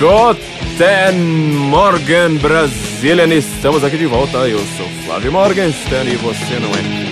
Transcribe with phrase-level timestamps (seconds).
[0.00, 3.34] Guten Morgen, Brasilian!
[3.34, 4.48] Estamos aqui de volta.
[4.48, 7.09] Eu sou Flávio Morgenstern e você não é.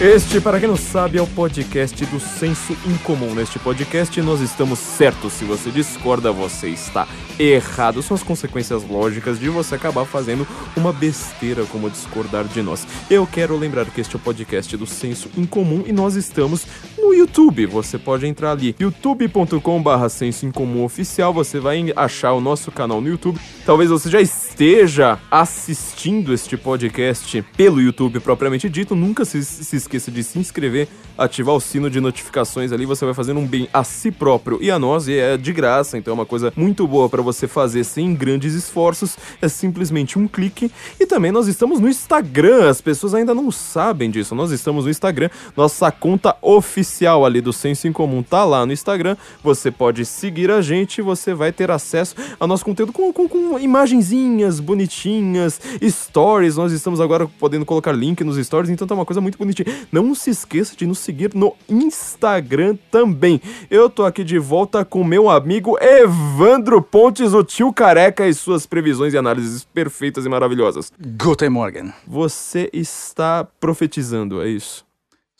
[0.00, 3.34] Este, para quem não sabe, é o podcast do Senso Incomum.
[3.34, 5.34] Neste podcast nós estamos certos.
[5.34, 7.06] Se você discorda, você está
[7.38, 8.02] errado.
[8.02, 12.86] São as consequências lógicas de você acabar fazendo uma besteira como discordar de nós.
[13.10, 16.66] Eu quero lembrar que este é o podcast do Senso Incomum e nós estamos
[17.00, 17.66] no YouTube.
[17.66, 21.32] Você pode entrar ali, youtube.com/barra Senso Incomum Oficial.
[21.32, 23.40] Você vai achar o nosso canal no YouTube.
[23.64, 28.94] Talvez você já esteja assistindo este podcast pelo YouTube propriamente dito.
[28.94, 33.14] Nunca se, se esqueça de se inscrever, ativar o sino de notificações ali, você vai
[33.14, 36.14] fazendo um bem a si próprio e a nós, e é de graça, então é
[36.14, 40.70] uma coisa muito boa para você fazer sem grandes esforços, é simplesmente um clique.
[40.98, 44.90] E também nós estamos no Instagram, as pessoas ainda não sabem disso, nós estamos no
[44.90, 46.89] Instagram, nossa conta oficial
[47.24, 51.34] ali do Senso em Comum tá lá no Instagram, você pode seguir a gente, você
[51.34, 57.28] vai ter acesso ao nosso conteúdo com, com, com imagenzinhas bonitinhas, stories, nós estamos agora
[57.38, 59.66] podendo colocar link nos stories, então tá uma coisa muito bonitinha.
[59.90, 63.40] Não se esqueça de nos seguir no Instagram também.
[63.70, 68.66] Eu tô aqui de volta com meu amigo Evandro Pontes, o tio careca, e suas
[68.66, 70.92] previsões e análises perfeitas e maravilhosas.
[71.00, 71.92] Guten Morgen.
[72.06, 74.89] Você está profetizando, é isso?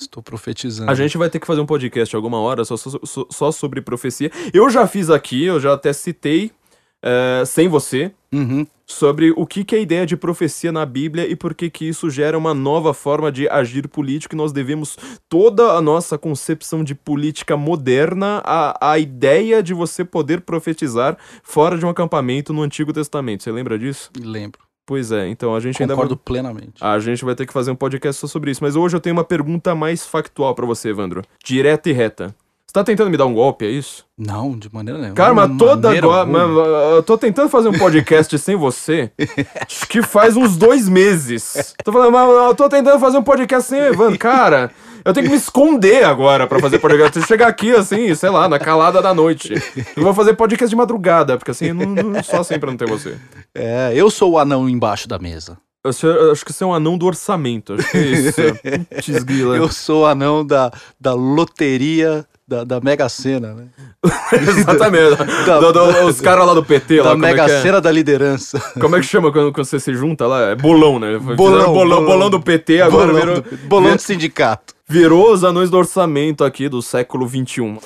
[0.01, 0.91] Estou profetizando.
[0.91, 2.99] A gente vai ter que fazer um podcast alguma hora só, só,
[3.31, 4.31] só sobre profecia.
[4.53, 6.51] Eu já fiz aqui, eu já até citei,
[7.05, 8.65] uh, sem você, Uhum.
[8.87, 11.85] sobre o que, que é a ideia de profecia na Bíblia e por que, que
[11.89, 14.97] isso gera uma nova forma de agir político e nós devemos
[15.29, 21.77] toda a nossa concepção de política moderna à, à ideia de você poder profetizar fora
[21.77, 23.43] de um acampamento no Antigo Testamento.
[23.43, 24.11] Você lembra disso?
[24.17, 24.70] Lembro.
[24.87, 26.81] Pois é, então a gente Concordo ainda plenamente.
[26.81, 26.91] vai...
[26.91, 29.15] A gente vai ter que fazer um podcast só sobre isso, mas hoje eu tenho
[29.15, 31.23] uma pergunta mais factual pra você, Evandro.
[31.45, 32.35] Direta e reta.
[32.71, 34.07] Você tá tentando me dar um golpe, é isso?
[34.17, 35.17] Não, de maneira nenhuma.
[35.17, 36.31] Cara, mas toda agora.
[36.95, 39.11] Eu tô tentando fazer um podcast sem você.
[39.67, 41.75] Acho que faz uns dois meses.
[41.85, 44.17] Tô falando, mas eu tô tentando fazer um podcast sem o Evandro.
[44.21, 44.71] Cara,
[45.05, 47.21] eu tenho que me esconder agora pra fazer podcast.
[47.21, 49.55] Se chegar aqui, assim, sei lá, na calada da noite.
[49.97, 52.89] Eu vou fazer podcast de madrugada, porque assim, não, não, só assim pra não ter
[52.89, 53.17] você.
[53.55, 55.57] É, eu sou o anão embaixo da mesa.
[55.83, 57.73] Eu, acho que você é um anão do orçamento.
[57.73, 58.43] Acho que é isso.
[58.95, 59.09] Putz.
[59.57, 63.65] Eu sou o anão da, da loteria da, da Mega Sena, né?
[64.33, 65.17] Exatamente.
[65.47, 67.63] Da- Do- do- os caras lá do PT, lá, da é Mega é?
[67.63, 68.59] Sena da liderança.
[68.81, 70.51] Como é que chama quando, quando você se junta lá?
[70.51, 71.17] É bolão, né?
[71.19, 72.05] Bolão, bolão, bolão.
[72.05, 74.75] bolão do PT, agora bolão, virou, do, bolão do sindicato.
[74.91, 77.79] Virou os anões do orçamento aqui do século XXI.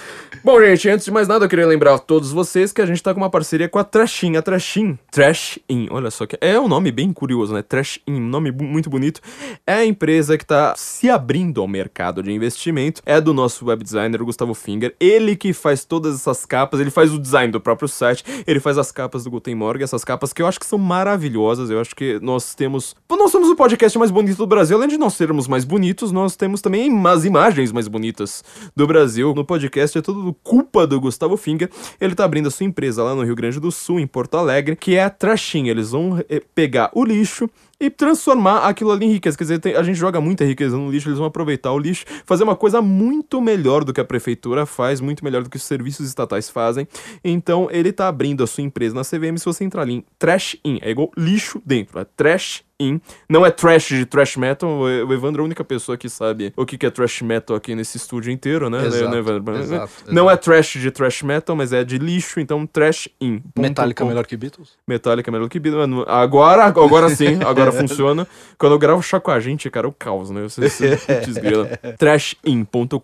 [0.42, 3.03] Bom, gente, antes de mais nada, eu queria lembrar a todos vocês que a gente
[3.03, 4.38] tá com uma parceria com a Trashin.
[4.38, 7.60] A Trashin, Trash In, olha só que é um nome bem curioso, né?
[7.60, 9.20] Trash In, nome muito bonito.
[9.66, 13.03] É a empresa que tá se abrindo ao mercado de investimento.
[13.04, 14.94] É do nosso web designer, Gustavo Finger.
[14.98, 18.78] Ele que faz todas essas capas, ele faz o design do próprio site, ele faz
[18.78, 21.69] as capas do Guten Morgen, essas capas que eu acho que são maravilhosas.
[21.69, 22.97] Eu acho que nós temos.
[23.10, 24.78] Nós somos o podcast mais bonito do Brasil.
[24.78, 28.44] Além de nós sermos mais bonitos, nós temos também as imagens mais bonitas
[28.75, 29.34] do Brasil.
[29.34, 31.71] No podcast é tudo culpa do Gustavo Finger.
[32.00, 34.77] Ele tá abrindo a sua empresa lá no Rio Grande do Sul, em Porto Alegre,
[34.77, 35.69] que é a Trashin.
[35.69, 37.49] Eles vão eh, pegar o lixo
[37.80, 39.36] e transformar aquilo ali em riqueza.
[39.36, 42.04] Quer dizer, tem- a gente joga muita riqueza no lixo, eles vão aproveitar o lixo,
[42.24, 45.62] fazer uma coisa muito melhor do que a prefeitura faz, muito melhor do que os
[45.64, 46.86] serviços estatais fazem.
[47.24, 49.36] Então, ele tá abrindo a sua empresa na CVM.
[49.38, 53.00] Se você entrar ali em Trash In, é igual lixo dentro, é Trash In.
[53.28, 54.68] Não é trash de trash metal.
[54.80, 57.96] O Evandro é a única pessoa que sabe o que é trash metal aqui nesse
[57.96, 58.84] estúdio inteiro, né?
[58.84, 59.56] Exato, né, Evandro?
[59.58, 60.30] exato, Não exato.
[60.30, 63.40] é trash de trash metal, mas é de lixo, então trash in.
[63.56, 64.70] Metallica Ponto melhor que Beatles?
[64.88, 66.04] Metallica melhor que Beatles.
[66.08, 68.26] Agora, agora sim, agora funciona.
[68.58, 70.42] Quando eu gravo chá com a gente, cara, é o caos, né?
[70.42, 71.66] Você, você putz, grila.
[71.98, 72.98] trashin.com.br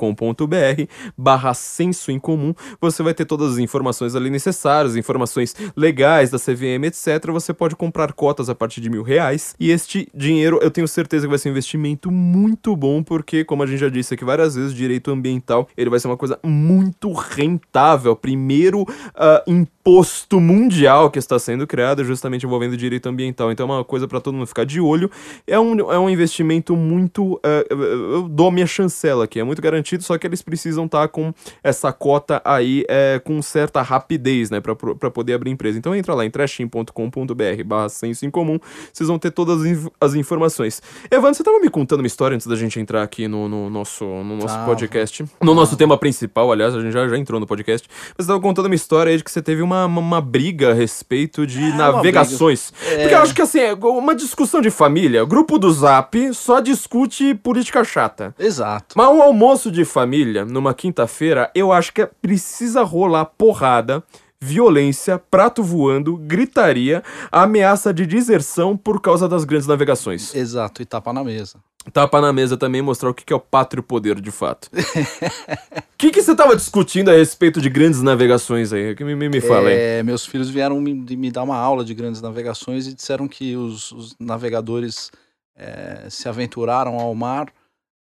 [1.16, 2.54] barra senso em comum.
[2.80, 7.30] Você vai ter todas as informações ali necessárias, informações legais da CVM, etc.
[7.32, 9.54] Você pode comprar cotas a partir de mil reais.
[9.58, 13.62] E este dinheiro, eu tenho certeza que vai ser um investimento muito bom, porque, como
[13.62, 17.12] a gente já disse aqui várias vezes, direito ambiental, ele vai ser uma coisa muito
[17.12, 18.14] rentável.
[18.16, 19.42] Primeiro ah,
[19.80, 23.50] imposto mundial que está sendo criado justamente envolvendo direito ambiental.
[23.50, 25.10] Então é uma coisa para todo mundo ficar de olho.
[25.46, 27.40] É um, é um investimento muito.
[27.42, 31.08] ah, eu dou a minha chancela aqui, é muito garantido, só que eles precisam estar
[31.08, 31.32] com
[31.62, 35.78] essa cota aí é, com certa rapidez, né, para poder abrir empresa.
[35.78, 38.58] Então entra lá em trashin.com.br barra senso em comum,
[38.92, 40.82] vocês vão ter todas as, inf- as informações.
[41.10, 44.04] Evandro, você tava me contando uma história antes da gente entrar aqui no, no nosso,
[44.04, 44.66] no nosso Tava.
[44.66, 45.24] podcast.
[45.42, 47.88] No nosso tema principal, aliás, a gente já, já entrou no podcast.
[48.16, 50.70] Mas você tava contando uma história aí de que você teve uma, uma, uma briga
[50.70, 52.72] a respeito de É, navegações.
[52.72, 52.96] briga.
[52.98, 53.16] Porque É.
[53.16, 57.84] eu acho que assim, é uma discussão de família, grupo do Zap só discute política
[57.84, 58.34] chata.
[58.38, 58.94] Exato.
[58.96, 64.02] Mas um almoço de família, numa quinta-feira, eu acho que é- precisa rolar porrada,
[64.42, 70.34] violência, prato voando, gritaria, ameaça de deserção por causa das grandes navegações.
[70.34, 71.58] Exato, e tapa na mesa.
[71.92, 74.70] Tapa na mesa também mostrar o que é o pátrio poder de fato.
[74.72, 78.94] O que, que você tava discutindo a respeito de grandes navegações aí?
[78.94, 79.76] Que me, me, me fala aí.
[79.76, 83.56] É, meus filhos vieram me, me dar uma aula de grandes navegações e disseram que
[83.56, 85.10] os, os navegadores
[85.56, 87.50] é, se aventuraram ao mar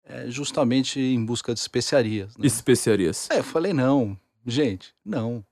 [0.06, 2.35] é, justamente em busca de especiarias.
[2.38, 2.45] né?
[2.45, 3.30] Especiarias.
[3.31, 5.44] É, eu falei, não, gente, não.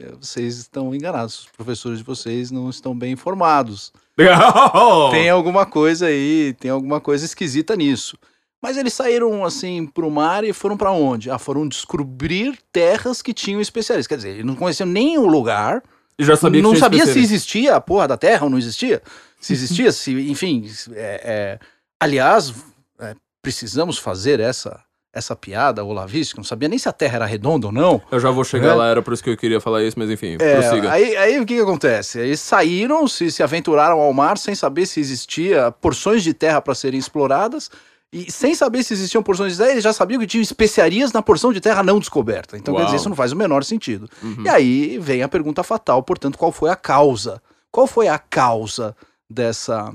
[0.00, 3.92] É, Vocês estão enganados, os professores de vocês não estão bem informados.
[5.10, 8.16] Tem alguma coisa aí, tem alguma coisa esquisita nisso.
[8.62, 11.30] Mas eles saíram assim pro mar e foram pra onde?
[11.30, 14.06] Ah, foram descobrir terras que tinham especialistas.
[14.08, 15.82] Quer dizer, eles não conheciam nem o lugar,
[16.18, 19.02] E já sabia que não sabia se existia a porra da terra ou não existia.
[19.38, 20.66] Se existia, se, enfim.
[20.94, 21.58] é, é,
[22.00, 22.54] aliás,
[22.98, 24.82] é, precisamos fazer essa
[25.16, 28.00] essa piada olavística, não sabia nem se a terra era redonda ou não.
[28.10, 28.74] Eu já vou chegar É.
[28.74, 30.92] lá, era por isso que eu queria falar isso, mas enfim, É, prossiga.
[30.92, 32.18] aí, aí o que, que acontece?
[32.18, 36.74] Eles saíram, se, se aventuraram ao mar sem saber se existia porções de terra para
[36.74, 37.70] serem exploradas.
[38.12, 41.20] E sem saber se existiam porções de terra, eles já sabiam que tinham especiarias na
[41.22, 42.56] porção de terra não descoberta.
[42.56, 42.86] Então, quer Uau.
[42.86, 44.08] dizer, isso não faz o menor sentido.
[44.22, 44.44] Uhum.
[44.44, 47.42] E aí vem a pergunta fatal, portanto, qual foi a causa?
[47.70, 48.94] Qual foi a causa
[49.28, 49.92] dessa,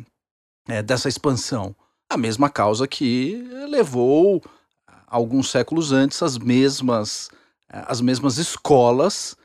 [0.68, 1.74] é, dessa expansão?
[2.10, 4.44] A mesma causa que levou
[5.12, 7.30] alguns séculos antes as mesmas
[7.72, 9.36] eh, as mesmas escolas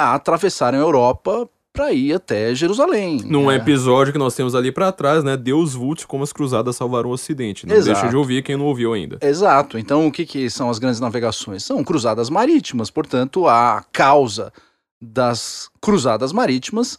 [0.00, 3.18] a atravessarem a Europa para ir até Jerusalém.
[3.24, 5.36] Num É, episódio que nós temos ali pra trás, né?
[5.36, 7.66] Deus Vult como as cruzadas salvaram o Ocidente.
[7.66, 7.92] Não Exato.
[7.92, 9.18] deixa de ouvir quem não ouviu ainda.
[9.20, 9.78] Exato.
[9.78, 11.62] Então, o que, que são as grandes navegações?
[11.64, 12.90] São cruzadas marítimas.
[12.90, 14.52] Portanto, a causa
[15.00, 16.96] das cruzadas marítimas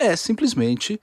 [0.00, 1.00] é simplesmente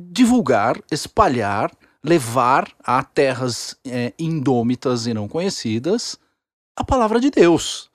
[0.00, 1.70] divulgar, espalhar,
[2.04, 6.18] levar a terras eh, indômitas e não conhecidas
[6.76, 7.90] a palavra de Deus.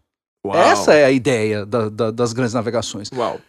[0.45, 0.55] Uau.
[0.55, 3.09] Essa é a ideia da- da- das grandes navegações.
[3.11, 3.39] Uau.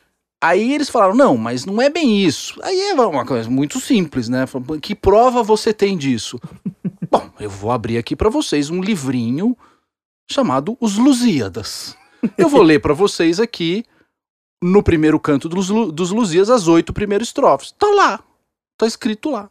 [0.42, 2.58] Aí eles falaram, não, mas não é bem isso.
[2.62, 4.44] Aí é uma coisa muito simples, né?
[4.80, 6.38] Que prova você tem disso?
[7.10, 9.56] Bom, eu vou abrir aqui para vocês um livrinho
[10.30, 11.96] chamado Os Lusíadas.
[12.36, 13.84] Eu vou ler para vocês aqui,
[14.62, 17.72] no primeiro canto dos, dos Lusíadas, as oito primeiros estrofes.
[17.72, 18.20] Tá lá,
[18.76, 19.48] tá escrito lá.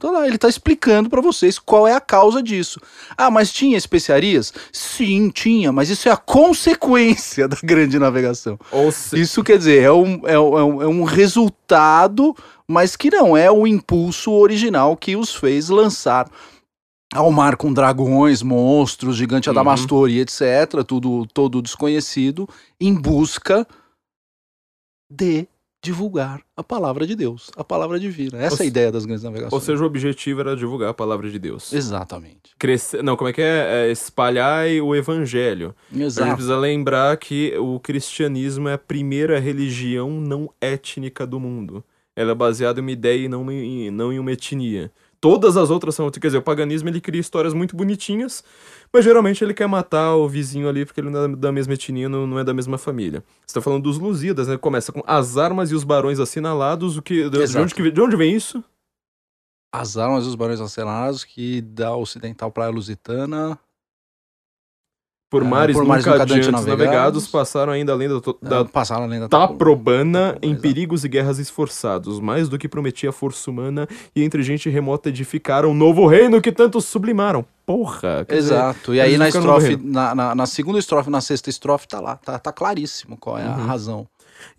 [0.00, 2.80] Tá lá, ele tá explicando para vocês qual é a causa disso.
[3.16, 4.52] Ah, mas tinha especiarias?
[4.72, 8.58] Sim, tinha, mas isso é a consequência da grande navegação.
[8.72, 9.20] Ou se...
[9.20, 12.34] Isso quer dizer, é um, é, um- é um, é um resultado,
[12.66, 16.30] mas que não é o impulso original que os fez lançar
[17.12, 19.52] ao mar com dragões, monstros, gigante Uhum.
[19.52, 22.48] adamastor e etc., tudo todo desconhecido,
[22.80, 23.66] em busca
[25.12, 25.46] de
[25.82, 28.38] divulgar a palavra de Deus, a palavra divina.
[28.38, 29.52] Essa Ou é a ideia das grandes navegações.
[29.52, 31.72] Ou seja, o objetivo era divulgar a palavra de Deus.
[31.72, 32.54] Exatamente.
[32.58, 33.02] Crescer...
[33.02, 33.86] Não, como é que é?
[33.86, 35.74] é espalhar o evangelho.
[35.90, 36.32] A gente Exato.
[36.32, 41.82] precisa lembrar que o cristianismo é a primeira religião não étnica do mundo.
[42.14, 44.92] Ela é baseada em uma ideia e não em, não em uma etnia.
[45.20, 46.10] Todas as outras são.
[46.10, 48.42] Quer dizer, o paganismo ele cria histórias muito bonitinhas,
[48.92, 52.08] mas geralmente ele quer matar o vizinho ali porque ele não é da mesma etnia,
[52.08, 53.22] não, não é da mesma família.
[53.46, 54.56] Você tá falando dos Lusíadas, né?
[54.58, 56.96] Começa com as armas e os barões assinalados.
[56.96, 58.62] O que, de, onde, que- de onde vem isso?
[59.72, 63.56] As armas dos barões acelerados que da ocidental praia lusitana
[65.30, 68.36] Por Ah, mares por nunca mares nunca antes navegados, navegados, passaram ainda além da, to-
[68.42, 70.60] da da, passaram além da Taprobana em Exato.
[70.62, 75.08] perigos e guerras esforçados, mais do que prometia a força humana, e entre gente remota
[75.08, 77.44] edificaram um novo reino que tanto sublimaram.
[77.64, 78.24] Porra!
[78.28, 78.92] quer dizer, Exato.
[78.92, 82.16] E aí na estrofe, na, na, na segunda estrofe, na sexta estrofe, tá lá.
[82.16, 83.66] Tá, tá claríssimo qual é a Uhum.
[83.66, 84.06] razão.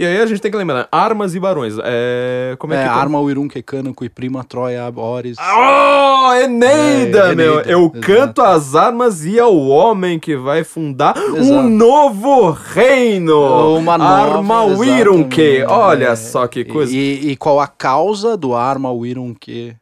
[0.01, 1.75] E aí a gente tem que lembrar, armas e barões.
[1.83, 2.55] É.
[2.57, 2.89] Como é, É, que.
[2.89, 5.37] arma o Irun Kekano, Prima, Troia, Aboris.
[5.39, 7.53] Oh, Eneida, É, meu!
[7.53, 7.99] Eneida, Eu exato.
[8.01, 11.69] canto as armas e ao homem que vai fundar um Exato.
[11.69, 13.77] novo reino!
[13.77, 14.77] Uma nova, Arma exatamente.
[15.67, 16.91] Olha É, só que coisa.
[16.95, 18.89] E, e qual a causa do Arma
[19.39, 19.75] que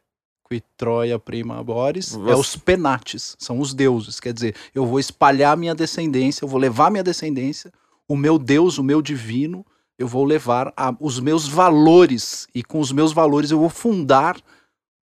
[0.50, 2.14] qui Troia Prima Aboris?
[2.14, 4.20] É Você- os penates, são os deuses.
[4.20, 7.70] Quer dizer, eu vou espalhar minha descendência, eu vou levar minha descendência,
[8.08, 9.64] o meu Deus, o meu divino,
[10.00, 14.40] eu vou levar a- os meus valores, e com os meus valores eu vou fundar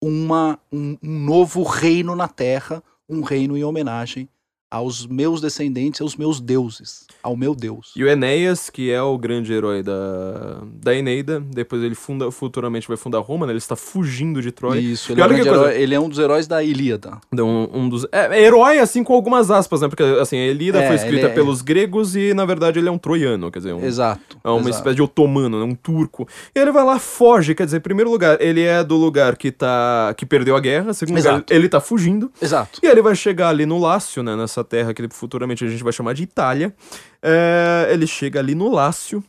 [0.02, 4.28] uma, um, um novo reino na terra, um reino em homenagem
[4.70, 7.92] aos meus descendentes, aos meus deuses, ao meu Deus.
[7.96, 12.86] E o Enéas, que é o grande herói da, da Eneida, depois ele funda, futuramente
[12.86, 13.52] vai fundar Roma, né?
[13.52, 14.78] Ele está fugindo de Troia.
[14.78, 17.18] Isso, ele é, um coisa- ele é um dos heróis da Ilíada.
[17.32, 18.06] Um, um dos.
[18.12, 19.88] É, é herói, assim, com algumas aspas, né?
[19.88, 22.92] Porque, assim, a Elida É, foi escrita é- pelos gregos e, na verdade, ele é
[22.92, 24.36] um troiano, quer dizer, um, Exato.
[24.44, 24.76] é uma exato.
[24.76, 25.64] espécie de otomano, né?
[25.64, 26.28] Um turco.
[26.54, 29.50] E ele vai lá, foge, quer dizer, em primeiro lugar, ele é do lugar que
[29.50, 30.14] tá.
[30.16, 31.52] que perdeu a guerra, segundo lugar, Exato.
[31.54, 32.30] ele tá fugindo.
[32.40, 32.80] Exato.
[32.82, 34.36] E ele vai chegar ali no Lácio, né?
[34.36, 36.74] Nessa terra que futuramente a gente vai chamar de Itália.
[37.22, 39.22] É, ele chega ali no Lácio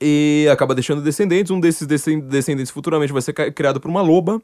[0.00, 1.50] e acaba deixando descendentes.
[1.50, 4.40] Um desses descen- descendentes futuramente vai ser criado por uma loba.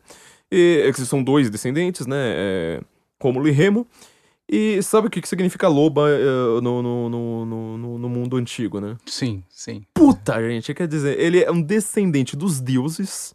[0.51, 2.17] E, é que são dois descendentes, né?
[2.19, 2.81] É,
[3.23, 3.87] Rômulo e Remo.
[4.53, 6.09] E sabe o que, que significa loba
[6.61, 8.97] no, no, no, no- no mundo antigo, né?
[9.07, 9.85] Sim, sim.
[9.95, 13.33] Puta, gente, quer dizer, ele é um descendente dos deuses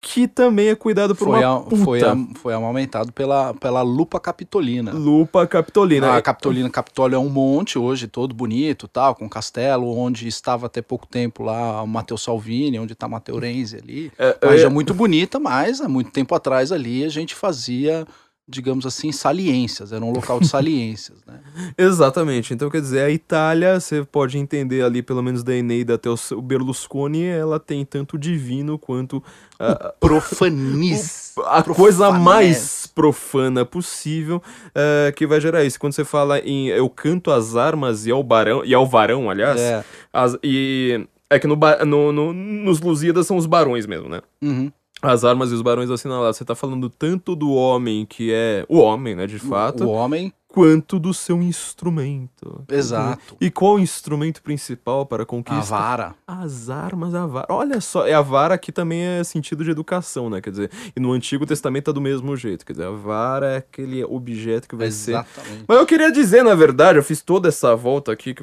[0.00, 3.82] que também é cuidado por Foi, uma a- puta foi, a- foi amamentado pela, pela
[3.82, 4.92] lupa capitolina.
[4.92, 6.14] lupa capitolina.
[6.16, 10.80] A Capitolina Capitólio é um monte hoje, todo bonito, tal, com castelo, onde estava até
[10.80, 14.12] pouco tempo lá o Matheus Salvini, onde está Matteo Renzi ali.
[14.16, 18.06] É, Uma é, região muito bonita, mas há muito tempo atrás ali a gente fazia,
[18.48, 21.40] digamos assim, saliências, era um local de saliências, né?
[21.76, 22.54] Exatamente.
[22.54, 26.16] Então, quer dizer, a Itália, você pode entender ali, pelo menos da Eneida até o
[26.32, 29.22] o Berlusconi, ela tem tanto divino quanto
[29.60, 31.32] ah, Profaniz.
[31.46, 34.42] a coisa mais profana possível
[34.74, 35.78] eh, que vai gerar isso.
[35.78, 39.60] Quando você fala em eu canto as armas e ao barão, e ao varão, aliás,
[39.60, 39.84] É.
[40.12, 44.20] as- e é que no, no- no- nos Lusíadas são os barões mesmo, né?
[44.42, 44.72] Uhum.
[45.00, 46.36] As armas e os barões assinalados.
[46.36, 50.32] Você tá falando tanto do homem que é o homem, né, de fato, O homem,
[50.50, 52.64] quanto do seu instrumento.
[52.68, 53.36] exato.
[53.40, 55.76] E qual o instrumento principal para a A conquista?
[55.76, 56.14] vara.
[56.26, 57.46] As armas, a vara.
[57.50, 60.40] Olha só, é a vara que também é sentido de educação, né?
[60.40, 62.64] Quer dizer, e no Antigo Testamento é do mesmo jeito.
[62.64, 65.10] Quer dizer, a vara é aquele objeto que vai ser.
[65.12, 65.64] Exatamente.
[65.68, 68.42] Mas eu queria dizer, na verdade, eu fiz toda essa volta aqui que,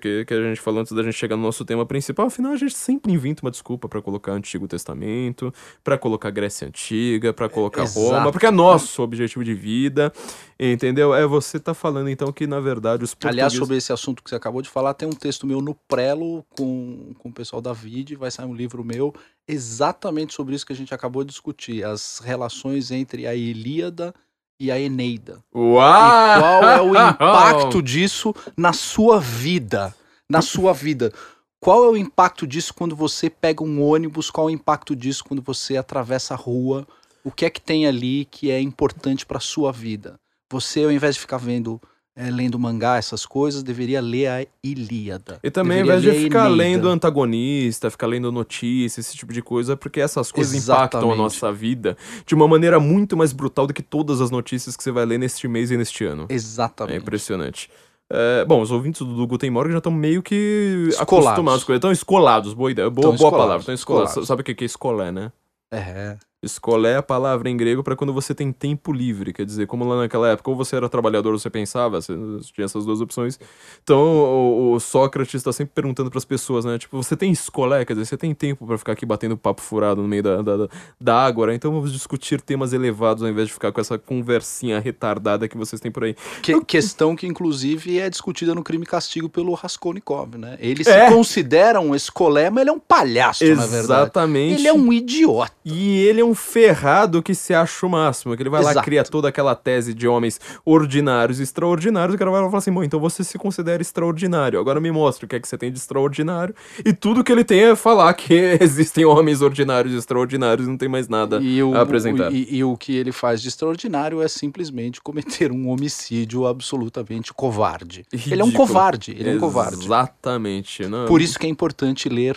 [0.00, 2.26] que, que- a gente falou antes da gente chegar no nosso tema principal.
[2.26, 7.32] Afinal, a gente sempre inventa uma desculpa pra colocar Antigo Testamento, pra colocar Grécia Antiga,
[7.32, 8.00] pra colocar exato.
[8.00, 10.12] Roma, porque é nosso objetivo de vida,
[10.58, 11.14] entendeu?
[11.14, 13.38] É você tá falando então que, na verdade, os portugueses...
[13.38, 16.44] Aliás, sobre esse assunto que você acabou de falar, tem um texto meu no Prelo
[16.56, 19.14] com, com o pessoal da VID, vai sair um livro meu
[19.46, 24.14] exatamente sobre isso que a gente acabou de discutir, as relações entre a Ilíada
[24.58, 25.42] e a Eneida.
[25.54, 26.36] Uau!
[26.36, 29.94] E qual é o impacto disso na sua vida?
[30.28, 31.12] Na sua vida.
[31.60, 34.30] Qual é o impacto disso quando você pega um ônibus?
[34.30, 36.86] Qual é o impacto disso quando você atravessa a rua?
[37.22, 40.20] O que é que tem ali que é importante para sua vida?
[40.54, 41.80] Você, ao invés de ficar vendo,
[42.16, 45.40] eh, lendo mangá, essas coisas, deveria ler a Ilíada.
[45.42, 49.42] E também, ao Deveria invés de ficar lendo antagonista, ficar lendo notícias, esse tipo de
[49.42, 51.18] coisa, porque essas coisas impactam a Exatamente.
[51.18, 54.92] nossa vida de uma maneira muito mais brutal do que todas as notícias que você
[54.92, 56.26] vai ler neste mês e neste ano.
[56.28, 56.98] É Exatamente.
[56.98, 57.68] impressionante.
[58.08, 61.26] É, bom, os ouvintes do Guten Morgen já estão meio que Escolados.
[61.26, 61.78] acostumados com ele.
[61.78, 62.88] Estão escolados, boa ideia.
[62.88, 64.10] Boa, boa escolados, palavra, estão escolados.
[64.10, 64.28] escolados.
[64.28, 65.32] Sabe o que que é escolé, né?
[65.72, 66.16] É.
[66.44, 69.84] Escolé é a palavra em grego para quando você tem tempo livre, quer dizer, como
[69.84, 72.12] lá naquela época, ou você era trabalhador ou você pensava, você
[72.54, 73.38] tinha essas duas opções.
[73.82, 76.78] Então o, o Sócrates está sempre perguntando para as pessoas, né?
[76.78, 80.02] Tipo, você tem escolé, quer dizer, você tem tempo para ficar aqui batendo papo furado
[80.02, 80.68] no meio da, da,
[81.00, 85.48] da- ágora, então vamos discutir temas elevados ao invés de ficar com essa conversinha retardada
[85.48, 86.14] que vocês têm por aí.
[86.42, 90.56] Que- questão que, inclusive, é discutida no crime e castigo pelo Raskolnikov, né?
[90.60, 91.06] Ele É.
[91.08, 93.84] se considera um escolé, mas ele é um palhaço, na verdade.
[93.84, 94.54] Exatamente.
[94.60, 95.52] Ele é um idiota.
[95.64, 98.84] E ele é um ferrado que se acha o máximo, que ele vai lá Exato.
[98.84, 102.50] cria toda aquela tese de homens ordinários e extraordinários, e o cara vai lá e
[102.50, 105.46] fala assim, bom, então você se considera extraordinário, agora me mostra o que é que
[105.48, 109.94] você tem de extraordinário, e tudo que ele tem é falar que existem homens ordinários
[109.94, 112.30] e extraordinários, não tem mais nada E o, a apresentar.
[112.30, 117.32] o- e, e o que ele faz de extraordinário é simplesmente cometer um homicídio absolutamente
[117.32, 118.04] covarde.
[118.12, 118.66] Ele é um Ridículo.
[118.68, 119.84] covarde, ele é um covarde.
[119.84, 120.86] Exatamente.
[120.88, 122.36] Não, Por isso que é importante ler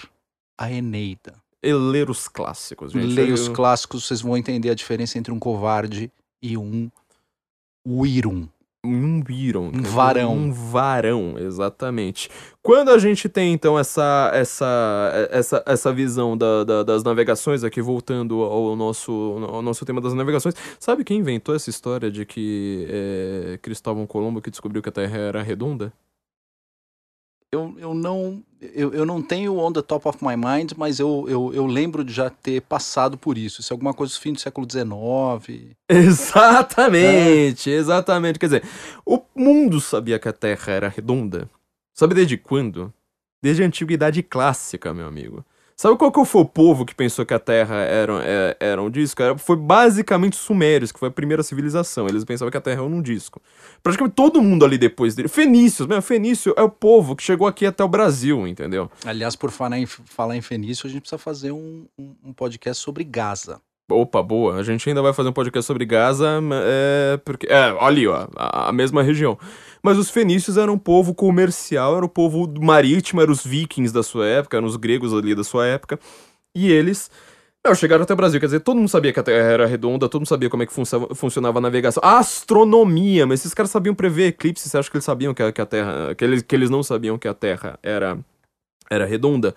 [0.58, 1.36] a Eneida.
[1.64, 3.08] E ler os clássicos, gente.
[3.14, 6.12] Leia os clássicos, vocês vão entender a diferença entre um covarde
[6.42, 6.90] e um
[7.88, 8.48] Wirum.
[8.86, 9.72] Um Byron.
[9.74, 10.34] Um varão.
[10.38, 12.30] Um varão, exatamente.
[12.62, 17.82] Quando a gente tem, então, essa essa, essa, essa visão da- da- das navegações, aqui
[17.82, 19.12] voltando ao nosso,
[19.52, 24.42] ao nosso tema das navegações, sabe quem inventou essa história de que é, Cristóvão Colombo
[24.42, 25.92] que descobriu que a Terra era redonda?
[27.52, 31.26] Eu, eu não eu, eu não tenho on the top of my mind, mas eu,
[31.30, 33.62] eu, eu lembro de já ter passado por isso.
[33.62, 35.76] Isso é alguma coisa do fim do século XIX.
[35.88, 38.40] Exatamente, exatamente.
[38.40, 38.64] Quer dizer,
[39.06, 41.50] o mundo sabia que a Terra era redonda.
[41.94, 42.94] Sabe desde quando?
[43.42, 45.46] Desde a Antiguidade Clássica, meu amigo.
[45.80, 48.90] Sabe qual que foi o povo que pensou que a Terra era, é, era um
[48.90, 49.22] disco?
[49.22, 52.08] Era, foi basicamente os Sumérios, que foi a primeira civilização.
[52.08, 53.40] Eles pensavam que a Terra era um disco.
[53.84, 55.28] Praticamente todo mundo ali depois dele.
[55.28, 56.02] Fenícios, mesmo.
[56.02, 58.90] Fenício é o povo que chegou aqui até o Brasil, entendeu?
[59.06, 62.84] Aliás, por falar em, falar em Fenício, a gente precisa fazer um, um, um podcast
[62.84, 63.62] sobre Gaza.
[63.90, 64.56] Opa, boa.
[64.56, 67.48] A gente ainda vai fazer um podcast sobre Gaza, é, porque.
[67.48, 69.38] É, ali, ó, a, a mesma região.
[69.82, 73.94] Mas os fenícios eram um povo comercial, era o um povo marítimo, eram os vikings
[73.94, 76.00] da sua época, eram os gregos ali da sua época.
[76.56, 77.10] E eles
[77.68, 80.08] não, chegaram até o Brasil, quer dizer, todo mundo sabia que a Terra era redonda,
[80.08, 82.02] todo mundo sabia como é que funcionava, funcionava a navegação.
[82.02, 85.52] A astronomia, mas esses caras sabiam prever eclipses, você acha que eles sabiam que a,
[85.52, 86.16] que a Terra.
[86.16, 88.18] Que eles, que eles não sabiam que a Terra era,
[88.90, 89.54] era redonda?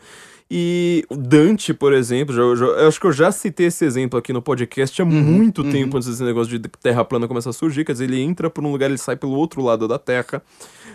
[0.52, 4.18] E o Dante, por exemplo, já, já, eu acho que eu já citei esse exemplo
[4.18, 5.70] aqui no podcast há uhum, muito uhum.
[5.70, 7.84] tempo antes desse negócio de terra plana começar a surgir.
[7.84, 10.42] Quer dizer, ele entra por um lugar, ele sai pelo outro lado da Terra.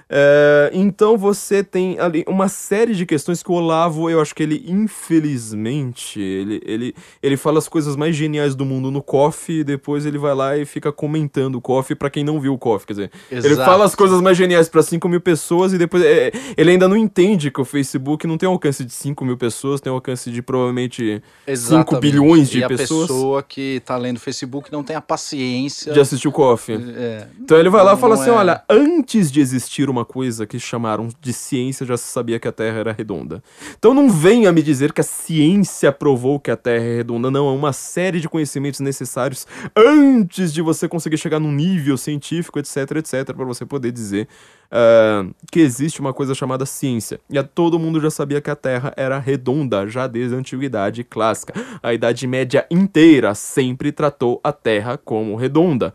[0.07, 4.43] É, então você tem ali uma série de questões que o Olavo, eu acho que
[4.43, 9.63] ele, infelizmente, ele, ele, ele fala as coisas mais geniais do mundo no coffee e
[9.63, 12.87] depois ele vai lá e fica comentando o coffee para quem não viu o coffee.
[12.87, 13.47] Quer dizer, Exato.
[13.47, 16.87] ele fala as coisas mais geniais para 5 mil pessoas e depois é, ele ainda
[16.87, 19.44] não entende que o Facebook não tem alcance de 5 mil pessoas,
[19.81, 21.89] tem alcance de provavelmente Exatamente.
[21.89, 23.09] 5 bilhões de e pessoas.
[23.09, 26.75] a pessoa que tá lendo Facebook não tem a paciência de assistir o coffee.
[26.95, 28.33] É, então ele vai lá e fala assim: é...
[28.33, 32.51] olha, antes de existir uma coisa que chamaram de ciência, já se sabia que a
[32.51, 33.43] Terra era redonda.
[33.77, 37.47] Então não venha me dizer que a ciência provou que a Terra é redonda, não.
[37.49, 42.91] É uma série de conhecimentos necessários antes de você conseguir chegar num nível científico, etc,
[42.97, 44.27] etc, para você poder dizer
[44.71, 47.19] uh, que existe uma coisa chamada ciência.
[47.29, 51.03] E a todo mundo já sabia que a Terra era redonda, já desde a Antiguidade
[51.03, 51.53] Clássica.
[51.81, 55.93] A Idade Média inteira sempre tratou a Terra como redonda.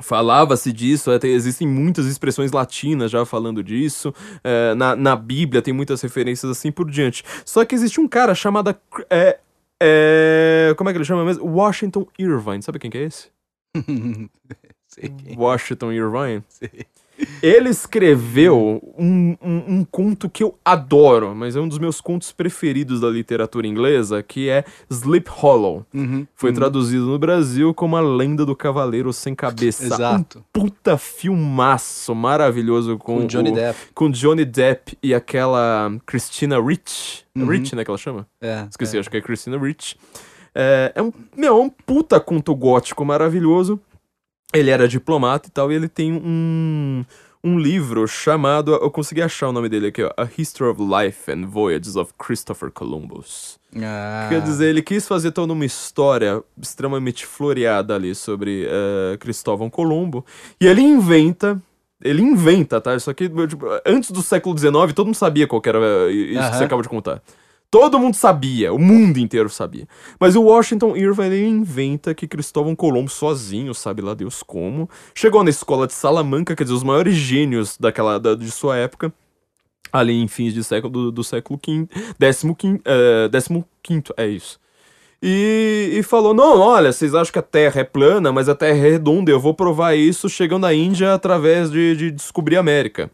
[0.00, 4.12] Falava-se disso, até existem muitas expressões latinas já falando disso,
[4.42, 7.22] é, na, na Bíblia tem muitas referências assim por diante.
[7.44, 8.74] Só que existe um cara chamado.
[9.08, 9.38] É,
[9.80, 11.46] é, como é que ele chama mesmo?
[11.46, 12.62] Washington Irvine.
[12.62, 13.28] Sabe quem que é esse?
[14.88, 15.10] Sei.
[15.36, 16.42] Washington Irvine?
[16.48, 16.86] Sei.
[17.42, 22.32] Ele escreveu um, um, um, conto que eu adoro, mas é um dos meus contos
[22.32, 25.84] preferidos da literatura inglesa, que é Sleep Hollow.
[25.92, 26.56] Uhum, Foi uhum.
[26.56, 29.84] traduzido no Brasil como A Lenda do Cavaleiro Sem Cabeça.
[29.84, 30.38] Exato.
[30.38, 33.78] Um puta filmaço maravilhoso com, com Johnny o, Depp.
[33.94, 37.24] Com Johnny Depp e aquela Christina Rich.
[37.34, 37.46] Uhum.
[37.46, 38.26] Rich, né, que ela chama?
[38.40, 38.66] É.
[38.70, 39.00] Esqueci, é.
[39.00, 39.96] acho que é Christina Rich.
[40.54, 43.80] É, é um, meu, é um puta conto gótico maravilhoso
[44.52, 47.04] ele era diplomata e tal, e ele tem um,
[47.42, 48.72] um livro chamado.
[48.74, 50.10] Eu consegui achar o nome dele aqui, ó.
[50.16, 53.58] A History of Life and Voyages of Christopher Columbus.
[53.76, 54.26] Ah.
[54.28, 60.24] Quer dizer, ele quis fazer toda uma história extremamente floreada ali sobre uh, Cristóvão Colombo.
[60.60, 61.60] E ele inventa.
[62.04, 62.96] Ele inventa, tá?
[62.96, 66.64] Isso aqui, tipo, antes do século XIX, todo mundo sabia qual era isso que você
[66.64, 67.22] acaba de contar.
[67.72, 69.88] Todo mundo sabia, o mundo inteiro sabia.
[70.20, 75.48] Mas o Washington Irving inventa que Cristóvão Colombo sozinho, sabe lá Deus como, chegou na
[75.48, 79.10] escola de Salamanca, quer dizer, os maiores gênios daquela da, de sua época,
[79.90, 84.26] ali em fins de século do, do século V, décimo, quinto, uh, décimo quinto, é
[84.26, 84.60] isso.
[85.22, 88.76] E, e, falou: Não, olha, vocês acham que a Terra é plana, mas a Terra
[88.76, 89.30] é redonda.
[89.30, 93.10] Eu vou provar isso chegando à Índia através de, de descobrir a América.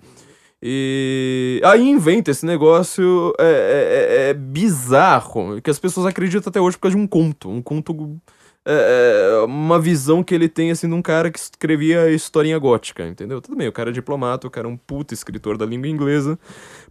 [0.62, 6.60] E aí inventa esse negócio é, é, é, é, bizarro, que as pessoas acreditam até
[6.60, 7.48] hoje por causa de um conto.
[7.48, 8.20] Um conto.
[8.64, 13.06] É, é, uma visão que ele tem assim de um cara que escrevia historinha gótica,
[13.06, 13.40] entendeu?
[13.40, 16.38] Tudo bem, o cara é diplomata, o cara é um puta escritor da língua inglesa,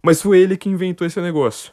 [0.02, 1.72] mas foi ele que inventou esse negócio.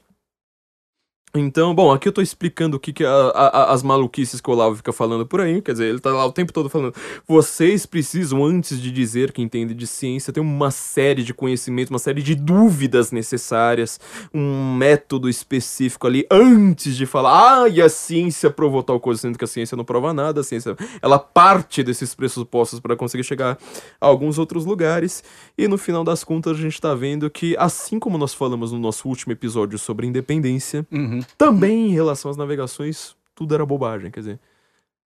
[1.37, 4.53] Então, bom, aqui eu tô explicando o que, que a, a, as maluquices que o
[4.53, 5.61] Olavo fica falando por aí.
[5.61, 6.95] Quer dizer, ele tá lá o tempo todo falando.
[7.27, 11.99] Vocês precisam, antes de dizer que entendem de ciência, ter uma série de conhecimentos, uma
[11.99, 13.99] série de dúvidas necessárias,
[14.33, 19.37] um método específico ali, antes de falar, ah, e a ciência provou tal coisa, sendo
[19.37, 23.57] que a ciência não prova nada, a ciência ela parte desses pressupostos para conseguir chegar
[23.99, 25.21] a alguns outros lugares.
[25.57, 28.79] E no final das contas, a gente tá vendo que, assim como nós falamos no
[28.79, 30.85] nosso último episódio sobre independência.
[30.89, 34.39] Uhum também em relação às navegações, tudo era bobagem, quer dizer.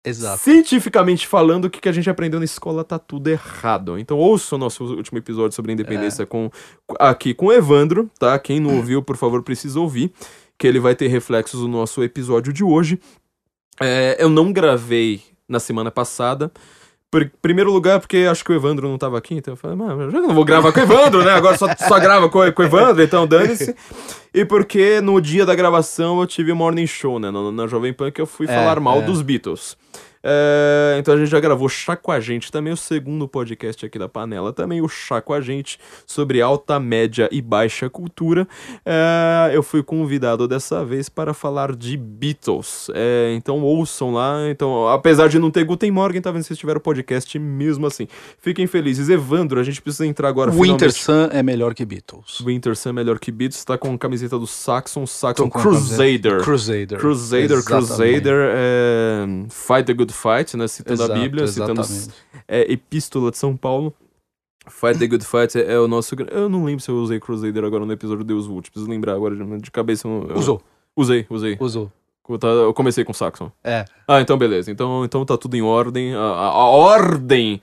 [0.04, 0.42] Exato.
[0.42, 3.98] Cientificamente falando, o que a gente aprendeu na escola tá tudo errado.
[3.98, 6.26] Então ouça o nosso último episódio sobre independência é.
[6.26, 6.50] com,
[7.00, 8.38] aqui com o Evandro, tá?
[8.38, 10.12] Quem não ouviu, por favor, precisa ouvir,
[10.58, 13.00] que ele vai ter reflexos no nosso episódio de hoje.
[13.80, 16.52] É, eu não gravei na semana passada,
[17.14, 20.10] por, primeiro lugar, porque acho que o Evandro não tava aqui, então eu falei, mano,
[20.10, 21.30] já não vou gravar com o Evandro, né?
[21.30, 23.72] Agora só, só grava com, com o Evandro, então dane-se.
[24.34, 27.30] E porque no dia da gravação eu tive o morning show, né?
[27.30, 29.02] Na, na Jovem Pan que eu fui é, falar mal é.
[29.02, 29.76] dos Beatles.
[30.26, 33.98] É, então a gente já gravou Chá com a Gente, também o segundo podcast aqui
[33.98, 38.48] da Panela, também o Chá com a Gente, sobre alta, média e baixa cultura.
[38.86, 42.90] É, eu fui convidado dessa vez para falar de Beatles.
[42.94, 44.48] É, então ouçam lá.
[44.48, 48.08] Então, apesar de não ter Guten Morgen, tá vendo se tiver o podcast mesmo assim.
[48.38, 49.10] Fiquem felizes.
[49.10, 50.94] Evandro, a gente precisa entrar agora Winter finalmente.
[50.94, 52.40] Sun é melhor que Beatles.
[52.40, 56.42] Winter Sun é melhor que Beatles, tá com a camiseta do Saxon, Saxon Crusader.
[56.42, 56.98] Crusader.
[56.98, 57.86] Crusader, Exatamente.
[57.86, 60.66] Crusader, é, Fight the Good Fight, né?
[60.68, 61.82] Citando Exato, a Bíblia, citando
[62.48, 63.94] é, Epístola de São Paulo.
[64.66, 66.14] Fight the Good Fight é, é o nosso.
[66.30, 68.70] Eu não lembro se eu usei Crusader agora no episódio Deus Vult.
[68.70, 70.08] Preciso lembrar agora de, cabeça.
[70.08, 70.62] eu- Usou,
[70.96, 71.56] Usei, usei.
[71.60, 71.92] usou.
[72.26, 73.52] Eu Eu comecei com Saxon.
[73.62, 73.84] É.
[74.08, 74.70] Ah, então beleza.
[74.70, 76.14] Então, então tá tudo em ordem.
[76.14, 77.60] A, a- a ordem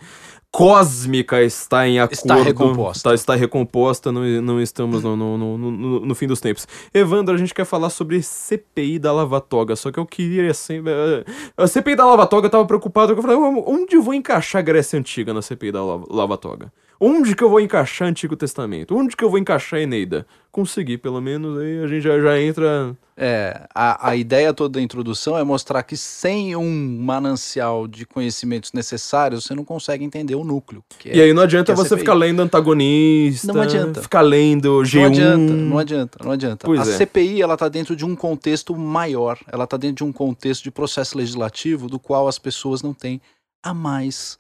[0.52, 2.14] cósmica está em acordo.
[2.14, 3.10] Está recomposta.
[3.10, 6.68] Tá, está recomposta, não, não estamos no, no, no, no, no fim dos tempos.
[6.94, 10.84] Evandro, a gente quer falar sobre CPI da Lava Toga, só que eu queria assim...
[10.86, 11.24] eh,
[11.56, 14.64] A CPI da Lava Toga eu tava preocupado, eu falei, onde eu vou encaixar a
[14.64, 16.72] Grécia Antiga na CPI da Lava, Lava Toga?
[17.04, 18.96] Onde que eu vou encaixar Antigo Testamento?
[18.96, 20.24] Onde que eu vou encaixar Eneida?
[20.52, 22.96] Consegui, pelo menos, aí a gente já, já entra...
[23.18, 28.72] É, a, a ideia toda da introdução é mostrar que sem um manancial de conhecimentos
[28.72, 30.84] necessários, você não consegue entender o núcleo.
[31.04, 34.00] é- E aí não adianta é você ficar lendo antagonista, Não adianta.
[34.04, 35.00] ficar lendo G1.
[35.00, 36.66] Não adianta, não adianta, não adianta.
[36.68, 36.98] Pois a é.
[36.98, 40.70] CPI ela está dentro de um contexto maior, ela está dentro de um contexto de
[40.70, 43.20] processo legislativo do qual as pessoas não têm
[43.64, 44.38] a mais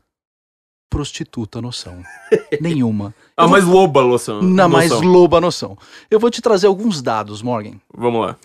[0.91, 2.04] prostituta noção.
[2.62, 3.15] Nenhuma.
[3.36, 4.41] A Eu mais loba noção.
[4.43, 5.08] Na mais noção.
[5.08, 5.77] loba noção.
[6.12, 7.80] Eu vou te trazer alguns dados, Morgan.
[7.95, 8.36] Vamos lá.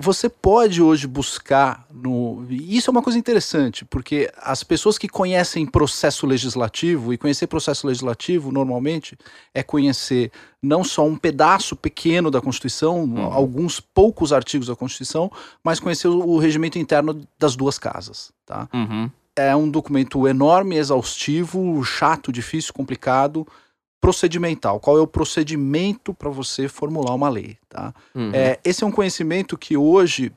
[0.00, 2.46] Você pode hoje buscar no.
[2.48, 7.84] Isso é uma coisa interessante, porque as pessoas que conhecem processo legislativo, e conhecer processo
[7.84, 9.18] legislativo normalmente
[9.52, 10.30] é conhecer
[10.62, 13.22] não só um pedaço pequeno da Constituição, Uhum.
[13.24, 15.32] alguns poucos artigos da Constituição,
[15.64, 18.30] mas conhecer o, o regimento interno das duas casas.
[18.46, 18.68] Tá?
[18.72, 19.10] Uhum.
[19.38, 23.46] É um documento enorme, exaustivo, chato, difícil, complicado,
[24.00, 24.80] procedimental.
[24.80, 27.56] Qual é o procedimento para você formular uma lei?
[27.68, 27.94] Tá?
[28.14, 28.30] Uhum.
[28.32, 30.32] É, esse é um conhecimento que hoje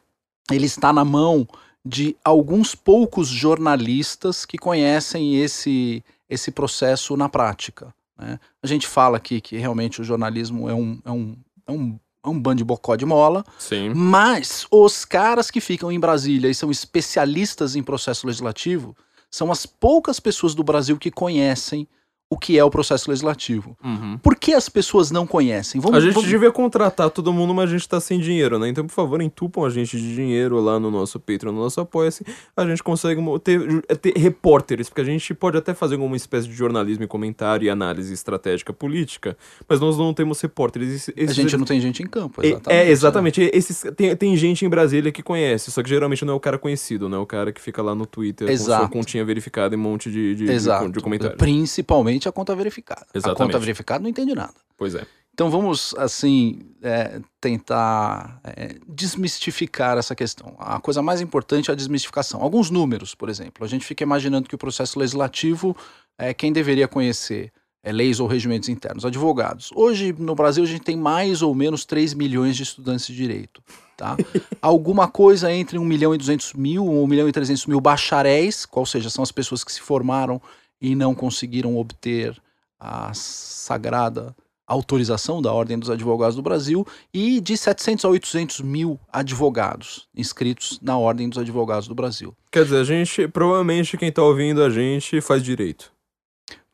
[0.51, 1.47] ele está na mão
[1.83, 7.93] de alguns poucos jornalistas que conhecem esse, esse processo na prática.
[8.17, 8.39] né?
[8.61, 11.35] A gente fala aqui que realmente o jornalismo é um, é um,
[11.67, 13.93] é um, um bando de bocó de mola, Sim.
[13.95, 18.95] mas os caras que ficam em Brasília e são especialistas em processo legislativo
[19.29, 21.87] são as poucas pessoas do Brasil que conhecem
[22.33, 23.77] o que é o processo legislativo.
[23.83, 24.17] Uhum.
[24.23, 25.81] Por que as pessoas não conhecem?
[25.91, 28.69] A gente vamos- devia contratar todo mundo, mas a gente tá sem dinheiro, né?
[28.69, 32.23] Então, por favor, entupam a gente de dinheiro lá no nosso Patreon, no nosso Apoia-se.
[32.55, 36.53] A gente consegue ter, ter repórteres, porque a gente pode até fazer alguma espécie de
[36.53, 39.35] jornalismo e comentário e análise estratégica política,
[39.67, 40.89] mas nós não temos repórteres.
[40.93, 42.79] Esse- A esses- gente não tem gente em campo, É- exatamente.
[42.87, 43.41] É, exatamente.
[43.53, 46.57] Esses, tem, tem gente em Brasília que conhece, só que geralmente não é o cara
[46.57, 47.17] conhecido, né?
[47.17, 48.83] O cara que fica lá no Twitter com Exato.
[48.83, 50.89] sua continha verificada e um monte de, de, de, Exato.
[50.89, 51.35] de comentário.
[51.37, 53.05] Principalmente a conta verificada.
[53.13, 53.37] A Exatamente.
[53.37, 54.55] conta verificada não entende nada.
[54.77, 55.05] Pois é.
[55.33, 60.55] Então vamos, assim, é, tentar é, desmistificar essa questão.
[60.59, 62.41] A coisa mais importante é a desmistificação.
[62.41, 63.63] Alguns números, por exemplo.
[63.63, 65.75] A gente fica imaginando que o processo legislativo
[66.17, 67.51] é quem deveria conhecer
[67.83, 69.71] é, leis ou regimentos internos, advogados.
[69.73, 73.63] Hoje, no Brasil, a gente tem mais ou menos 3 milhões de estudantes de direito.
[73.97, 74.17] Tá?
[74.61, 78.85] Alguma coisa entre 1 milhão e 200 mil, 1 milhão e 300 mil bacharéis, qual
[78.85, 80.41] seja, são as pessoas que se formaram
[80.81, 82.35] e não conseguiram obter
[82.79, 88.97] a sagrada autorização da Ordem dos Advogados do Brasil e de 700 a 800 mil
[89.11, 92.33] advogados inscritos na Ordem dos Advogados do Brasil.
[92.49, 95.91] Quer dizer, a gente, provavelmente quem tá ouvindo a gente faz direito.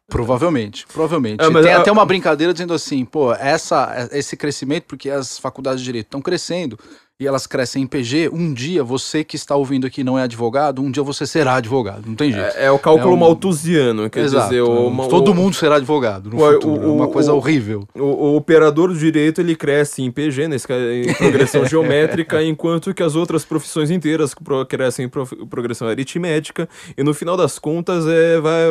[0.10, 1.44] Provavelmente, provavelmente.
[1.44, 5.82] É, Tem a- até uma brincadeira dizendo assim, pô, essa, esse crescimento, porque as faculdades
[5.82, 6.80] de direito estão crescendo
[7.20, 10.84] e elas crescem em PG, um dia você que está ouvindo aqui não é advogado,
[10.84, 12.56] um dia você será advogado, não tem jeito.
[12.56, 14.50] É, é o cálculo É um- malthusiano, quer Exato.
[14.50, 16.84] dizer, o, uma- Todo o- mundo será advogado no o- futuro.
[16.84, 17.88] é o- uma coisa o- horrível.
[17.96, 22.94] O, o operador do direito ele cresce em PG, nesse, ca- em progressão geométrica, enquanto
[22.94, 26.70] que as outras profissões inteiras pro- crescem em prof- progressão aritmética.
[26.96, 28.62] E no final das contas, é, vai,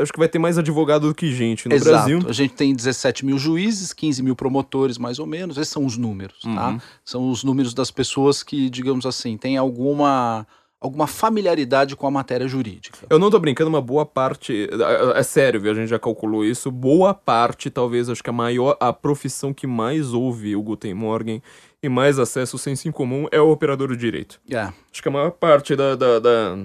[0.00, 1.90] acho que vai ter mais advogado do que gente no Exato.
[1.90, 2.20] Brasil.
[2.28, 5.56] A gente tem 17 mil juízes, 15 mil promotores, mais ou menos.
[5.58, 6.68] Esses são os números, tá?
[6.68, 6.78] Uhum.
[7.04, 10.46] São os números das pessoas que, digamos assim, têm alguma,
[10.80, 13.06] alguma familiaridade com a matéria jurídica.
[13.10, 14.68] Eu não tô brincando, uma boa parte.
[15.14, 15.72] É é sério, viu?
[15.72, 16.70] A gente já calculou isso.
[16.70, 18.76] Boa parte, talvez, acho que a maior.
[18.80, 21.42] A profissão que mais ouve o Guten Morgen
[21.82, 24.40] e mais acessa o senso em comum é o operador do direito.
[24.50, 26.58] É, Acho que a maior parte da, da- da-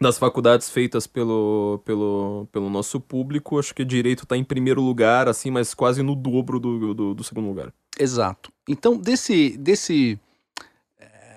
[0.00, 5.28] das faculdades feitas pelo, pelo, pelo nosso público, acho que direito tá em primeiro lugar,
[5.28, 7.72] assim, mas quase no dobro do, do, do segundo lugar.
[7.98, 8.50] exato.
[8.68, 10.16] Então, desse, desse,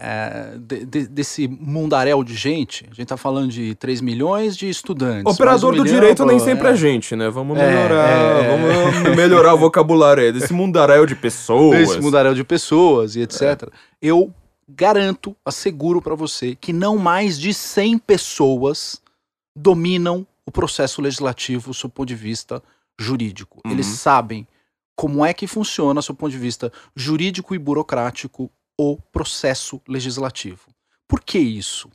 [0.04, 2.88] é, de- de- desse mundaréu de gente.
[2.90, 5.32] A gente tá falando de 3 milhões de estudantes.
[5.32, 6.72] Operador um do milhão, direito nem sempre é.
[6.72, 7.30] é gente, né?
[7.30, 8.50] Vamos É, melhorar, é, é.
[8.50, 11.80] vamos melhorar o vocabulário aí desse mundaréu de pessoas.
[11.82, 13.70] esse mundaréu de pessoas e etc.
[14.02, 14.34] Eu
[14.68, 19.00] garanto, asseguro pra você que não mais de 100 pessoas
[19.56, 22.64] dominam o processo legislativo sob o ponto de vista
[23.00, 23.62] jurídico.
[23.66, 23.72] Uhum.
[23.72, 24.48] Eles sabem
[24.96, 30.70] como é que funciona, sob o ponto de vista jurídico e burocrático, o processo legislativo.
[31.08, 31.90] Por que isso?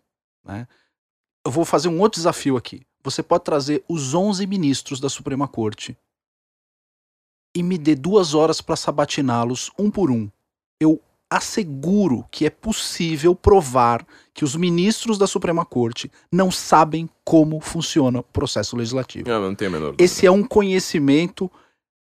[0.47, 0.67] né?
[1.45, 2.83] Eu vou fazer um outro desafio aqui.
[3.03, 5.97] Você pode trazer os 11 ministros da Suprema Corte
[7.55, 10.31] e me dê duas horas para sabatiná-los um por um.
[10.81, 17.61] Eu asseguro que é possível provar que os ministros da Suprema Corte não sabem como
[17.61, 19.31] funciona o processo legislativo.
[19.31, 19.95] Ah, não tem a menor.
[19.99, 21.51] Esse é um conhecimento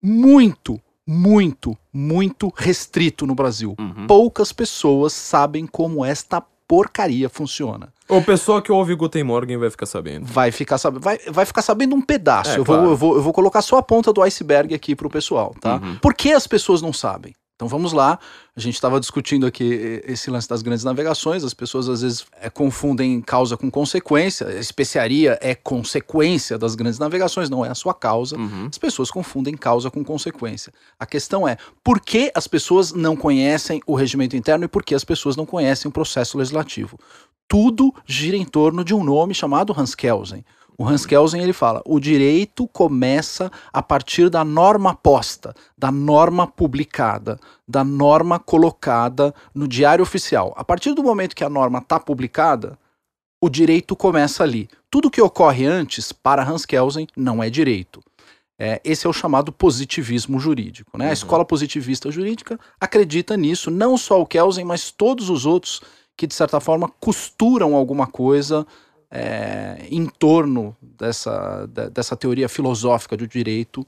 [0.02, 3.74] muito, muito, muito restrito no Brasil.
[3.78, 4.06] Uhum.
[4.06, 7.92] Poucas pessoas sabem como esta porcaria funciona.
[8.08, 10.26] O pessoal que ouve Guten Morgen vai ficar sabendo.
[10.26, 10.98] Vai ficar, sab...
[10.98, 12.50] vai, vai ficar sabendo um pedaço.
[12.50, 12.90] É, eu, vou, claro.
[12.90, 15.76] eu, vou, eu vou colocar só a ponta do iceberg aqui pro pessoal, tá?
[15.76, 15.96] Uhum.
[15.96, 17.34] Por que as pessoas não sabem?
[17.62, 18.18] Então vamos lá.
[18.56, 21.44] A gente estava discutindo aqui esse lance das grandes navegações.
[21.44, 24.48] As pessoas às vezes eh, confundem causa com consequência.
[24.48, 28.36] A especiaria é consequência das grandes navegações, não é a sua causa.
[28.36, 28.66] Uhum.
[28.68, 30.72] As pessoas confundem causa com consequência.
[30.98, 34.96] A questão é por que as pessoas não conhecem o regimento interno e por que
[34.96, 36.98] as pessoas não conhecem o processo legislativo.
[37.46, 40.44] Tudo gira em torno de um nome chamado Hans Kelsen.
[40.82, 46.44] O Hans Kelsen ele fala: o direito começa a partir da norma posta, da norma
[46.44, 50.52] publicada, da norma colocada no diário oficial.
[50.56, 52.76] A partir do momento que a norma está publicada,
[53.40, 54.68] o direito começa ali.
[54.90, 58.02] Tudo que ocorre antes, para Hans Kelsen, não é direito.
[58.58, 60.98] É, esse é o chamado positivismo jurídico.
[60.98, 61.04] Né?
[61.04, 61.12] A Uhum.
[61.12, 65.80] escola positivista jurídica acredita nisso, não só o Kelsen, mas todos os outros
[66.16, 68.66] que, de certa forma, costuram alguma coisa
[69.12, 73.86] é, em torno dessa, de- dessa teoria filosófica do direito,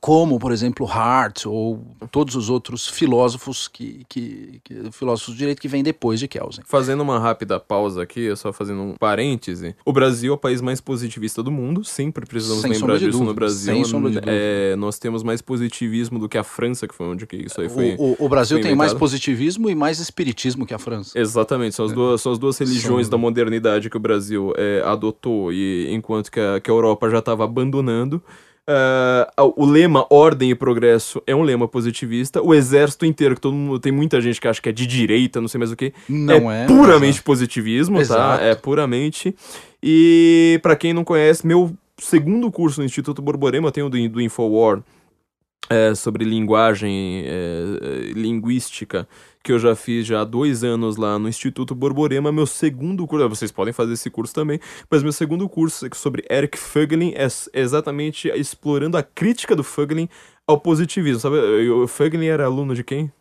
[0.00, 5.60] como, por exemplo, Hart ou todos os outros filósofos que, que, que- filósofos do direito
[5.60, 6.62] que vêm depois de Kelsen.
[6.66, 9.74] Fazendo uma rápida pausa aqui, só fazendo um parêntese.
[9.84, 13.18] O Brasil é o país mais positivista do mundo, sempre precisamos Sem lembrar de disso
[13.18, 13.74] no dúvida, Brasil.
[13.74, 17.26] sem sombra de É, nós temos mais positivismo do que a França, que foi onde
[17.26, 17.96] que isso aí foi.
[17.98, 21.18] O, o- o Brasil foi tem mais positivismo e mais espiritismo que a França.
[21.18, 25.52] Exatamente, são as duas, são as duas religiões da modernidade que o Brasil é, adotou,
[25.52, 28.22] e enquanto que a, que a Europa já estava abandonando.
[28.68, 32.42] Ah, o lema ordem e progresso é um lema positivista.
[32.42, 35.40] O exército inteiro, que todo mundo tem muita gente que acha que é de direita,
[35.40, 36.66] não sei mais o que, Não é.
[36.66, 38.38] puramente positivismo, Exato.
[38.40, 38.44] tá?
[38.44, 39.34] É puramente.
[39.82, 44.20] E pra quem não conhece, meu segundo curso no Instituto Borborema, eu tenho do, do
[44.20, 44.80] Infowar,
[45.68, 49.08] é, sobre linguagem, é, é, linguística,
[49.42, 52.32] que eu já fiz já há dois anos lá no Instituto Borborema.
[52.32, 54.58] Meu segundo curso, vocês podem fazer esse curso também,
[54.90, 59.62] mas meu segundo curso é sobre Eric Fögelin é s- exatamente explorando a crítica do
[59.64, 60.08] Fögelin
[60.46, 61.20] ao positivismo.
[61.20, 61.36] Sabe,
[61.70, 63.12] o Fögelin era aluno de quem?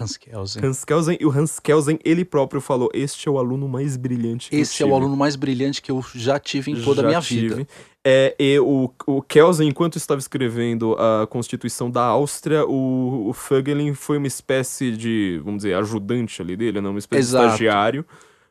[0.00, 0.64] Hans Kelsen.
[0.64, 4.48] Hans Kelsen, e o Hans Kelsen, ele próprio falou: Este é o aluno mais brilhante
[4.48, 7.04] que eu é o tive." aluno mais brilhante que eu já tive em toda a
[7.04, 7.48] Já minha tive.
[7.56, 7.68] vida.
[8.04, 13.94] É, e o, o Kelsen, enquanto estava escrevendo a Constituição da Áustria, o, o Fögelin
[13.94, 17.46] foi uma espécie de, vamos dizer, ajudante ali dele, não uma espécie Exato.
[17.46, 18.04] de estagiário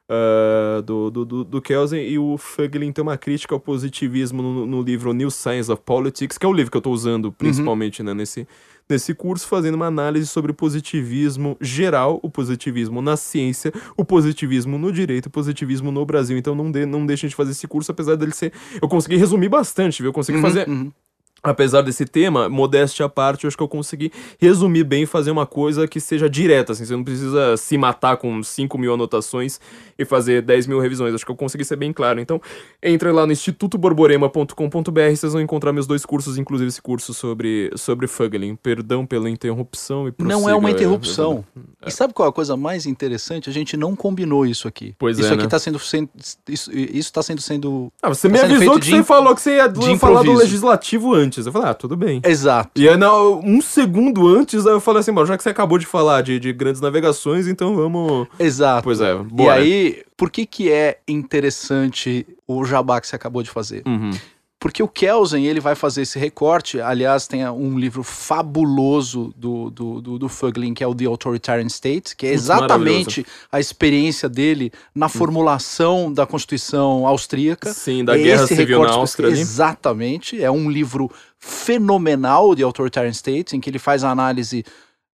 [0.08, 2.02] ah, do, do, do, do Kelsen.
[2.02, 6.38] E o Fögelin tem uma crítica ao positivismo no, no livro New Science of Politics,
[6.38, 8.48] que é o livro que eu estou usando principalmente né, nesse,
[8.90, 14.78] nesse curso, fazendo uma análise sobre o positivismo geral, o positivismo na ciência, o positivismo
[14.78, 16.38] no direito, o positivismo no Brasil.
[16.38, 18.52] Então não, de, não deixem de fazer esse curso, apesar dele ser.
[18.82, 20.10] Eu consegui resumir bastante, viu?
[20.10, 20.68] Eu consegui Uhum, fazer.
[20.68, 20.92] uhum.
[21.44, 25.32] Apesar desse tema, modéstia à parte, eu acho que eu consegui resumir bem e fazer
[25.32, 29.60] uma coisa que seja direta, assim, você não precisa se matar com 5 mil anotações
[30.02, 32.20] e fazer 10 mil revisões, acho que eu consegui ser bem claro.
[32.20, 32.42] Então,
[32.82, 38.08] entre lá no institutoborborema.com.br, vocês vão encontrar meus dois cursos, inclusive esse curso sobre, sobre
[38.08, 38.56] Fögelin.
[38.56, 41.44] Perdão pela interrupção e Não é uma interrupção.
[41.84, 43.50] E sabe qual é a coisa mais interessante?
[43.50, 44.94] A gente não combinou isso aqui.
[45.00, 45.50] Pois isso é, aqui né?
[45.50, 46.08] tá sendo, sendo
[46.48, 49.56] isso está sendo sendo Ah, você Tá me avisou que você im- falou que você
[49.56, 51.44] ia falar do legislativo antes.
[51.48, 52.22] Eu falei, ah, tudo bem.
[52.24, 52.70] exato.
[52.76, 55.80] E aí, não, um segundo antes, aí eu falei assim, bom, já que você acabou
[55.80, 58.28] de falar de, de grandes navegações, então vamos.
[58.40, 58.84] Exato.
[58.84, 59.60] Pois é, E bora.
[60.18, 63.84] Por que que é interessante o jabá que você acabou de fazer?
[63.86, 64.12] Uhum.
[64.62, 70.00] Porque o Kelsen, ele vai fazer esse recorte, aliás, tem um livro fabuloso do, do,
[70.00, 70.30] do, do
[70.76, 76.28] que é o The Authoritarian State, que é exatamente a experiência dele na formulação da
[76.28, 77.74] Constituição austríaca.
[77.74, 79.30] Sim, da É Guerra Civil na Áustria.
[79.30, 80.40] Exatamente.
[80.40, 84.64] É um livro fenomenal de Authoritarian States, em que ele faz a análise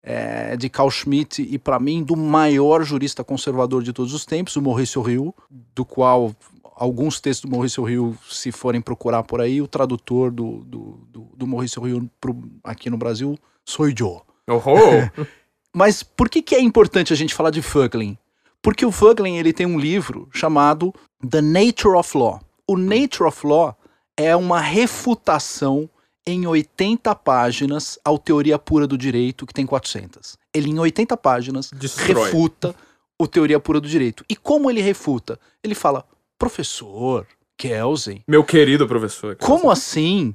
[0.07, 4.55] é, de Carl Schmitt e, para mim, do maior jurista conservador de todos os tempos,
[4.55, 5.35] o Mauricio Rio,
[5.75, 6.33] do qual
[6.77, 11.21] alguns textos do Mauricio Rio, se forem procurar por aí, o tradutor do, do, do,
[11.37, 14.23] do Mauricio Rio pro, aqui no Brasil sou eu.
[14.47, 15.25] Oh,
[15.75, 18.16] Mas por que, que é importante a gente falar de Fuglin?
[18.62, 20.95] Porque o Fuglin ele tem um livro chamado
[21.29, 22.40] The Nature of Law.
[22.66, 23.77] O Nature of Law
[24.16, 25.90] é uma refutação
[26.27, 30.37] em 80 páginas ao Teoria Pura do Direito, que tem 400.
[30.53, 32.25] Ele, em 80 páginas, Destrói.
[32.25, 32.75] refuta
[33.19, 34.25] o Teoria Pura do Direito.
[34.29, 35.39] E como ele refuta?
[35.62, 36.05] Ele fala,
[36.39, 39.37] professor Kelsen, meu querido professor.
[39.37, 40.35] como assim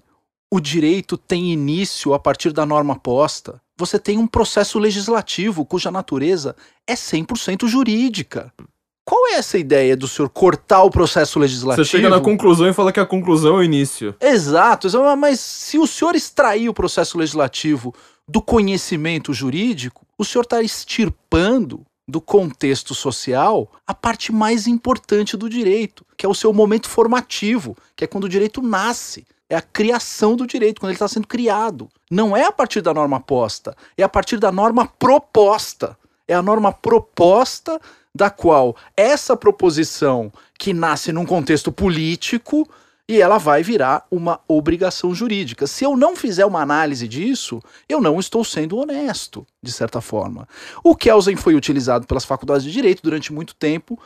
[0.53, 3.61] o direito tem início a partir da norma posta?
[3.77, 6.55] Você tem um processo legislativo cuja natureza
[6.87, 8.53] é 100% jurídica.
[9.03, 11.83] Qual é essa ideia do senhor cortar o processo legislativo?
[11.83, 14.15] Você chega na conclusão e fala que a conclusão é o início.
[14.21, 17.93] Exato, exa- mas se o senhor extrair o processo legislativo
[18.27, 25.49] do conhecimento jurídico, o senhor está extirpando do contexto social a parte mais importante do
[25.49, 29.25] direito, que é o seu momento formativo, que é quando o direito nasce.
[29.49, 31.89] É a criação do direito, quando ele está sendo criado.
[32.09, 35.97] Não é a partir da norma posta, é a partir da norma proposta.
[36.27, 37.81] É a norma proposta
[38.15, 42.67] da qual essa proposição que nasce num contexto político
[43.07, 45.67] e ela vai virar uma obrigação jurídica.
[45.67, 50.47] Se eu não fizer uma análise disso, eu não estou sendo honesto, de certa forma.
[50.83, 53.99] O Kelsen foi utilizado pelas faculdades de direito durante muito tempo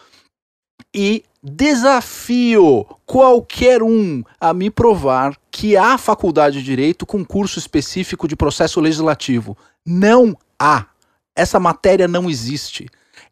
[0.93, 8.27] e desafio qualquer um a me provar que há faculdade de direito com curso específico
[8.27, 9.55] de processo legislativo.
[9.85, 10.87] Não há.
[11.35, 12.87] Essa matéria não existe.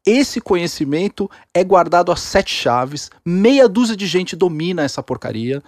[0.06, 5.64] Esse conhecimento é guardado a sete chaves, meia dúzia de gente domina essa porcaria.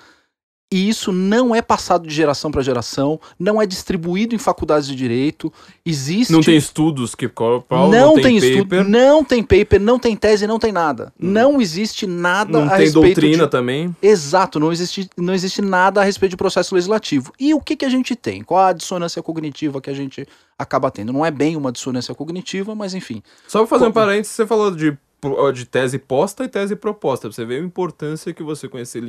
[0.71, 4.95] E isso não é passado de geração para geração, não é distribuído em faculdades de
[4.95, 5.53] direito.
[5.85, 9.99] Existe Não tem estudos que compram, não, não, tem, paper, estudo, não tem paper, não
[9.99, 11.13] tem tese, não tem nada.
[11.19, 13.51] Não existe nada não a tem respeito doutrina de...
[13.51, 13.95] também.
[14.01, 17.31] Exato, não existe, não existe nada a respeito de processo legislativo.
[17.39, 18.43] E o que, que a gente tem?
[18.43, 21.13] Qual a dissonância cognitiva que a gente acaba tendo?
[21.13, 23.21] Não é bem uma dissonância cognitiva, mas enfim.
[23.47, 24.97] Só pra fazer um parênteses, você falou de,
[25.53, 27.31] de tese posta e tese proposta.
[27.31, 29.03] Você ver a importância que você conhecer.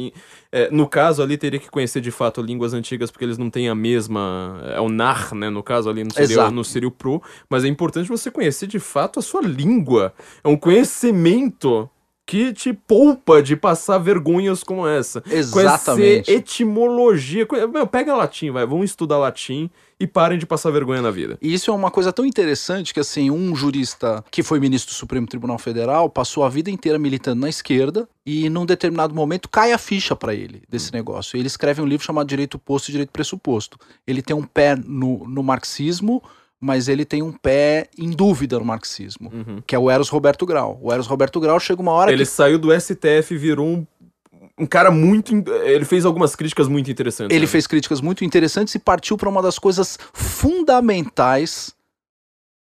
[0.51, 3.69] É, no caso, ali teria que conhecer de fato línguas antigas, porque eles não têm
[3.69, 4.61] a mesma.
[4.75, 5.51] É o NAR, né?
[5.51, 7.23] No caso, ali não seria, não seria o PRO.
[7.49, 10.13] Mas é importante você conhecer de fato a sua língua.
[10.43, 11.89] É um conhecimento.
[12.29, 15.23] Que te poupa de passar vergonhas como essa.
[15.31, 16.25] Exatamente.
[16.25, 17.47] Conhecer etimologia.
[17.73, 18.67] Meu, pega latim, vai.
[18.67, 21.39] Vão estudar latim e parem de passar vergonha na vida.
[21.41, 24.97] E isso é uma coisa tão interessante que, assim, um jurista que foi ministro do
[24.97, 29.73] Supremo Tribunal Federal passou a vida inteira militando na esquerda e, num determinado momento, cai
[29.73, 31.39] a ficha para ele desse negócio.
[31.39, 33.79] Ele escreve um livro chamado Direito Posto e Direito Pressuposto.
[34.07, 36.23] Ele tem um pé no, no marxismo,
[36.61, 39.63] mas ele tem um pé em dúvida no marxismo, Uhum.
[39.67, 40.79] que é o Eros Roberto Grau.
[40.83, 43.87] O Eros Roberto Grau chega uma hora Ele que saiu do STF e virou um,
[44.59, 45.33] um cara muito.
[45.65, 47.35] Ele fez algumas críticas muito interessantes.
[47.35, 47.51] ele né?
[47.51, 51.75] fez críticas muito interessantes e partiu para uma das coisas fundamentais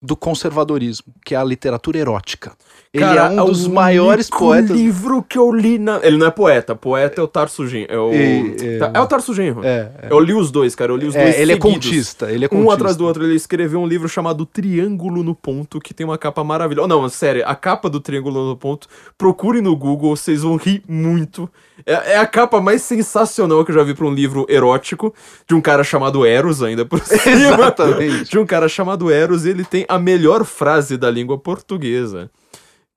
[0.01, 2.57] do conservadorismo, que é a literatura erótica.
[2.92, 4.70] Ele Cara, é um dos o maiores poetas.
[4.70, 6.01] livro que eu li na.
[6.03, 7.87] Ele não é poeta, poeta é o Tarso Genro.
[7.92, 9.61] É o, Tá- é o Tarso Genro.
[9.62, 10.07] É, é.
[10.11, 10.90] Eu li os dois, cara.
[10.90, 11.38] Eu li os É, dois.
[11.38, 11.74] ele é seguidos.
[11.85, 12.74] contista, ele é Um contista.
[12.74, 16.42] atrás do outro, ele escreveu um livro chamado Triângulo no Ponto, que tem uma capa
[16.42, 16.88] maravilhosa.
[16.88, 21.46] Não, sério, a capa do Triângulo no Ponto, procure no Google, vocês vão rir muito.
[21.85, 25.14] É, é a capa mais sensacional que eu já vi pra um livro erótico,
[25.46, 27.35] de um cara chamado Eros, ainda por cima.
[27.37, 28.31] Exatamente.
[28.31, 32.31] De um cara chamado Eros, e ele tem a melhor frase da língua portuguesa.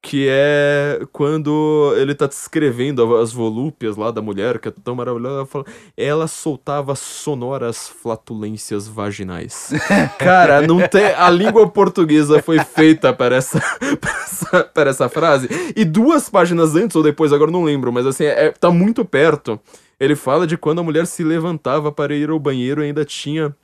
[0.02, 5.36] Que é quando ele tá descrevendo as volúpias lá da mulher, que é tão maravilhosa,
[5.36, 9.72] ela fala, ela soltava sonoras flatulências vaginais.
[10.18, 11.14] Cara, não tem.
[11.14, 13.60] A língua portuguesa foi feita para essa,
[14.02, 15.48] para essa, para essa frase.
[15.76, 19.60] E duas páginas antes ou depois, agora não lembro, mas assim, é, tá muito perto.
[20.00, 23.56] Ele fala de quando a mulher se levantava para ir ao banheiro e ainda tinha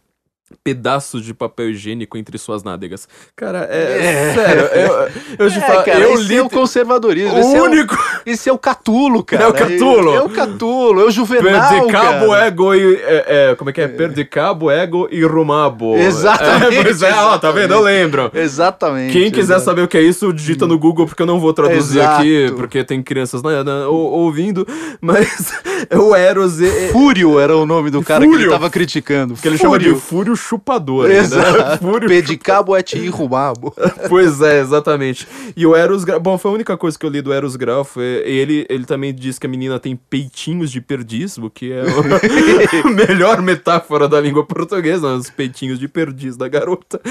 [0.64, 3.08] pedaços de papel higiênico entre suas nádegas.
[3.36, 4.34] Cara, é, É.
[4.34, 7.36] sério, eu, eu É, falo, cara, eu li é o conservadorismo.
[7.36, 9.44] o esse, é o, único esse é o Catulo, cara.
[9.48, 10.14] É o Catulo.
[10.16, 12.46] É, o Catulo, é o Juvenal, Perdi cabo, cara.
[12.48, 12.96] ego e.
[12.96, 13.88] É, é, como é que é?
[13.88, 15.96] Perdi cabo, ego e rumabo.
[15.98, 17.74] Exatamente, É, pois é, ó, tá vendo?
[17.74, 17.84] Eu exatamente.
[17.84, 18.32] lembro.
[18.34, 19.14] Exatamente.
[19.14, 19.66] Quem quiser exato.
[19.66, 22.22] saber o que é isso, digita no Google, porque eu não vou traduzir Exato.
[22.22, 24.66] aqui, porque tem crianças na- na- ou- ouvindo.
[25.02, 25.52] Mas
[25.94, 26.62] o Eros.
[26.62, 28.46] é- é- Fúrio era o nome do cara que Fúrio.
[28.46, 29.34] ele tava criticando.
[29.36, 31.08] que ele chama de fúrio chupador.
[31.08, 31.18] né?
[31.18, 31.80] Exato.
[31.84, 33.74] Fúrio Pedicabo é te rumabo.
[34.08, 35.28] Pois é, exatamente.
[35.56, 36.20] E o Eros Grau.
[36.20, 37.84] Bom, foi a única coisa que eu li do Eros Grau.
[37.84, 41.82] Foi, ele, ele também diz que a menina tem peitinhos de perdiz, o que é
[42.86, 47.02] a melhor metáfora da língua portuguesa, os peitinhos de perdiz da garota.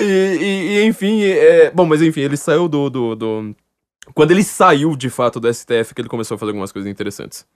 [0.00, 3.54] E, e- e, enfim, é, bom, mas enfim, ele saiu do, do, do-
[4.14, 7.46] Quando ele saiu de fato do STF, que ele começou a fazer algumas coisas interessantes.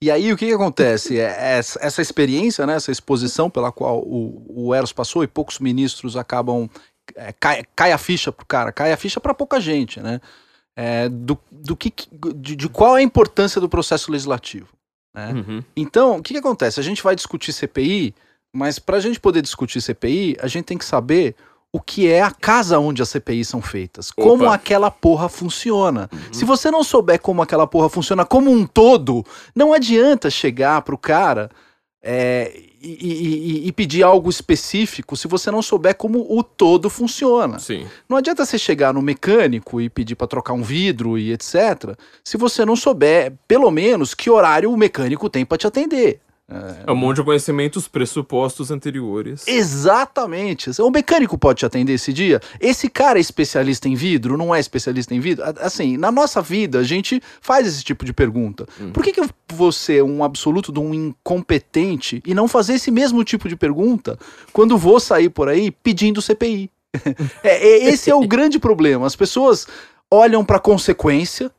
[0.00, 1.18] E aí o que, que acontece?
[1.18, 5.58] É, essa, essa experiência, né, essa exposição pela qual o, o Eros passou e poucos
[5.60, 6.68] ministros acabam.
[7.14, 10.20] é, cai, cai a ficha pro cara, cai a ficha para pouca gente, né?
[10.74, 14.68] É, do, do que, que- de, de qual é a importância do processo legislativo.
[15.14, 15.32] Né?
[15.34, 15.62] Uhum.
[15.76, 16.80] Então, o que, que acontece?
[16.80, 18.14] A gente vai discutir CPI,
[18.52, 21.36] mas para a gente poder discutir CPI, a gente tem que saber
[21.72, 24.54] o que é a casa onde as CPIs são feitas, como Opa.
[24.54, 26.10] aquela porra funciona.
[26.30, 29.24] Se você não souber como aquela porra funciona como um todo,
[29.56, 31.50] não adianta chegar pro cara
[32.04, 32.52] é,
[32.82, 37.58] e, e- e- e pedir algo específico se você não souber como o todo funciona.
[37.58, 37.86] Sim.
[38.08, 41.96] Não adianta você chegar no mecânico e pedir para trocar um vidro e etc.
[42.24, 46.20] Se você não souber, pelo menos, que horário o mecânico tem para te atender.
[46.86, 49.46] É um monte de conhecimentos pressupostos anteriores.
[49.46, 50.70] Exatamente.
[50.80, 52.40] O mecânico pode te atender esse dia.
[52.60, 55.44] Esse cara é especialista em vidro, não é especialista em vidro?
[55.60, 58.66] Assim, na nossa vida, a gente faz esse tipo de pergunta.
[58.92, 62.90] Por que, que eu vou ser um absoluto de um incompetente e não fazer esse
[62.90, 64.18] mesmo tipo de pergunta
[64.52, 66.70] quando vou sair por aí pedindo CPI?
[67.42, 69.06] É, é- esse é o grande problema.
[69.06, 69.66] As pessoas
[70.10, 71.50] olham para a consequência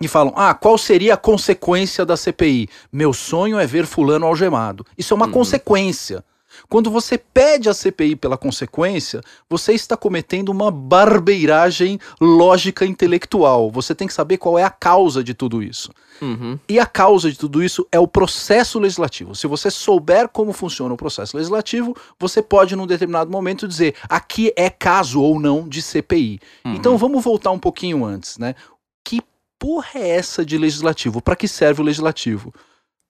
[0.00, 2.68] e falam: Ah, qual seria a consequência da CPI?
[2.92, 4.84] Meu sonho é ver Fulano algemado.
[4.96, 5.32] Isso é uma Uhum.
[5.32, 6.24] consequência.
[6.70, 13.70] Quando você pede a CPI pela consequência, você está cometendo uma barbeiragem lógica intelectual.
[13.70, 15.90] Você tem que saber qual é a causa de tudo isso.
[16.22, 16.58] Uhum.
[16.66, 19.34] E a causa de tudo isso é o processo legislativo.
[19.34, 24.50] Se você souber como funciona o processo legislativo, você pode, num determinado momento, dizer aqui
[24.56, 26.40] é caso ou não de CPI.
[26.64, 26.74] Uhum.
[26.74, 28.54] Então vamos voltar um pouquinho antes, né?
[29.04, 29.20] Que
[29.58, 31.20] porra é essa de legislativo?
[31.20, 32.52] Para que serve o legislativo?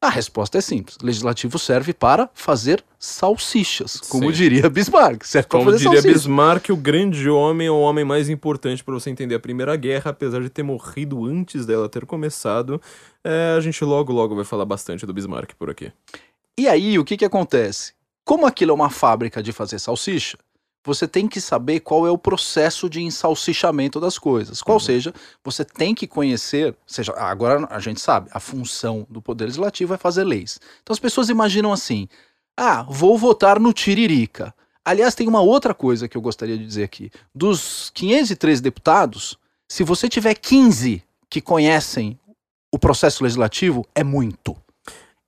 [0.01, 0.99] A resposta é simples.
[1.03, 4.32] Legislativo serve para fazer salsichas, como Sim.
[4.32, 5.24] diria Bismarck.
[5.24, 6.12] Serve Como diria salsichas.
[6.12, 10.11] Bismarck, o grande homem é o homem mais importante para você entender a Primeira Guerra,
[10.11, 12.80] apesar de ter morrido antes dela ter começado.
[13.24, 15.90] É, a gente logo, logo vai falar bastante do Bismarck por aqui.
[16.59, 17.94] E aí, o que que acontece?
[18.24, 20.36] Como aquilo é uma fábrica de fazer salsicha,
[20.87, 24.62] você tem que saber qual é o processo de ensalsichamento das coisas.
[24.62, 24.80] Qual Uhum.
[24.80, 25.12] seja,
[25.45, 29.99] você tem que conhecer, seja, agora a gente sabe, a função do poder legislativo é
[29.99, 30.59] fazer leis.
[30.82, 32.09] Então as pessoas imaginam assim:
[32.57, 34.55] "Ah, vou votar no Tiririca".
[34.84, 37.11] Aliás, tem uma outra coisa que eu gostaria de dizer aqui.
[37.34, 39.37] Dos 513 deputados,
[39.68, 42.16] se você tiver 15 que conhecem
[42.72, 44.57] o processo legislativo, é muito.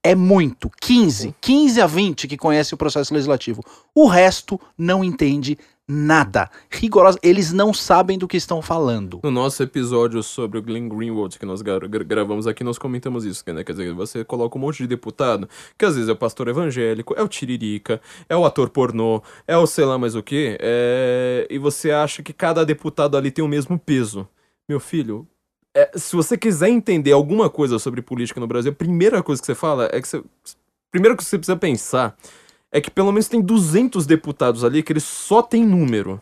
[0.03, 0.71] É muito.
[0.81, 1.35] 15.
[1.41, 3.63] 15 a 20 que conhecem o processo legislativo.
[3.95, 5.59] O resto não entende
[5.91, 6.51] nada.
[6.71, 7.19] Rigorosa.
[7.23, 9.21] Eles não sabem do que estão falando.
[9.25, 13.25] No nosso episódio sobre o Glenn Greenwald, que nós gra- gra- gravamos aqui, nós comentamos
[13.25, 13.65] isso, né?
[13.65, 17.15] Quer dizer, você coloca um monte de deputado, que às vezes é o pastor evangélico,
[17.17, 20.59] é o tiririca, é o ator pornô, é o sei lá mais o que,
[21.51, 24.29] e você acha que cada deputado ali tem o mesmo peso.
[24.69, 25.27] Meu filho,
[25.79, 29.47] é, se você quiser entender alguma coisa sobre política no Brasil, a primeira coisa que
[29.47, 30.23] você fala é que você.
[30.91, 32.17] Primeiro que você precisa pensar
[32.73, 36.21] é que pelo menos tem 200 deputados ali que eles só têm número.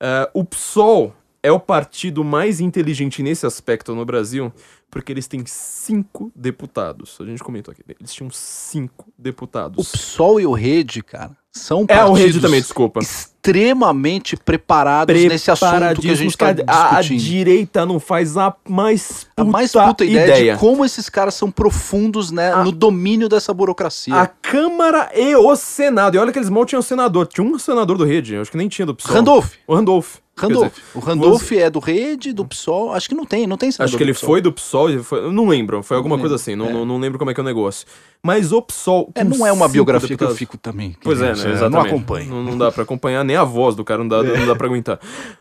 [0.00, 4.52] É, o PSOL é o partido mais inteligente nesse aspecto no Brasil,
[4.90, 7.16] porque eles têm cinco deputados.
[7.20, 7.82] A gente comentou aqui.
[7.98, 9.86] Eles tinham cinco deputados.
[9.86, 13.00] O PSOL e o Rede, cara, são é, o Rede partidos também, desculpa.
[13.00, 17.20] extremamente preparados nesse assunto que a gente está Preparadíssimos, a, a discutindo.
[17.28, 20.54] direita não faz a mais puta, A mais puta ideia, ideia.
[20.54, 24.14] de como esses caras são profundos né, A- no domínio dessa burocracia.
[24.14, 26.14] A Câmara e o Senado.
[26.14, 27.26] E olha que eles mal tinham senador.
[27.26, 29.14] Tinha um senador do Rede, eu acho que nem tinha do PSOL.
[29.14, 29.52] Randolph.
[29.66, 30.16] O Randolph.
[30.40, 30.72] Randolph.
[30.74, 32.92] dizer, o Randolph é do Rede, do PSOL.
[32.92, 34.28] Acho que não tem, não tem Acho que do ele PSOL.
[34.28, 36.84] foi do PSOL, foi- não lembro, foi alguma Não coisa lembro, assim, não, é.
[36.86, 37.86] não, lembro como é que é o negócio.
[38.22, 39.10] Mas o PSOL.
[39.14, 40.96] É, não é uma biografia que eu deputados- fico também.
[41.02, 41.30] Pois é, né?
[41.32, 41.70] Exatamente.
[41.70, 42.30] Não acompanho.
[42.30, 44.66] Não, não dá pra acompanhar, nem a voz do cara não dá, não dá pra
[44.66, 44.98] aguentar.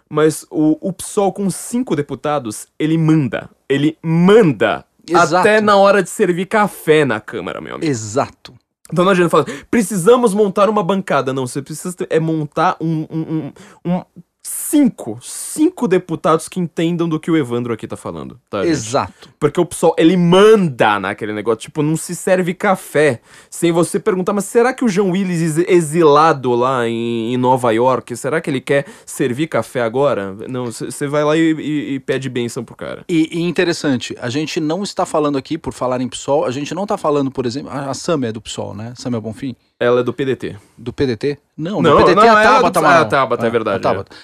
[0.09, 3.49] Mas o, o PSOL com cinco deputados, ele manda.
[3.67, 4.85] Ele manda.
[5.09, 5.37] Exato.
[5.37, 7.89] Até na hora de servir café na Câmara, meu amigo.
[7.89, 8.53] Exato.
[8.91, 11.33] Então não adianta falar, precisamos montar uma bancada.
[11.33, 13.51] Não, você precisa é montar um, um,
[13.85, 14.01] um, um-
[14.47, 18.71] cinco, cinco deputados que entendam do que o Evandro aqui tá falando, tá, gente?
[18.71, 19.29] Exato.
[19.39, 23.19] Porque o PSOL, ele manda naquele negócio, tipo, não se serve café
[23.49, 27.71] sem você perguntar, mas será que o João Willis ex- exilado lá em, em Nova
[27.71, 30.35] York, será que ele quer servir café agora?
[30.47, 33.03] Não, você vai lá e, e- e pede bênção pro cara.
[33.07, 36.73] E, e interessante, a gente não está falando aqui, por falar em PSOL, a gente
[36.73, 38.93] não está falando, por exemplo, a, a Samia é do PSOL, né?
[38.95, 39.55] Samia Bonfim?
[39.79, 40.55] Ela é do PDT.
[40.77, 41.37] Do PDT?
[41.55, 43.01] Não, Não, PDT não, é a ela é do- Tabata ah, Amaral.
[43.01, 44.15] a Tabata, é verdade, a Tabata.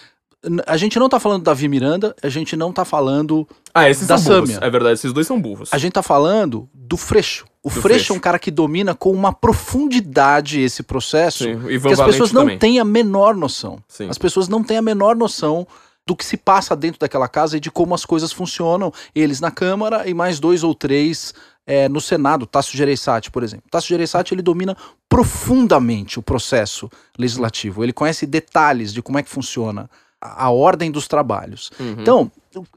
[0.67, 3.47] A gente não tá falando da Davi Miranda, a gente não tá falando.
[3.73, 4.49] Ah, esses Da são burros.
[4.51, 4.67] Sâmia.
[4.67, 5.69] É verdade, esses dois são burros.
[5.71, 7.45] A gente tá falando do Freixo.
[7.63, 8.13] O Do Freixo, Freixo.
[8.13, 12.41] é um cara que domina com uma profundidade esse processo Sim, que as pessoas não
[12.41, 12.57] também.
[12.57, 13.79] têm a menor noção.
[13.87, 14.09] Sim.
[14.09, 15.65] As pessoas não têm a menor noção
[16.05, 18.91] do que se passa dentro daquela casa e de como as coisas funcionam.
[19.15, 21.33] Eles na Câmara e mais dois ou três
[21.65, 22.45] é, no Senado.
[22.45, 23.63] Tasso Gereissati, por exemplo.
[23.71, 24.75] Tasso Gereissati, ele domina
[25.07, 27.81] profundamente o processo legislativo.
[27.83, 29.89] Ele conhece detalhes de como é que funciona
[30.23, 31.71] a, ordem dos trabalhos.
[31.79, 31.95] Uhum.
[31.99, 32.31] Então,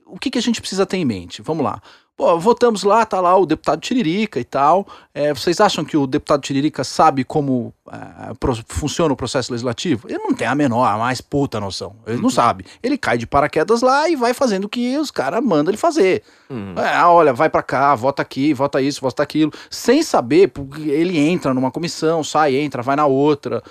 [0.06, 1.42] o, que, que a gente precisa ter em mente?
[1.42, 1.80] Vamos lá.
[2.16, 4.86] Pô, votamos lá, tá lá o deputado Tiririca e tal.
[5.12, 10.08] É, vocês acham que o deputado Tiririca sabe como é, pro- funciona o processo legislativo?
[10.08, 11.94] Ele não tem a menor, a mais puta noção.
[12.06, 12.64] Ele não sabe.
[12.82, 16.22] Ele cai de paraquedas lá e vai fazendo o que os caras mandam ele fazer.
[16.48, 16.72] Uhum.
[16.78, 19.52] É, ah, olha, vai pra cá, vota aqui, vota isso, vota aquilo.
[19.70, 23.62] Sem saber, porque ele entra numa comissão, sai, entra, vai na outra.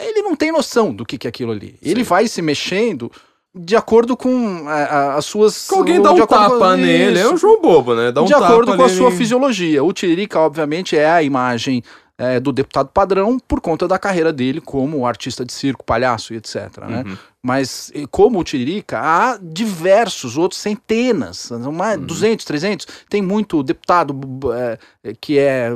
[0.00, 1.76] Ele não tem noção do que, que é aquilo ali.
[1.82, 3.10] Ele vai se mexendo
[3.54, 5.68] de acordo com é, a- as suas.
[5.68, 8.10] Que alguém dá um acordo com- tapa nele, é um João Bobo, né?
[8.10, 9.84] Dá um de tapa acordo com a sua fisiologia.
[9.84, 11.82] O Tiririca, obviamente, é a imagem
[12.18, 16.36] é, do deputado padrão por conta da carreira dele como artista de circo, palhaço e
[16.36, 16.56] etc.
[16.88, 17.04] né?
[17.06, 17.16] Uhum.
[17.44, 22.06] Mas, como o Tiririca, há diversos outros, centenas, mais, Uhum.
[22.06, 22.86] 200, 300.
[23.10, 24.14] Tem muito deputado
[24.54, 24.78] é,
[25.20, 25.68] que é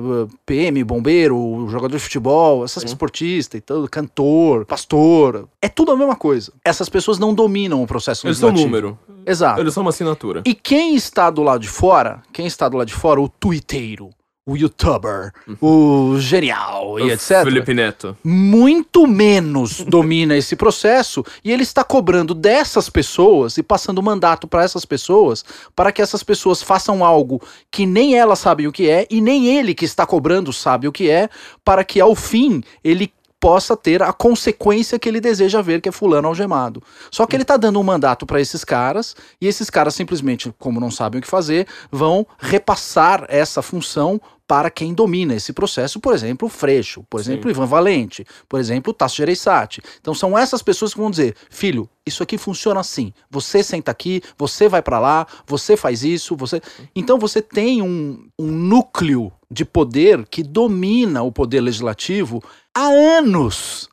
[0.44, 5.48] PM, bombeiro, jogador de futebol, essas esportista e tudo, cantor, pastor.
[5.60, 6.52] É tudo a mesma coisa.
[6.64, 8.76] Essas pessoas não dominam o processo Eles são legislativo.
[8.76, 8.98] número.
[9.26, 9.60] Exato.
[9.60, 10.42] Eles são uma assinatura.
[10.46, 14.10] E quem está do lado de fora, quem está do lado de fora, o twitteiro,
[14.46, 17.42] o youtuber, o genial e O etc.
[17.42, 18.16] Felipe Neto.
[18.22, 24.62] Muito menos domina esse processo e ele está cobrando dessas pessoas e passando mandato para
[24.62, 25.44] essas pessoas
[25.74, 27.42] para que essas pessoas façam algo
[27.72, 30.92] que nem elas sabem o que é e nem ele que está cobrando sabe o
[30.92, 31.28] que é,
[31.64, 35.92] para que ao fim ele possa ter a consequência que ele deseja ver, que é
[35.92, 36.82] fulano algemado.
[37.10, 40.80] Só que ele tá dando um mandato para esses caras e esses caras simplesmente, como
[40.80, 46.14] não sabem o que fazer, vão repassar essa função para quem domina esse processo, por
[46.14, 47.32] exemplo, o Freixo, por Sim.
[47.32, 49.82] exemplo, o Ivan Valente, por exemplo, o Tasso Gereissati.
[50.00, 53.12] Então são essas pessoas que vão dizer: "Filho, isso aqui funciona assim.
[53.30, 56.60] Você senta aqui, você vai para lá, você faz isso, você".
[56.94, 62.42] Então você tem um, um núcleo de poder que domina o poder legislativo
[62.74, 63.88] há anos.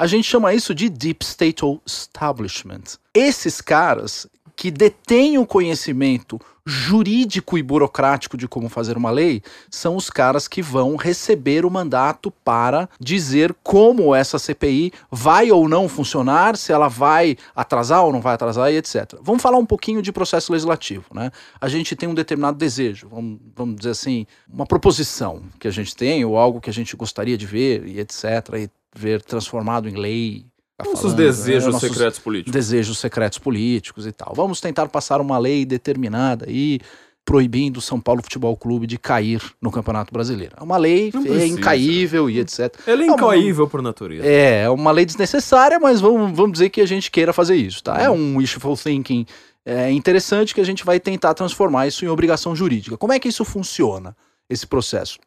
[0.00, 2.98] A gente chama isso de Deep State Establishment.
[3.12, 9.96] Esses caras que detêm o conhecimento jurídico e burocrático de como fazer uma lei são
[9.96, 15.88] os caras que vão receber o mandato para dizer como essa CPI vai ou não
[15.88, 19.14] funcionar, se ela vai atrasar ou não vai atrasar e etc.
[19.22, 21.30] Vamos falar um pouquinho de processo legislativo, né?
[21.58, 25.96] A gente tem um determinado desejo, vamos, vamos dizer assim, uma proposição que a gente
[25.96, 28.24] tem ou algo que a gente gostaria de ver e etc.
[28.58, 30.44] e ver transformado em lei.
[30.78, 31.24] Tá Nossos falando, né?
[31.26, 32.52] desejos Nossos secretos políticos.
[32.52, 34.32] desejos secretos políticos e tal.
[34.34, 36.78] Vamos tentar passar uma lei determinada aí
[37.24, 40.54] proibindo o São Paulo Futebol Clube de cair no Campeonato Brasileiro.
[40.58, 42.74] É uma lei é incaível e etc.
[42.86, 44.24] Ele é É uma- incaível por natureza.
[44.26, 47.82] É, é uma lei desnecessária, mas vamos, vamos dizer que a gente queira fazer isso,
[47.82, 47.98] tá?
[48.00, 49.26] É um wishful thinking
[49.66, 52.96] é, interessante que a gente vai tentar transformar isso em obrigação jurídica.
[52.96, 54.16] Como é que isso funciona,
[54.48, 55.18] esse processo?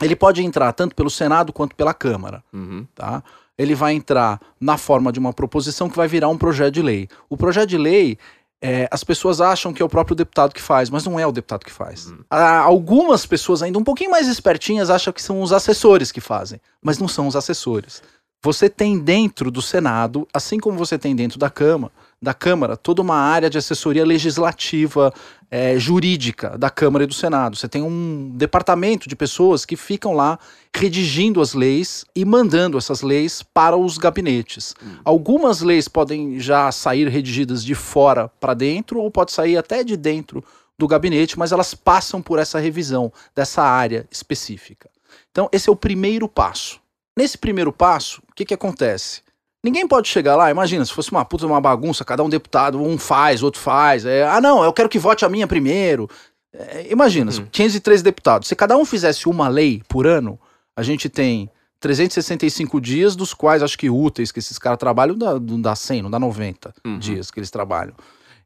[0.00, 2.86] Ele pode entrar tanto pelo Senado quanto pela Câmara Uhum.
[2.94, 3.22] tá?
[3.60, 7.08] Ele vai entrar na forma de uma proposição que vai virar um projeto de lei.
[7.28, 8.16] O projeto de lei,
[8.62, 11.32] é, as pessoas acham que é o próprio deputado que faz, mas não é o
[11.32, 12.06] deputado que faz.
[12.06, 12.20] Uhum.
[12.30, 16.58] Ah, algumas pessoas ainda um pouquinho mais espertinhas acham que são os assessores que fazem,
[16.82, 18.02] mas não são os assessores.
[18.42, 21.92] Você tem dentro do Senado, assim como você tem dentro da Câmara,
[22.22, 25.12] da Câmara, toda uma área de assessoria legislativa,
[25.50, 27.56] é, jurídica da Câmara e do Senado.
[27.56, 30.38] Você tem um departamento de pessoas que ficam lá
[30.74, 34.74] redigindo as leis e mandando essas leis para os gabinetes.
[35.02, 39.96] Algumas leis podem já sair redigidas de fora para dentro ou pode sair até de
[39.96, 40.44] dentro
[40.78, 44.88] do gabinete, mas elas passam por essa revisão dessa área específica.
[45.30, 46.80] Então, esse é o primeiro passo.
[47.16, 49.22] Nesse primeiro passo, o que, que acontece?
[49.62, 52.96] Ninguém pode chegar lá, imagina, se fosse uma puta uma bagunça, cada um deputado, um
[52.96, 54.06] faz, outro faz.
[54.06, 56.08] é, ah, não, eu quero que vote a minha primeiro.
[56.52, 57.46] É, imagina, Uhum.
[57.52, 58.48] 513 deputados.
[58.48, 60.38] Se cada um fizesse uma lei por ano,
[60.74, 65.18] a gente tem 365 dias, dos quais acho que úteis que esses caras trabalham, não
[65.18, 66.98] dá, não dá 100, não dá 90 Uhum.
[66.98, 67.94] dias que eles trabalham.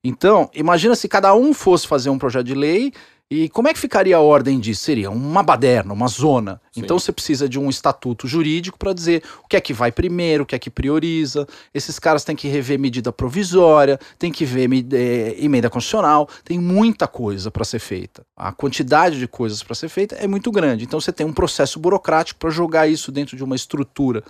[0.03, 2.93] Então, imagina se cada um fosse fazer um projeto de lei
[3.31, 4.83] e como é que ficaria a ordem disso?
[4.83, 6.61] Seria uma baderna, uma zona.
[6.71, 6.83] Sim.
[6.83, 10.45] Então você precisa de um estatuto jurídico para dizer o que é que vai primeiro,
[10.45, 11.47] o que é que prioriza.
[11.73, 17.09] Esses caras têm que rever medida provisória, tem que ver eh, emenda constitucional, tem muita
[17.09, 18.27] coisa para ser feita.
[18.37, 20.85] A quantidade de coisas para ser feita é muito grande.
[20.85, 24.23] Então você tem um processo burocrático para jogar isso dentro de uma estrutura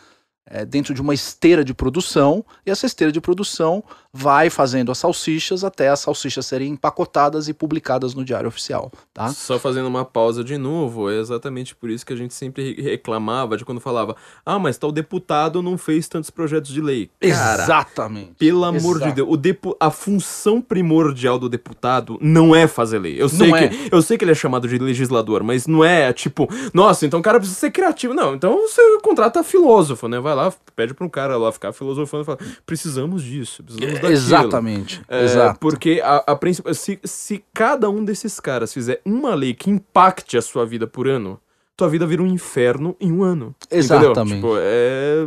[0.47, 3.83] é, dentro de uma esteira de produção, e essa esteira de produção
[4.13, 9.29] vai fazendo as salsichas até as salsichas serem empacotadas e publicadas no Diário Oficial, tá?
[9.31, 13.57] Só fazendo uma pausa de novo, é exatamente por isso que a gente sempre reclamava
[13.57, 14.15] de quando falava:
[14.47, 17.11] "Ah, mas tal deputado não fez tantos projetos de lei".
[17.21, 18.35] Cara, exatamente.
[18.39, 19.07] Pelo amor Exato.
[19.07, 23.21] de Deus, o depu a função primordial do deputado não é fazer lei.
[23.21, 23.71] Eu sei Não que é.
[23.91, 27.23] eu sei que ele é chamado de legislador, mas não é tipo, nossa, então o
[27.23, 28.15] cara precisa ser criativo.
[28.15, 30.21] Não, então você contrata filósofo, né?
[30.21, 34.13] Vai lá, pede para um cara lá ficar filosofando e fala: "Precisamos disso, precisamos daquilo".
[34.13, 35.03] Exatamente.
[35.09, 35.59] É, Exato.
[35.61, 40.37] Porque a, a princip- se, se cada um desses caras fizer uma lei que impacte
[40.37, 41.41] a sua vida por ano,
[41.77, 43.55] tua vida vira um inferno em um ano.
[43.67, 43.79] Entendeu?
[43.79, 44.35] Exatamente.
[44.37, 45.27] Tipo, é.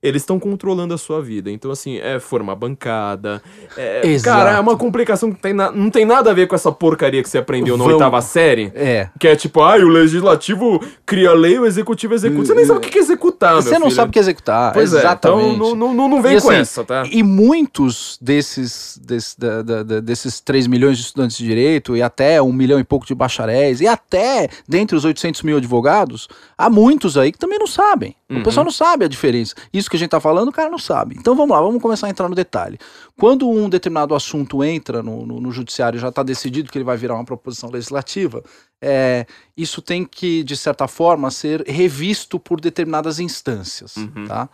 [0.00, 1.50] Eles estão controlando a sua vida.
[1.50, 3.42] Então, assim, é formar bancada.
[3.76, 4.38] É, Exato.
[4.38, 7.20] cara, é uma complicação que tem na- não tem nada a ver com essa porcaria
[7.20, 8.70] que você aprendeu na oitava série.
[8.76, 9.08] É.
[9.18, 12.46] Que é tipo, ai, o legislativo cria lei, o executivo executa.
[12.46, 13.90] Você nem sabe o que que é executar, Você não filho.
[13.96, 14.72] sabe o que executar.
[14.72, 15.44] Pois Exatamente.
[15.48, 17.02] é, então não, não, não vem E com assim, essa, tá?
[17.10, 22.02] E muitos desses, desse- da- da- da- desses 3 milhões de estudantes de direito, e
[22.02, 26.70] até um milhão e pouco de bacharéis, e até dentre os 800 mil advogados, há
[26.70, 28.14] muitos aí que também não sabem.
[28.30, 28.40] Uhum.
[28.40, 29.54] O pessoal não sabe a diferença.
[29.72, 31.16] Isso que a gente tá falando, o cara não sabe.
[31.18, 32.78] Então vamos lá, vamos começar a entrar no detalhe.
[33.18, 36.84] Quando um determinado assunto entra no, no, no judiciário e já está decidido que ele
[36.84, 38.42] vai virar uma proposição legislativa,
[38.82, 39.26] é,
[39.56, 43.96] isso tem que, de certa forma, ser revisto por determinadas instâncias.
[43.96, 44.26] Uhum.
[44.26, 44.48] Tá?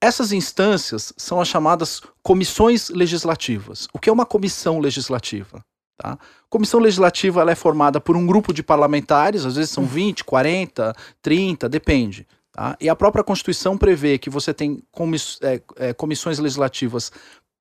[0.00, 3.88] Essas instâncias são as chamadas comissões legislativas.
[3.92, 5.64] O que é uma comissão legislativa?
[5.96, 6.18] Tá?
[6.48, 10.94] Comissão legislativa ela é formada por um grupo de parlamentares, às vezes são 20, 40,
[11.22, 12.26] 30, depende.
[12.54, 12.76] Tá?
[12.80, 17.10] E a própria Constituição prevê que você tem comiss- é, é, comissões legislativas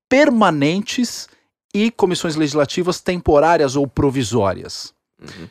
[0.08, 1.28] permanentes
[1.74, 4.94] e comissões legislativas temporárias ou provisórias.
[5.20, 5.50] Uhum.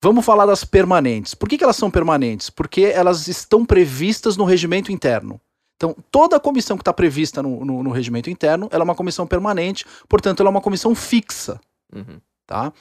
[0.00, 1.34] Vamos falar das permanentes.
[1.34, 2.48] Por que, que elas são permanentes?
[2.48, 5.40] Porque elas estão previstas no regimento interno.
[5.76, 9.26] Então, toda comissão que está prevista no, no- no regimento interno, ela é uma comissão
[9.26, 11.60] permanente, portanto, ela é uma comissão fixa,
[11.92, 12.20] Uhum.
[12.46, 12.72] tá?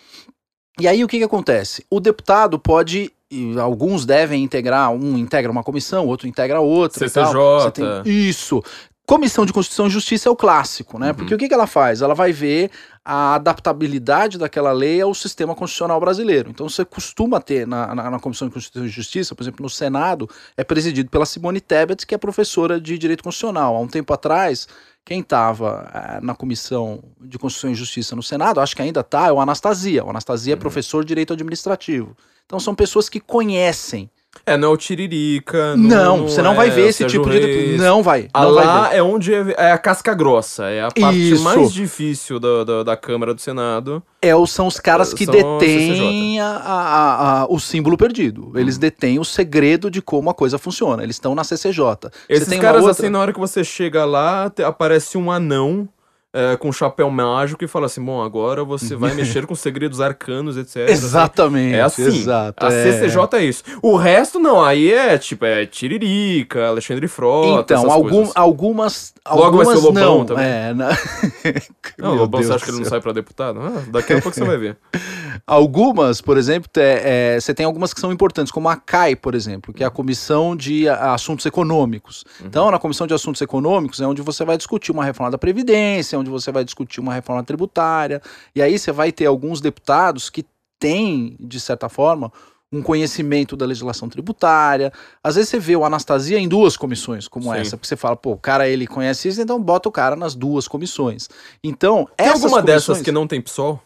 [0.80, 1.84] E aí, o que, que acontece?
[1.90, 7.00] O deputado pode, e alguns devem integrar, um integra uma comissão, outro integra outra.
[7.08, 8.04] Você tem- CCJ.
[8.06, 8.62] Isso.
[9.08, 11.10] Comissão de Constituição e Justiça é o clássico, né?
[11.10, 11.14] Uhum.
[11.14, 12.02] Porque o que, que ela faz?
[12.02, 12.72] Ela vai ver
[13.04, 16.50] a adaptabilidade daquela lei ao sistema constitucional brasileiro.
[16.50, 19.70] Então você costuma ter na, na, na Comissão de Constituição e Justiça, por exemplo, no
[19.70, 23.76] Senado, é presidido pela Simone Tebet, que é professora de Direito Constitucional.
[23.76, 24.68] Há um tempo atrás,
[25.06, 29.32] quem estava na Comissão de Constituição e Justiça no Senado, acho que ainda está, é
[29.32, 30.04] o Anastasia.
[30.04, 30.60] O Anastasia é Uhum.
[30.60, 32.18] professor de Direito Administrativo.
[32.46, 34.10] Então são pessoas que conhecem.
[34.46, 35.76] É, não é o Tiririca.
[35.76, 37.40] Não, você não vai é ver o esse tipo de.
[37.40, 37.80] Reis.
[37.82, 38.28] Não vai.
[38.34, 38.72] Ah, Não vai ver.
[38.72, 41.44] lá é onde é, é a casca grossa, é a parte Isso.
[41.44, 44.04] mais difícil da, da, da Câmara do Senado.
[44.22, 48.52] É, são os caras que São detêm a- a- a- a- o símbolo perdido.
[48.56, 51.04] Eles detêm o segredo de como a coisa funciona.
[51.04, 52.10] Eles estão na CCJ.
[52.30, 55.88] Esses caras, outra- assim, na hora que você chega lá, te- aparece um anão
[56.36, 60.02] é, com um chapéu mágico e fala assim: bom, agora você vai mexer com segredos
[60.02, 60.90] arcanos, etc.
[60.92, 61.76] Exatamente.
[61.76, 62.04] É assim.
[62.04, 62.66] Exato.
[62.66, 62.92] A é.
[62.92, 63.64] CCJ é isso.
[63.82, 67.74] O resto, não, aí é tipo, é Tiririca, Alexandre Frota.
[67.74, 69.14] Então, algum, algumas.
[69.26, 70.26] Logo vai ser algumas o Lobão não.
[70.26, 70.46] também.
[70.46, 70.90] É, na-
[71.98, 73.60] Não, o Lobão, Deus você acha que ele não sai pra deputado?
[73.62, 74.78] Ah, daqui a pouco você vai ver.
[75.48, 79.74] Algumas, por exemplo, é, você tem algumas que são importantes, como a CAI, por exemplo,
[79.74, 82.24] que é a Comissão de Assuntos Econômicos.
[82.44, 86.18] Então, na Comissão de Assuntos Econômicos é onde você vai discutir uma reforma da Previdência,
[86.26, 88.22] onde você vai discutir uma reforma tributária,
[88.56, 90.46] e aí você vai ter alguns deputados que
[90.80, 92.32] têm, de certa forma,
[92.72, 94.92] um conhecimento da legislação tributária.
[95.24, 97.60] Às vezes você vê o Anastasia em duas comissões, como Sim.
[97.60, 100.36] essa, porque você fala, pô, o cara ele conhece isso, então bota o cara nas
[100.36, 101.30] duas comissões.
[101.64, 103.82] Então, Tem alguma dessas comissões- que não tem PSOL?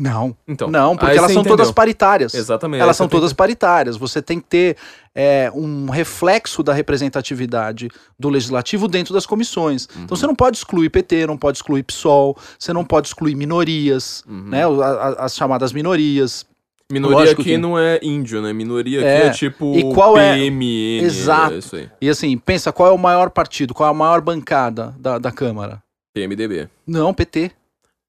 [0.00, 0.70] Não, Então.
[0.70, 1.58] não, porque elas são entendeu.
[1.58, 2.32] todas paritárias.
[2.32, 2.80] Exatamente.
[2.80, 3.96] Elas são todas paritárias.
[3.98, 4.76] Você tem que ter
[5.14, 7.88] é, um reflexo da representatividade
[8.18, 9.86] do legislativo dentro das comissões.
[9.94, 10.04] Uhum.
[10.04, 14.22] Então você não pode excluir PT, não pode excluir PSOL, você não pode excluir minorias,
[14.26, 14.44] Uhum.
[14.48, 14.66] né?
[14.66, 16.46] o- a- a- As chamadas minorias.
[16.90, 18.52] Minoria Lógico aqui que- não é índio, né?
[18.52, 19.26] Minoria aqui É.
[19.26, 21.04] é, tipo E qual é- PMN.
[21.04, 21.54] Exato.
[21.54, 21.88] É isso aí.
[22.00, 25.30] E assim, pensa qual é o maior partido, qual é a maior bancada da, da
[25.30, 25.80] Câmara?
[26.12, 26.68] PMDB.
[26.86, 27.52] Não, PT.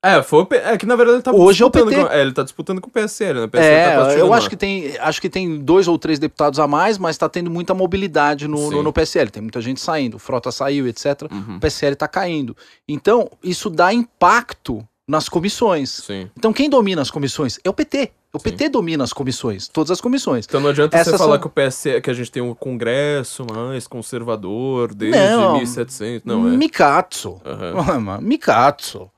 [0.03, 0.55] É, foi o P...
[0.55, 2.01] é que na verdade ele tá Hoje é o disputando PT.
[2.07, 2.11] com...
[2.11, 3.45] É, ele tá disputando com o PSL, né?
[3.45, 6.17] O PSL tá É, partido eu acho que tem, acho que tem dois ou três
[6.17, 9.29] deputados a mais, mas está tendo muita mobilidade no, no, no PSL.
[9.29, 11.23] Tem muita gente saindo, Frota saiu, etc.
[11.31, 11.57] Uhum.
[11.57, 12.57] O PSL está caindo.
[12.87, 15.89] Então, isso dá impacto nas comissões.
[15.91, 16.31] Sim.
[16.35, 17.59] Então, quem domina as comissões?
[17.63, 18.11] É o PT.
[18.33, 18.43] O Sim.
[18.45, 20.45] PT domina as comissões, todas as comissões.
[20.47, 22.55] Então não adianta você Essas falar são- que o PSL, que a gente tem um
[22.55, 25.57] congresso mais conservador desde Não.
[25.57, 26.55] 1700, não é?
[26.55, 27.41] Mikatsu.
[27.45, 28.19] Aham.
[28.23, 29.11] Mikatsu.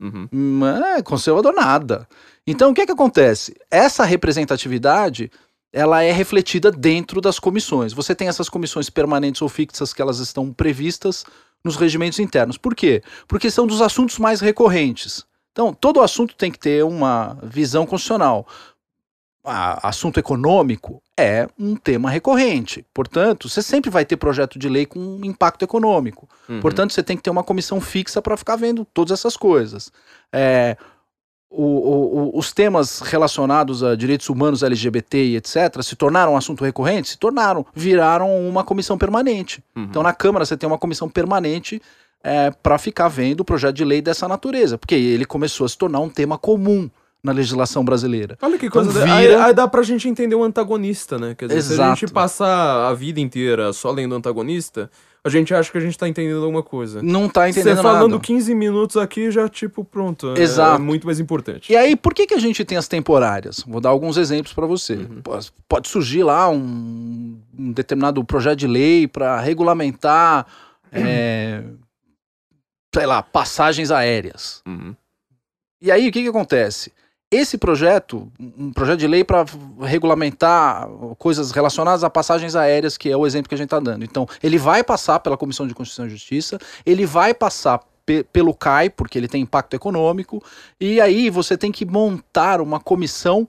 [0.00, 0.28] Uhum.
[0.32, 2.08] Hum, É, conservador nada.
[2.46, 3.54] Então, o que é que acontece?
[3.70, 5.30] Essa representatividade
[5.72, 7.92] ela é refletida dentro das comissões.
[7.92, 11.24] Você tem essas comissões permanentes ou fixas que elas estão previstas
[11.64, 12.56] nos regimentos internos.
[12.58, 13.02] Por quê?
[13.28, 15.24] Porque são dos assuntos mais recorrentes.
[15.52, 18.46] Então, todo assunto tem que ter uma visão constitucional.
[19.42, 22.84] A, assunto econômico é um tema recorrente.
[22.92, 26.28] Portanto, você sempre vai ter projeto de lei com impacto econômico.
[26.48, 26.60] Uhum.
[26.60, 29.90] Portanto, você tem que ter uma comissão fixa para ficar vendo todas essas coisas.
[30.32, 30.76] É,
[31.50, 36.64] o, o, os temas relacionados a direitos humanos, LGBT e etc., se tornaram um assunto
[36.64, 37.08] recorrente?
[37.08, 39.62] Se tornaram, viraram uma comissão permanente.
[39.74, 39.84] Uhum.
[39.84, 41.82] Então, na Câmara, você tem uma comissão permanente
[42.22, 45.76] é, para ficar vendo o projeto de lei dessa natureza, porque ele começou a se
[45.76, 46.88] tornar um tema comum
[47.22, 48.36] na legislação brasileira.
[48.40, 48.90] Olha que coisa.
[48.90, 49.14] Então, vira...
[49.14, 51.34] aí, aí dá pra gente entender o antagonista, né?
[51.36, 51.74] Quer dizer, Exato.
[51.74, 54.90] se a gente passar a vida inteira só lendo o antagonista,
[55.22, 57.02] a gente acha que a gente tá entendendo alguma coisa.
[57.02, 58.22] Não tá entendendo Você falando nada.
[58.22, 60.34] 15 minutos aqui já, tipo, pronto.
[60.34, 60.76] É, Exato.
[60.76, 61.70] É muito mais importante.
[61.70, 63.62] E aí, por que, que a gente tem as temporárias?
[63.66, 64.94] Vou dar alguns exemplos para você.
[64.94, 65.22] Uhum.
[65.68, 70.46] Pode surgir lá um, um determinado projeto de lei para regulamentar,
[70.90, 71.02] uhum.
[71.04, 71.64] é,
[72.94, 74.62] sei lá, passagens aéreas.
[74.66, 74.96] Uhum.
[75.82, 76.92] E aí, o que, que acontece?
[77.32, 79.44] Esse projeto, um projeto de lei para
[79.82, 84.04] regulamentar coisas relacionadas a passagens aéreas, que é o exemplo que a gente está dando.
[84.04, 88.52] Então, ele vai passar pela Comissão de Constituição e Justiça, ele vai passar pe pelo
[88.52, 90.42] CAI, porque ele tem impacto econômico,
[90.80, 93.46] e aí você tem que montar uma comissão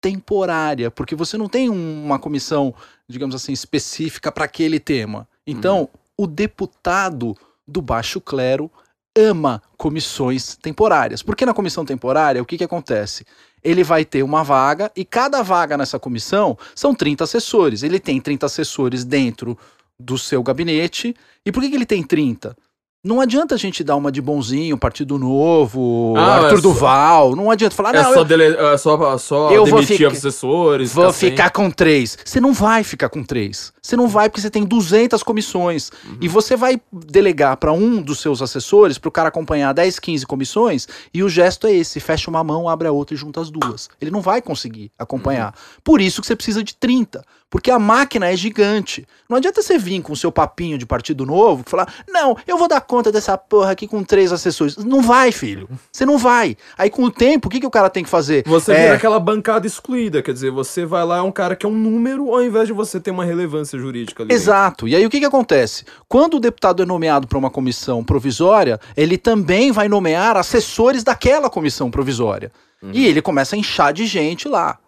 [0.00, 2.72] temporária, porque você não tem uma comissão,
[3.08, 5.26] digamos assim, específica para aquele tema.
[5.44, 6.24] Então, uhum.
[6.24, 7.36] o deputado
[7.66, 8.70] do baixo clero
[9.16, 11.22] ama comissões temporárias.
[11.22, 13.24] Porque na comissão temporária, o que, que acontece?
[13.62, 17.82] Ele vai ter uma vaga e cada vaga nessa comissão são 30 assessores.
[17.82, 19.58] Ele tem 30 assessores dentro
[19.98, 21.14] do seu gabinete.
[21.46, 22.56] E por que, que ele tem 30?
[23.04, 27.30] Não adianta a gente dar uma de bonzinho, Partido Novo, ah, Arthur é Duval.
[27.30, 27.36] Só...
[27.36, 28.14] Não adianta falar, é não.
[28.14, 28.24] Só, eu...
[28.24, 28.44] dele...
[28.44, 30.12] é só, só eu demitir ficar...
[30.12, 30.90] assessores.
[30.94, 32.16] Vou ficar com três.
[32.24, 33.74] Você não vai ficar com três.
[33.82, 35.90] Você não vai porque você tem 200 comissões.
[36.06, 36.16] Uhum.
[36.22, 40.24] E você vai delegar para um dos seus assessores, para o cara acompanhar 10, 15
[40.24, 43.50] comissões, e o gesto é esse: fecha uma mão, abre a outra e junta as
[43.50, 43.90] duas.
[44.00, 45.48] Ele não vai conseguir acompanhar.
[45.48, 45.80] Uhum.
[45.84, 47.22] Por isso que você precisa de 30.
[47.50, 49.06] Porque a máquina é gigante.
[49.28, 52.58] Não adianta você vir com o seu papinho de partido novo e falar: não, eu
[52.58, 54.76] vou dar conta dessa porra aqui com três assessores.
[54.76, 55.68] Não vai, filho.
[55.90, 56.56] Você não vai.
[56.76, 58.44] Aí com o tempo, o que, que o cara tem que fazer?
[58.46, 58.82] Você é...
[58.82, 60.22] vira aquela bancada excluída.
[60.22, 62.72] Quer dizer, você vai lá, é um cara que é um número, ao invés de
[62.72, 64.32] você ter uma relevância jurídica ali.
[64.32, 64.84] Exato.
[64.84, 64.88] Dentro.
[64.88, 65.84] E aí o que, que acontece?
[66.08, 71.50] Quando o deputado é nomeado para uma comissão provisória, ele também vai nomear assessores daquela
[71.50, 72.52] comissão provisória.
[72.82, 72.90] Uhum.
[72.92, 74.78] E ele começa a inchar de gente lá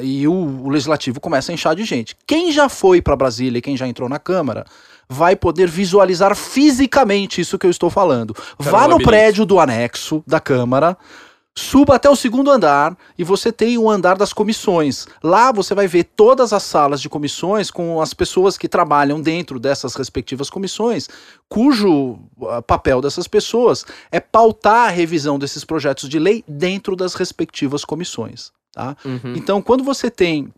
[0.00, 2.16] e o, o, legislativo começa a inchar de gente.
[2.26, 4.64] Quem já foi para Brasília e quem já entrou na Câmara
[5.08, 8.34] vai poder visualizar fisicamente isso que eu estou falando.
[8.58, 10.96] Vá no prédio do anexo da Câmara,
[11.56, 15.06] suba até o segundo andar e você tem o andar das comissões.
[15.22, 19.60] Lá você vai ver todas as salas de comissões com as pessoas que trabalham dentro
[19.60, 21.08] dessas respectivas comissões,
[21.48, 27.14] cujo uh, papel dessas pessoas é pautar a revisão desses projetos de lei dentro das
[27.14, 28.52] respectivas comissões.
[28.72, 28.96] Tá?
[29.04, 29.34] Uhum.
[29.36, 30.52] Então, quando você tem,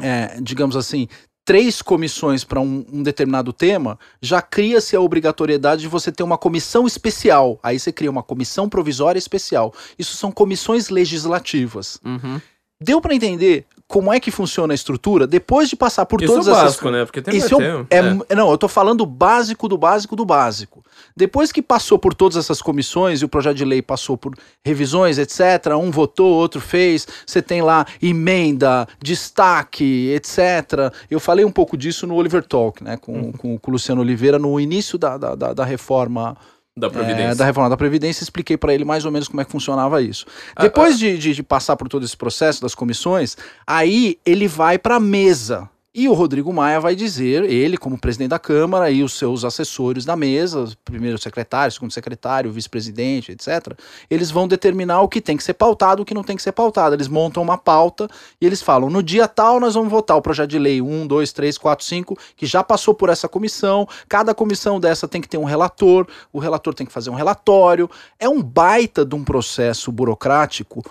[0.00, 1.06] é, digamos assim,
[1.44, 6.38] três comissões para um, um, determinado tema, já cria-se a obrigatoriedade de você ter uma
[6.38, 7.58] comissão especial.
[7.62, 9.74] Aí você cria uma comissão provisória especial.
[9.98, 11.98] Isso são comissões legislativas.
[12.04, 12.40] Uhum.
[12.80, 16.48] Deu para entender como é que funciona a estrutura depois de passar por Isso todas
[16.48, 17.04] é o essas básico, né?
[17.04, 17.98] Porque tem Isso é,
[18.30, 20.82] é, não, eu tô falando básico do básico do básico.
[21.14, 24.34] Depois que passou por todas essas comissões e o projeto de lei passou por
[24.64, 30.90] revisões, etc, um votou, outro fez, você tem lá emenda, destaque, etc.
[31.10, 33.32] Eu falei um pouco disso no Oliver Talk, né, com, uhum.
[33.32, 36.34] com, com o Luciano Oliveira no início da, da, da, da reforma
[36.76, 37.32] da Previdência.
[37.32, 40.00] É, da reforma da Previdência, expliquei para ele mais ou menos como é que funcionava
[40.00, 40.24] isso.
[40.56, 44.48] Ah, Depois ah, de, de, de, passar por todo esse processo das comissões, aí ele
[44.48, 48.90] vai para a mesa e o Rodrigo Maia vai dizer, ele como presidente da Câmara
[48.90, 53.76] e os seus assessores da mesa, primeiro secretário, segundo secretário, vice-presidente, etc.,
[54.08, 56.52] eles vão determinar o que tem que ser pautado, o que não tem que ser
[56.52, 56.94] pautado.
[56.94, 58.08] Eles montam uma pauta
[58.40, 61.32] e eles falam: no dia tal nós vamos votar o projeto de lei 1, 2,
[61.32, 63.86] 3, 4, 5, que já passou por essa comissão.
[64.08, 67.90] Cada comissão dessa tem que ter um relator, o relator tem que fazer um relatório.
[68.18, 70.82] É um baita de um processo burocrático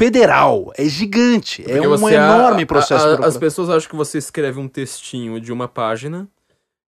[0.00, 3.06] federal, é gigante, é Porque é um enorme processo.
[3.06, 6.26] A, a, as pessoas acham que você escreve um textinho de uma página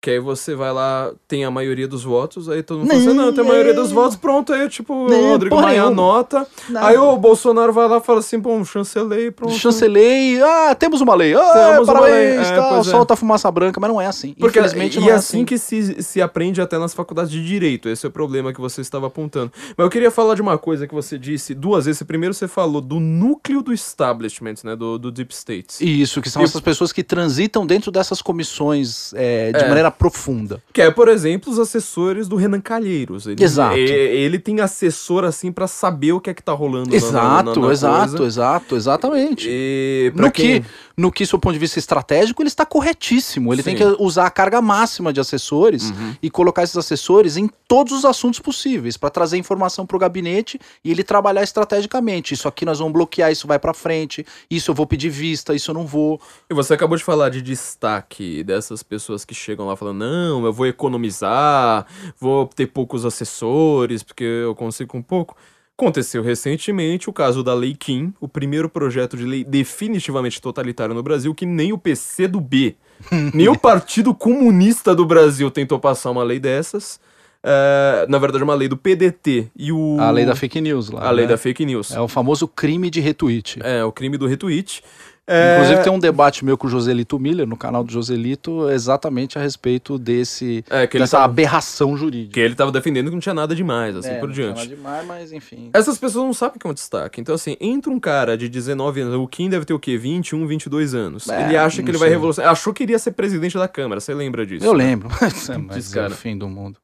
[0.06, 3.14] Que aí você vai lá, tem a maioria dos votos, aí todo mundo fala assim,
[3.14, 6.46] não, tem a maioria dos votos, pronto, aí tipo, o Rodrigo Maia anota.
[6.76, 9.56] Aí o Bolsonaro vai lá e fala assim, bom, chancelei, pronto.
[9.56, 12.84] Chancelei, ah, temos uma lei, ah, Temos uma parabéns, lei, é, tal, é.
[12.84, 14.36] solta a fumaça branca, mas não é assim.
[14.40, 17.44] Porque, Infelizmente e não é é assim que se, se aprende até nas faculdades de
[17.44, 17.90] direito.
[17.90, 19.52] Esse é o problema que você estava apontando.
[19.76, 22.04] Mas eu queria falar de uma coisa que você disse duas vezes.
[22.04, 24.76] Primeiro você falou do núcleo do establishment, né?
[24.76, 25.78] Do, do Deep State.
[25.82, 29.68] Isso, que são E- essas pessoas que transitam dentro dessas comissões é, de É.
[29.68, 30.62] maneira profunda.
[30.74, 33.26] Que é, por exemplo, os assessores do Renan Calheiros.
[33.28, 33.78] Ele, Exato.
[33.78, 36.96] e- Ele tem assessor, assim, pra saber o que é que tá rolando na- na-
[36.96, 38.26] Exato, na- na exato, coisa.
[38.26, 39.48] exato, exatamente.
[39.50, 40.62] E No quem...
[40.62, 40.68] que,
[40.98, 43.54] no que, do ponto de vista estratégico, ele está corretíssimo.
[43.54, 43.84] Ele tem Sim.
[43.96, 46.16] que usar a carga máxima de assessores Uhum.
[46.22, 50.60] e colocar esses assessores em todos os assuntos possíveis para trazer informação para o gabinete
[50.84, 52.34] e ele trabalhar estrategicamente.
[52.34, 55.72] Isso aqui nós vamos bloquear, isso vai para frente, isso eu vou pedir vista, isso
[55.72, 56.20] eu não vou.
[56.50, 60.54] E você acabou de falar de destaque dessas pessoas que chegam lá falando: não, eu
[60.54, 61.86] vou economizar,
[62.20, 65.36] vou ter poucos assessores, porque eu consigo com pouco.
[65.78, 71.04] Aconteceu recentemente o caso da Lei Kim, o primeiro projeto de lei definitivamente totalitário no
[71.04, 72.76] Brasil, que nem o PC do B,
[73.34, 77.00] nem o Partido Comunista do Brasil tentou passar uma lei dessas.
[77.48, 79.98] É, na verdade, uma lei do PDT e o.
[80.00, 81.08] A lei da fake news lá.
[81.08, 81.32] A lei né?
[81.34, 81.92] da fake news.
[81.92, 83.60] É o famoso crime de retweet.
[83.62, 84.82] É, o crime do retweet.
[85.28, 89.40] É, Inclusive tem um debate meu com o Joselito Miller, no canal do Joselito, exatamente
[89.40, 92.34] a respeito desse, é, dessa tava- aberração jurídica.
[92.36, 94.60] que ele tava defendendo que não tinha nada demais, assim É, por não diante.
[94.62, 95.72] chama demais, mas enfim.
[95.74, 97.20] Essas pessoas não sabem que é um destaque.
[97.20, 99.98] Então, assim, entra um cara de 19 anos, o Kim deve ter o quê?
[99.98, 101.28] 21, 22 anos.
[101.28, 102.16] É, ele acha que não ele vai sei.
[102.18, 102.52] revolucionar.
[102.52, 104.64] Achou que iria ser presidente da Câmara, você lembra disso?
[104.64, 104.86] Eu né?
[104.86, 106.14] lembro, mas é Descara.
[106.14, 106.78] o fim do mundo.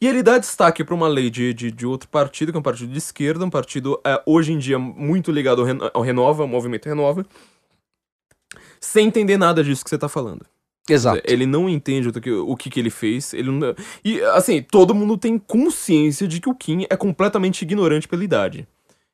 [0.00, 2.62] E ele dá destaque pra uma lei de, de, de outro partido, que é um
[2.62, 6.42] partido de esquerda, um partido é, hoje em dia muito ligado ao, Reno- ao Renova,
[6.42, 7.24] ao movimento Renova,
[8.84, 10.44] sem entender nada disso que você tá falando.
[10.88, 11.22] Exato.
[11.24, 13.32] Ele não entende o que, o que, que ele fez.
[13.32, 13.74] Ele não...
[14.04, 18.68] E, assim, todo mundo tem consciência de que o Kim é completamente ignorante pela idade.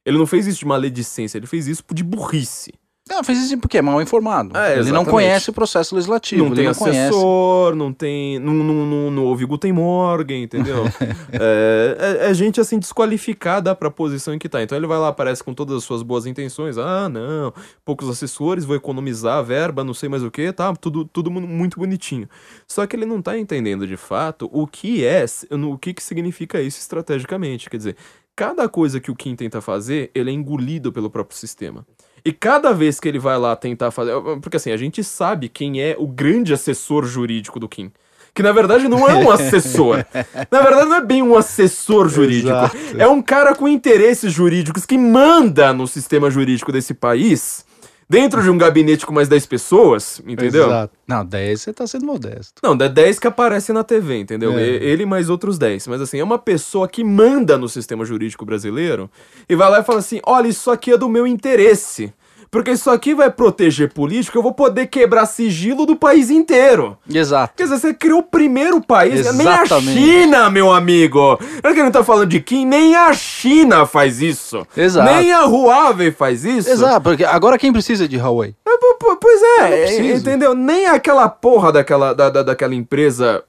[0.04, 2.72] Ele não fez isso de maledicência, ele fez isso de burrice.
[3.10, 4.56] Não, fez isso porque é mal informado.
[4.56, 6.42] É, ele não conhece o processo legislativo.
[6.44, 6.98] não ele tem não conhece.
[7.08, 8.38] assessor, não tem.
[8.38, 10.84] Não, não, não, não ouve Guten Morgen, entendeu?
[11.32, 14.62] é, é- é gente assim desqualificada pra posição em que tá.
[14.62, 16.78] Então ele vai lá, aparece com todas as suas boas intenções.
[16.78, 17.52] Ah, não,
[17.84, 20.72] poucos assessores, vou economizar a verba, não sei mais o que, tá?
[20.76, 22.28] Tudo, tudo mu- muito bonitinho.
[22.66, 26.60] Só que ele não tá entendendo de fato o que é, o que, que significa
[26.62, 27.68] isso estrategicamente.
[27.68, 27.96] Quer dizer,
[28.36, 31.84] cada coisa que o Kim tenta fazer, ele é engolido pelo próprio sistema.
[32.24, 34.12] E cada vez que ele vai lá tentar fazer.
[34.40, 37.90] Porque assim, a gente sabe quem é o grande assessor jurídico do Kim.
[38.34, 40.04] Que na verdade não é um assessor.
[40.50, 42.48] na verdade não é bem um assessor jurídico.
[42.48, 42.76] Exato.
[42.98, 47.64] É um cara com interesses jurídicos que manda no sistema jurídico desse país,
[48.10, 50.66] dentro de um gabinete com mais 10 pessoas, entendeu?
[50.66, 50.92] Exato.
[51.06, 52.54] Não, 10 você tá sendo modesto.
[52.60, 54.58] Não, dá 10 que aparecem na TV, entendeu?
[54.58, 54.62] É.
[54.62, 55.86] E- Ele mais outros 10.
[55.86, 59.08] Mas assim, é uma pessoa que manda no sistema jurídico brasileiro
[59.48, 62.12] e vai lá e fala assim: olha, isso aqui é do meu interesse.
[62.50, 66.98] Porque isso aqui vai proteger político, eu vou poder quebrar sigilo do país inteiro.
[67.08, 67.54] Exato.
[67.56, 69.92] Quer dizer, você criou o primeiro país, nem a Exatamente.
[70.00, 71.38] China, meu amigo.
[71.62, 74.66] Não é que a gente tá falando de Kim, nem a China faz isso.
[74.76, 75.12] Exato.
[75.12, 76.68] Nem a Huawei faz isso.
[76.68, 78.56] Exato, porque agora quem precisa de Huawei?
[78.66, 80.52] É, po- po- Pois é, entendeu?
[80.52, 83.44] Nem aquela porra daquela, da, da- daquela empresa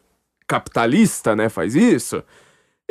[0.47, 2.21] capitalista, né, faz isso.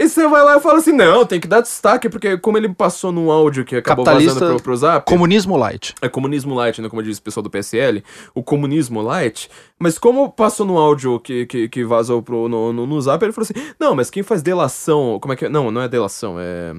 [0.00, 2.70] E você vai lá e fala assim, não, tem que dar destaque, porque como ele
[2.70, 5.04] passou num áudio que acabou Capitalista, vazando pro, pro Zap...
[5.04, 5.94] Comunismo light.
[6.00, 6.88] É comunismo light, né?
[6.88, 8.02] Como diz o pessoal do PSL,
[8.34, 9.50] o comunismo light.
[9.78, 13.30] Mas como passou no áudio que, que, que vazou pro, no, no, no zap, ele
[13.30, 15.18] falou assim: Não, mas quem faz delação.
[15.20, 15.48] Como é que é?
[15.50, 16.74] Não, não é delação, é.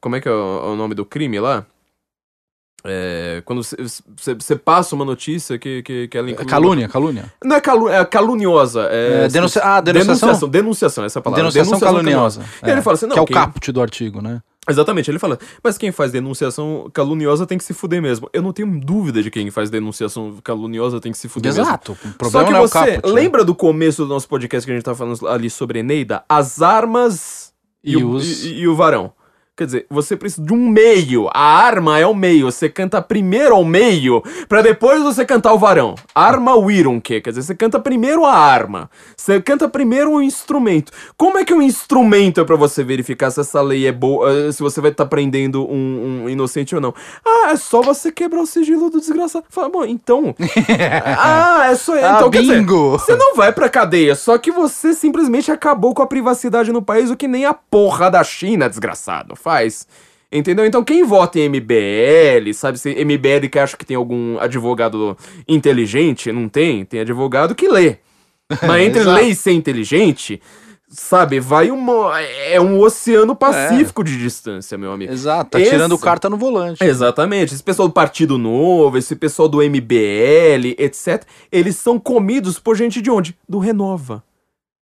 [0.00, 1.66] Como é que é o, o nome do crime lá?
[2.84, 3.42] É.
[3.44, 6.46] Quando você passa uma notícia que, que, que ela inclui.
[6.46, 7.32] Calúnia, calúnia.
[7.44, 8.88] Não é, calu, é caluniosa.
[8.90, 10.14] É, É, denuncia- ah, denunciação?
[10.28, 11.42] Denunciação, denunciação, essa é a palavra.
[11.50, 12.42] Denunciação, caluniosa.
[12.66, 14.40] E ele fala assim: Não, que é o quem- caput do artigo, né?
[14.68, 18.28] Exatamente, ele fala, mas quem faz denunciação caluniosa tem que se fuder mesmo.
[18.32, 21.64] Eu não tenho dúvida de quem faz denunciação caluniosa tem que se fuder mesmo.
[21.64, 21.92] Exato.
[21.92, 23.06] O Só problema que não é o você caput.
[23.08, 23.12] né?
[23.12, 26.22] lembra do começo do nosso podcast que a gente tava falando ali sobre Eneida?
[26.28, 27.52] As armas
[27.82, 29.12] e, E o, os- e, e o varão.
[29.60, 31.28] Quer dizer, você precisa de um meio.
[31.34, 32.50] A arma é o meio.
[32.50, 35.94] Você canta primeiro ao meio, pra depois você cantar o varão.
[36.14, 37.20] Arma Wirunke.
[37.20, 38.88] Quer dizer, você canta primeiro a arma.
[39.14, 40.90] Você canta primeiro o instrumento.
[41.14, 44.50] Como é que o instrumento é pra você verificar se essa lei é boa, eh,
[44.50, 46.94] se você vai estar prendendo um, um inocente ou não?
[47.22, 49.44] Ah, é só você quebrar o sigilo do desgraçado.
[49.50, 50.34] Fala, bom, então.
[51.04, 51.92] ah, é só.
[51.96, 52.92] Ah, Então, quer dizer, bingo!
[52.92, 57.10] você não vai pra cadeia, só que você simplesmente acabou com a privacidade no país,
[57.10, 59.86] o que nem a porra da China, desgraçado, faz.
[60.32, 60.64] Entendeu?
[60.64, 65.16] Então quem vota em MBL, sabe, se MBL que acha que tem algum advogado
[65.48, 67.96] inteligente, não tem, tem advogado que lê.
[68.62, 70.40] Mas entre ler e ser inteligente,
[70.88, 72.20] sabe, vai uma.
[72.20, 75.12] É um oceano pacífico de distância, meu amigo.
[75.12, 76.82] Exato, tá Esse- tirando carta no volante.
[76.82, 77.54] Exatamente.
[77.54, 83.00] Esse pessoal do Partido Novo, esse pessoal do MBL, etc., eles são comidos por gente
[83.02, 83.36] de onde?
[83.48, 84.22] Do Renova.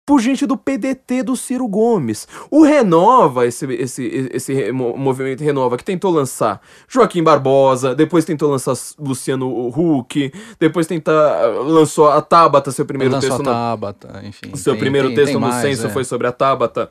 [0.09, 2.27] Por gente do PDT do Ciro Gomes.
[2.49, 8.73] O Renova, esse, esse, esse movimento Renova, que tentou lançar Joaquim Barbosa, depois tentou lançar
[8.97, 14.49] Luciano Huck, depois tentar, lançou a Tabata, seu primeiro Lançou texto a na, Tabata, enfim.
[14.51, 15.89] o seu tem- primeiro tem- texto tem no mais, censo é.
[15.91, 16.89] foi sobre a Tabata.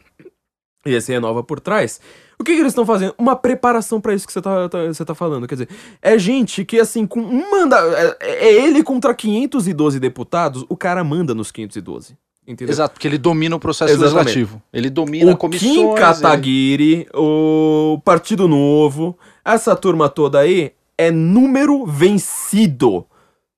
[0.87, 2.01] E esse renova por trás.
[2.39, 3.13] O que, que eles estão fazendo?
[3.19, 5.49] Uma preparação pra isso que você tá, tá- você tá falando.
[5.49, 5.69] Quer dizer,
[6.01, 7.77] é gente que, assim, com manda.
[8.21, 12.17] É, é ele contra 512 deputados, o cara manda nos 512.
[12.49, 12.73] Entendeu?
[12.73, 14.27] Exato, porque ele domina o processo Exatamente.
[14.29, 14.63] legislativo.
[14.73, 15.71] Ele domina O comissões.
[15.71, 23.05] Kim ele- Kataguiri, o Partido Novo, essa turma toda aí é número vencido.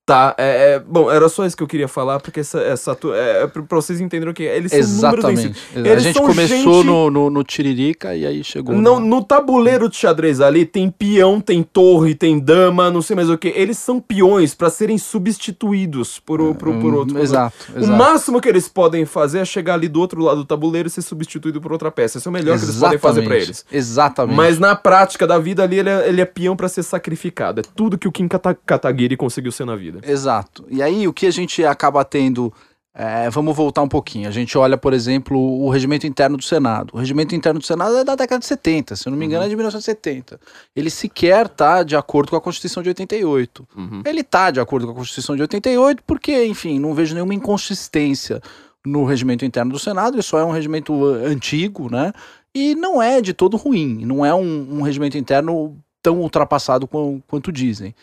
[0.07, 0.35] Tá?
[0.39, 3.47] É, é- bom, era só isso que eu queria falar, porque essa, essa tu- é,
[3.47, 4.57] pra vocês entenderem o que é.
[4.57, 4.81] Eles são.
[4.81, 5.55] Exatamente.
[5.77, 6.47] A gente começou
[6.83, 8.75] gente- no, no, no Tiririca e aí chegou.
[8.75, 9.07] Não, no...
[9.07, 13.39] no tabuleiro de xadrez ali tem peão, tem torre, tem dama, não sei mais o
[13.39, 13.49] que.
[13.55, 17.15] Eles são peões pra serem substituídos por, o- por, por Hum, outro.
[17.15, 17.97] por Exato, O exato.
[17.97, 21.03] máximo que eles podem fazer é chegar ali do outro lado do tabuleiro e ser
[21.03, 22.19] substituído por outra peça.
[22.19, 23.89] Isso é o melhor que eles podem fazer pra Exatamente, eles.
[23.89, 24.37] Exatamente.
[24.37, 27.61] Mas na prática da vida ali, ele é, ele é peão pra ser sacrificado.
[27.61, 29.90] É tudo que o Kim Kata Kataguiri conseguiu ser na vida.
[30.03, 30.65] Exato.
[30.71, 32.53] E aí o que a gente acaba tendo.
[32.95, 34.29] é, vamos voltar um pouquinho.
[34.29, 36.91] A gente olha, por exemplo, o regimento interno do Senado.
[36.93, 39.45] O regimento interno do Senado é da década de 70, se eu não me engano,
[39.45, 40.41] é de 1970.
[40.75, 43.67] Ele sequer está de acordo com a Constituição de 88.
[43.77, 44.03] Uhum.
[44.05, 48.41] Ele está de acordo com a Constituição de 88 porque, enfim, não vejo nenhuma inconsistência
[48.85, 50.15] no regimento interno do Senado.
[50.17, 52.13] Ele só é um regimento uh, antigo, né?
[52.55, 54.05] E não é de todo ruim.
[54.05, 57.95] Não é um, um regimento interno tão ultrapassado quan- quanto dizem.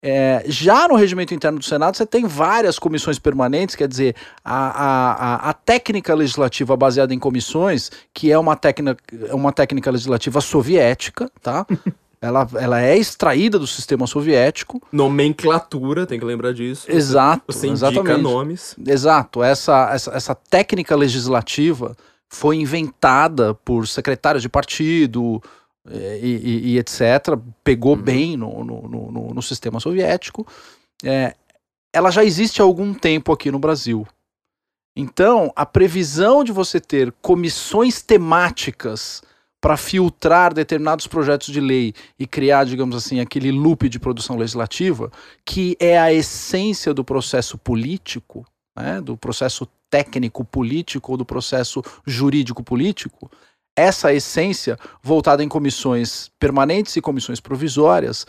[0.00, 4.68] É, já no regimento interno do Senado, você tem várias comissões permanentes, quer dizer, a,
[4.68, 8.96] a, a, técnica legislativa baseada em comissões, que é uma técnica,
[9.32, 11.66] uma técnica legislativa soviética, tá?
[12.22, 14.80] ela, ela é extraída do sistema soviético.
[14.92, 16.88] Nomenclatura, tem que lembrar disso.
[16.88, 17.42] Exato.
[17.48, 18.22] Você indica exatamente.
[18.22, 18.76] nomes.
[18.86, 21.96] Exato, essa, essa, essa técnica legislativa
[22.28, 25.42] foi inventada por secretários de partido
[25.90, 27.36] e, e- e etc.
[27.64, 28.02] Pegou Uhum.
[28.02, 30.46] bem no, no, no- no- no sistema soviético.
[31.04, 31.34] É,
[31.92, 34.06] ela já existe há algum tempo aqui no Brasil.
[34.96, 39.22] Então, a previsão de você ter comissões temáticas
[39.60, 45.10] para filtrar determinados projetos de lei e criar, digamos assim, aquele loop de produção legislativa,
[45.44, 48.44] que é a essência do processo político,
[48.76, 53.30] né, do processo técnico político ou do processo jurídico político,
[53.78, 58.26] essa essência voltada em comissões permanentes e comissões provisórias,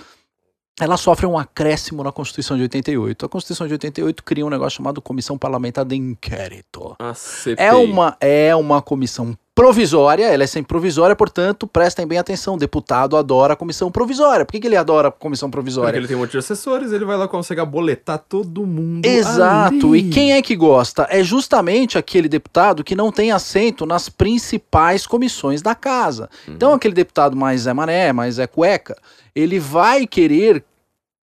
[0.79, 3.25] ela sofre um acréscimo na Constituição de 88.
[3.25, 6.95] A Constituição de 88 cria um negócio chamado Comissão Parlamentar de Inquérito.
[6.99, 7.55] A CPI.
[7.57, 12.53] É uma, é uma comissão provisória, ela é sempre provisória, portanto, prestem bem atenção.
[12.53, 14.45] O deputado adora a comissão provisória.
[14.45, 15.97] Por que, que ele adora a comissão Porque provisória?
[15.97, 19.05] ele tem um monte de assessores, ele vai lá consegue aboletar todo mundo.
[19.05, 19.89] Exato.
[19.89, 19.99] ali.
[19.99, 21.05] E quem é que gosta?
[21.09, 26.29] É justamente aquele deputado que não tem assento nas principais comissões da casa.
[26.47, 28.95] Então, aquele deputado mais é mané, mais é cueca,
[29.35, 30.63] ele vai querer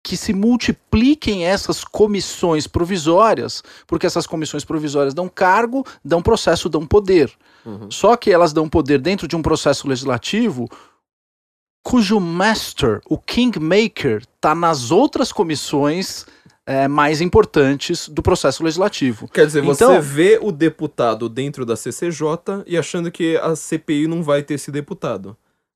[0.03, 6.85] que se multipliquem essas comissões provisórias, porque essas comissões provisórias dão cargo, dão processo, dão
[6.85, 7.31] poder.
[7.65, 7.89] Uhum.
[7.89, 10.69] Só que elas dão poder dentro de um processo legislativo
[11.81, 16.25] cujo master, o kingmaker, está nas outras comissões
[16.65, 19.27] eh, mais importantes do processo legislativo.
[19.27, 24.07] Quer dizer, você Então- vê o deputado dentro da CCJ e achando que a CPI
[24.07, 25.35] não vai ter esse deputado.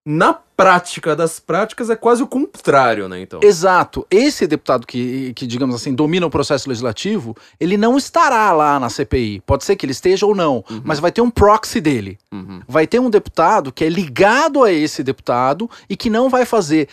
[0.09, 3.41] Na prática das práticas é quase o contrário, né, então?
[3.43, 4.07] Exato.
[4.09, 8.89] Esse deputado que, que, digamos assim, domina o processo legislativo, ele não estará lá na
[8.89, 9.41] CPI.
[9.45, 12.17] Pode ser que ele esteja ou não, mas vai ter um proxy dele.
[12.31, 12.61] Uhum.
[12.65, 16.87] Vai ter um deputado que é ligado a esse deputado e que não vai fazer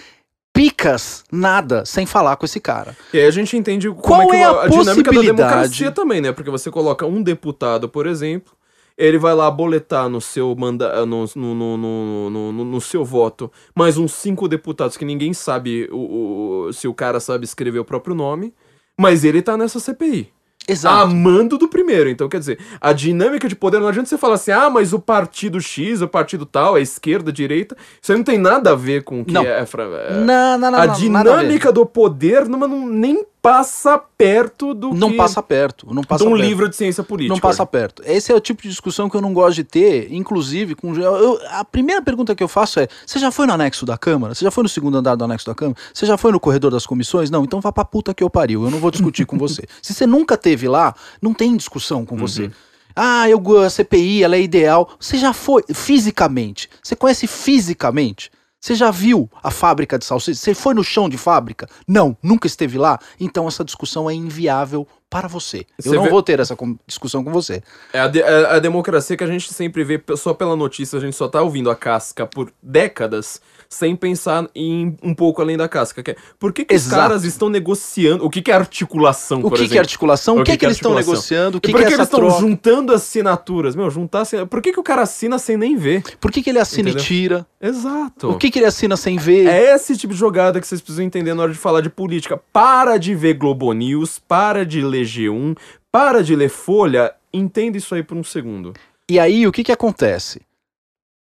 [0.53, 2.97] picas nada sem falar com esse cara.
[3.13, 5.93] E aí a gente entende como Qual é que é a a, dinâmica da democracia
[5.93, 6.33] também, né?
[6.33, 8.53] Porque você coloca um deputado, por exemplo,
[8.97, 13.97] ele vai lá boletar no seu manda no, no, no, no, no- seu voto mais
[13.99, 18.15] uns cinco deputados que ninguém sabe o, o- se o cara sabe escrever o próprio
[18.15, 18.55] nome,
[18.99, 20.33] mas ele tá nessa CPI.
[20.67, 21.03] Exato.
[21.03, 22.09] Amando do primeiro.
[22.09, 24.99] Então, quer dizer, a dinâmica de poder, não adianta você falar assim, ah, mas o
[24.99, 29.03] partido X, o partido tal, a esquerda, direita, isso aí não tem nada a ver
[29.05, 29.43] com o que Não.
[29.43, 29.59] é.
[29.61, 35.11] é- não, não, não, a dinâmica do poder não, não- nem passa perto do não
[35.11, 35.19] que...
[35.19, 35.93] passa perto.
[35.93, 36.49] Não passa de um perto.
[36.49, 37.35] livro de ciência política.
[37.35, 38.03] Não passa perto.
[38.07, 40.95] Esse é o tipo de discussão que eu não gosto de ter, inclusive com.
[40.95, 44.35] eu- a primeira pergunta que eu faço é: você já foi no anexo da Câmara?
[44.35, 45.79] Você já foi no segundo andar do anexo da Câmara?
[45.93, 47.29] Você já foi no corredor das comissões?
[47.29, 48.65] Não, então vá pra puta que eu pariu.
[48.65, 49.65] Eu não vou discutir com você.
[49.83, 52.51] Se você nunca teve lá, não tem discussão com você.
[52.97, 54.89] Ah, eu, a CPI, ela é ideal.
[54.99, 56.71] Você já foi fisicamente?
[56.83, 58.31] Você conhece fisicamente?
[58.65, 60.41] Você já viu a fábrica de salsicha?
[60.41, 61.69] Você foi no chão de fábrica?
[61.87, 62.99] Não, nunca esteve lá?
[63.21, 65.67] Então essa discussão é inviável para você.
[65.77, 66.57] Eu Você não vê- vou ter essa
[66.87, 67.63] discussão com você.
[67.93, 71.01] É a, de- é a democracia que a gente sempre vê só pela notícia, a
[71.03, 73.39] gente só tá ouvindo a casca por décadas,
[73.75, 76.03] sem pensar em um pouco além da casca.
[76.03, 78.25] que é, por que, que os caras estão negociando?
[78.25, 79.81] O que, que é articulação, O que, que é exemplo?
[79.81, 80.39] articulação?
[80.39, 81.57] O que, que, eles estão negociando?
[81.57, 83.75] O E que, por que que, é eles estão juntando assinaturas?
[83.75, 84.47] Meu, juntar assina...
[84.47, 86.03] Por que, que o cara assina sem nem ver?
[86.21, 87.03] Por que, que ele assina Entendeu?
[87.03, 87.47] e tira?
[87.61, 88.31] Exato.
[88.31, 89.47] O que, que ele assina sem ver?
[89.47, 92.41] É esse tipo de jogada que vocês precisam entender na hora de falar de política.
[92.53, 95.57] Para de ver Globo News, para de ler G1,
[95.91, 97.13] para de ler Folha.
[97.33, 98.73] Entenda isso aí por um segundo.
[99.09, 100.41] E aí, o que, que acontece?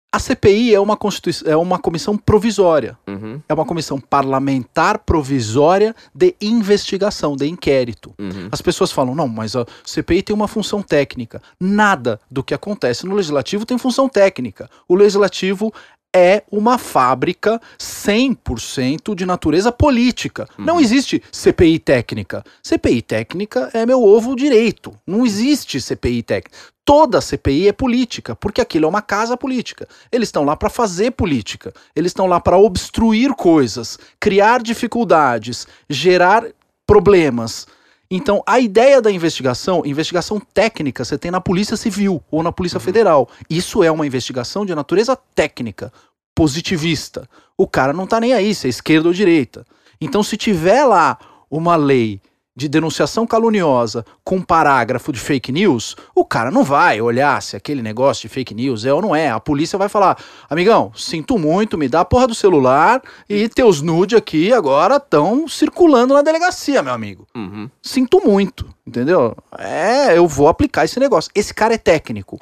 [0.10, 0.98] A CPI é uma,
[1.46, 2.98] é uma comissão provisória.
[3.06, 8.14] Uhum, É uma comissão parlamentar provisória de investigação, de inquérito.
[8.18, 8.48] uhum.
[8.50, 11.42] As pessoas falam, não, mas a CPI tem uma função técnica.
[11.60, 14.70] Nada do que acontece no legislativo tem função técnica.
[14.88, 15.74] O legislativo
[16.16, 20.48] é uma fábrica 100% de natureza política.
[20.58, 22.44] Não existe CPI técnica.
[22.64, 24.94] CPI técnica é meu ovo direito.
[25.06, 26.58] Não existe CPI técnica.
[26.84, 29.88] Toda CPI é política, porque aquilo é uma casa política.
[30.10, 31.74] Eles estão lá para fazer política.
[31.94, 36.46] Eles estão lá para obstruir coisas, criar dificuldades, gerar
[36.86, 37.68] problemas.
[38.10, 42.80] Então, a ideia da investigação, investigação técnica, você tem na Polícia Civil ou na Polícia
[42.80, 43.30] Federal.
[43.50, 45.92] Isso é uma investigação de natureza técnica,
[46.34, 47.30] positivista.
[47.58, 49.66] O cara não tá nem aí se é esquerda ou direita.
[50.00, 51.18] Então, se tiver lá
[51.52, 52.22] uma lei
[52.58, 57.84] de denunciação caluniosa com parágrafo de fake news, o cara não vai olhar se aquele
[57.84, 59.30] negócio de fake news é ou não é.
[59.30, 60.18] A polícia vai falar:
[60.50, 63.00] amigão, sinto muito, me dá a porra do celular
[63.30, 67.28] e teus nude aqui agora estão circulando na delegacia, meu amigo.
[67.36, 67.70] Uhum.
[67.80, 69.38] Sinto muito, entendeu?
[69.60, 71.30] É, eu vou aplicar esse negócio.
[71.36, 72.42] Esse cara é técnico.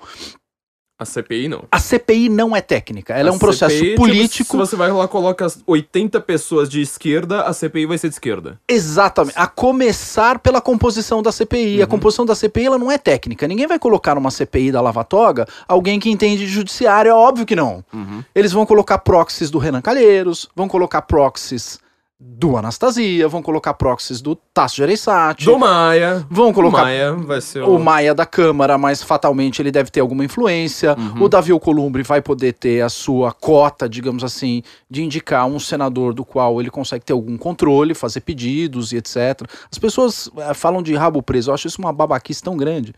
[0.97, 1.65] A CPI não.
[1.69, 4.51] A CPI não é técnica, ela A é um processo CPI, tipo, político.
[4.51, 8.15] se você vai lá coloca as 80 pessoas de esquerda, a CPI vai ser de
[8.15, 8.57] esquerda.
[8.65, 9.37] Exatamente.
[9.37, 11.77] A começar pela composição da CPI.
[11.77, 11.83] Uhum.
[11.83, 13.45] A composição da CPI ela não é técnica.
[13.45, 17.09] Ninguém vai colocar numa CPI da Lava Toga alguém que entende de judiciário.
[17.09, 17.83] É óbvio que não.
[17.93, 18.23] Uhum.
[18.33, 21.77] Eles vão colocar proxies do Renan Calheiros, vão colocar proxies
[22.17, 26.25] do Anastasia, vão colocar proxies do Tasso Gereissati, Do Maia.
[26.29, 29.99] vão O colocar Maia vai ser o Maia da Câmara, mas fatalmente ele deve ter
[29.99, 30.95] alguma influência.
[30.97, 31.23] Uhum.
[31.23, 36.13] O Davi Alcolumbre vai poder ter a sua cota, digamos assim, de indicar um senador
[36.13, 39.41] do qual ele consegue ter algum controle, fazer pedidos e etc.
[39.69, 42.93] As pessoas eh, falam de rabo preso, eu acho isso uma babaquice tão grande.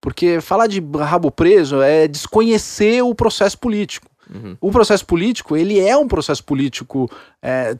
[0.00, 4.06] Porque falar de rabo preso é desconhecer o processo político.
[4.32, 4.56] Uhum.
[4.60, 7.10] O processo político, ele é um processo político
[7.42, 7.76] é,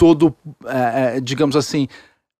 [0.00, 0.34] todo,
[0.64, 1.86] é, é, digamos assim,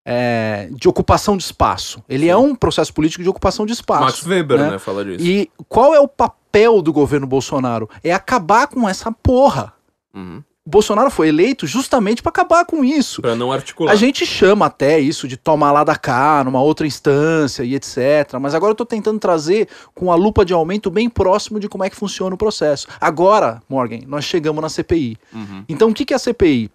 [0.02, 2.02] é, de ocupação de espaço.
[2.08, 4.02] Ele é um processo político de ocupação de espaço.
[4.02, 4.70] Max Weber, né?
[4.70, 4.78] né?
[4.78, 5.22] Fala disso.
[5.22, 7.86] E qual é o papel do governo Bolsonaro?
[8.02, 9.74] É acabar com essa porra.
[10.14, 10.42] Uhum.
[10.64, 13.20] Bolsonaro foi eleito justamente para acabar com isso.
[13.20, 13.92] Pra não articular.
[13.92, 18.38] A gente chama até isso de tomar lá da cá, numa outra instância e etc.
[18.40, 21.84] Mas agora eu tô tentando trazer com a lupa de aumento bem próximo de como
[21.84, 22.86] é que funciona o processo.
[22.98, 25.18] Agora, Morgan, nós chegamos na CPI.
[25.34, 25.64] Uhum.
[25.68, 26.70] Então, o que, que é a CPI?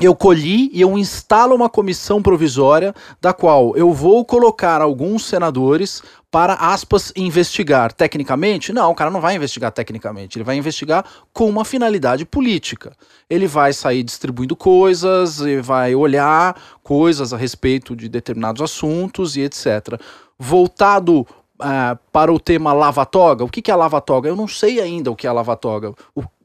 [0.00, 6.02] Eu colhi e eu instalo uma comissão provisória da qual eu vou colocar alguns senadores
[6.32, 8.72] para, aspas, investigar tecnicamente.
[8.72, 12.96] Não, o cara não vai investigar tecnicamente, ele vai investigar com uma finalidade política.
[13.30, 19.42] Ele vai sair distribuindo coisas, e vai olhar coisas a respeito de determinados assuntos e
[19.42, 20.00] etc.
[20.36, 21.24] Voltado
[21.60, 24.28] ah, para o tema lava-toga, o que, que é lava-toga?
[24.28, 25.94] Eu não sei ainda o que é lava-toga.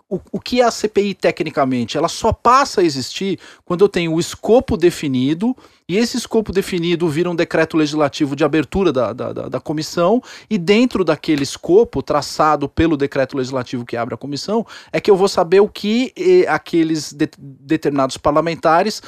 [0.09, 1.97] O, o que é a CPI tecnicamente?
[1.97, 5.55] Ela só passa a existir quando eu tenho o escopo definido,
[5.87, 10.21] e esse escopo definido vira um decreto legislativo de abertura da, da, da, da comissão,
[10.49, 15.15] e dentro daquele escopo, traçado pelo decreto legislativo que abre a comissão, é que eu
[15.15, 19.01] vou saber o que eh, aqueles de- determinados parlamentares.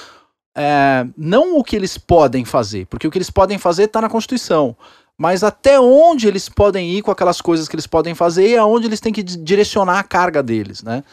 [0.55, 4.09] eh, não o que eles podem fazer, porque o que eles podem fazer está na
[4.09, 4.75] Constituição
[5.21, 8.87] mas até onde eles podem ir com aquelas coisas que eles podem fazer e aonde
[8.87, 11.03] eles têm que di- direcionar a carga deles, né?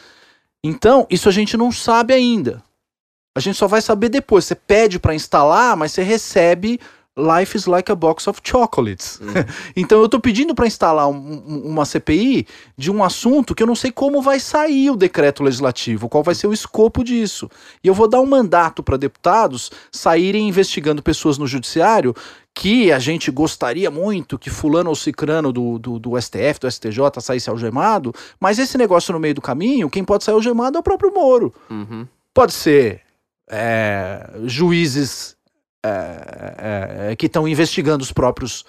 [0.63, 2.63] Então, isso a gente não sabe ainda.
[3.37, 4.45] A gente só vai saber depois.
[4.45, 6.79] Você pede para instalar, mas você recebe
[7.17, 9.19] Life is like a box of chocolates.
[9.75, 11.13] então eu tô pedindo para instalar um-
[11.45, 12.47] um- uma CPI
[12.77, 16.33] de um assunto que eu não sei como vai sair o decreto legislativo, qual vai
[16.33, 17.49] ser o escopo disso.
[17.83, 22.15] E eu vou dar um mandato para deputados saírem investigando pessoas no judiciário
[22.55, 27.19] que a gente gostaria muito que fulano ou cicrano do, do, do STF, do STJ
[27.21, 30.83] saísse algemado, mas esse negócio no meio do caminho, quem pode sair algemado é o
[30.83, 31.53] próprio Moro.
[31.69, 32.07] Uhum.
[32.33, 33.01] Pode ser
[33.49, 35.35] é, juízes
[35.85, 38.65] é, é, que estão investigando os próprios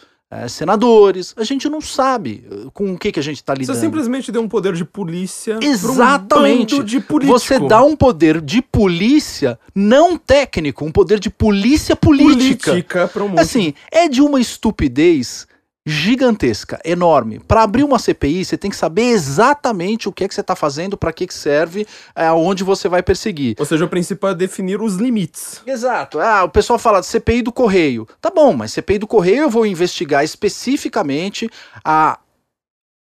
[0.49, 1.35] senadores.
[1.37, 3.75] A gente não sabe com o que, que a gente está lidando.
[3.75, 6.77] Você simplesmente deu um poder de polícia Exatamente.
[6.77, 7.37] um de político.
[7.37, 12.71] Você dá um poder de polícia não técnico, um poder de polícia política.
[12.71, 15.49] política pra um monte Assim, é de uma estupidez
[15.87, 17.39] gigantesca, enorme.
[17.39, 20.55] Para abrir uma CPI, você tem que saber exatamente o que é que você está
[20.55, 23.57] fazendo, para que que serve, aonde você vai perseguir.
[23.59, 25.63] Ou seja, o principal é definir os limites.
[25.67, 26.21] Exato.
[26.21, 28.07] Ah, o pessoal fala de CPI do Correio.
[28.21, 31.49] Tá bom, mas CPI do Correio eu vou investigar especificamente
[31.85, 32.19] a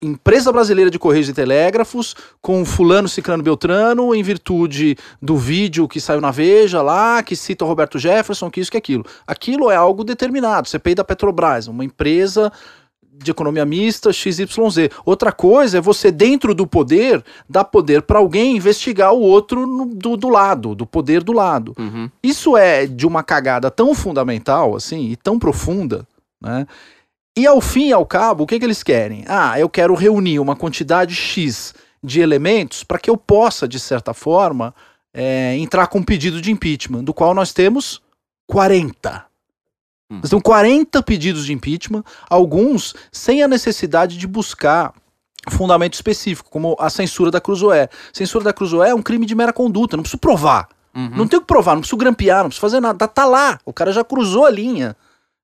[0.02, 6.00] empresa brasileira de Correios e Telégrafos com fulano, ciclano, beltrano em virtude do vídeo que
[6.00, 9.04] saiu na Veja lá, que cita o Roberto Jefferson, que isso, que aquilo.
[9.26, 10.68] Aquilo é algo determinado.
[10.68, 12.52] CPI da Petrobras, uma empresa
[13.16, 14.46] de economia mista XYZ.
[15.06, 19.86] Outra coisa é você, dentro do poder, dar poder para alguém investigar o outro no-
[19.86, 21.72] do, do lado, do poder do lado.
[21.78, 22.10] Uhum.
[22.22, 26.04] Isso é de uma cagada tão fundamental, assim, e tão profunda,
[26.42, 26.66] né?
[27.36, 29.24] E ao fim e ao cabo, o que, que eles querem?
[29.26, 34.14] Ah, eu quero reunir uma quantidade X de elementos para que eu possa, de certa
[34.14, 34.74] forma,
[35.12, 38.00] é, entrar com um pedido de impeachment, do qual nós temos
[38.46, 39.24] 40.
[40.10, 40.18] Hum.
[40.20, 44.92] Nós temos 40 pedidos de impeachment, alguns sem a necessidade de buscar
[45.50, 47.88] fundamento específico, como a censura da Cruzoé.
[48.12, 50.68] Censura da Cruzoé é um crime de mera conduta, não preciso provar.
[50.94, 51.10] Uhum.
[51.16, 52.96] Não tenho que provar, não preciso grampear, não preciso fazer nada.
[52.96, 54.96] Tá, tá lá, o cara já cruzou a linha.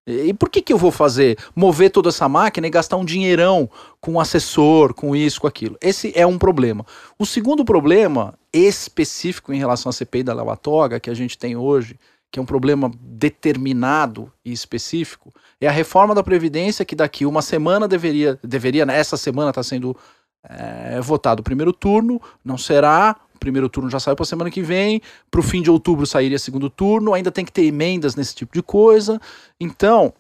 [0.07, 3.69] E por que, que eu vou fazer, mover toda essa máquina e gastar um dinheirão
[4.01, 5.77] com um assessor, com isso, com aquilo?
[5.81, 6.85] Esse é um problema.
[7.19, 11.57] O segundo problema específico em relação à CPI da Lava Toga que a gente tem
[11.57, 11.99] hoje,
[12.33, 17.43] que é um problema determinado e específico, é a reforma da Previdência que daqui uma
[17.43, 19.97] semana deveria, deveria né, essa semana está sendo
[20.49, 25.01] é, votado o primeiro turno, não será, primeiro turno já saiu para semana que vem,
[25.31, 28.53] para o fim de outubro sairia segundo turno, ainda tem que ter emendas nesse tipo
[28.55, 29.21] de coisa,
[29.59, 30.13] então,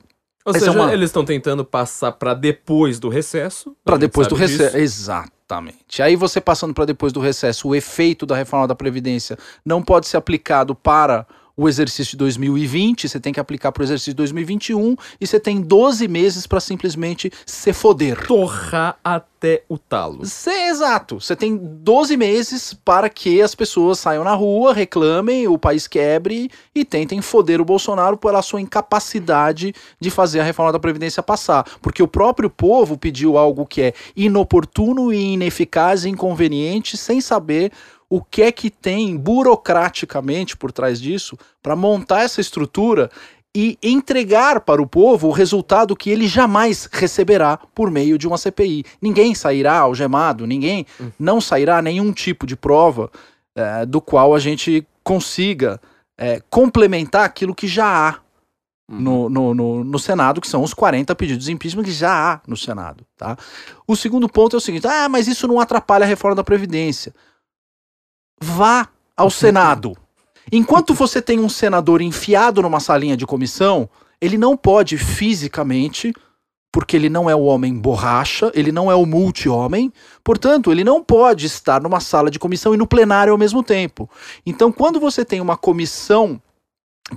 [0.43, 3.77] Ou Essa é seja, uma- eles estão tentando passar pra depois do recesso.
[3.85, 4.53] para a gente depois do disso.
[4.63, 6.01] recesso, exatamente.
[6.03, 10.07] Aí você passando para depois do recesso, o efeito da reforma da Previdência não pode
[10.07, 11.27] ser aplicado para
[11.61, 15.39] o exercício de 2020, você tem que aplicar para o exercício de 2021 e você
[15.39, 18.27] tem 12 meses para simplesmente se foder.
[18.27, 20.25] Torrar até o talo.
[20.25, 21.21] Cê- exato.
[21.21, 26.51] Você tem 12 meses para que as pessoas saiam na rua, reclamem, o país quebre
[26.75, 31.67] e tentem foder o Bolsonaro pela sua incapacidade de fazer a reforma da Previdência passar.
[31.83, 37.71] Porque o próprio povo pediu algo que é inoportuno e ineficaz e inconveniente, sem saber
[38.11, 43.09] o que é que tem burocraticamente por trás disso para montar essa estrutura
[43.55, 48.37] e entregar para o povo o resultado que ele jamais receberá por meio de uma
[48.37, 48.85] CPI.
[49.01, 50.87] Ninguém sairá algemado, ninguém
[51.19, 53.11] não sairá nenhum tipo de prova
[53.57, 55.81] eh, do qual a gente consiga
[56.19, 58.19] eh, complementar aquilo que já há
[58.91, 58.99] Uhum.
[59.01, 62.41] no, no, no, no Senado, que são os 40 pedidos de impeachment que já há
[62.45, 63.07] no Senado.
[63.17, 63.37] Tá?
[63.87, 67.15] O segundo ponto é o seguinte: ah, mas isso não atrapalha a reforma da Previdência.
[68.43, 69.97] Vá ao Senado.
[70.51, 73.89] Enquanto você tem um senador enfiado numa salinha de comissão,
[74.21, 76.13] ele não pode fisicamente,
[76.73, 79.93] porque ele não é o homem borracha, ele não é o multi-homem,
[80.25, 84.09] portanto, ele não pode estar numa sala de comissão e no plenário ao mesmo tempo.
[84.45, 86.41] Então, quando você tem uma comissão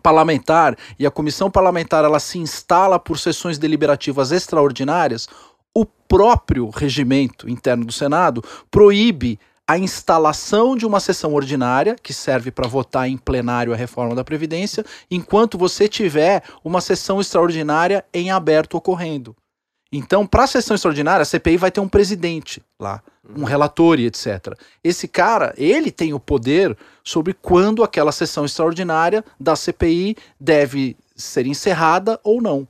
[0.01, 5.27] parlamentar e a comissão parlamentar ela se instala por sessões deliberativas extraordinárias,
[5.75, 12.51] o próprio regimento interno do Senado proíbe a instalação de uma sessão ordinária, que serve
[12.51, 18.29] para votar em plenário a reforma da Previdência, enquanto você tiver uma sessão extraordinária em
[18.29, 19.35] aberto ocorrendo.
[19.91, 23.01] Então, para a sessão extraordinária, a CPI vai ter um presidente lá,
[23.35, 24.57] um relator e etc.
[24.83, 31.45] Esse cara, ele tem o poder sobre quando aquela sessão extraordinária da CPI deve ser
[31.45, 32.67] encerrada ou não.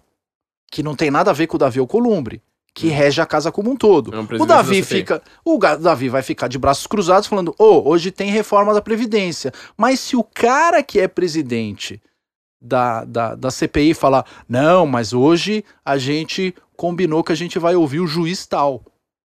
[0.69, 2.41] Que não tem nada a ver com o Davi Alcolumbre,
[2.73, 4.13] que rege a casa como um todo.
[4.15, 8.31] É o Davi fica, o Davi vai ficar de braços cruzados falando: "Ô, hoje tem
[8.31, 9.53] reforma da previdência".
[9.77, 12.01] Mas se o cara que é presidente
[12.59, 17.75] da, da, da CPI falar: "Não, mas hoje a gente combinou que a gente vai
[17.75, 18.81] ouvir o juiz tal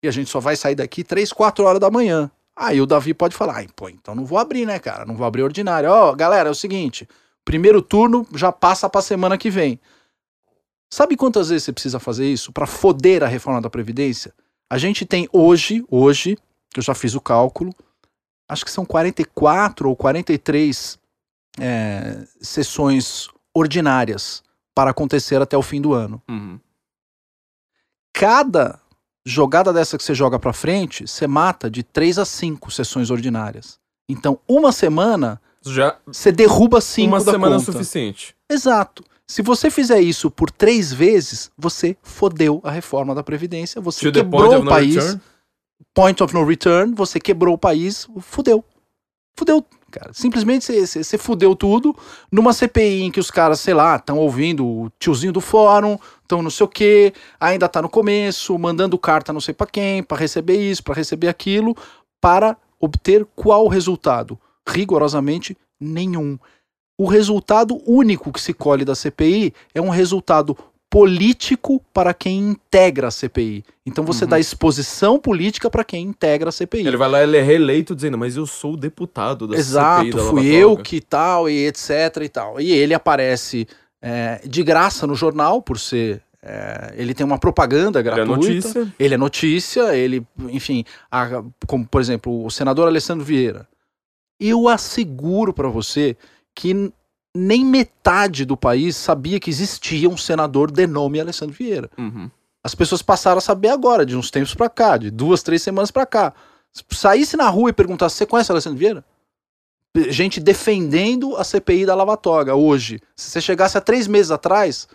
[0.03, 2.29] e a gente só vai sair daqui 3, 4 horas da manhã".
[2.55, 5.05] Aí o Davi pode falar: "Ai, pô, então não vou abrir, né, cara?
[5.05, 5.89] Não vou abrir ordinário.
[5.89, 7.07] Ó, galera, é o seguinte,
[7.45, 9.79] primeiro turno já passa pra semana que vem.
[10.89, 14.33] Sabe quantas vezes você precisa fazer isso para foder a reforma da Previdência?
[14.69, 16.37] A gente tem hoje, hoje,
[16.75, 17.73] eu já fiz o cálculo,
[18.47, 20.99] acho que são 44 ou 43
[21.59, 24.43] é, sessões ordinárias
[24.73, 26.21] para acontecer até o fim do ano.
[26.29, 26.59] Uhum.
[28.13, 28.79] Cada
[29.25, 33.79] jogada dessa que você joga para frente, você mata de 3 a 5 sessões ordinárias.
[34.07, 38.35] Então, uma semana, Já você derruba 5 uma semana é suficiente.
[38.49, 39.03] Exato.
[39.29, 44.11] Se você fizer isso por três vezes, você fodeu a reforma da Previdência, você To
[44.11, 44.95] quebrou o país.
[44.95, 45.21] return.
[45.93, 48.65] Point of no return, você quebrou o país, fudeu.
[49.37, 50.11] Fudeu, cara.
[50.13, 51.95] Simplesmente você- fudeu tudo
[52.31, 56.41] numa CPI em que os caras, sei lá, estão ouvindo o tiozinho do fórum, estão
[56.41, 60.17] não sei o quê, ainda tá no começo, mandando carta não sei pra quem, pra
[60.17, 61.77] receber isso, pra receber aquilo,
[62.19, 64.39] para obter qual resultado?
[64.67, 66.39] Rigorosamente nenhum.
[66.99, 70.55] O resultado único que se colhe da CPI é um resultado
[70.89, 73.63] político para quem integra a CPI.
[73.85, 74.31] Então você Uhum.
[74.31, 76.85] dá exposição política para quem integra a CPI.
[76.85, 80.17] Ele vai lá, ele é reeleito dizendo, mas eu sou o deputado da CPI Exato,
[80.29, 82.59] fui eu Toga." que tal e etc e tal.
[82.59, 83.65] E ele aparece
[84.01, 86.21] é, de graça no jornal por ser.
[86.41, 88.37] é, ele tem uma propaganda Ele é gratuita.
[88.37, 88.93] notícia.
[88.97, 93.67] Ele é notícia, ele, enfim, a- como por exemplo o senador Alessandro Vieira.
[94.39, 96.15] Eu asseguro para você
[96.59, 96.91] que
[97.33, 101.89] nem metade do país sabia que existia um senador de nome Alessandro Vieira.
[101.97, 102.29] Uhum.
[102.61, 105.89] As pessoas passaram a saber agora, de uns tempos pra cá, de duas, três semanas
[105.89, 106.33] pra cá.
[106.73, 109.05] Se saísse na rua e perguntasse, você conhece o Alessandro Vieira?
[110.09, 112.99] Gente defendendo a CPI da Lava Toga hoje.
[113.15, 114.85] Se você chegasse há três meses atrás,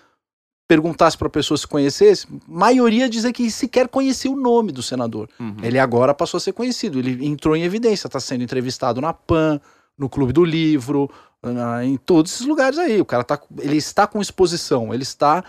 [0.69, 5.31] perguntasse pra pessoa se conhecesse, maioria dizer que sequer conhecia o nome do senador.
[5.41, 5.57] Uhum.
[5.62, 9.59] Ele agora passou a ser conhecido, ele entrou em evidência, está sendo entrevistado na PAN,
[9.97, 11.11] no Clube do Livro,
[11.52, 13.00] na- em todos esses lugares aí.
[13.00, 15.44] O cara tá, ele está com exposição, ele está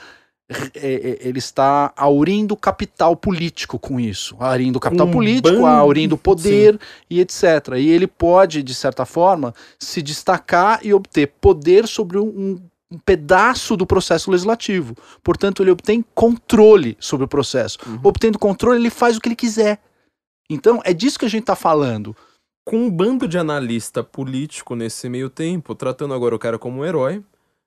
[0.48, 6.16] é, é, ele está aurindo capital político com isso, aurindo capital Um político, bando- aurindo
[6.18, 7.44] poder e etc.
[7.80, 12.62] E ele pode, de certa forma, se destacar e obter poder sobre um,
[12.92, 14.96] um pedaço do processo legislativo.
[15.24, 17.80] Portanto, ele obtém controle sobre o processo.
[17.88, 18.00] Uhum.
[18.04, 19.80] Obtendo controle, ele faz o que ele quiser.
[20.48, 22.16] Então, é disso que a gente está falando.
[22.68, 26.86] Com um bando de analista político nesse meio tempo, tratando agora o cara como um
[26.86, 27.24] herói.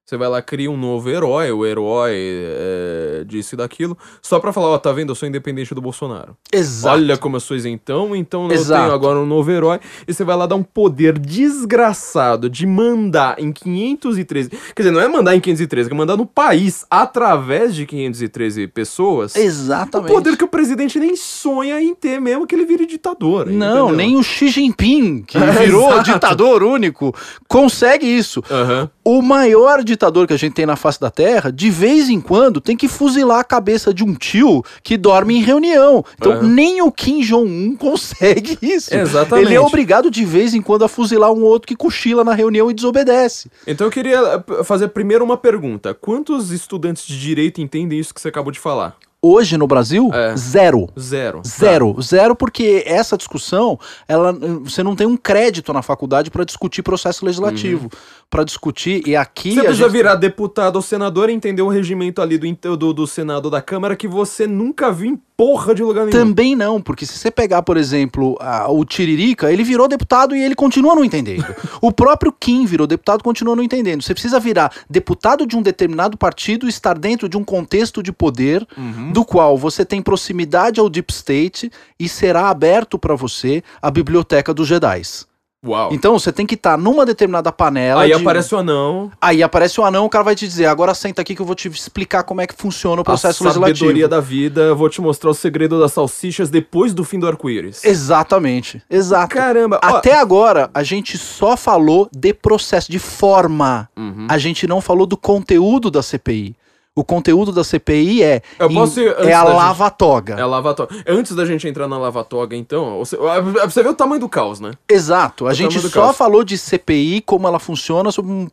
[0.09, 4.55] Você vai lá, cria um novo herói, o herói é, disso e daquilo, só pra
[4.55, 6.35] falar, ó, tá vendo, eu sou independente do Bolsonaro.
[6.51, 6.94] Exato.
[6.97, 8.80] Olha como eu sou isentão, então eu Exato.
[8.85, 9.78] tenho agora um novo herói.
[10.06, 14.48] E você vai lá dar um poder desgraçado de mandar em 513.
[14.48, 19.36] Quer dizer, não é mandar em 513, é mandar no país através de 513 pessoas.
[19.36, 20.10] Um Exatamente.
[20.10, 23.44] poder que o presidente nem sonha em ter, mesmo que ele vire ditador.
[23.51, 23.97] Não, entendeu?
[23.97, 26.12] nem o Xi Jinping, que virou exato.
[26.14, 27.14] ditador único,
[27.47, 28.43] consegue isso.
[28.51, 28.90] Aham.
[29.05, 32.61] O maior ditador que a gente tem na face da Terra, de vez em quando,
[32.61, 36.05] tem que fuzilar a cabeça de um tio que dorme em reunião.
[36.16, 36.43] Então, É.
[36.43, 38.95] nem o Kim Jong-un consegue isso.
[38.95, 39.47] Exatamente.
[39.49, 42.70] Ele é obrigado de vez em quando a fuzilar um outro que cochila na reunião
[42.70, 43.51] e desobedece.
[43.66, 44.19] Então eu queria
[44.59, 45.95] eh, fazer primeiro uma pergunta.
[45.95, 48.97] Quantos estudantes de direito entendem isso que você acabou de falar?
[49.20, 50.36] Hoje no Brasil, É.
[50.36, 50.86] zero.
[50.99, 51.43] Zero.
[51.45, 53.77] Zero, zero, porque essa discussão,
[54.07, 54.32] ela,
[54.62, 57.90] você não tem um crédito na faculdade para discutir processo legislativo,
[58.31, 59.55] Pra discutir e aqui Uhum.
[59.57, 63.07] Você precisa gente- virar deputado ou senador e entender o regimento ali do, do, do
[63.07, 66.10] Senado ou da Câmara que você nunca viu em porra de lugar nenhum.
[66.10, 70.43] Também não, porque se você pegar, por exemplo, a- o Tiririca, ele virou deputado e
[70.43, 71.47] ele continua não entendendo.
[71.81, 74.02] o próprio Kim virou deputado e continua não entendendo.
[74.02, 78.10] Você precisa virar deputado de um determinado partido e estar dentro de um contexto de
[78.10, 79.12] poder Uhum.
[79.12, 81.70] do qual você tem proximidade ao Deep State
[82.01, 85.27] e será aberto para você a biblioteca dos Jedis.
[85.66, 85.89] Uau.
[85.93, 88.02] Então você tem que estar numa determinada panela.
[88.02, 90.94] Aí de- aparece o anão, Aí aparece o anão, o cara vai te dizer, agora
[90.94, 93.72] senta aqui que eu vou te explicar como é que funciona o processo a sabedoria
[93.89, 94.09] legislativo.
[94.09, 97.85] da vida, eu vou te mostrar o segredo das salsichas depois do fim do arco-íris.
[97.85, 99.35] Exatamente, exato.
[99.35, 99.80] Caramba.
[99.82, 103.89] ó- Até agora, a gente só falou de processo, de forma.
[103.97, 104.26] Uhum.
[104.30, 106.55] A gente não falou do conteúdo da CPI.
[106.99, 110.35] O conteúdo da CPI é, Eu posso ir antes é a da gente- lava-toga.
[110.35, 110.97] É a lava-toga.
[111.07, 113.16] Antes da gente entrar na lava-toga, então, você,
[113.65, 114.73] você vê o tamanho do caos, né?
[114.89, 115.47] Exato.
[115.47, 116.16] A O gente só caos.
[116.16, 118.49] falou de CPI, como ela funciona sob, um,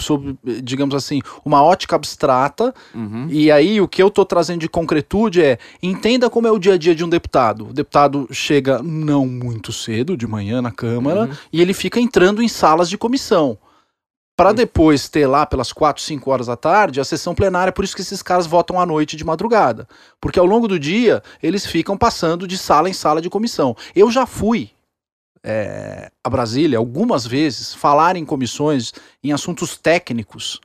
[0.00, 2.74] sob, digamos assim, uma ótica abstrata.
[2.92, 3.28] Uhum.
[3.30, 6.74] E aí, o que eu tô trazendo de concretude é: entenda como é o dia
[6.74, 7.68] a dia de um deputado.
[7.68, 11.30] O deputado chega não muito cedo, de manhã na Câmara, Uhum.
[11.52, 13.56] e ele fica entrando em salas de comissão.
[14.36, 14.54] Para Uhum.
[14.56, 18.02] depois ter lá pelas 4, 5 horas da tarde a sessão plenária, por isso que
[18.02, 19.86] esses caras votam à noite de madrugada.
[20.20, 23.76] Porque ao longo do dia eles ficam passando de sala em sala de comissão.
[23.94, 24.70] Eu já fui
[25.44, 28.92] é, a Brasília algumas vezes falar em comissões
[29.22, 30.60] em assuntos técnicos.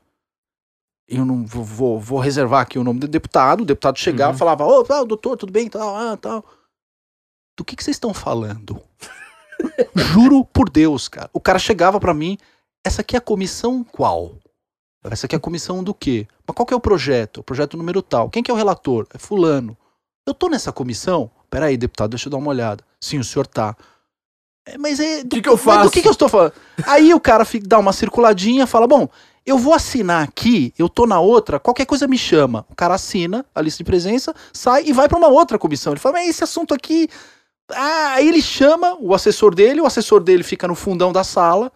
[1.08, 4.36] eu não vou, vou, vou reservar aqui o nome do deputado, o deputado chegava Uhum.
[4.36, 6.44] e falava, ô, ah, doutor, tudo bem, tal, ah, tal.
[7.58, 8.82] Do que que vocês estão falando?
[9.96, 11.30] Juro por Deus, cara.
[11.34, 12.38] O cara chegava pra mim,
[12.86, 14.36] essa aqui é a comissão qual?
[15.04, 16.28] Essa aqui é a comissão do quê?
[16.46, 17.38] Mas qual que é o projeto?
[17.38, 18.30] O projeto número tal.
[18.30, 19.08] Quem que é o relator?
[19.14, 19.78] É fulano.
[20.28, 21.32] Eu tô nessa comissão?
[21.50, 22.84] Peraí, deputado, deixa eu dar uma olhada.
[23.02, 23.76] Sim, o senhor tá.
[24.66, 25.24] É, mas é.
[25.24, 25.86] do Que que eu faço?
[25.86, 26.54] Do que, que eu estou falando?
[26.86, 29.08] Aí o cara fica, dá uma circuladinha, fala: Bom,
[29.46, 32.66] eu vou assinar aqui, eu tô na outra, qualquer coisa me chama.
[32.70, 35.94] O cara assina a lista de presença, sai e vai pra uma outra comissão.
[35.94, 37.08] Ele fala: Mas esse assunto aqui.
[37.72, 41.72] Ah, aí ele chama o assessor dele, o assessor dele fica no fundão da sala.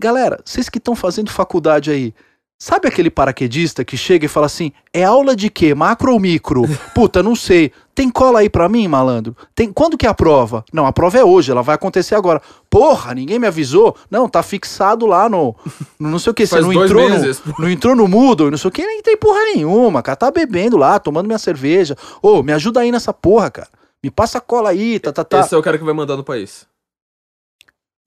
[0.00, 2.14] Galera, vocês que estão fazendo faculdade aí,
[2.58, 5.74] sabe aquele paraquedista que chega e fala assim: é aula de quê?
[5.74, 6.62] Macro ou micro?
[6.94, 7.70] Puta, não sei.
[7.94, 9.36] Tem cola aí pra mim, malandro?
[9.54, 10.64] Tem quando que é a prova?
[10.72, 12.40] Não, a prova é hoje, ela vai acontecer agora.
[12.70, 13.94] Porra, ninguém me avisou.
[14.10, 15.54] Não, tá fixado lá no,
[15.98, 17.42] no não sei o que, você não entrou no, meses.
[17.58, 20.16] não entrou no Moodle, não sei o que, nem tem porra nenhuma, cara.
[20.16, 21.94] Tá bebendo lá, tomando minha cerveja.
[22.22, 23.68] Ô, me ajuda aí nessa porra, cara.
[24.02, 25.40] Me passa cola aí, tá, tá, tá.
[25.40, 26.69] Esse é o cara que vai mandar no país.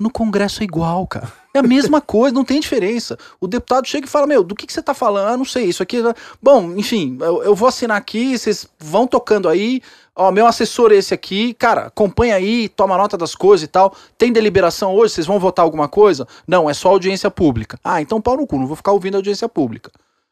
[0.03, 1.31] No Congresso é igual, cara.
[1.53, 3.17] É a mesma coisa, não tem diferença.
[3.39, 5.29] O deputado chega e fala: Meu, do que, que você tá falando?
[5.29, 6.03] Ah, não sei, isso aqui.
[6.41, 9.81] Bom, enfim, eu, eu vou assinar aqui, vocês vão tocando aí.
[10.13, 11.53] Ó, meu assessor é esse aqui.
[11.53, 13.95] Cara, acompanha aí, toma nota das coisas e tal.
[14.17, 15.13] Tem deliberação hoje?
[15.13, 16.27] Vocês vão votar alguma coisa?
[16.45, 17.79] Não, é só audiência pública.
[17.81, 19.89] Ah, então pau no cu, não vou ficar ouvindo audiência pública.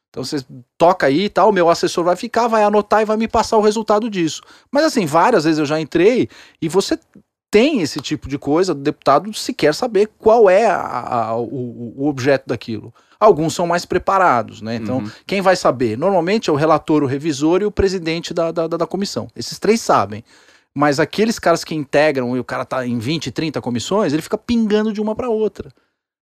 [0.10, 0.46] Então vocês
[0.78, 3.62] toca aí e tal, meu assessor vai ficar, vai anotar e vai me passar o
[3.62, 4.42] resultado disso.
[4.70, 6.28] Mas assim, várias vezes eu já entrei
[6.62, 7.00] e você
[7.52, 11.94] tem esse tipo de coisa, o deputado se quer saber qual é a- a- o,
[11.98, 12.94] o objeto daquilo.
[13.20, 14.76] Alguns são mais preparados, né?
[14.78, 15.12] Então, Uhum.
[15.28, 15.96] quem vai saber?
[15.98, 19.28] Normalmente é o relator, o revisor e o presidente da, da, da- da comissão.
[19.36, 20.24] Esses três sabem.
[20.74, 24.38] Mas aqueles caras que integram e o cara tá em 20, 30 comissões, ele fica
[24.38, 25.70] pingando de uma para outra.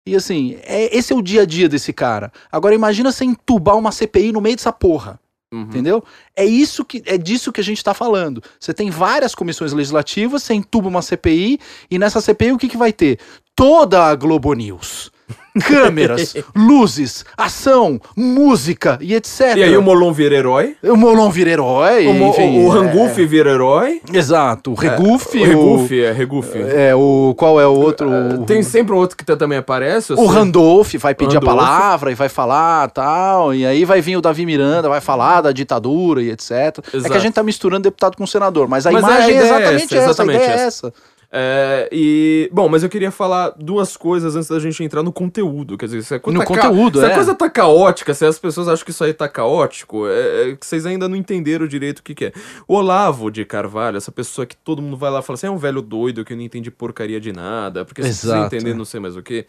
[0.05, 2.31] E assim, é, esse é o dia a dia desse cara.
[2.51, 5.19] Agora imagina você entubar uma CPI no meio dessa porra.
[5.53, 5.63] Uhum.
[5.63, 6.03] Entendeu?
[6.33, 8.41] É isso que é disso que a gente está falando.
[8.57, 11.59] Você tem várias comissões legislativas, você entuba uma CPI
[11.89, 13.19] e nessa CPI o que, que vai ter?
[13.53, 15.10] Toda a Globo News.
[15.59, 19.57] Câmeras, luzes, ação, música e etc.
[19.57, 20.75] E aí o Molon vira herói.
[20.83, 24.01] o Molon vira herói, O, Mo- enfim, o, o é- Ranguf vira herói.
[24.13, 26.57] Exato, o Regufe, O Regufe, é, Regufe.
[26.57, 28.09] é o qual é o outro?
[28.09, 30.13] o, Tem sempre um outro que também aparece.
[30.13, 30.25] eu o.
[30.25, 31.53] Randolph vai pedir Randolph.
[31.53, 35.41] a palavra e vai falar tal, e aí vai vir o Davi Miranda, vai falar
[35.41, 36.51] da ditadura e etc.
[36.51, 37.13] É que Exato.
[37.13, 39.83] a gente tá misturando deputado com senador, mas a Mas a imagem é é exatamente
[39.97, 40.63] essa, exatamente é essa.
[40.87, 40.93] essa.
[41.33, 45.77] É, e, bom, mas eu queria falar duas coisas antes da gente entrar no conteúdo.
[45.77, 47.11] Quer dizer, se a coisa, No tá ca- conteúdo, se é.
[47.11, 50.55] a coisa tá caótica, se as pessoas acham que isso aí tá caótico, é, é
[50.57, 52.33] que vocês ainda não entenderam direito o que, que é.
[52.67, 55.51] O Olavo de Carvalho, essa pessoa que todo mundo vai lá e fala assim, é
[55.51, 58.73] um velho doido que não entende porcaria de nada, porque se Exato, entender é.
[58.73, 59.45] não sei mais o que.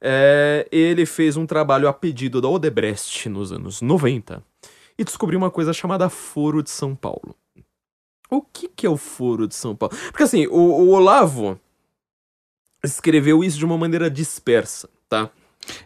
[0.00, 4.42] É, ele fez um trabalho a pedido da Odebrecht nos anos 90
[4.98, 7.34] e descobriu uma coisa chamada Foro de São Paulo.
[8.32, 9.94] O que, que é o Foro de São Paulo?
[10.06, 11.60] Porque assim, o, o Olavo
[12.82, 15.28] escreveu isso de uma maneira dispersa, tá?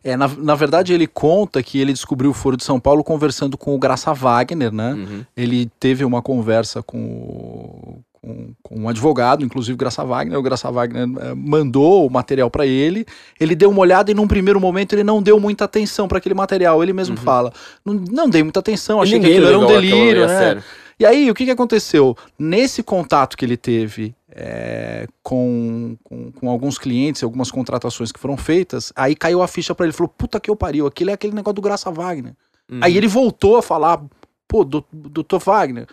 [0.02, 3.58] É, na, na verdade, ele conta que ele descobriu o Foro de São Paulo conversando
[3.58, 4.92] com o Graça Wagner, né?
[4.92, 5.24] Uhum.
[5.36, 10.38] Ele teve uma conversa com, com, com um advogado, inclusive Graça Wagner.
[10.38, 13.04] O Graça Wagner eh, mandou o material para ele.
[13.38, 16.34] Ele deu uma olhada e, num primeiro momento, ele não deu muita atenção para aquele
[16.34, 16.82] material.
[16.82, 17.52] Ele mesmo fala:
[17.84, 19.32] não, não dei muita atenção, achei que Uhum.
[19.32, 20.38] Aquilo era um delírio, a né?
[20.38, 20.62] sério.
[20.98, 22.16] E aí, o que, que aconteceu?
[22.38, 28.36] Nesse contato que ele teve é, com, com, com alguns clientes, algumas contratações que foram
[28.36, 29.92] feitas, aí caiu a ficha pra ele.
[29.92, 32.34] Falou, puta que eu pariu, aquilo é aquele negócio do Graça Wagner.
[32.70, 32.80] Uhum.
[32.82, 34.02] Aí ele voltou a falar,
[34.48, 35.86] pô, dou- doutor Wagner,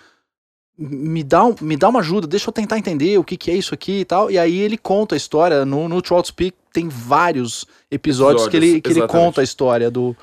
[0.78, 3.56] me dá, um- me dá uma ajuda, deixa eu tentar entender o que, que é
[3.56, 4.32] isso aqui e tal.
[4.32, 8.78] E aí ele conta a história, no, no Trout Speak tem vários episódios, que, ele,
[8.78, 10.16] Episódios, que ele conta a história do...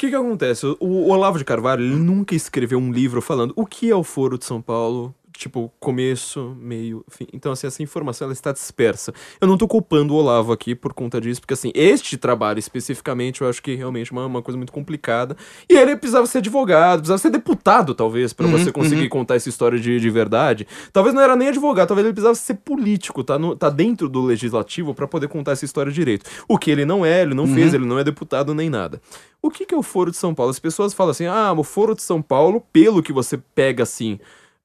[0.00, 0.64] Que que acontece?
[0.80, 4.46] O, Olavo de Carvalho nunca escreveu um livro falando o que é o Foro de
[4.46, 7.26] São Paulo, tipo, começo, meio, fim.
[7.32, 9.12] Então, assim, essa informação ela está dispersa.
[9.40, 13.40] Eu não tô culpando o Olavo aqui por conta disso, porque, assim, este trabalho especificamente
[13.40, 15.34] eu acho que realmente é uma, uma coisa muito complicada.
[15.68, 19.48] E ele precisava ser advogado, precisava ser deputado, talvez, pra Uhum, você conseguir contar essa
[19.48, 20.66] história de, de verdade.
[20.92, 24.20] Talvez não era nem advogado, talvez ele precisava ser político, tá, no, tá dentro do
[24.22, 26.28] legislativo pra poder contar essa história direito.
[26.46, 29.00] O que ele não é, ele não fez, ele não é deputado nem nada.
[29.40, 30.50] O que, que é o Foro de São Paulo?
[30.50, 34.18] As pessoas falam assim, ah, o Foro de São Paulo, pelo que você pega assim,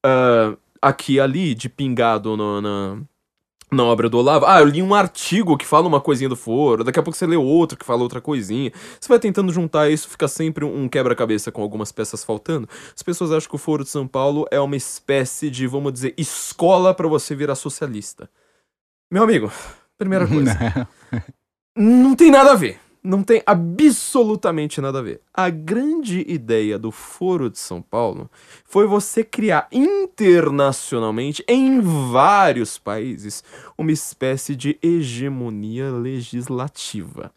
[0.03, 0.55] ah,
[0.87, 2.97] aqui e ali, de pingado no- na,
[3.71, 4.45] na obra do Olavo.
[4.45, 7.25] Ah, eu li um artigo que fala uma coisinha do Foro, daqui a pouco você
[7.25, 8.71] lê outro que fala outra coisinha.
[8.99, 12.69] Você vai tentando juntar isso, fica sempre um quebra-cabeça com algumas peças faltando.
[12.95, 16.13] As pessoas acham que o Foro de São Paulo é uma espécie de, vamos dizer,
[16.17, 18.29] escola pra você virar socialista.
[19.11, 19.51] Meu amigo,
[19.97, 20.87] primeira coisa.
[21.75, 22.79] não tem nada a ver.
[23.05, 25.21] Não tem absolutamente nada a ver.
[25.31, 28.31] A grande ideia do Foro de São Paulo
[28.65, 33.43] foi você criar internacionalmente, em vários países,
[33.77, 37.31] uma espécie de hegemonia legislativa.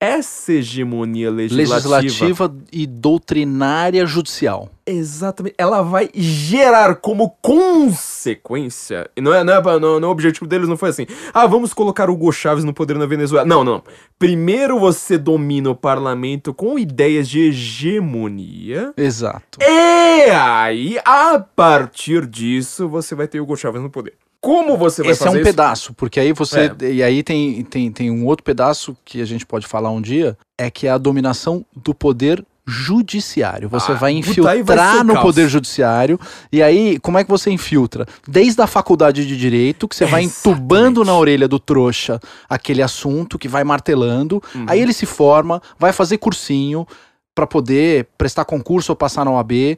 [0.00, 4.68] Essa hegemonia legislativa, Legislativa e doutrinária judicial.
[4.86, 5.54] Exatamente.
[5.56, 9.10] Ela vai gerar como consequência.
[9.16, 11.06] E não é, não é, não, não, o objetivo deles não foi assim.
[11.32, 13.46] Ah, vamos colocar o Hugo Chaves no poder na Venezuela.
[13.46, 13.82] Não, não.
[14.18, 18.92] Primeiro você domina o parlamento com ideias de hegemonia.
[18.96, 19.58] Exato.
[19.62, 24.14] E aí, a partir disso, você vai ter o Hugo Chaves no poder.
[24.44, 25.50] Como você vai Esse é fazer um isso?
[25.50, 26.70] pedaço, porque aí você.
[26.80, 26.92] É.
[26.92, 30.36] E aí tem, tem, tem um outro pedaço que a gente pode falar um dia,
[30.58, 33.68] é que é a dominação do poder judiciário.
[33.68, 35.24] Você Ah, vai vai infiltrar o no caos.
[35.24, 36.18] poder judiciário.
[36.52, 38.06] E aí, como é que você infiltra?
[38.26, 41.06] Desde a faculdade de direito, que você vai entubando Exatamente.
[41.06, 44.42] na orelha do trouxa aquele assunto, que vai martelando.
[44.54, 44.64] Uhum.
[44.66, 46.86] Aí ele se forma, vai fazer cursinho
[47.34, 49.76] pra poder prestar concurso ou passar na OAB.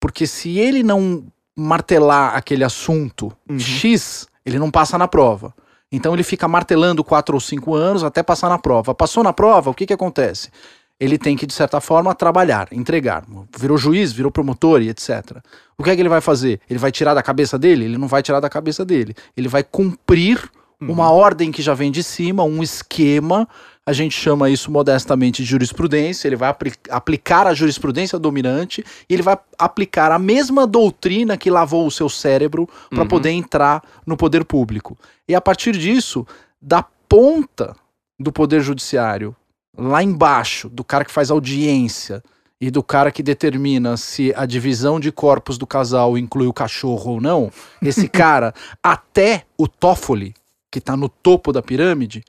[0.00, 1.24] Porque se ele não
[1.56, 3.58] martelar aquele assunto Uhum.
[3.58, 5.54] X, ele não passa na prova.
[5.90, 8.94] Então ele fica martelando quatro ou cinco anos até passar na prova.
[8.94, 10.50] Passou na prova, o que, que acontece?
[10.98, 13.24] Ele tem que, de certa forma, trabalhar, entregar.
[13.56, 15.38] Virou juiz, virou promotor e etc.
[15.76, 16.60] O que é que ele vai fazer?
[16.68, 17.84] Ele vai tirar da cabeça dele?
[17.84, 19.14] Ele não vai tirar da cabeça dele.
[19.36, 20.50] Ele vai cumprir
[20.80, 23.48] uma ordem que já vem de cima, um esquema.
[23.86, 26.26] A gente chama isso modestamente de jurisprudência.
[26.26, 31.50] Ele vai apli- aplicar a jurisprudência dominante e ele vai aplicar a mesma doutrina que
[31.50, 33.08] lavou o seu cérebro para Uhum.
[33.08, 34.96] poder entrar no poder público.
[35.28, 36.26] E a partir disso,
[36.60, 37.76] da ponta
[38.18, 39.36] do poder judiciário,
[39.76, 42.22] lá embaixo, do cara que faz audiência
[42.58, 47.12] e do cara que determina se a divisão de corpos do casal inclui o cachorro
[47.12, 47.50] ou não,
[47.82, 50.32] esse cara, até o Toffoli,
[50.70, 52.24] que está no topo da pirâmide,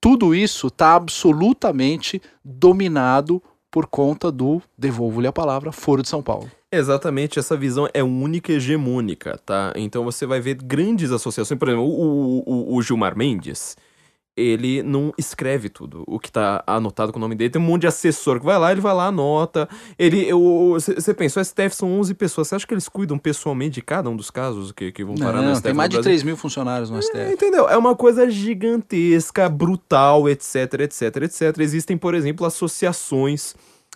[0.00, 6.50] tudo isso está absolutamente dominado por conta do, devolvo-lhe a palavra, Foro de São Paulo.
[6.72, 9.72] Exatamente, essa visão é única e hegemônica, tá?
[9.76, 13.76] Então você vai ver grandes associações, por exemplo, o, o- o Gilmar Mendes,
[14.38, 17.82] ele não escreve tudo, o que tá anotado com o nome dele, tem um monte
[17.82, 20.28] de assessor que vai lá, ele vai lá, anota, ele,
[20.74, 24.08] você pensa, o STF são 11 pessoas, você acha que eles cuidam pessoalmente de cada
[24.08, 26.10] um dos casos que, que vão parar no Não, STF tem mais de Brasil?
[26.10, 27.32] 3 mil funcionários no É, STF.
[27.32, 27.68] entendeu?
[27.68, 31.58] É uma coisa gigantesca, brutal, etc, etc, etc.
[31.58, 33.54] Existem, por exemplo, associações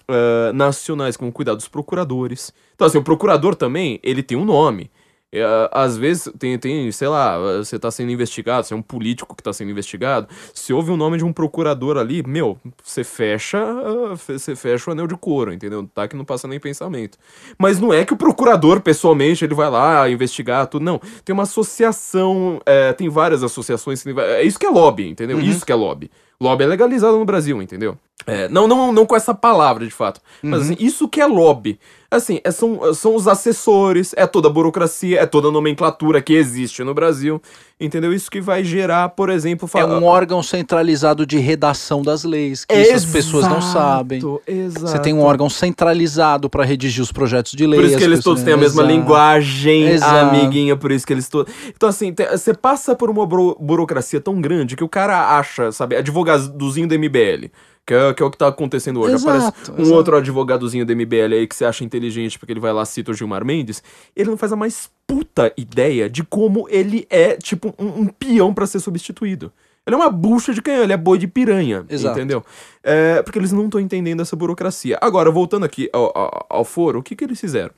[0.09, 2.53] ah, nacionais vão cuidar dos procuradores.
[2.75, 4.91] Então, assim, o procurador também, ele tem um nome.
[5.33, 5.43] É,
[5.73, 9.43] às vezes tem, tem, sei lá, você tá sendo investigado, você é um político que
[9.43, 14.15] tá sendo investigado, se ouve o nome de um procurador ali, meu, você fecha, ah,
[14.15, 15.89] você fecha o anel de couro, entendeu?
[15.95, 17.17] Tá que não passa nem pensamento.
[17.59, 21.01] Mas não é que o procurador, pessoalmente, ele vai lá investigar tudo, não.
[21.25, 25.39] Tem uma associação, é, tem várias associações, é isso que é lobby, entendeu?
[25.39, 25.43] Uhum.
[25.43, 26.11] Isso que é lobby.
[26.43, 27.97] Lobby é legalizado no Brasil, entendeu?
[28.27, 30.21] É, não, não, não com essa palavra, de fato.
[30.43, 30.73] Mas Uhum.
[30.75, 31.79] assim, isso que é lobby.
[32.09, 36.33] Assim, é- são, são os assessores, é toda a burocracia, é toda a nomenclatura que
[36.35, 37.41] existe no Brasil.
[37.81, 38.13] Entendeu?
[38.13, 39.69] Isso que vai gerar, por exemplo...
[39.75, 44.21] É um órgão centralizado de redação das leis, que isso as pessoas não sabem.
[44.47, 44.87] Exato.
[44.87, 47.81] Você tem um órgão centralizado para redigir os projetos de lei.
[47.81, 48.97] Por isso que eles pessoas- todos têm a mesma Exato.
[48.97, 50.15] linguagem, Exato.
[50.37, 51.53] amiguinha, por isso que eles todos.
[51.75, 55.97] Então, assim, você passa por uma buro- burocracia tão grande que o cara acha, sabe,
[56.35, 57.51] advogadozinho do MBL.
[57.85, 59.15] Que é, que é o que tá acontecendo hoje.
[59.15, 59.97] Exato, Aparece um exato.
[59.97, 63.15] outro advogadozinho do MBL aí que você acha inteligente porque ele vai lá cita o
[63.15, 63.83] Gilmar Mendes.
[64.15, 68.55] Ele não faz a mais puta ideia de como ele é, tipo, um, um peão
[68.55, 69.53] pra ser substituído.
[69.85, 72.17] Ele é uma bucha de canhão, ele é boi de piranha, Exato.
[72.17, 72.45] entendeu?
[72.85, 74.97] É, porque eles não estão entendendo essa burocracia.
[75.01, 77.75] Agora, voltando aqui ao, ao, ao foro, o que, que eles fizeram?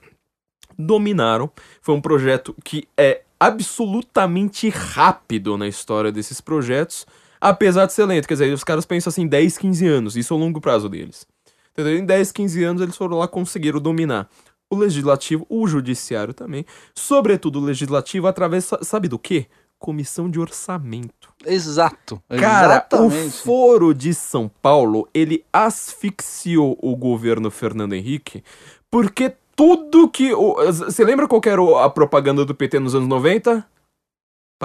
[0.78, 1.50] dominaram.
[1.80, 7.06] Foi um projeto que é absolutamente rápido na história desses projetos,
[7.50, 8.26] apesar de ser lento.
[8.28, 11.26] Quer dizer, os caras pensam assim, 10, 15 anos, isso é o longo prazo deles.
[11.72, 11.98] Entendeu?
[11.98, 14.28] Em 10, 15 anos eles foram lá conseguiram dominar
[14.70, 16.64] o legislativo, o judiciário também,
[16.94, 19.46] sobretudo o legislativo através, sa- sabe do quê?
[19.78, 21.28] Comissão de orçamento.
[21.44, 22.20] Exato.
[22.28, 23.26] Cara, exatamente.
[23.26, 28.42] o Foro de São Paulo, ele asfixiou o governo Fernando Henrique,
[28.90, 30.32] porque tudo que...
[30.32, 33.64] o- Você lembra qual que era a propaganda do PT nos anos 90?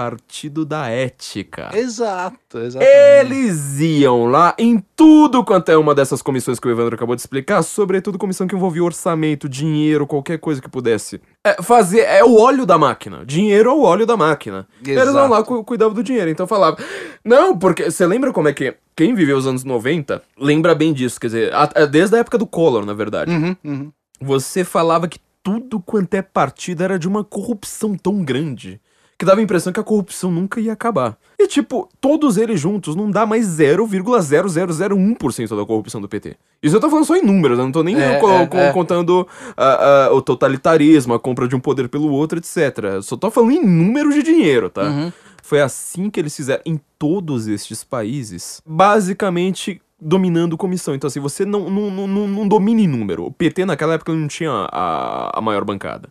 [0.00, 1.70] Partido da Ética.
[1.74, 2.90] Exato, exatamente.
[3.20, 7.20] Eles iam lá em tudo quanto é uma dessas comissões que o Evandro acabou de
[7.20, 11.20] explicar, sobretudo comissão que envolvia orçamento, dinheiro, qualquer coisa que pudesse.
[11.44, 13.24] É, fazer, é o óleo da máquina.
[13.26, 14.66] Dinheiro é o óleo da máquina.
[14.82, 15.12] Eles Exato.
[15.12, 16.30] vão lá cu cuidavam do dinheiro.
[16.30, 16.78] Então falava.
[17.24, 18.74] Não, porque você lembra como é que.
[18.96, 21.20] Quem viveu os anos 90 lembra bem disso.
[21.20, 23.30] Quer dizer, a- a- desde a época do Collor, na verdade.
[23.32, 23.92] Uhum, uhum.
[24.20, 28.78] Você falava que tudo quanto é partido era de uma corrupção tão grande
[29.20, 31.14] que dava a impressão que a corrupção nunca ia acabar.
[31.38, 36.36] E, tipo, todos eles juntos não dá mais 0,0001% da corrupção do PT.
[36.62, 38.56] Isso eu tô falando só em números, eu não tô nem É, co- é, co-
[38.56, 38.72] é.
[38.72, 39.26] contando
[39.56, 42.78] ah, ah, o totalitarismo, a compra de um poder pelo outro, etc.
[42.94, 44.82] Eu só tô falando em números de dinheiro, tá?
[44.84, 45.12] Uhum.
[45.42, 50.94] Foi assim que eles fizeram em todos estes países, basicamente dominando comissão.
[50.94, 53.24] Então, assim, você não, não, não, não, não domina em número.
[53.26, 56.08] O PT naquela época não tinha a, a maior bancada.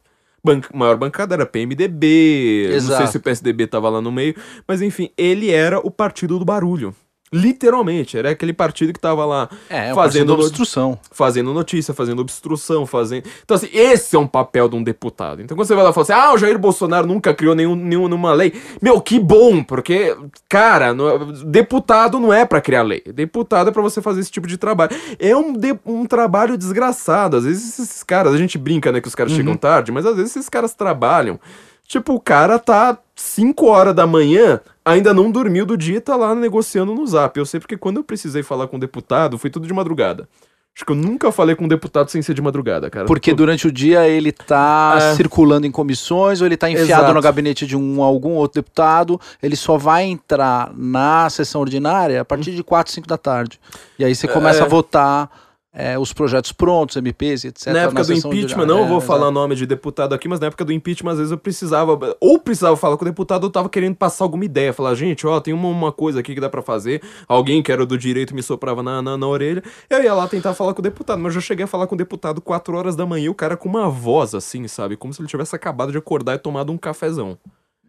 [0.73, 3.11] Maior bancada era PMDB, não sei Exato.
[3.11, 4.35] se o PSDB tava lá no meio,
[4.67, 6.95] mas enfim, ele era o partido do barulho.
[7.31, 10.97] Literalmente, era aquele partido que tava lá É, é fazendo no- obstrução.
[11.11, 13.23] fazendo notícia, fazendo obstrução, fazendo.
[13.43, 15.41] Então, assim, esse é um papel de um deputado.
[15.41, 17.75] Então, quando você vai lá e fala assim, ah, o Jair Bolsonaro nunca criou nenhum,
[17.75, 18.53] nenhuma lei.
[18.81, 20.17] Meu, que bom, porque,
[20.49, 23.03] cara, não- deputado não é pra criar lei.
[23.13, 24.91] Deputado é pra você fazer esse tipo de trabalho.
[25.19, 27.37] É um, de- um trabalho desgraçado.
[27.37, 30.15] Às vezes esses caras, a gente brinca, né, que os caras chegam tarde, mas às
[30.15, 31.39] vezes esses caras trabalham.
[31.87, 36.15] Tipo, o cara tá 5 horas da manhã, ainda não dormiu do dia e tá
[36.15, 37.37] lá negociando no zap.
[37.37, 40.27] Eu sei porque quando eu precisei falar com um deputado, foi tudo de madrugada.
[40.75, 43.05] Acho que eu nunca falei com um deputado sem ser de madrugada, cara.
[43.05, 45.15] Porque durante o dia ele tá É.
[45.15, 47.13] circulando em comissões ou ele tá enfiado Exato.
[47.13, 52.25] no gabinete de um algum outro deputado, ele só vai entrar na sessão ordinária a
[52.25, 53.59] partir de 4, 5 da tarde.
[53.97, 54.65] E aí você começa É.
[54.65, 55.29] a votar
[55.71, 57.67] é, os projetos prontos, MPs, etc.
[57.67, 58.81] na época do sessão impeachment, ordinária.
[58.83, 59.31] não vou É, falar exato.
[59.33, 62.75] nome de deputado aqui, mas na época do impeachment, às vezes eu precisava, ou precisava
[62.75, 64.73] falar com o deputado, ou tava querendo passar alguma ideia.
[64.73, 67.01] Falar, gente, ó, tem uma, uma coisa aqui que dá pra fazer.
[67.27, 69.61] Alguém que era do direito me soprava na, na, na orelha.
[69.89, 71.95] Eu ia lá tentar falar com o deputado, mas eu já cheguei a falar com
[71.95, 74.97] o deputado 4 horas da manhã, e o cara com uma voz assim, sabe?
[74.97, 77.37] Como se ele tivesse acabado de acordar e tomado um cafezão.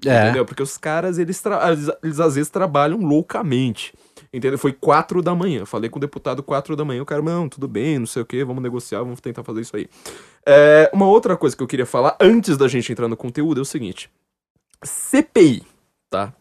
[0.05, 0.25] É.
[0.25, 0.45] Entendeu?
[0.47, 3.93] Porque os caras, eles, eles, eles às vezes trabalham loucamente.
[4.33, 4.59] Entendeu?
[4.59, 5.67] Foi quatro da manhã.
[5.67, 7.03] Falei com o deputado quatro da manhã.
[7.03, 9.77] O cara, não, tudo bem, não sei o que, vamos negociar, vamos tentar fazer isso
[9.77, 9.89] aí.
[10.47, 13.63] É, uma outra coisa que eu queria falar antes da gente entrar no conteúdo é
[13.63, 14.09] o seguinte:
[14.85, 15.63] CPI,
[16.09, 16.33] tá?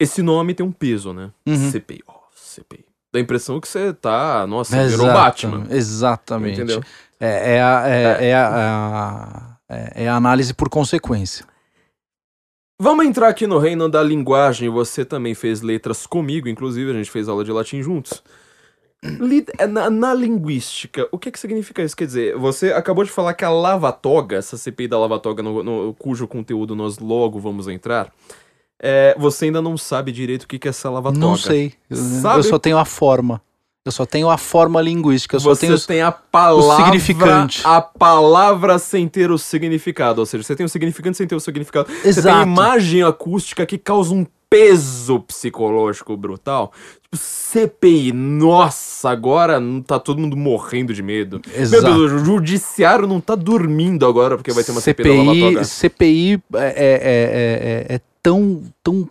[0.00, 1.30] Esse nome tem um peso, né?
[1.46, 1.70] Uhum.
[1.70, 2.84] CPI, ó, CPI.
[3.12, 5.66] Dá a impressão que você tá, nossa, virou Exato, Batman.
[5.70, 6.54] Exatamente.
[6.54, 6.82] Entendeu?
[7.20, 11.46] É, é, a, é, é a, é- é a análise por consequência.
[12.82, 14.68] Vamos entrar aqui no reino da linguagem.
[14.68, 18.20] Você também fez letras comigo, inclusive a gente fez aula de latim juntos.
[19.58, 21.96] É, Na, na linguística, o que, que significa isso?
[21.96, 25.94] Quer dizer, você acabou de falar que a lava-toga, essa CPI da lava-toga, no, no-
[25.94, 28.12] cujo conteúdo nós logo vamos entrar,
[28.80, 31.20] é, você ainda não sabe direito o que, que é essa lava-toga.
[31.24, 31.74] Não sei.
[32.20, 33.40] Sabe- Eu só tenho a forma.
[33.84, 35.34] Eu só tenho a forma linguística.
[35.36, 37.62] Eu só você tenho os- tem a palavra, significante.
[37.64, 41.40] a palavra sem ter o significado, ou seja, você tem o significante sem ter o
[41.40, 41.88] significado.
[41.90, 42.42] Você tem Exato.
[42.48, 46.72] imagem acústica que causa um peso psicológico brutal.
[47.02, 51.40] Tipo, CPI, nossa, agora não tá todo mundo morrendo de medo.
[51.52, 51.82] Exato.
[51.82, 55.64] Meu Deus, o judiciário não tá dormindo agora porque vai ter uma CPI, CPI.
[55.64, 59.08] CPI é, é, é, é- é tão, tão,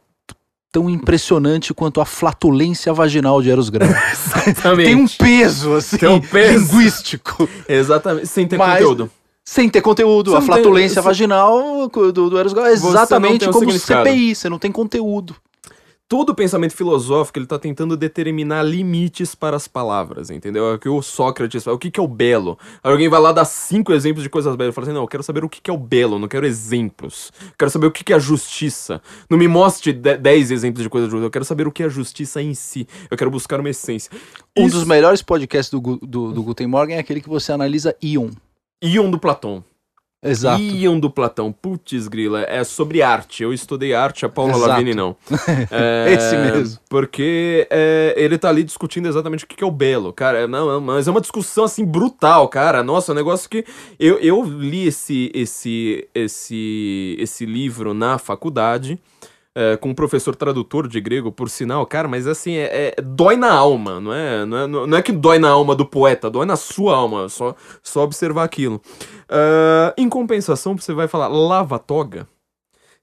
[0.72, 3.94] tão impressionante quanto a flatulência vaginal de Eros Grande.
[4.12, 4.86] Exatamente.
[4.88, 6.60] Tem um peso, assim, Tem um peso.
[6.74, 7.50] linguístico.
[7.68, 9.12] Exatamente, sem ter Mas- conteúdo.
[9.44, 10.32] Sem ter conteúdo.
[10.32, 14.08] Você a tem- flatulência você- vaginal do, do Eros Grande é exatamente tem como significado.
[14.08, 15.36] CPI, você não tem conteúdo.
[16.12, 20.66] Todo pensamento filosófico ele tá tentando determinar limites para as palavras, entendeu?
[20.72, 22.60] É o que o Sócrates fala, o que, que é o belo?
[22.84, 25.24] Aí alguém vai lá dar cinco exemplos de coisas belas, fala assim, não, eu quero
[25.24, 27.32] saber o que, que é o belo, não quero exemplos.
[27.42, 29.02] Eu quero saber o que, que é a justiça.
[29.30, 31.86] Não me mostre de- dez exemplos de coisas justas, eu quero saber o que é
[31.86, 32.86] a justiça em si.
[33.10, 34.12] Eu quero buscar uma essência.
[34.58, 37.96] Um Isso- dos melhores podcasts do, do, do Guten Morgen é aquele que você analisa
[38.04, 38.32] íon.
[38.84, 39.64] Íon do Platão.
[40.24, 40.62] Exato.
[40.62, 41.52] Íon do Platão.
[41.52, 42.46] Putz, grila.
[42.48, 43.42] É sobre arte.
[43.42, 44.68] Eu estudei arte, a Paula Exato.
[44.68, 45.16] Lavigne não.
[45.72, 46.80] É, Esse mesmo.
[46.90, 50.14] Porque é, ele tá ali discutindo exatamente o que que é o belo.
[50.14, 52.84] Cara, não, não, mas é uma discussão assim brutal, cara.
[52.84, 53.66] Nossa, é um negócio que.
[54.00, 59.00] Eu, eu li esse, esse, esse, esse livro na faculdade.
[59.56, 63.36] É, com um professor tradutor de grego, por sinal, cara, mas assim, é, é- dói
[63.36, 64.68] na alma, não é, não é?
[64.68, 68.44] Não é que dói na alma do poeta, dói na sua alma, só, só observar
[68.44, 68.82] aquilo.
[69.30, 72.28] Ah, em compensação, você vai falar lava-toga,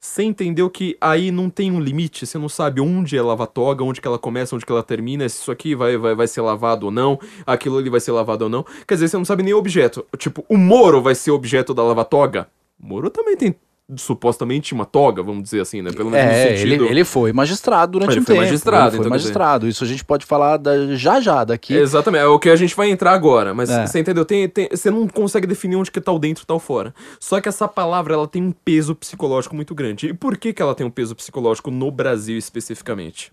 [0.00, 4.00] você entendeu que aí não tem um limite, você não sabe onde é lava-toga, onde
[4.00, 6.86] que ela começa, onde que ela termina, se isso aqui vai, vai, vai ser lavado
[6.86, 8.64] ou não, aquilo ali vai ser lavado ou não.
[8.86, 10.06] Quer dizer, você não sabe nem o objeto.
[10.16, 12.48] Tipo, o Moro vai ser objeto da lava-toga?
[12.78, 13.56] Moro também tem
[13.96, 15.90] supostamente uma toga, vamos dizer assim, né?
[15.92, 16.84] Pelo menos É, no ele, sentido...
[16.86, 18.44] ele foi magistrado durante Ele um foi tempo.
[18.46, 19.68] magistrado, ele foi então, magistrado.
[19.68, 21.74] Isso a gente pode falar da- já já daqui.
[21.74, 23.86] Exatamente, é o que a gente vai entrar agora, mas É.
[23.86, 24.24] você entendeu?
[24.24, 26.94] Tem, tem- você não consegue definir onde que tá o dentro e tá o fora.
[27.18, 30.08] Só que essa palavra, ela tem um peso psicológico muito grande.
[30.08, 33.32] E por que que ela tem um peso psicológico no Brasil especificamente?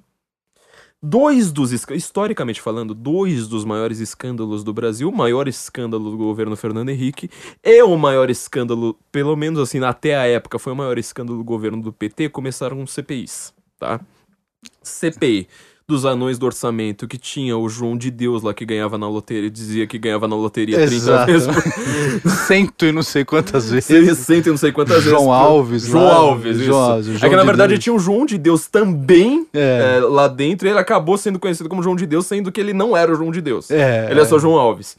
[1.06, 6.56] Dois dos, historicamente falando, dois dos maiores escândalos do Brasil, o maior escândalo do governo
[6.56, 7.30] Fernando Henrique
[7.64, 11.44] e o maior escândalo, pelo menos assim, até a época, foi o maior escândalo do
[11.44, 14.02] governo do PT, começaram com CPIs, tá?
[14.82, 15.48] CPI
[15.88, 19.52] dos anões do orçamento, que tinha o João de Deus lá que ganhava na loteria,
[19.52, 21.32] dizia que ganhava na loteria 30 Exato.
[21.32, 23.86] vezes por Cento e não sei quantas vezes.
[23.86, 25.12] 60 e não sei quantas vezes.
[25.12, 26.66] João por- Alves João lá, Alves, isso.
[26.66, 27.84] João- é João que na de verdade Deus.
[27.84, 29.98] tinha o João de Deus também É.
[29.98, 32.74] é, lá dentro, e ele acabou sendo conhecido como João de Deus, sendo que ele
[32.74, 33.70] não era o João de Deus.
[33.70, 34.08] É.
[34.10, 34.98] Ele é só João Alves.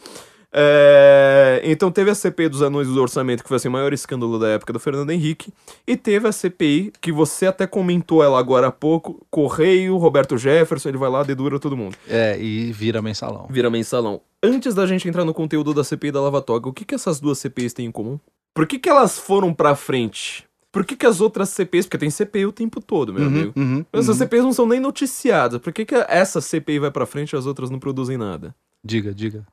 [0.58, 4.38] É, então teve a CPI dos anões do orçamento, que foi assim, o maior escândalo
[4.38, 5.52] da época do Fernando Henrique.
[5.86, 10.88] E teve a CPI, que você até comentou ela agora há pouco, Correio, Roberto Jefferson,
[10.88, 11.96] ele vai lá, dedura todo mundo.
[12.08, 13.46] É, e vira mensalão.
[13.50, 14.22] Vira mensalão.
[14.42, 17.20] Antes da gente entrar no conteúdo da CPI da Lava Toga, o que, que essas
[17.20, 18.18] duas CPIs têm em comum?
[18.54, 20.44] Por que, que elas foram pra frente?
[20.72, 23.52] Por que, que as outras CPIs, porque tem CPI o tempo todo, meu amigo.
[23.56, 24.14] uhum, Essas uhum.
[24.26, 25.60] CPIs não são nem noticiadas.
[25.60, 28.54] Por que, que essa CPI vai pra frente e as outras não produzem nada?
[28.84, 29.46] Diga, diga.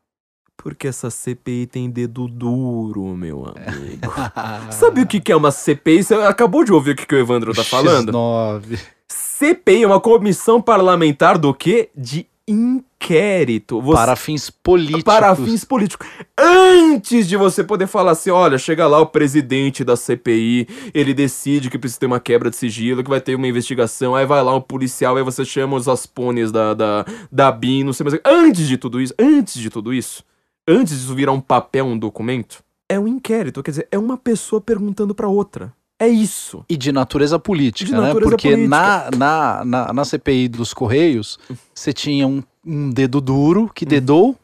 [0.63, 4.13] Porque essa CPI tem dedo duro, meu amigo.
[4.71, 6.03] Sabe o que, que é uma CPI?
[6.03, 8.13] Você acabou de ouvir o que, que o Evandro tá falando?
[8.13, 8.79] X9.
[9.09, 11.89] CPI é uma comissão parlamentar do quê?
[11.93, 13.81] De inquérito.
[13.81, 15.03] Você- Para fins políticos.
[15.03, 16.07] para fins políticos.
[16.37, 21.69] Antes de você poder falar assim, olha, chega lá o presidente da CPI, ele decide
[21.69, 24.55] que precisa ter uma quebra de sigilo, que vai ter uma investigação, aí vai lá
[24.55, 28.19] o policial, aí você chama os aspones da, da, da BIM, não sei mais.
[28.25, 30.23] Antes de tudo isso, antes de tudo isso,
[30.67, 34.61] antes disso virar um papel, um documento, é um inquérito, quer dizer, é uma pessoa
[34.61, 35.73] perguntando pra outra.
[35.99, 36.65] É isso.
[36.67, 38.07] E de natureza política, De né?
[38.07, 38.67] natureza Porque política.
[38.69, 41.39] Na, na, na, na CPI dos Correios,
[41.73, 44.35] você tinha um, um dedo duro que dedou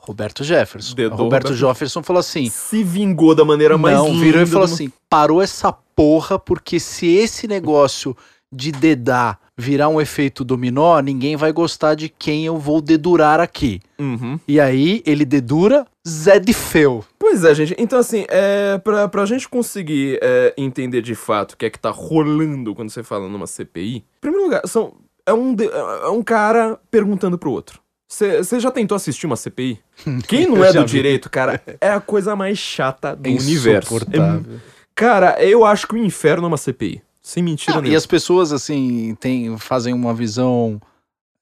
[0.00, 0.92] Roberto Jefferson.
[0.92, 0.96] Hum.
[0.96, 4.64] Dedou Roberto Roberto- Jefferson falou assim: Se vingou da maneira mais Não, virou e falou
[4.64, 8.16] assim: parou essa porra, porque se esse negócio
[8.50, 13.80] de dedar virar um efeito dominó, ninguém vai gostar de quem eu vou dedurar aqui.
[13.98, 14.38] Uhum.
[14.46, 17.04] E aí ele dedura Zé de Feu.
[17.18, 17.74] Pois é, gente.
[17.76, 21.78] Então, assim, é, pra, pra gente conseguir é, entender de fato o que é que
[21.78, 24.94] tá rolando quando você fala numa CPI, em primeiro lugar, são,
[25.26, 27.80] é, um, de- é um cara perguntando pro outro.
[28.10, 29.78] Você já tentou assistir uma CPI?
[30.28, 30.86] Quem não é do vi.
[30.86, 33.96] direito, cara, é a coisa mais chata do É universo.
[33.96, 34.58] É-
[34.94, 37.02] cara, eu acho que o inferno é uma CPI.
[37.28, 37.98] Sem mentira Não, e nenhuma.
[37.98, 40.80] as pessoas, assim, tem, fazem uma visão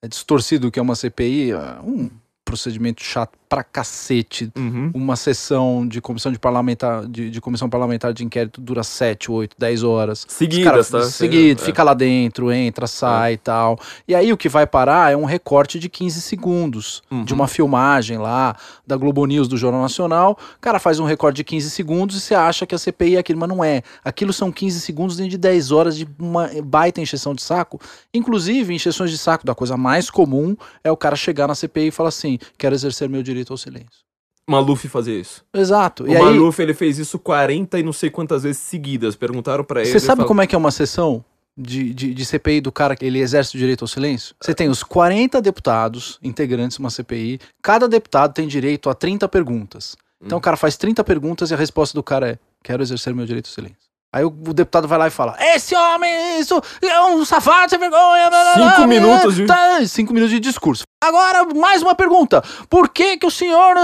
[0.03, 2.11] é, distorcida do que é uma CPI, é um
[2.45, 4.51] procedimento chato pra cacete.
[4.56, 4.90] Uhum.
[4.94, 9.55] Uma sessão de comissão de parlamentar de, de comissão parlamentar de inquérito dura 7, 8,
[9.59, 10.24] 10 horas.
[10.28, 11.02] Seguidas, caras- tá?
[11.02, 11.64] Seguido, É.
[11.64, 13.78] fica lá dentro, entra, sai e tal.
[14.09, 17.24] E aí o que vai parar é um recorte de 15 segundos Uhum.
[17.24, 18.56] de uma filmagem lá
[18.86, 20.39] da Globo News do Jornal Nacional.
[20.56, 23.18] O cara faz um recorte de 15 segundos e você acha que a CPI é
[23.18, 23.82] aquilo, mas não é.
[24.05, 27.81] Aquilo são 15 segundos dentro de 10 horas de uma baita encheção de saco.
[28.12, 31.90] Inclusive, encheções de saco da coisa mais comum é o cara chegar na CPI e
[31.90, 34.07] falar assim: quero exercer meu direito ao silêncio.
[34.49, 35.45] Maluf fazia isso.
[35.53, 36.05] Exato.
[36.05, 39.17] O e aí, Maluf, ele fez isso 40 e não sei quantas vezes seguidas.
[39.17, 39.91] Perguntaram pra ele.
[39.91, 41.25] Você sabe como é que é uma sessão
[41.57, 44.37] de, de, de CPI do cara que ele exerce o direito ao silêncio?
[44.41, 49.29] Você tem os 40 deputados integrantes de uma CPI, cada deputado tem direito a 30
[49.29, 49.97] perguntas.
[50.23, 50.39] Então Hum.
[50.39, 53.47] o cara faz 30 perguntas e a resposta do cara é: quero exercer meu direito
[53.47, 53.86] ao silêncio.
[54.16, 57.78] Aí o, o deputado vai lá e fala: Esse homem, isso é um safado, sem
[57.78, 58.30] vergonha.
[58.55, 60.84] Cinco blá, minutos de- Tá, cinco minutos de discurso.
[61.05, 63.74] Agora, mais uma pergunta: Por que que o senhor.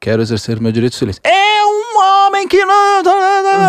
[0.00, 1.22] Quero exercer meu direito ao silêncio.
[1.24, 3.02] É um homem que não.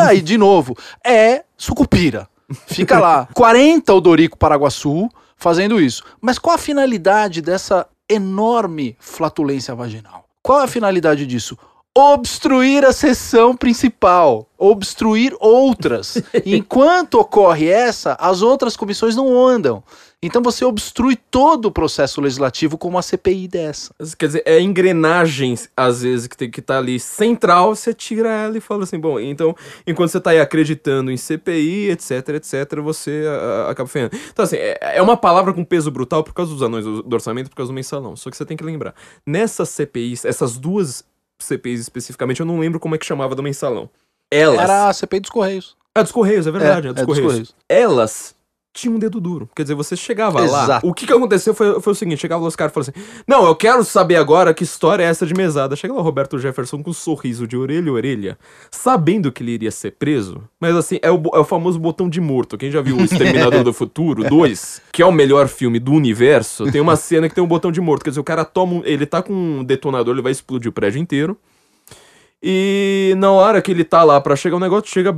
[0.07, 0.75] Aí, de novo,
[1.05, 2.27] é sucupira.
[2.65, 3.27] Fica lá.
[3.35, 5.07] 40 o Dorico Paraguaçu
[5.37, 6.03] fazendo isso.
[6.19, 10.25] Mas qual a finalidade dessa enorme flatulência vaginal?
[10.41, 11.55] Qual é a finalidade disso?
[11.97, 16.21] Obstruir a sessão principal, obstruir outras.
[16.45, 19.83] Enquanto ocorre essa, as outras comissões não andam.
[20.21, 23.95] Então você obstrui todo o processo legislativo com uma CPI dessa.
[24.17, 28.57] Quer dizer, é engrenagens, às vezes, que tem que estar ali central, você tira ela
[28.57, 29.55] e fala assim, bom, então,
[29.87, 34.11] enquanto você tá aí acreditando em CPI, etc, etc, você ah, acaba ferrando.
[34.29, 37.13] Então, assim, é, é uma palavra com peso brutal por causa dos anões do, do
[37.13, 38.17] orçamento, por causa do mensalão.
[38.17, 38.93] Só que você tem que lembrar,
[39.25, 41.05] nessas CPIs, essas duas
[41.43, 43.89] CPIs especificamente, eu não lembro como é que chamava do mensalão.
[44.31, 44.59] Elas...
[44.59, 45.77] Era a CPI dos Correios.
[45.95, 47.31] É dos Correios, é verdade, é, dos, é dos Correios.
[47.31, 47.55] Correios.
[47.67, 48.35] Elas
[48.73, 49.49] tinham um dedo duro.
[49.55, 50.63] Quer dizer, você chegava lá.
[50.63, 50.87] Exato.
[50.87, 53.23] O que, que aconteceu foi, foi o seguinte: chegava lá os caras e falavam assim:
[53.27, 55.75] Não, eu quero saber agora que história é essa de mesada.
[55.75, 58.37] Chega lá o Roberto Jefferson com um sorriso de orelha a orelha,
[58.71, 60.43] sabendo que ele iria ser preso.
[60.59, 62.57] Mas assim, é o, é o famoso botão de morto.
[62.57, 66.71] Quem já viu o Exterminador do Futuro 2, que é o melhor filme do universo,
[66.71, 68.03] tem uma cena que tem um botão de morto.
[68.03, 68.73] Quer dizer, o cara toma.
[68.73, 71.37] um- Ele tá com um detonador, ele vai explodir o prédio inteiro.
[72.41, 75.15] E na hora que ele tá lá pra chegar o negócio, chega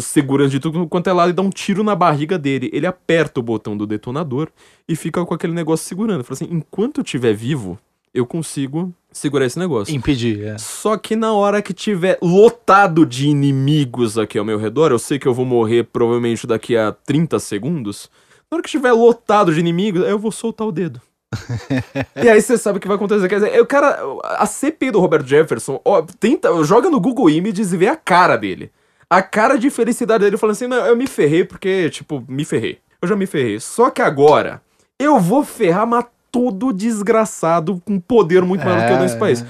[0.00, 2.70] segurança de tudo quanto é lado e dá um tiro na barriga dele.
[2.72, 4.48] Ele aperta o botão do detonador
[4.88, 6.24] e fica com aquele negócio segurando.
[6.24, 7.78] Fala assim: enquanto eu estiver vivo,
[8.12, 9.94] eu consigo segurar esse negócio.
[9.94, 10.58] Impedir, é.
[10.58, 15.18] Só que na hora que tiver lotado de inimigos aqui ao meu redor, eu sei
[15.18, 18.10] que eu vou morrer provavelmente daqui a 30 segundos.
[18.50, 21.00] Na hora que tiver lotado de inimigos, eu vou soltar o dedo.
[22.16, 23.28] e aí você sabe o que vai acontecer.
[23.28, 27.72] Quer dizer, o cara, a CPI do Robert Jefferson, ó, tenta, joga no Google Images
[27.72, 28.70] e vê a cara dele.
[29.10, 32.78] A cara de felicidade dele falando assim: não, eu me ferrei porque, tipo, me ferrei.
[33.00, 33.58] Eu já me ferrei.
[33.60, 34.60] Só que agora,
[34.98, 39.18] eu vou ferrar, mas todo desgraçado com poder muito maior do que eu nesse É,
[39.18, 39.44] país.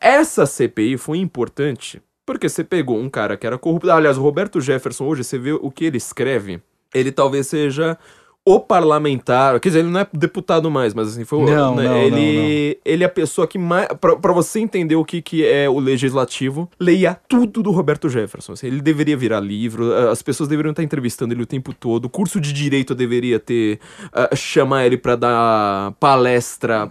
[0.00, 3.90] Essa CPI foi importante porque você pegou um cara que era corrupto.
[3.90, 6.62] Aliás, o Roberto Jefferson, hoje, você vê o que ele escreve,
[6.94, 7.98] ele talvez seja
[8.44, 9.58] o parlamentar.
[9.60, 12.78] Quer dizer, ele não é deputado mais, mas assim, foi o- Não, né, não, ele,
[12.84, 13.86] ele é a pessoa que mais.
[14.00, 18.52] Pra, pra você entender o que, que é o legislativo, leia tudo do Roberto Jefferson.
[18.54, 22.06] Assim, ele deveria virar livro, as pessoas deveriam estar entrevistando ele o tempo todo.
[22.06, 23.78] O curso de direito deveria ter.
[24.12, 26.90] ah, chamar ele pra dar palestra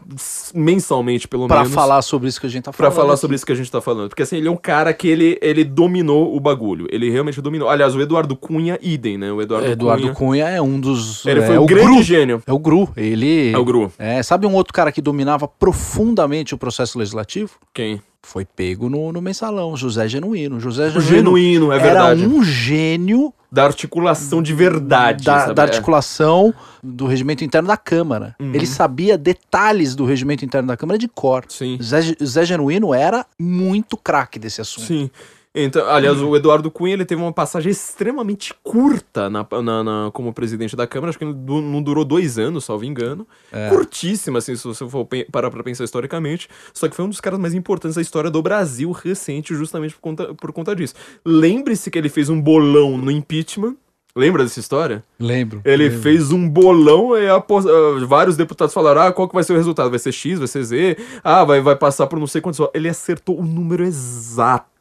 [0.53, 1.73] mensalmente, pelo Pra menos.
[1.73, 2.95] falar sobre isso que a gente tá Pra falando.
[2.95, 3.21] falar aqui.
[3.21, 4.09] sobre isso que a gente tá falando.
[4.09, 6.87] Porque assim, ele é um cara que ele, ele dominou o bagulho.
[6.91, 7.69] Ele realmente dominou.
[7.69, 9.31] Aliás, o Eduardo Cunha, idem, né?
[9.31, 10.13] O Eduardo, Eduardo Cunha.
[10.13, 11.25] Cunha é um dos.
[11.25, 12.03] Ele é, foi o um grande Gru.
[12.03, 12.43] gênio.
[12.45, 12.89] É o Gru.
[12.95, 13.51] Ele.
[13.51, 13.91] É o Gru.
[13.97, 17.51] É, sabe um outro cara que dominava profundamente o processo legislativo?
[17.73, 18.01] Quem?
[18.23, 20.59] Foi pego no, no mensalão, José Genuíno.
[20.59, 22.26] José O Genuíno, genuíno, é era verdade.
[22.27, 25.23] um gênio Da articulação de verdade.
[25.26, 25.65] da, da É.
[25.65, 26.53] articulação
[26.84, 28.35] do regimento interno da Câmara.
[28.39, 28.53] Uhum.
[28.53, 31.45] Ele sabia detalhes do regimento interno da Câmara de cor.
[31.49, 31.80] Sim.
[31.81, 34.85] Zé, Zé Genuíno era muito craque desse assunto.
[34.85, 35.09] Sim.
[35.53, 40.31] Então, aliás, o Eduardo Cunha ele teve uma passagem extremamente curta na, na- na- como
[40.33, 41.09] presidente da Câmara.
[41.09, 43.27] Acho que du- não durou dois anos, salvo engano.
[43.51, 43.67] É.
[43.67, 46.47] Curtíssima, assim, se você for parar pra pensar historicamente.
[46.73, 49.99] Só que foi um dos caras mais importantes da história do Brasil recente, justamente por
[50.01, 50.93] conta, por conta disso.
[51.25, 53.75] Lembre-se que ele fez um bolão no impeachment.
[54.15, 55.03] Lembra dessa história?
[55.19, 55.61] Lembro.
[55.65, 56.01] Ele lembro.
[56.01, 59.57] fez um bolão e apos- ah, vários deputados falaram: ah, qual que vai ser o
[59.57, 59.89] resultado?
[59.89, 60.97] Vai ser X, vai ser Z?
[61.23, 62.65] Ah, vai, vai passar por não sei quantos.
[62.73, 64.71] Ele acertou o número exato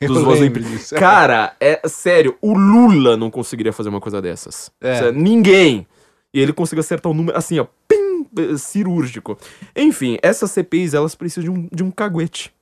[0.00, 0.18] Eu dos
[0.64, 0.94] disso.
[0.94, 4.70] Cara, é sério, o Lula não conseguiria fazer uma coisa dessas.
[4.80, 4.96] É.
[4.96, 5.86] Sério, Ninguém.
[6.32, 9.38] E ele conseguiu acertar o número assim, ó, pim, eh, cirúrgico.
[9.76, 12.52] Enfim, essas CPIs, elas precisam de um, de um caguete.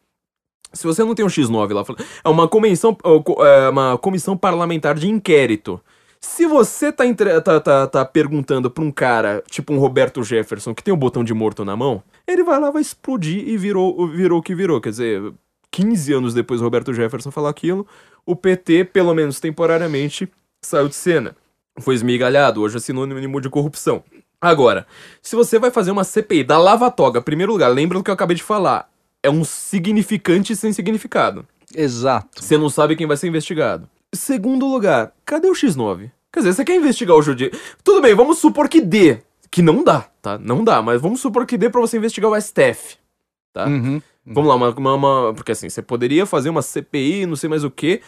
[0.74, 1.84] Se você não tem um X9 lá,
[2.24, 2.96] é uma comissão,
[3.40, 5.80] é uma comissão parlamentar de inquérito.
[6.20, 10.74] Se você tá, entre- tá, tá, tá perguntando pra um cara, tipo um Roberto Jefferson,
[10.74, 14.06] que tem o botão de morto na mão, ele vai lá, vai explodir e virou,
[14.08, 14.80] virou o que virou.
[14.80, 15.32] Quer dizer,
[15.72, 17.86] 15 anos depois do Roberto Jefferson falar aquilo,
[18.24, 20.30] o PT, pelo menos temporariamente,
[20.60, 21.34] saiu de cena.
[21.80, 24.04] Foi esmigalhado, hoje é sinônimo de corrupção.
[24.40, 24.86] Agora,
[25.22, 28.10] se você vai fazer uma CPI da Lava Toga, em primeiro lugar, lembra do que
[28.10, 28.90] eu acabei de falar,
[29.22, 31.46] é um significante sem significado.
[31.74, 32.42] Exato.
[32.42, 33.88] Você não sabe quem vai ser investigado.
[34.12, 36.10] Segundo lugar, cadê o X9?
[36.30, 37.50] Quer dizer, você quer investigar o Judi...
[37.82, 39.22] Tudo bem, vamos supor que dê.
[39.50, 40.38] Que não dá, tá?
[40.38, 42.96] Não dá, mas vamos supor que dê pra você investigar o STF.
[43.52, 43.66] Tá?
[43.66, 44.02] Uhum.
[44.26, 47.64] Vamos lá, uma, uma, uma- Porque assim, você poderia fazer uma CPI, não sei mais
[47.64, 48.00] o que,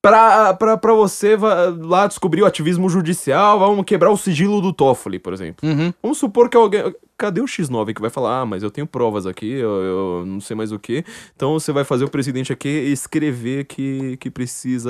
[0.00, 1.36] pra, pra, pra você
[1.80, 5.68] lá descobrir o ativismo judicial, vamos quebrar o sigilo do Toffoli, por exemplo.
[5.68, 5.92] Uhum.
[6.02, 6.94] Vamos supor que alguém.
[7.18, 10.40] Cadê o X9 que vai falar, ah, mas eu tenho provas aqui, eu, eu não
[10.40, 11.04] sei mais o que.
[11.34, 14.88] Então você vai fazer o presidente aqui escrever que, que precisa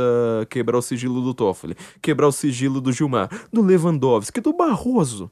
[0.50, 5.30] quebrar o sigilo do Toffoli, quebrar o sigilo do Gilmar, do Lewandowski, do Barroso.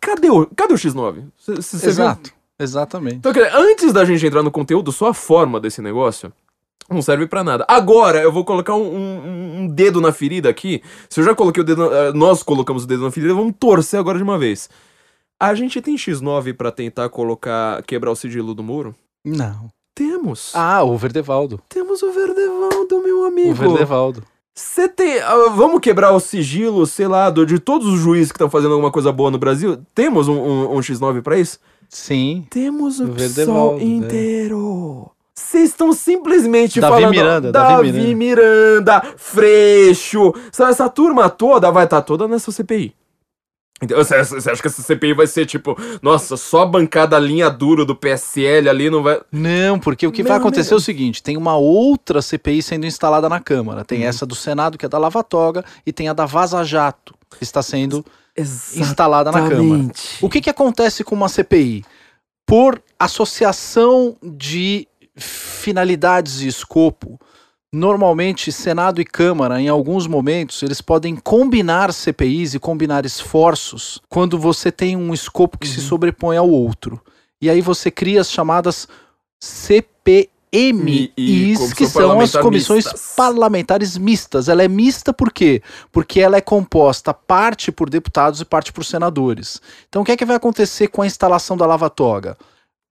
[0.00, 1.24] Cadê o, cadê o X9?
[1.36, 2.32] Cê- cê- cê viu?
[2.58, 3.16] Exatamente.
[3.16, 6.32] Então, antes da gente entrar no conteúdo, só a forma desse negócio
[6.90, 7.64] não serve pra nada.
[7.68, 10.82] Agora eu vou colocar um, um- um dedo na ferida aqui.
[11.08, 13.54] Se eu já coloquei o dedo, na- eh, nós colocamos o dedo na ferida, vamos
[13.60, 14.68] torcer agora de uma vez.
[15.40, 18.94] A gente tem X9 pra tentar colocar, quebrar o sigilo do muro?
[19.24, 19.68] Não.
[19.94, 20.52] Temos.
[20.54, 21.60] Ah, o Verdevaldo.
[21.68, 23.50] Temos o Verdevaldo, meu amigo.
[23.50, 24.22] O Verdevaldo.
[24.56, 25.20] Você tem.
[25.20, 28.90] ah, vamos quebrar o sigilo, sei lá, de todos os juízes que estão fazendo alguma
[28.90, 29.78] coisa boa no Brasil?
[29.94, 31.60] Temos um, um- um X9 pra isso?
[31.88, 32.46] Sim.
[32.50, 33.84] Temos o PSOL Verdevaldo, né?
[33.84, 35.10] inteiro.
[35.34, 37.10] Vocês estão simplesmente Davi falando.
[37.10, 40.34] Miranda, Davi Davi Miranda, Freixo.
[40.58, 42.92] Essa turma toda vai estar toda nessa CPI.
[43.80, 47.84] Você você acha que essa CPI vai ser tipo, nossa, só a bancada linha dura
[47.84, 49.20] do PSL ali não vai.
[49.30, 52.86] Não, porque o que Meu vai acontecer é o seguinte: tem uma outra CPI sendo
[52.86, 53.84] instalada na Câmara.
[53.84, 54.08] Tem Uhum.
[54.08, 57.44] essa do Senado, que é da Lava Toga, e tem a da Vaza Jato, que
[57.44, 58.04] está sendo
[58.42, 59.92] instalada na Câmara.
[60.22, 61.84] O que, que acontece com uma CPI?
[62.46, 64.86] Por associação de
[65.16, 67.20] finalidades e escopo,
[67.72, 74.38] normalmente Senado e Câmara, em alguns momentos, eles podem combinar CPIs e combinar esforços quando
[74.38, 77.00] você tem um escopo que se sobrepõe ao outro.
[77.40, 78.88] E aí você cria as chamadas
[80.06, 83.14] E- e comissão que são as comissões mistas.
[83.16, 84.48] parlamentares mistas.
[84.48, 85.62] Ela é mista por quê?
[85.92, 89.60] Porque ela é composta parte por deputados e parte por senadores.
[89.88, 92.36] Então o que é que vai acontecer com a instalação da Lava Toga?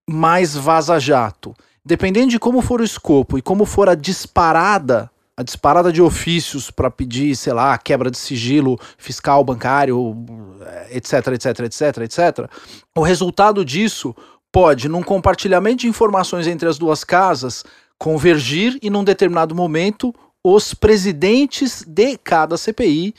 [0.10, 1.56] Mais vaza-jato.
[1.84, 6.70] Dependendo de como for o escopo e como for a disparada, a disparada de ofícios
[6.70, 10.16] para pedir, sei lá, quebra de sigilo fiscal, bancário,
[10.90, 12.52] etc, etc, etc, etc,
[12.96, 14.16] o resultado disso
[14.58, 17.64] pode, num compartilhamento de informações entre as duas casas,
[17.96, 20.12] convergir e, num determinado momento,
[20.44, 23.14] os presidentes de cada CPI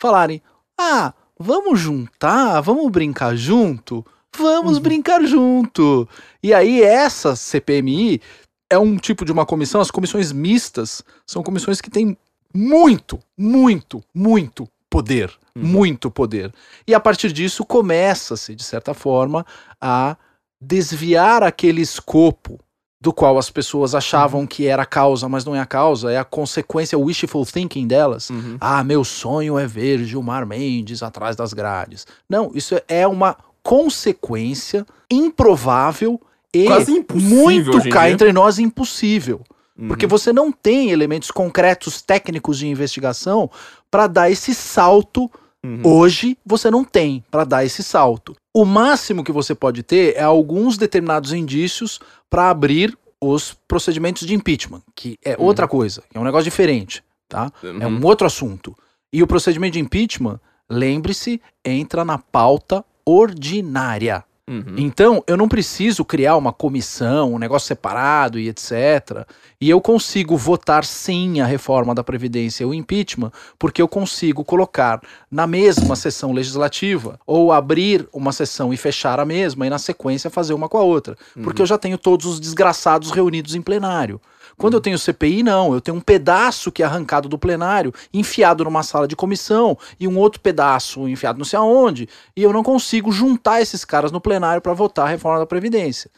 [0.00, 0.42] falarem:
[0.76, 4.04] ah, vamos juntar, vamos brincar junto,
[4.36, 4.82] vamos Uhum.
[4.82, 6.08] brincar junto.
[6.42, 8.20] E aí, essa CPMI
[8.68, 12.16] é um tipo de uma comissão, as comissões mistas são comissões que têm
[12.52, 15.30] muito, muito, muito poder.
[15.54, 15.62] Uhum.
[15.62, 16.52] Muito poder.
[16.88, 19.46] E a partir disso começa-se, de certa forma,
[19.80, 20.16] a
[20.62, 22.58] desviar aquele escopo
[23.00, 26.18] do qual as pessoas achavam que era a causa, mas não é a causa, é
[26.18, 28.30] a consequência, o wishful thinking delas.
[28.30, 28.56] Uhum.
[28.60, 32.06] Ah, meu sonho é ver Gilmar Mendes atrás das grades.
[32.28, 36.20] Não, isso é uma consequência improvável
[36.54, 36.68] e
[37.12, 39.40] muito cá entre nós impossível.
[39.76, 39.88] Uhum.
[39.88, 43.50] Porque você não tem elementos concretos técnicos de investigação
[43.90, 45.28] para dar esse salto
[45.64, 45.80] Uhum.
[45.84, 48.34] Hoje você não tem para dar esse salto.
[48.54, 51.98] O máximo que você pode ter é alguns determinados indícios
[52.28, 55.44] para abrir os procedimentos de impeachment, que é Uhum.
[55.44, 57.50] outra coisa, é um negócio diferente, tá?
[57.62, 57.98] É Uhum.
[57.98, 58.76] um outro assunto.
[59.12, 60.38] E o procedimento de impeachment,
[60.68, 64.24] lembre-se, entra na pauta ordinária.
[64.52, 64.74] Uhum.
[64.76, 69.26] Então, eu não preciso criar uma comissão, um negócio separado e etc.
[69.58, 74.44] E eu consigo votar sim a reforma da Previdência e o impeachment, porque eu consigo
[74.44, 75.00] colocar
[75.30, 80.28] na mesma sessão legislativa, ou abrir uma sessão e fechar a mesma, e na sequência
[80.28, 81.16] fazer uma com a outra.
[81.42, 84.20] Porque eu já tenho todos os desgraçados reunidos em plenário.
[84.62, 85.74] Quando eu tenho CPI, não.
[85.74, 90.06] Eu tenho um pedaço que é arrancado do plenário, enfiado numa sala de comissão, e
[90.06, 94.20] um outro pedaço enfiado não sei aonde, e eu não consigo juntar esses caras no
[94.20, 96.08] plenário para votar a reforma da Previdência.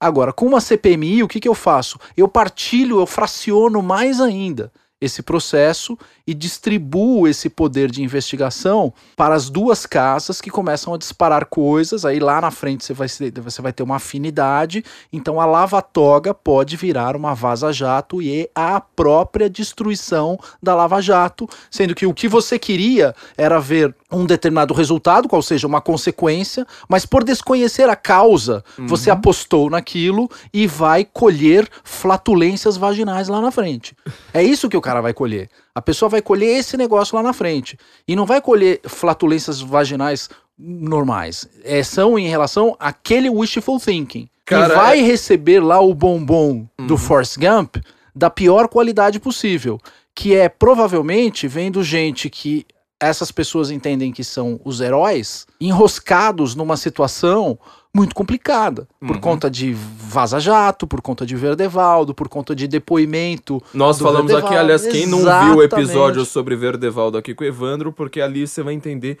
[0.00, 1.98] Agora, com uma CPMI, o que, que eu faço?
[2.16, 9.34] Eu partilho, eu fraciono mais ainda esse processo e distribuo esse poder de investigação para
[9.34, 12.04] as duas casas que começam a disparar coisas.
[12.04, 14.84] Aí lá na frente você vai, você vai ter uma afinidade.
[15.12, 21.94] Então a lava-toga pode virar uma vaza-jato e é a própria destruição da lava-jato, sendo
[21.94, 27.06] que o que você queria era ver um determinado resultado, qual seja uma consequência, mas
[27.06, 33.96] por desconhecer a causa, você apostou naquilo e vai colher flatulências vaginais lá na frente.
[34.34, 35.48] É isso que o cara vai colher.
[35.74, 37.78] A pessoa vai colher esse negócio lá na frente.
[38.06, 40.28] E não vai colher flatulências vaginais
[40.58, 41.48] normais.
[41.64, 44.28] É, são em relação àquele wishful thinking.
[44.44, 47.76] Cara, e vai receber lá o bombom do Force Gump
[48.14, 49.78] da pior qualidade possível.
[50.14, 52.66] Que é provavelmente vendo gente que
[53.00, 57.58] essas pessoas entendem que são os heróis, enroscados numa situação
[57.94, 58.86] muito complicada.
[59.00, 59.20] Por Uhum.
[59.20, 63.60] conta de vaza-jato, por conta de Verdevaldo, por conta de depoimento.
[63.74, 67.46] Nós falamos aqui, Verdevaldo, aliás, quem não viu o episódio sobre Verdevaldo aqui com o
[67.46, 69.18] Evandro, porque ali você vai entender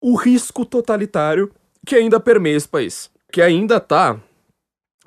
[0.00, 1.50] o risco totalitário
[1.84, 3.10] que ainda permeia esse país.
[3.30, 4.18] Que ainda tá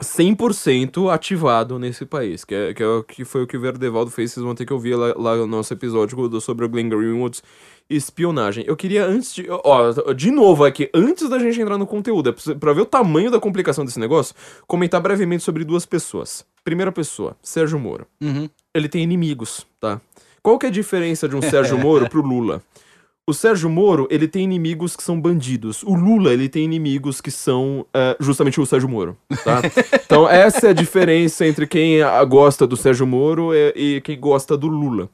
[0.02, 2.44] 100% ativado nesse país.
[2.44, 4.32] Que, é, que, é que foi o que o Verdevaldo fez.
[4.32, 7.42] Vocês vão ter que ouvir lá, lá no nosso episódio sobre o Glenn Greenwoods
[7.96, 8.64] espionagem.
[8.68, 9.46] Eu queria antes de.
[9.50, 13.30] Ó, de novo aqui, antes da gente entrar no conteúdo, é pra ver o tamanho
[13.32, 14.34] da complicação desse negócio,
[14.68, 16.46] comentar brevemente sobre duas pessoas.
[16.64, 18.50] Primeira pessoa, Sérgio Moro Uhum.
[18.74, 20.00] ele tem inimigos, tá?
[20.44, 22.62] Qual que é a diferença de um Sérgio Moro pro Lula?
[23.28, 25.84] O Sérgio Moro, ele tem inimigos que são bandidos.
[25.84, 29.62] O Lula, ele tem inimigos que são é, justamente o Sérgio Moro, tá?
[30.04, 34.20] Então essa é a diferença entre quem ah, gosta do Sérgio Moro e, e quem
[34.20, 35.08] gosta do Lula.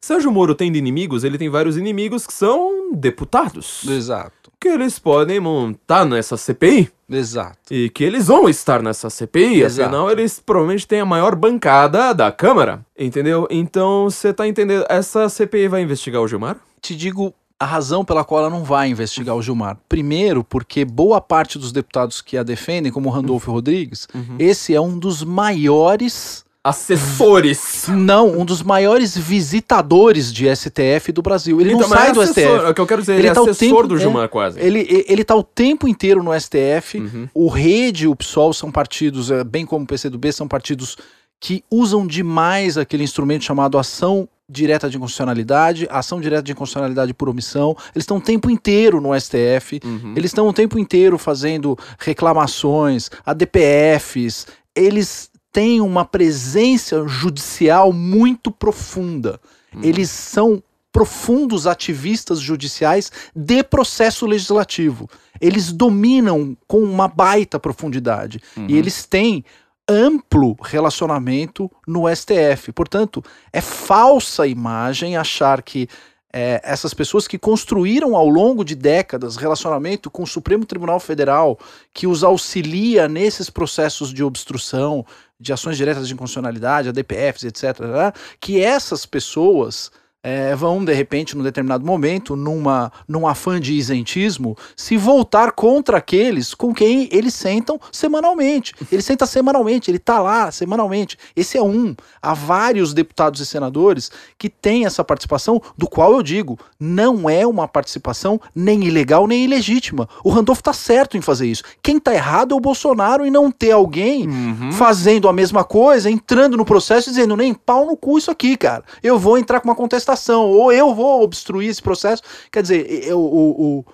[0.00, 3.84] Sérgio Moro tendo inimigos, ele tem vários inimigos que são deputados.
[3.88, 4.50] Exato.
[4.60, 6.90] Que eles podem montar nessa CPI.
[7.10, 7.58] Exato.
[7.70, 9.88] E que eles vão estar nessa CPI, Exato.
[9.88, 13.46] afinal eles provavelmente têm a maior bancada da Câmara, entendeu?
[13.50, 16.56] Então você tá entendendo, essa CPI vai investigar o Gilmar?
[16.80, 19.78] Te digo a razão pela qual ela não vai investigar o Gilmar.
[19.88, 24.06] Primeiro, porque boa parte dos deputados que a defendem, como o Randolfo Rodrigues,
[24.38, 26.44] esse é um dos maiores.
[26.64, 27.86] Assessores!
[27.88, 31.60] Não, um dos maiores visitadores de STF do Brasil.
[31.60, 32.66] Ele não Então, mas sai é do assessor, STF.
[32.66, 33.98] É o que eu quero dizer, Ele ele, é tá assessor tempo- do é.
[34.00, 34.60] Gilmar quase.
[34.60, 36.98] Ele, ele tá o tempo inteiro no STF.
[36.98, 37.28] Uhum.
[37.34, 40.96] O Rede e o PSOL são partidos, eh, bem como o PCdoB, são partidos
[41.40, 47.28] que usam demais aquele instrumento chamado ação direta de inconstitucionalidade, ação direta de inconstitucionalidade por
[47.28, 47.76] omissão.
[47.94, 49.80] Eles estão o tempo inteiro no STF.
[49.84, 50.14] Uhum.
[50.16, 54.46] Eles estão o tempo inteiro fazendo reclamações, ADPFs.
[54.74, 59.40] Eles têm uma presença judicial muito profunda.
[59.74, 59.80] Hum.
[59.82, 60.62] Eles são
[60.92, 65.08] profundos ativistas judiciais de processo legislativo.
[65.40, 68.40] Eles dominam com uma baita profundidade.
[68.56, 68.66] Uhum.
[68.68, 69.44] E eles têm
[69.88, 72.72] amplo relacionamento no STF.
[72.72, 75.88] Portanto, é falsa imagem achar que
[76.32, 81.58] é, essas pessoas que construíram ao longo de décadas relacionamento com o Supremo Tribunal Federal,
[81.92, 85.06] que os auxilia nesses processos de obstrução,
[85.40, 89.90] de ações diretas de inconstitucionalidade, ADPFs, etc., né, que essas pessoas
[90.28, 95.96] é, vão, de repente, num determinado momento, numa, num afã de isentismo, se voltar contra
[95.96, 98.74] aqueles com quem eles sentam semanalmente.
[98.92, 101.16] Ele senta semanalmente, ele está lá semanalmente.
[101.34, 101.94] Esse é um.
[102.20, 107.46] Há vários deputados e senadores que têm essa participação, do qual eu digo, não é
[107.46, 110.08] uma participação nem ilegal nem ilegítima.
[110.22, 111.62] O Randolph está certo em fazer isso.
[111.82, 114.72] Quem está errado é o Bolsonaro em não ter alguém Uhum.
[114.72, 118.56] fazendo a mesma coisa, entrando no processo e dizendo, nem pau no cu isso aqui,
[118.56, 118.84] cara.
[119.02, 122.22] Eu vou entrar com uma contestação, ou eu vou obstruir esse processo.
[122.52, 123.84] Quer dizer, eu, o, o-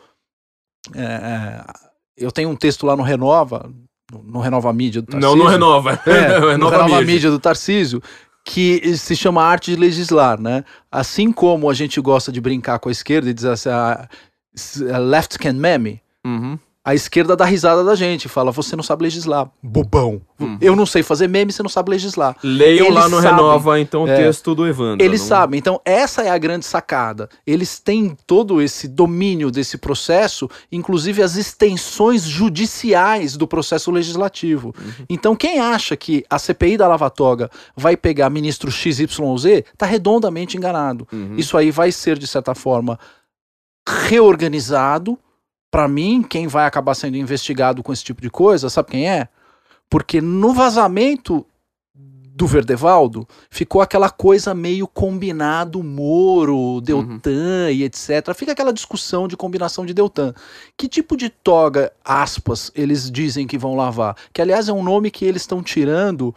[0.94, 1.64] é, é,
[2.16, 3.70] eu tenho um texto lá no Renova,
[4.12, 5.98] no, no Renova Mídia do Não, não renova.
[6.06, 7.14] é, no renova Renova mídia.
[7.14, 8.02] Mídia do Tarcísio,
[8.44, 10.64] que se chama Arte de Legislar, né?
[10.92, 13.70] Assim como a gente gosta de brincar com a esquerda e dizer assim,
[14.54, 16.58] s- ah, left can meme, Uhum.
[16.86, 20.20] A esquerda dá risada da gente, fala, você não sabe legislar, bobão.
[20.38, 20.58] Uhum.
[20.60, 22.36] Eu não sei fazer meme, você não sabe legislar.
[22.44, 23.30] Leiam Eles lá no sabem.
[23.30, 24.16] Renova, então, o É.
[24.16, 25.02] texto do Evandro.
[25.02, 27.28] Eles não- sabem, então essa é a grande sacada.
[27.46, 34.74] Eles têm todo esse domínio desse processo, inclusive as extensões judiciais do processo legislativo.
[35.08, 40.58] Então quem acha que a CPI da Lava Toga vai pegar ministro XYZ, tá redondamente
[40.58, 41.08] enganado.
[41.10, 41.36] Uhum.
[41.38, 42.98] Isso aí vai ser de certa forma
[43.88, 45.18] reorganizado.
[45.74, 49.26] Para mim, quem vai acabar sendo investigado com esse tipo de coisa, sabe quem é?
[49.90, 51.44] Porque no vazamento
[51.96, 58.34] do Verdevaldo ficou aquela coisa meio combinado Moro, Deltan e etc.
[58.36, 60.32] Fica aquela discussão de combinação de Deltan.
[60.76, 64.16] Que tipo de toga, aspas, eles dizem que vão lavar?
[64.32, 66.32] Que aliás é um nome que eles estão tirando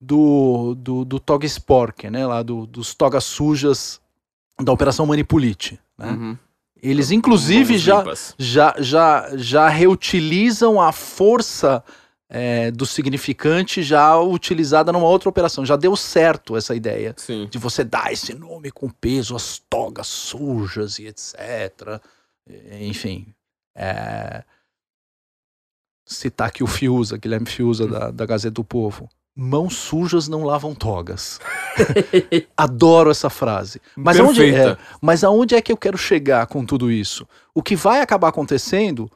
[0.00, 2.26] do, do, do Toga Spork, né?
[2.26, 4.00] Lá do- dos togas sujas
[4.62, 5.78] da Operação Manipulite.
[5.98, 6.08] Né?
[6.10, 6.38] Uhum.
[6.82, 8.34] Eles inclusive já, limpas.
[8.38, 11.82] já, já, já reutilizam a força
[12.28, 15.64] é, do significante já utilizada numa outra operação.
[15.66, 17.48] Já deu certo essa ideia Sim.
[17.50, 22.00] de você dar esse nome com peso às togas sujas e etc.
[22.46, 23.34] E, Enfim.
[23.74, 24.44] é,
[26.06, 29.10] Citar aqui o Fiuza, Guilherme Fiuza da, da Gazeta do Povo.
[29.40, 31.38] Mãos sujas não lavam togas.
[32.58, 33.80] Adoro essa frase.
[33.94, 37.24] Mas aonde, é, mas aonde é que eu quero chegar com tudo isso?
[37.54, 39.08] O que vai acabar acontecendo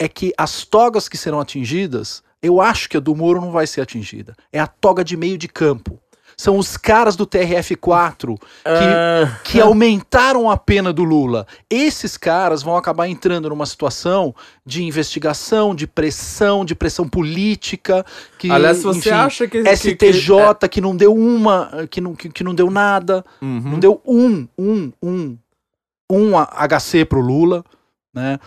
[0.00, 3.66] é que as togas que serão atingidas, eu acho que a do Moro não vai
[3.66, 4.36] ser atingida.
[4.52, 6.00] É a toga de meio de campo.
[6.38, 11.46] São os caras do TRF4 Ah, que aumentaram a pena do Lula.
[11.70, 14.34] Esses caras vão acabar entrando numa situação
[14.64, 18.04] de investigação, de pressão, de pressão política.
[18.38, 19.62] Que, Aliás, você enfim, acha que...
[19.62, 23.60] que- STJ que, não deu uma, que não, que, que não deu nada, que- Uhum.
[23.70, 25.38] não deu um, um, um,
[26.12, 27.64] um HC pro Lula,
[28.14, 28.38] né?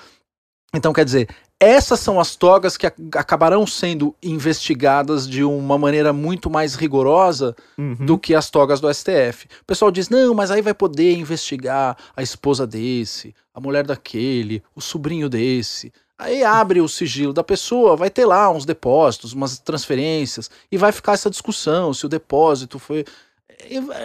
[0.76, 1.28] Então, quer dizer,
[1.60, 7.56] essas são as togas que ac- acabarão sendo investigadas de uma maneira muito mais rigorosa
[7.78, 7.96] Uhum.
[8.06, 9.48] do que as togas do STF.
[9.62, 14.64] O pessoal diz: não, mas aí vai poder investigar a esposa desse, a mulher daquele,
[14.76, 15.92] o sobrinho desse.
[16.18, 20.92] Aí abre o sigilo da pessoa, vai ter lá uns depósitos, umas transferências, e vai
[20.92, 23.06] ficar essa discussão se o depósito foi.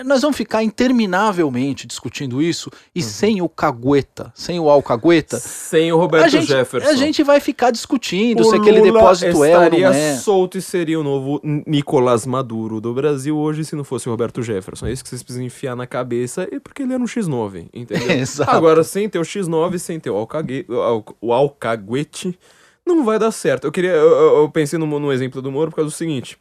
[0.04, 5.96] Nós vamos ficar interminavelmente discutindo isso e sem o cagueta, sem o alcagueta, Sem o
[5.96, 6.88] Roberto a gente, Jefferson.
[6.88, 10.16] a gente vai ficar discutindo o se aquele Lula depósito é ou não é.
[10.16, 14.42] solto e seria o novo Nicolás Maduro do Brasil hoje se não fosse o Roberto
[14.42, 14.86] Jefferson.
[14.86, 18.10] É isso que vocês precisam enfiar na cabeça e porque ele era um X9, entendeu?
[18.18, 18.50] Exato.
[18.50, 20.66] Agora, sem ter o X9, sem ter o, alcague...
[20.68, 22.38] o al- o alcaguete,
[22.86, 23.64] não vai dar certo.
[23.66, 23.92] Eu queria.
[23.92, 26.36] Eu- eu pensei no, no exemplo do Moro por causa do seguinte.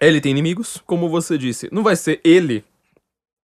[0.00, 1.68] Ele tem inimigos, como você disse.
[1.70, 2.64] Não vai ser ele,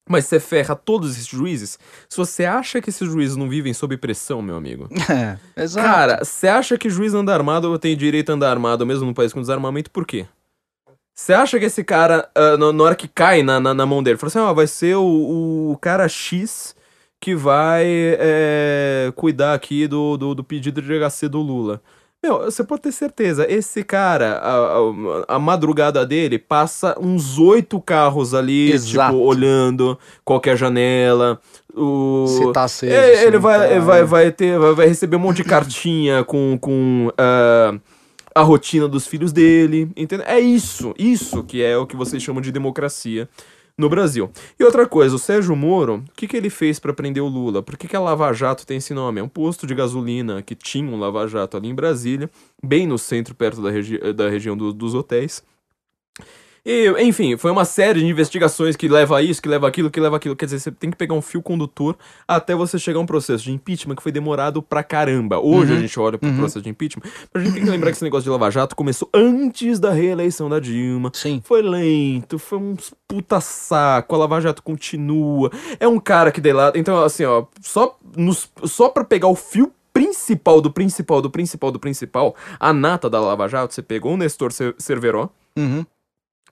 [0.07, 1.79] mas você ferra todos esses juízes.
[2.07, 4.87] Se você acha que esses juízes não vivem sob pressão, meu amigo.
[5.09, 5.87] É, exato.
[5.87, 9.33] Cara, você acha que juiz anda armado tem direito a andar armado mesmo no país
[9.33, 9.91] com desarmamento?
[9.91, 10.25] Por quê?
[11.13, 14.03] Você acha que esse cara, ah, na, na hora que cai na, na, na mão
[14.03, 16.75] dele, fala assim: ó, vai ser o, o cara X
[17.19, 21.81] que vai é, cuidar aqui do, do, do pedido de HC do Lula.
[22.25, 27.79] Meu, você pode ter certeza, esse cara, a, a, a madrugada dele, passa uns oito
[27.79, 29.11] carros ali, Exato.
[29.11, 31.39] tipo, olhando qualquer janela.
[31.75, 32.25] O...
[32.27, 32.91] Se tá aceso.
[32.91, 33.79] É, ele não vai, tá.
[33.79, 37.75] vai, vai, ter, vai, vai receber um monte de cartinha com, com ah,
[38.33, 40.25] a rotina dos filhos dele, entendeu?
[40.27, 43.29] É isso, isso que é o que vocês chamam de democracia
[43.77, 44.31] no Brasil.
[44.59, 47.61] E outra coisa, o Sérgio Moro, o que, que ele fez para prender o Lula?
[47.61, 49.19] Por que, que a Lava Jato tem esse nome?
[49.19, 52.29] É um posto de gasolina que tinha um Lava Jato ali em Brasília,
[52.63, 55.43] bem no centro, perto da, regi da região do, dos hotéis.
[56.65, 59.99] E, enfim, foi uma série de investigações que leva a isso, que leva aquilo, que
[59.99, 60.35] leva aquilo.
[60.35, 61.95] Quer dizer, você tem que pegar um fio condutor
[62.27, 65.37] até você chegar a um processo de impeachment que foi demorado pra caramba.
[65.39, 65.77] Hoje Uhum.
[65.77, 66.37] a gente olha pro Uhum.
[66.37, 68.75] processo de impeachment, mas a gente tem que lembrar que esse negócio de Lava Jato
[68.75, 71.11] começou antes da reeleição da Dilma.
[71.13, 71.39] Sim.
[71.45, 72.75] Foi lento, foi um
[73.07, 75.51] puta saco, a Lava Jato continua.
[75.79, 76.79] É um cara que delata.
[76.79, 81.71] Então, assim, ó, só, nos, só pra pegar o fio principal do principal do principal
[81.71, 85.85] do principal, a nata da Lava Jato, você pegou o Nestor Cer- Cerveró, Uhum.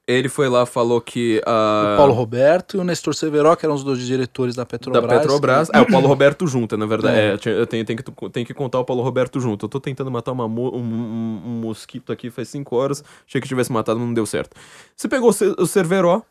[0.07, 1.41] Ele foi lá, falou que.
[1.45, 4.65] ah, O Paulo Roberto e o Nestor Severo, que eram os dois diretores da da
[4.65, 5.19] Petrobras.
[5.21, 5.69] Petrobras.
[5.73, 7.17] É, o Paulo Roberto junto, na verdade.
[7.17, 7.49] É.
[7.49, 9.65] É, eu tenho, tenho, que, tenho que contar o Paulo Roberto junto.
[9.65, 13.03] Eu tô tentando matar uma um, um- um mosquito aqui faz cinco horas.
[13.27, 14.55] Achei que tivesse matado, mas não deu certo.
[14.95, 16.21] Você pegou o Ce- o Cerveró,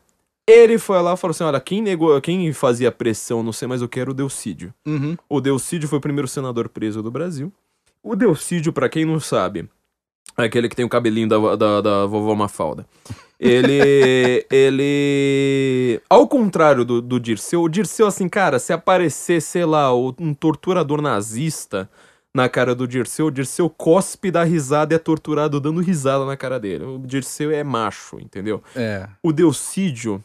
[0.47, 3.81] ele foi lá e falou assim: olha, quem, negou, quem fazia pressão, não sei mais
[3.81, 4.73] o que, era o Delcídio.
[4.85, 5.15] Uhum.
[5.27, 7.51] O Delcídio foi o primeiro senador preso do Brasil.
[8.03, 9.67] O Delcídio, pra quem não sabe,
[10.37, 12.85] é aquele que tem o cabelinho da, da, da vovó Mafalda.
[13.43, 14.45] Ele.
[14.51, 16.01] ele.
[16.09, 21.01] Ao contrário do, do Dirceu, o Dirceu, assim, cara, se aparecer, sei lá, um torturador
[21.01, 21.89] nazista
[22.33, 26.35] na cara do Dirceu, o Dirceu cospe, dá risada e é torturado dando risada na
[26.35, 26.83] cara dele.
[26.83, 28.63] O Dirceu é macho, entendeu?
[28.75, 29.07] É.
[29.21, 30.23] O Delcídio,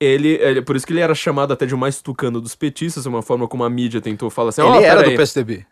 [0.00, 3.20] ele, ele- Por isso que ele era chamado até de mais tucano dos petistas, uma
[3.20, 5.66] forma como a mídia tentou falar assim: Ele ó, era do PSDB.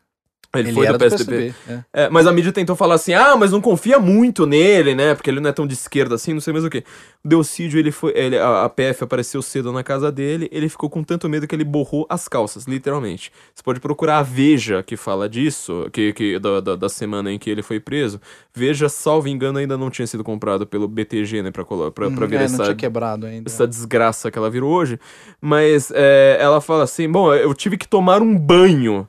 [0.55, 1.55] Ele, foi era do PSDB.
[1.69, 1.81] é.
[1.93, 5.15] É, mas a mídia tentou falar assim: ah, mas não confia muito nele, né?
[5.15, 6.79] Porque ele não é tão de esquerda assim, não sei mais o que.
[7.23, 8.13] O Delcídio, ele foi.
[8.17, 11.55] Ele, a, a PF apareceu cedo na casa dele, ele ficou com tanto medo que
[11.55, 13.31] ele borrou as calças, literalmente.
[13.55, 17.39] Você pode procurar a Veja que fala disso, que, que da, da, da semana em
[17.39, 18.19] que ele foi preso.
[18.55, 21.51] Veja, salvo engano, ainda não tinha sido comprado pelo BTG, né?
[21.51, 23.51] Pra, pra, pra Uhum, ver é, essa, quebrado ainda.
[23.51, 24.99] essa desgraça que ela virou hoje.
[25.43, 29.07] Mas é, ela fala assim: bom, eu tive que tomar um banho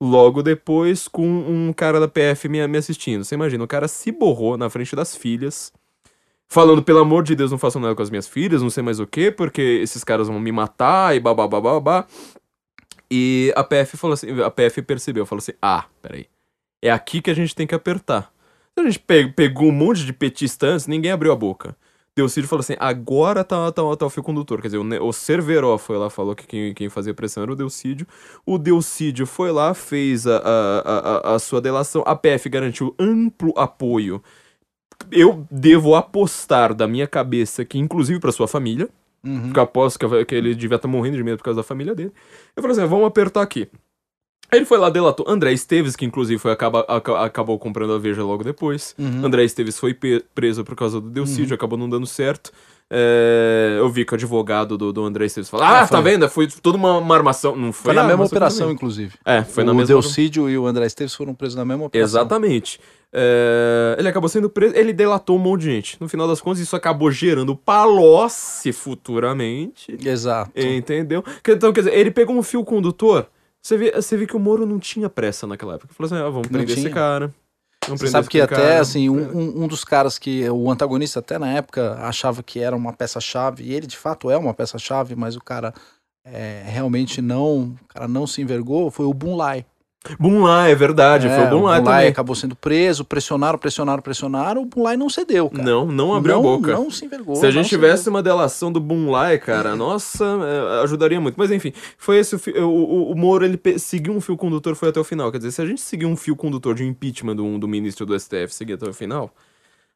[0.00, 3.24] logo depois com um cara da PF me, me assistindo.
[3.24, 5.72] Você imagina, o cara se borrou na frente das filhas.
[6.48, 9.00] Falando, pelo amor de Deus, não façam nada com as minhas filhas, não sei mais
[9.00, 12.06] o que, porque esses caras vão me matar e babá, babá.
[13.10, 16.26] E a PF falou assim, a PF percebeu, falou assim: "Ah, peraí.
[16.82, 18.32] É aqui que a gente tem que apertar".
[18.76, 21.76] A gente pe- pegou um monte de petista antes, ninguém abriu a boca.
[22.16, 24.60] Delcídio falou assim: agora tá, tá, tá o fio condutor.
[24.62, 27.56] Quer dizer, o, o Cerveró foi lá, falou que quem, quem fazia pressão era o
[27.56, 28.06] Delcídio.
[28.44, 30.78] O Delcídio foi lá, fez a, a,
[31.32, 32.02] a, a- sua delação.
[32.06, 34.22] A PF garantiu amplo apoio.
[35.12, 38.88] Eu devo apostar da minha cabeça que, inclusive pra sua família,
[39.24, 39.42] Uhum.
[39.42, 41.96] porque eu aposto que, que ele devia estar morrendo de medo por causa da família
[41.96, 42.12] dele.
[42.54, 43.68] Eu falei assim: vamos apertar aqui.
[44.52, 45.26] Ele foi lá, delatou.
[45.28, 48.94] André Esteves, que inclusive foi, acaba, aca- acabou comprando a Veja logo depois.
[48.98, 49.24] Uhum.
[49.26, 49.94] André Esteves foi
[50.34, 52.52] preso por causa do Delcídio, acabou não dando certo.
[52.88, 56.28] É, eu vi que o advogado do, do André Esteves falou: Ah, Ah, tá vendo?
[56.28, 57.56] Foi toda uma, uma armação.
[57.56, 59.14] Não foi, Foi na mesma operação, inclusive.
[59.24, 62.20] É, foi o na mesma Delcídio e o André Esteves foram presos na mesma operação.
[62.20, 62.78] Exatamente.
[63.12, 65.96] É, ele acabou sendo preso, ele delatou um monte de gente.
[66.00, 69.96] No final das contas, isso acabou gerando Palocci futuramente.
[70.04, 70.52] Exato.
[70.54, 71.24] Entendeu?
[71.48, 73.26] Então, quer dizer, ele pegou um fio condutor.
[73.66, 75.92] Você vê, você vê que o Moro não tinha pressa naquela época.
[75.92, 77.34] Falou assim: ah, vamos prender esse cara.
[77.88, 78.80] Você sabe que até, cara.
[78.80, 82.92] assim, um, um- dos caras que o antagonista até na época achava que era uma
[82.92, 85.74] peça-chave, e ele de fato é uma peça-chave, mas o cara
[86.24, 89.66] é, realmente não, o cara não se envergou, foi o Bunlai.
[90.18, 91.28] Bunlai, é verdade.
[91.28, 92.08] foi o Bunlai também.
[92.08, 95.64] acabou sendo preso, pressionaram, pressionaram, pressionaram, o Bunlai não cedeu, cara.
[95.64, 96.72] Não, não abriu não, a boca.
[96.72, 97.36] Não se envergou.
[97.36, 101.36] Se a gente tivesse uma delação do Bunlai, cara, nossa, é, ajudaria muito.
[101.36, 105.00] Mas enfim, foi esse o, o, o, Moro, ele seguiu um fio condutor, foi até
[105.00, 105.30] o final.
[105.30, 108.18] Quer dizer, se a gente seguir um fio condutor de impeachment do, do ministro do
[108.18, 109.32] STF, seguir até o final,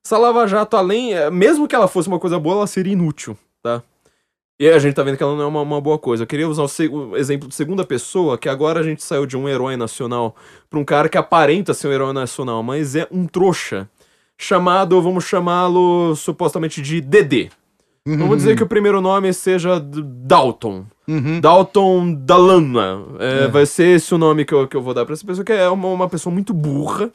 [0.05, 3.37] essa Lava Jato, além, é, mesmo que ela fosse uma coisa boa, ela seria inútil,
[3.63, 3.83] tá?
[4.61, 6.25] E a gente tá vendo que ela não é uma, uma boa coisa.
[6.25, 9.49] Eu queria usar o, exemplo de segunda pessoa, que agora a gente saiu de um
[9.49, 10.37] herói nacional
[10.69, 13.89] pra um cara que aparenta ser um herói nacional, mas é um trouxa.
[14.37, 17.49] Chamado, vamos chamá-lo supostamente de Dedê.
[18.07, 20.85] Vamos dizer que o primeiro nome seja Dalton.
[21.09, 21.41] Uhum.
[21.41, 23.03] Dalton Dalana.
[23.19, 23.49] É, É.
[23.49, 25.53] Vai ser esse o nome que eu, que eu vou dar pra essa pessoa, que
[25.53, 27.11] é uma, uma pessoa muito burra.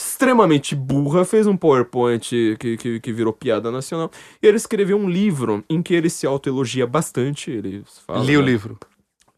[0.00, 4.10] Extremamente burra, fez um PowerPoint que, que, que virou piada nacional.
[4.42, 7.50] E ele escreveu um livro em que ele se autoelogia bastante.
[7.50, 8.24] Ele fala.
[8.24, 8.78] Li o livro.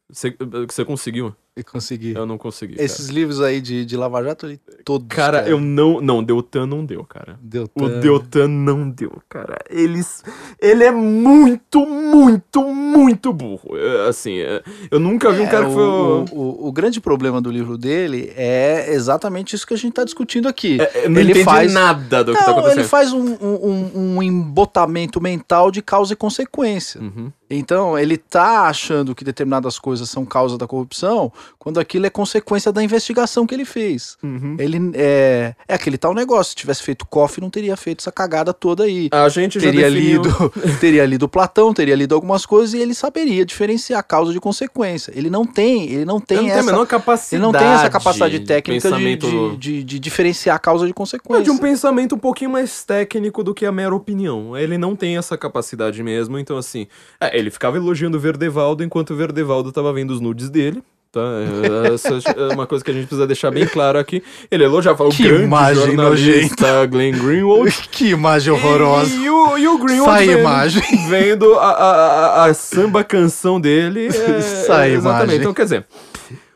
[0.08, 0.36] Você,
[0.68, 1.34] você conseguiu?
[1.54, 2.14] E consegui.
[2.16, 2.76] Eu não consegui.
[2.78, 5.06] Esses livros aí de, de Lava Jato, ali, todos.
[5.08, 6.00] Cara, eu não.
[6.00, 7.38] Não, Deltan não deu, cara.
[7.42, 9.58] Deu O Deltan não deu, cara.
[9.68, 10.24] Eles.
[10.58, 13.76] Ele é muito, muito, muito burro.
[13.76, 15.82] É, Assim, é, eu nunca vi um cara que foi.
[15.82, 20.04] o, o, o grande problema do livro dele é exatamente isso que a gente tá
[20.04, 20.80] discutindo aqui.
[20.80, 22.78] É, eu não ele faz- nada do que tá Não, acontecendo.
[22.80, 26.98] ele faz um, um, um- um embotamento mental de causa e consequência.
[26.98, 27.30] Uhum.
[27.54, 32.72] Então, ele tá achando que determinadas coisas são causa da corrupção, quando aquilo é consequência
[32.72, 34.16] da investigação que ele fez.
[34.22, 34.56] Uhum.
[34.58, 36.50] Ele é, é aquele tal negócio.
[36.50, 39.08] Se tivesse feito COF, não teria feito essa cagada toda aí.
[39.12, 40.22] A gente já Teria definiu...
[40.22, 45.12] lido, teria lido Platão, teria lido algumas coisas e ele saberia diferenciar causa de consequência.
[45.14, 47.34] Ele não tem, ele não tem Ele não tem a essa, menor capacidade.
[47.36, 50.94] ele não tem essa capacidade técnica de, pensamento- de, de- de diferenciar causa de É
[50.94, 51.44] consequência.
[51.44, 54.56] de um pensamento um pouquinho mais técnico do que a mera opinião.
[54.56, 56.86] Ele não tem essa capacidade mesmo, então assim.
[57.20, 60.82] é, ele ficava elogiando o Verdevaldo enquanto o Verdevaldo tava vendo os nudes dele.
[61.12, 61.20] Tá?
[61.20, 64.22] É, é uma coisa que a gente precisa deixar bem claro aqui.
[64.50, 67.70] Ele elogiava falou, o Que grande imagem jornalista Glenn Greenwald.
[67.92, 69.14] que imagem horrorosa.
[69.14, 70.82] E, e o, e o Greenwald Sai vendo, imagem.
[71.10, 74.06] vendo a, a, a- samba canção dele.
[74.06, 75.24] É, Sai é, exatamente.
[75.24, 75.40] imagem.
[75.40, 75.86] Então, quer dizer,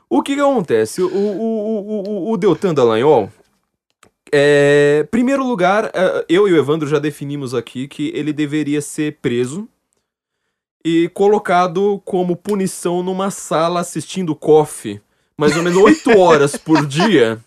[0.08, 1.02] o que, que acontece?
[1.02, 3.30] O, o, o, o, o Deltan Dallagnol,
[4.32, 9.18] é, primeiro lugar, é, eu e o Evandro já definimos aqui que ele deveria ser
[9.20, 9.68] preso
[10.88, 15.00] e colocado como punição numa sala assistindo COF
[15.36, 17.38] mais ou menos 8 horas por dia.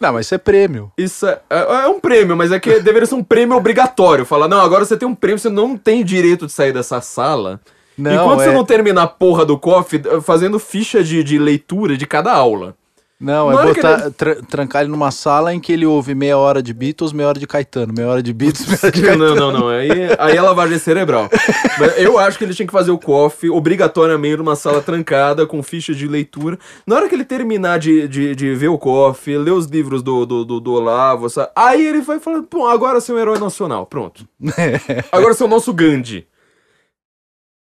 [0.00, 0.92] Não, mas isso é prêmio.
[0.96, 4.24] Isso é, é- é um prêmio, mas é que deveria ser um prêmio obrigatório.
[4.24, 7.60] Falar, não, agora você tem um prêmio, você não tem direito de sair dessa sala.
[7.98, 11.36] Não, enquanto é, você não terminar a porra do COF eh, fazendo ficha de, de
[11.36, 12.76] leitura de cada aula.
[13.20, 16.74] Não, é botar, tra- trancar ele numa sala em que ele ouve meia hora de
[16.74, 19.34] Beatles, meia hora de Caetano, meia hora de Beatles, meia hora de Caetano.
[19.34, 19.68] não, não, não.
[19.68, 19.88] Aí,
[20.18, 21.30] aí é lavagem cerebral.
[21.78, 25.62] Mas eu acho que ele tinha que fazer o COF obrigatoriamente numa sala trancada, com
[25.62, 26.58] ficha de leitura.
[26.86, 30.26] Na hora que ele terminar de, de, de ver o COF, ler os livros do,
[30.26, 31.50] do, do, do Olavo, sabe?
[31.56, 33.86] aí ele vai falando, pô, agora você é um herói nacional.
[33.86, 34.28] Pronto.
[35.10, 36.26] Agora você é o nosso Gandhi.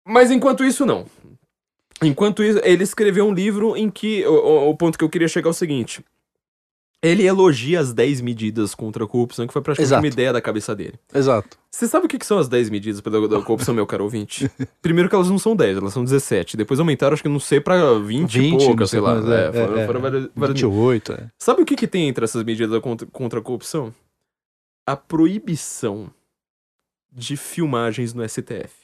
[0.06, 1.04] Mas enquanto isso, não.
[2.02, 4.24] Enquanto isso, ele escreveu um livro em que.
[4.26, 6.04] O, o- ponto que eu queria chegar é o seguinte.
[7.04, 10.02] Ele elogia as 10 medidas contra a corrupção, que foi praticamente Exato.
[10.02, 10.94] uma ideia da cabeça dele.
[11.12, 11.58] Exato.
[11.68, 14.48] Você sabe o que, que são as 10 medidas pela da corrupção, meu caro ouvinte?
[14.80, 16.56] Primeiro que elas não são 10, elas são 17.
[16.56, 19.14] Depois aumentaram, acho que não sei, pra 20, 20, e poucas, sei sei lá.
[19.16, 20.02] É, é, foram, é, foram é.
[20.02, 21.28] várias, várias 28, é.
[21.40, 23.92] Sabe o que, que tem entre essas medidas contra, contra a corrupção?
[24.86, 26.08] A proibição
[27.10, 28.81] de filmagens no STF.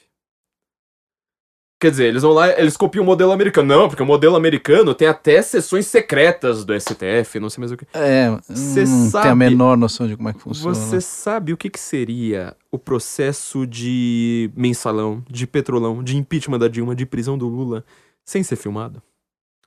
[1.79, 3.67] Quer dizer, eles vão lá, eles copiam o modelo americano.
[3.67, 7.77] Não, porque o modelo americano tem até sessões secretas do STF, não sei mais o
[7.77, 7.87] que.
[7.93, 10.75] É, Cê não tem a menor noção de como é que funciona.
[10.75, 16.67] Você sabe o que, que seria o processo de mensalão, de petrolão, de impeachment da
[16.67, 17.85] Dilma, de prisão do Lula,
[18.25, 19.01] sem ser filmado?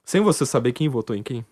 [0.04, 1.46] Sem você saber quem votou em quem?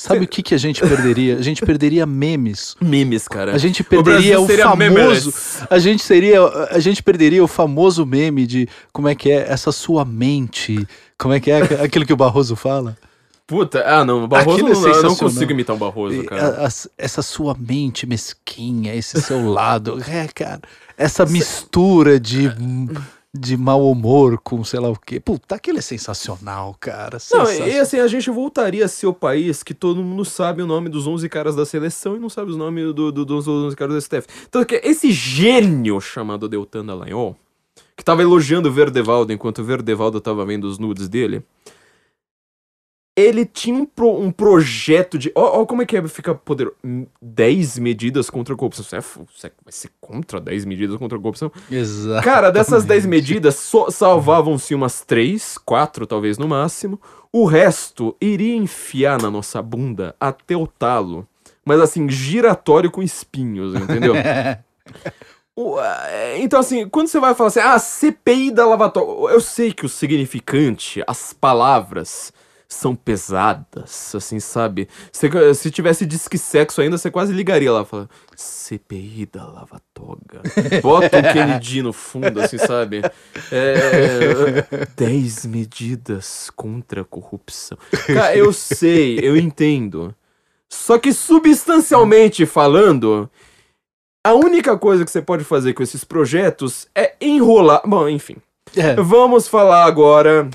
[0.00, 1.36] Sabe o que, que a gente perderia?
[1.36, 2.76] A gente perderia memes.
[2.80, 3.52] Memes, cara.
[3.52, 3.84] A gente É.
[3.84, 4.78] O perderia o, seria famoso.
[4.78, 5.32] memeless.
[5.68, 6.40] A gente seria.
[6.70, 10.86] A gente perderia o famoso meme de como é que é essa sua mente.
[11.18, 12.96] Como é que é aqu- aquilo que o Barroso fala?
[13.44, 16.42] Puta, ah não, o Barroso Aquilo é não, eu não consigo imitar o Barroso, cara.
[16.60, 19.98] a- as- essa sua mente mesquinha, esse seu lado.
[20.06, 20.60] É, cara.
[20.96, 22.52] Essa mistura de,
[23.38, 25.20] de mau humor com sei lá o quê.
[25.20, 27.12] Puta, aquilo é sensacional, cara.
[27.14, 27.68] Não, Sensacional.
[27.68, 30.88] e assim, a gente voltaria a ser o país que todo mundo sabe o nome
[30.88, 33.94] dos 11 caras da seleção e não sabe os nomes do, do- dos 11 caras
[33.94, 34.26] do STF.
[34.48, 37.36] Então, que esse gênio chamado Deltan Dallagnol,
[37.96, 41.42] que tava elogiando o Verdevaldo enquanto o Verdevaldo tava vendo os nudes dele,
[43.18, 45.32] ele tinha um, pro- um projeto de...
[45.34, 46.72] Ó, ó como é que é, fica poder...
[47.20, 48.84] 10 medidas contra a corrupção.
[48.84, 51.50] Você, é, você vai ser contra 10 medidas contra a corrupção?
[51.70, 52.24] Exato.
[52.24, 57.00] Cara, dessas 10 medidas, só salvavam-se umas 3, 4 talvez no máximo.
[57.32, 61.26] O resto iria enfiar na nossa bunda até o talo.
[61.64, 64.14] Mas assim, giratório com espinhos, entendeu?
[66.08, 69.34] É, então, assim, quando você vai falar assim, ah, CPI da lavatória.
[69.34, 72.32] Eu sei que o significante, as palavras
[72.68, 74.88] são pesadas, assim, sabe?
[75.10, 80.42] Você- se tivesse disque sexo ainda, você quase ligaria lá, fala, CPI da lavatoga.
[80.82, 83.00] Bota o Kennedy no fundo, assim, sabe?
[83.50, 87.78] É, 10 medidas contra a corrupção.
[88.06, 90.14] Cara, eu sei, eu entendo.
[90.68, 93.30] Só que substancialmente falando,
[94.22, 97.80] a única coisa que você pode fazer com esses projetos é enrolar.
[97.86, 98.36] Bom, enfim.
[98.76, 98.94] É.
[98.96, 100.50] Vamos falar agora.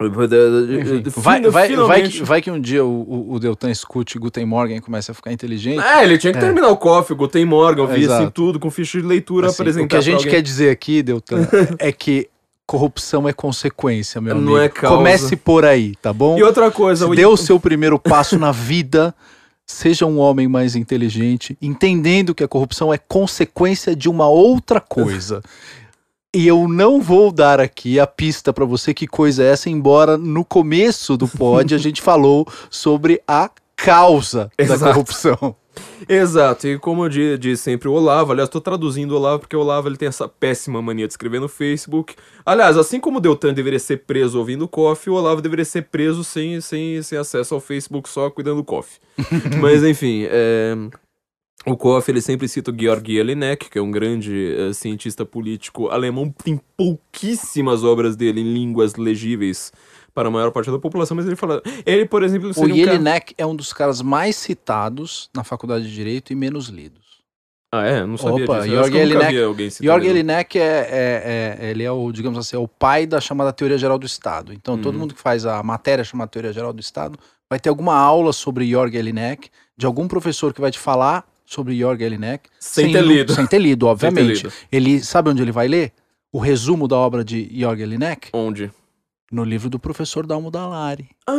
[0.00, 4.78] Enfim, vai, vai, vai, que, vai que um dia o, o, Deltan escute Guten Morgen
[4.78, 5.80] e comece a ficar inteligente.
[5.80, 6.42] É, ele tinha que É.
[6.42, 9.84] terminar o coffee, o Guten Morgan, ouvir assim tudo, com ficha de leitura, Assim, apresentar
[9.84, 11.46] o que a gente quer dizer aqui, Deltan,
[11.78, 12.28] é que
[12.64, 14.58] Corrupção é consequência, meu Não amigo.
[14.58, 14.96] é causa.
[14.96, 16.38] Comece por aí, tá bom?
[16.38, 19.14] E outra coisa, Se dê o seu primeiro passo na vida,
[19.66, 25.42] seja um homem mais inteligente, entendendo que a corrupção é consequência de uma outra coisa.
[26.34, 30.16] E eu não vou dar aqui a pista pra você que coisa é essa, embora
[30.16, 34.84] no começo do pod a gente falou sobre a causa da Exato.
[34.92, 35.56] corrupção.
[36.08, 39.56] Exato, e como eu di- disse sempre o Olavo, aliás, tô traduzindo o Olavo porque
[39.56, 42.14] o Olavo ele tem essa péssima mania de escrever no Facebook.
[42.44, 46.24] Aliás, assim como o Deltan deveria ser preso ouvindo coffee, o Olavo deveria ser preso
[46.24, 48.98] sem, sem, sem acesso ao Facebook, só cuidando do coffee.
[49.60, 50.76] Mas enfim, é,
[51.66, 55.88] o Koff ele sempre cita o Georg Jelinek, que é um grande eh, cientista político
[55.88, 59.72] alemão, tem pouquíssimas obras dele em línguas legíveis
[60.14, 62.78] para a maior parte da população, mas ele fala, ele por exemplo, O seria um
[62.84, 62.92] cara...
[62.92, 67.00] Jelinek é um dos caras mais citados na faculdade de Direito e menos lidos.
[67.74, 68.04] Ah, é?
[68.04, 68.74] Não sabia Opa, disso.
[68.76, 69.34] Nunca Jelinek-
[69.80, 70.04] ele.
[70.04, 73.78] Jelinek é, é, é- ele é o, digamos assim, é o pai da chamada teoria
[73.78, 74.52] geral do Estado.
[74.52, 75.00] Então, todo Uhum.
[75.00, 77.18] mundo que faz a matéria chamada teoria geral do Estado
[77.48, 81.76] vai ter alguma aula sobre Georg Jelinek, de algum professor que vai te falar sobre
[81.76, 82.48] Georg Jelinek.
[82.58, 83.34] Sem ter lido.
[83.34, 84.44] Sem ter lido, obviamente.
[84.44, 84.52] lido.
[84.70, 85.92] Ele sabe onde ele vai ler?
[86.32, 88.30] O resumo da obra de Georg Jelinek?
[88.32, 88.70] Onde?
[89.30, 91.08] No livro do professor Dalmo Dallari.
[91.26, 91.32] Ah,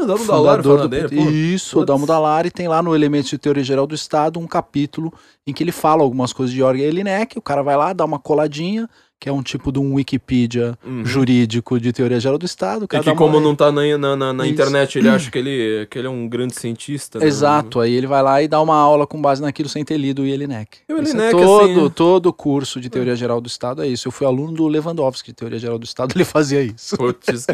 [0.00, 1.16] fundador falando do dele, PT.
[1.16, 1.30] pô.
[1.30, 1.86] Isso, o Putz.
[1.86, 5.12] Dalmo Dallari tem lá no Elementos de Teoria Geral do Estado um capítulo
[5.46, 8.18] em que ele fala algumas coisas de Georg Jelinek, o cara vai lá, dá uma
[8.18, 8.88] coladinha,
[9.18, 11.02] que é um tipo de um Wikipedia Uhum.
[11.04, 12.82] jurídico de Teoria Geral do Estado.
[12.82, 13.82] O E que como não tá na,
[14.14, 17.18] na, na- internet, ele acha que ele, que ele é um grande cientista.
[17.18, 17.26] né?
[17.26, 20.20] Exato, aí ele vai lá e dá uma aula com base naquilo sem ter lido
[20.22, 20.80] o Jelinek.
[20.86, 23.88] E o Jelinek, é todo, assim, é- todo curso de Teoria Geral do Estado é
[23.88, 24.06] isso.
[24.06, 26.94] Eu fui aluno do Lewandowski de Teoria Geral do Estado, ele fazia isso.
[26.98, 27.46] Putz,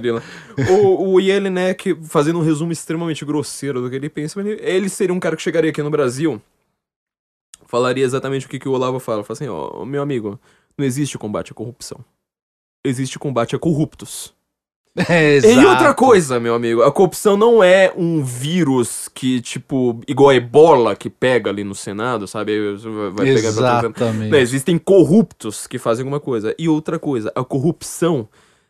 [0.68, 5.14] o, o Jelinek, fazendo um resumo extremamente grosseiro do que ele pensa, ele, ele seria
[5.14, 6.43] um cara que chegaria aqui no Brasil,
[7.66, 9.22] falaria exatamente o que, que o Olavo fala.
[9.24, 10.39] Fala assim, ó, meu amigo,
[10.77, 12.05] não existe combate à corrupção.
[12.85, 14.35] Existe combate a corruptos.
[15.43, 20.35] E outra coisa, meu amigo, a corrupção não é um vírus que, tipo, igual a
[20.35, 22.77] ebola que pega ali no Senado, sabe?
[23.12, 24.31] Vai pegar Exatamente.
[24.31, 26.55] Não, existem corruptos que fazem alguma coisa.
[26.59, 28.28] E outra coisa, a corrupção,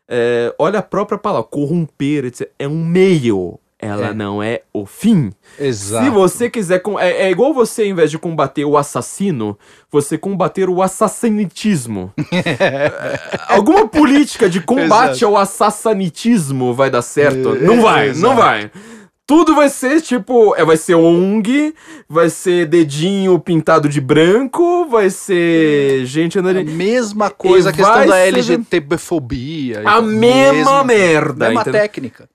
[0.09, 2.49] é, olha a própria palavra, corromper, etc.
[2.59, 3.59] É um meio.
[3.84, 4.14] Ela É.
[4.14, 5.32] não é o fim.
[5.59, 6.04] Exato.
[6.04, 6.80] Se você quiser.
[7.00, 9.59] É, é igual você, ao invés de combater o assassino,
[9.90, 12.12] você combater o assassinitismo.
[13.48, 15.26] Alguma política de combate Exato.
[15.26, 17.56] ao assassinitismo vai dar certo?
[17.56, 18.20] Não vai, exato.
[18.26, 18.70] não vai.
[19.26, 20.54] Tudo vai ser tipo.
[20.56, 21.74] É, vai ser ONG,
[22.09, 26.59] vai ser dedinho pintado de branco, vai ser gente andando.
[26.59, 29.82] A mesma coisa, a questão da LGTB-fobia.
[29.84, 32.28] A mesma merda, Mesma técnica.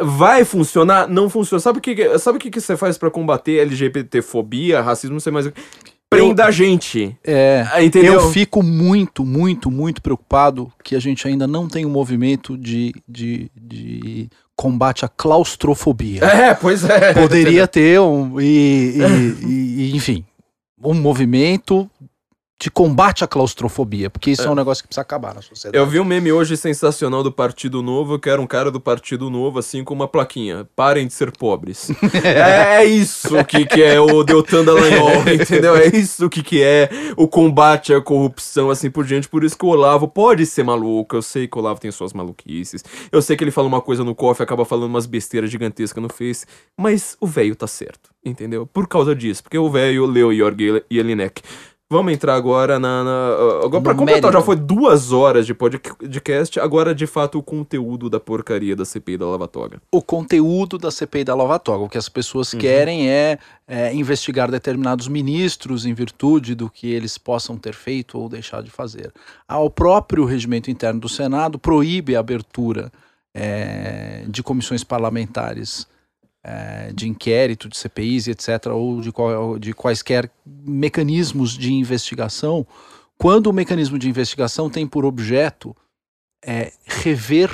[0.00, 1.08] Vai funcionar?
[1.08, 1.60] Não funciona.
[1.60, 5.32] Sabe o que, sabe o que, que você faz pra combater LGBTfobia, racismo, não sei
[5.32, 5.60] mais o que?
[6.08, 7.16] Prenda a gente.
[7.24, 7.66] É.
[7.72, 8.14] Ah, Entendeu?
[8.14, 12.94] Eu fico muito, muito, muito preocupado que a gente ainda não tem um movimento de,
[13.08, 16.24] de, de combate à claustrofobia.
[16.24, 17.12] É, pois é.
[17.12, 18.40] Poderia ter um.
[18.40, 20.24] E- e- e, enfim,
[20.82, 21.90] um movimento
[22.58, 25.76] de combate à claustrofobia, porque isso é, um negócio que precisa acabar na sociedade.
[25.76, 29.28] Eu vi um meme hoje sensacional do Partido Novo, que era um cara do Partido
[29.28, 30.66] Novo, assim, com uma plaquinha.
[30.74, 31.90] Parem de ser pobres.
[32.24, 35.76] é isso que, que é o Deltan Dallagnol, entendeu?
[35.76, 39.28] É isso que, que é o combate à corrupção, assim por diante.
[39.28, 41.14] Por isso que o Olavo pode ser maluco.
[41.14, 42.82] Eu sei que o Olavo tem suas maluquices.
[43.12, 46.08] Eu sei que ele fala uma coisa no cofre, acaba falando umas besteiras gigantescas no
[46.08, 46.46] Face.
[46.74, 48.66] Mas o velho tá certo, entendeu?
[48.66, 49.42] Por causa disso.
[49.42, 51.42] Porque o velho leu Jorg Jelinek.
[51.88, 53.04] Vamos entrar agora na.
[53.04, 53.34] na
[53.64, 54.42] agora, pra completar, já mérito.
[54.44, 56.58] foi duas horas de podcast.
[56.58, 59.80] Agora, de fato, o conteúdo da porcaria da CPI da Lava Toga.
[59.92, 61.84] o conteúdo da CPI da Lava Toga.
[61.84, 62.58] O que as pessoas Uhum.
[62.58, 63.38] querem é,
[63.68, 68.70] é, investigar determinados ministros em virtude do que eles possam ter feito ou deixado de
[68.72, 69.12] fazer.
[69.46, 72.90] Ah, O próprio regimento interno do Senado proíbe a abertura
[73.32, 75.86] é, de comissões parlamentares
[76.48, 82.64] é, de inquérito, de CPIs, etc., ou de, qual- de quaisquer mecanismos de investigação,
[83.18, 85.74] quando o mecanismo de investigação tem por objeto
[86.44, 87.50] é, rever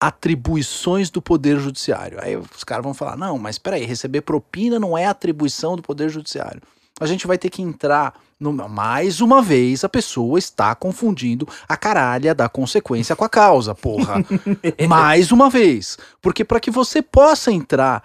[0.00, 2.18] atribuições do Poder Judiciário.
[2.22, 6.08] Aí os caras vão falar: não, mas peraí, receber propina não é atribuição do Poder
[6.08, 6.62] Judiciário.
[6.98, 8.14] A gente vai ter que entrar.
[8.38, 13.74] No, mais uma vez, a pessoa está confundindo a caralha da consequência com a causa,
[13.74, 14.24] porra.
[14.88, 15.98] mais uma vez.
[16.22, 18.02] Porque para que você possa entrar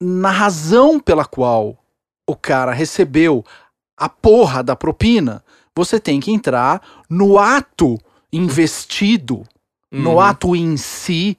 [0.00, 1.76] na razão pela qual
[2.26, 3.44] o cara recebeu
[3.96, 5.42] a porra da propina,
[5.74, 7.98] você tem que entrar no ato
[8.32, 9.44] investido
[9.90, 10.20] no Uhum.
[10.20, 11.38] ato em si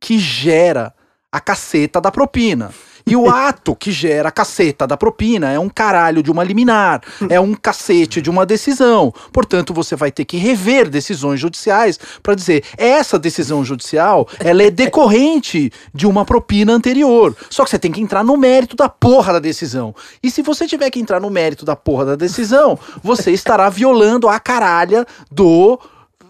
[0.00, 0.94] que gera
[1.32, 2.72] a caceta da propina.
[3.08, 7.00] E o ato que gera a caceta da propina é um caralho de uma liminar,
[7.30, 9.14] é um cacete de uma decisão.
[9.32, 14.70] Portanto, você vai ter que rever decisões judiciais para dizer essa decisão judicial ela é
[14.70, 17.36] decorrente de uma propina anterior.
[17.48, 19.94] Só que você tem que entrar no mérito da porra da decisão.
[20.20, 24.28] E se você tiver que entrar no mérito da porra da decisão, você estará violando
[24.28, 25.78] a caralha do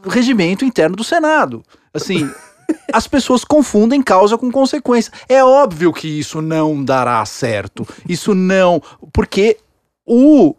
[0.06, 1.62] regimento interno do Senado.
[1.94, 2.30] Assim,
[2.92, 5.12] as pessoas confundem causa com consequência.
[5.28, 7.86] É óbvio que isso não dará certo.
[8.08, 8.82] Isso não.
[9.12, 9.58] Porque
[10.06, 10.54] o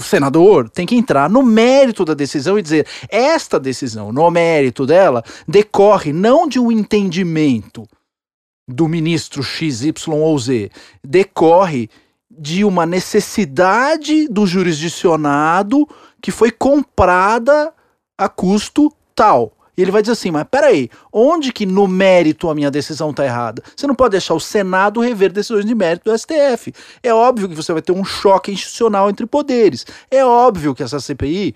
[0.00, 5.22] senador tem que entrar no mérito da decisão e dizer: esta decisão, no mérito dela,
[5.46, 7.86] decorre não de um entendimento
[8.66, 10.70] do ministro X, Y ou Z,
[11.02, 11.90] decorre
[12.30, 15.86] de uma necessidade do jurisdicionado
[16.20, 17.72] que foi comprada
[18.16, 19.53] a custo tal.
[19.76, 23.24] E ele vai dizer assim, mas peraí, onde que no mérito a minha decisão está
[23.24, 23.62] errada?
[23.76, 26.72] Você não pode deixar o Senado rever decisões de mérito do STF.
[27.02, 29.84] É óbvio que você vai ter um choque institucional entre poderes.
[30.10, 31.54] É óbvio que essa CPI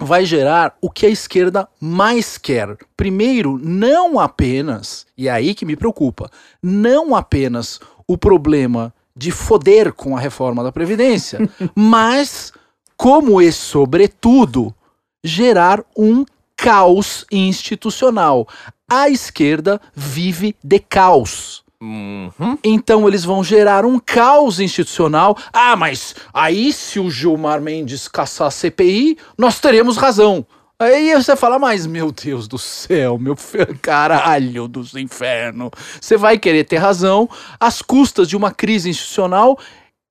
[0.00, 2.76] vai gerar o que a esquerda mais quer.
[2.96, 6.30] Primeiro, não apenas, e é aí que me preocupa,
[6.62, 11.38] não apenas o problema de foder com a reforma da Previdência,
[11.74, 12.52] mas,
[12.96, 14.74] como e sobretudo,
[15.22, 16.24] gerar um
[16.64, 18.48] caos institucional.
[18.88, 21.62] A esquerda vive de caos.
[21.78, 22.56] Uhum.
[22.64, 25.36] Então eles vão gerar um caos institucional.
[25.52, 30.46] Ah, mas aí se o Gilmar Mendes caçar a CPI, nós teremos razão.
[30.78, 33.36] Aí você fala, mas meu Deus do céu, meu
[33.82, 35.70] caralho dos infernos.
[36.00, 37.28] Você vai querer ter razão
[37.60, 39.58] às custas de uma crise institucional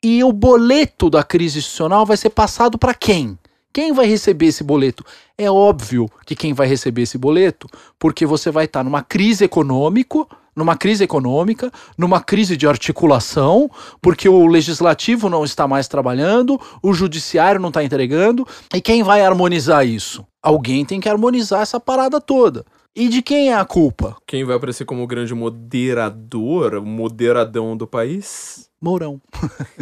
[0.03, 3.39] e o boleto da crise institucional vai ser passado para quem?
[3.74, 5.04] Quem vai receber esse boleto?
[5.36, 7.68] É óbvio que quem vai receber esse boleto,
[7.98, 10.20] porque você vai estar numa crise econômica,
[10.56, 16.94] numa crise econômica, numa crise de articulação, porque o legislativo não está mais trabalhando, o
[16.94, 20.24] judiciário não está entregando, e quem vai harmonizar isso?
[20.40, 22.64] Alguém tem que harmonizar essa parada toda.
[22.95, 24.16] E de quem é a culpa?
[24.28, 28.70] Quem vai aparecer como o grande moderador, o moderadão do país?
[28.80, 29.20] Mourão.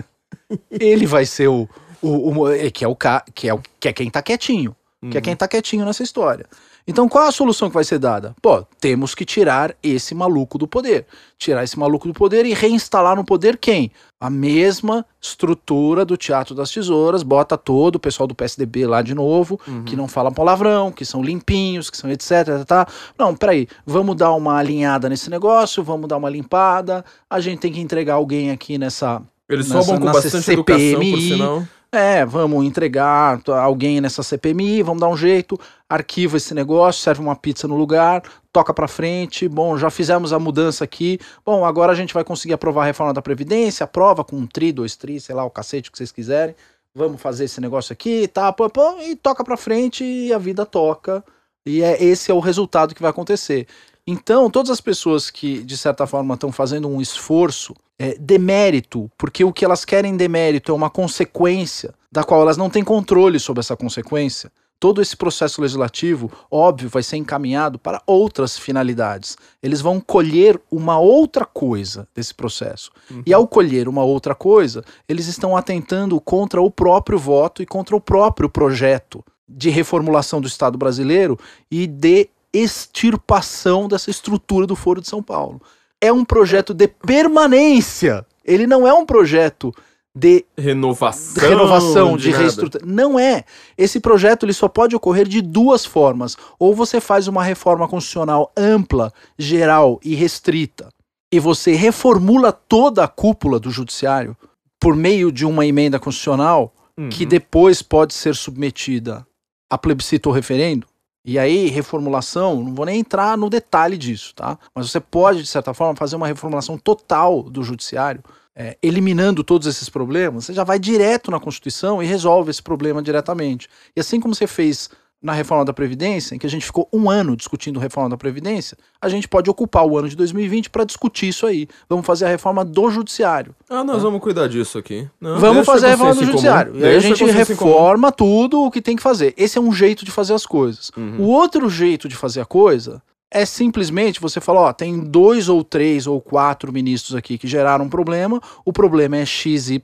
[0.72, 1.68] Ele vai ser o,
[2.02, 5.10] o, o, é, que é o que é o que é quem tá quietinho, uhum.
[5.10, 6.46] que é quem tá quietinho nessa história.
[6.88, 8.36] Então qual a solução que vai ser dada?
[8.42, 11.06] Pô, temos que tirar esse maluco do poder.
[11.38, 13.92] Tirar esse maluco do poder e reinstalar no poder quem?
[14.20, 19.14] A mesma estrutura do Teatro das Tesouras, bota todo o pessoal do PSDB lá de
[19.14, 19.84] novo, uhum.
[19.84, 22.88] que não fala palavrão, que são limpinhos, que são etc, tá?
[23.18, 27.72] Não, peraí, vamos dar uma alinhada nesse negócio, vamos dar uma limpada, a gente tem
[27.72, 31.68] que entregar alguém aqui nessa eles nessa, sobam com bastante CPMI, educação, por sinal.
[31.94, 35.60] É, vamos entregar alguém nessa CPMI, vamos dar um jeito,
[35.90, 39.46] arquiva esse negócio, serve uma pizza no lugar, toca para frente.
[39.50, 41.20] Bom, já fizemos a mudança aqui.
[41.46, 44.72] Bom, agora a gente vai conseguir aprovar a reforma da Previdência, aprova com um tri,
[44.72, 46.56] dois tri, sei lá, o cacete que vocês quiserem.
[46.96, 48.54] Vamos fazer esse negócio aqui, tá?
[48.54, 51.22] Pô, pô, e toca para frente e a vida toca.
[51.66, 53.68] E é esse é o resultado que vai acontecer.
[54.12, 59.42] Então, todas as pessoas que, de certa forma, estão fazendo um esforço é, demérito, porque
[59.42, 63.62] o que elas querem demérito é uma consequência da qual elas não têm controle sobre
[63.62, 64.52] essa consequência.
[64.78, 69.38] Todo esse processo legislativo, óbvio, vai ser encaminhado para outras finalidades.
[69.64, 72.92] Eles vão colher uma outra coisa desse processo.
[73.10, 73.24] Uhum.
[73.26, 77.96] E ao colher uma outra coisa, eles estão atentando contra o próprio voto e contra
[77.96, 81.40] o próprio projeto de reformulação do Estado brasileiro
[81.70, 85.62] e de extirpação dessa estrutura do Foro de São Paulo.
[86.00, 88.26] É um projeto de permanência.
[88.44, 89.74] Ele não é um projeto
[90.14, 92.94] de renovação, renovação de, de reestruturação.
[92.94, 93.46] Não é.
[93.78, 96.36] Esse projeto ele só pode ocorrer de duas formas.
[96.60, 100.90] Ou você faz uma reforma constitucional ampla, geral e restrita,
[101.32, 104.36] e você reformula toda a cúpula do judiciário
[104.80, 107.10] por meio de uma emenda constitucional uhum.
[107.10, 109.26] que depois pode ser submetida
[109.70, 110.88] a plebiscito ou referendo.
[111.24, 114.58] E aí, reformulação, não vou nem entrar no detalhe disso, tá?
[114.74, 118.24] Mas você pode, de certa forma, fazer uma reformulação total do judiciário,
[118.56, 120.46] é, eliminando todos esses problemas.
[120.46, 123.70] Você já vai direto na Constituição e resolve esse problema diretamente.
[123.96, 124.90] E assim como você fez
[125.22, 128.18] na reforma da Previdência, em que a gente ficou um ano discutindo a reforma da
[128.18, 131.68] Previdência, a gente pode ocupar o ano de 2020 para discutir isso aí.
[131.88, 133.56] Vamos fazer a reforma do Judiciário.
[133.70, 134.04] Ah, nós tá?
[134.04, 135.08] vamos cuidar disso aqui.
[135.20, 136.76] Não, vamos fazer a reforma do Judiciário.
[136.76, 139.34] E aí a gente reforma tudo o que tem que fazer.
[139.38, 140.92] Esse é um jeito de fazer as coisas.
[140.98, 141.18] Uhum.
[141.20, 143.02] O outro jeito de fazer a coisa
[143.32, 147.86] é simplesmente você falar, ó, tem dois ou três ou quatro ministros aqui que geraram
[147.86, 149.80] um problema, o problema é XYZ,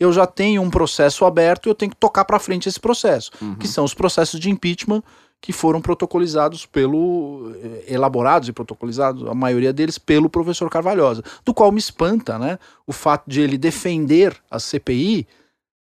[0.00, 3.30] eu já tenho um processo aberto e eu tenho que tocar para frente esse processo,
[3.40, 3.54] uhum.
[3.54, 5.04] que são os processos de impeachment
[5.40, 7.52] que foram protocolizados pelo.
[7.62, 11.22] Eh, elaborados e protocolizados, a maioria deles, pelo professor Carvalhosa.
[11.44, 15.28] Do qual me espanta né, o fato de ele defender a CPI,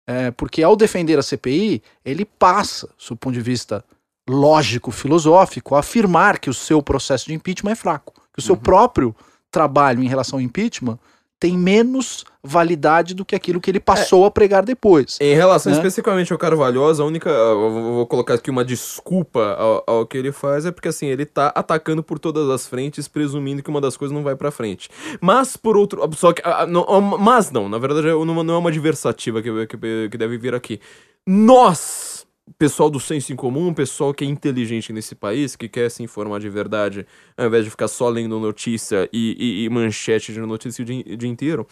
[0.07, 3.83] é, porque ao defender a CPI, ele passa, do ponto de vista
[4.29, 8.13] lógico, filosófico, afirmar que o seu processo de impeachment é fraco.
[8.33, 8.61] Que o seu uhum.
[8.61, 9.17] próprio
[9.51, 10.99] trabalho em relação ao impeachment
[11.39, 15.19] tem menos validade do que aquilo que ele passou é, a pregar depois.
[15.21, 15.77] Em relação né?
[15.77, 17.31] especificamente ao Carvalhosa, a única.
[17.55, 21.49] vou colocar aqui uma desculpa ao, ao, que ele faz, é porque assim, ele tá
[21.49, 24.89] atacando por todas as frentes, presumindo que uma das coisas não vai pra frente.
[25.21, 26.09] Mas, por outro.
[26.17, 26.43] Só que.
[26.69, 30.81] Não, mas não, na verdade, não, é uma adversativa que, que, que deve vir aqui.
[31.27, 32.16] Nós
[32.59, 36.41] pessoal do senso em comum, pessoal que é inteligente nesse país, que quer se informar
[36.41, 37.07] de verdade,
[37.37, 41.17] ao invés de ficar só lendo notícia e, e, e manchete de notícia o dia,
[41.17, 41.67] dia, inteiro,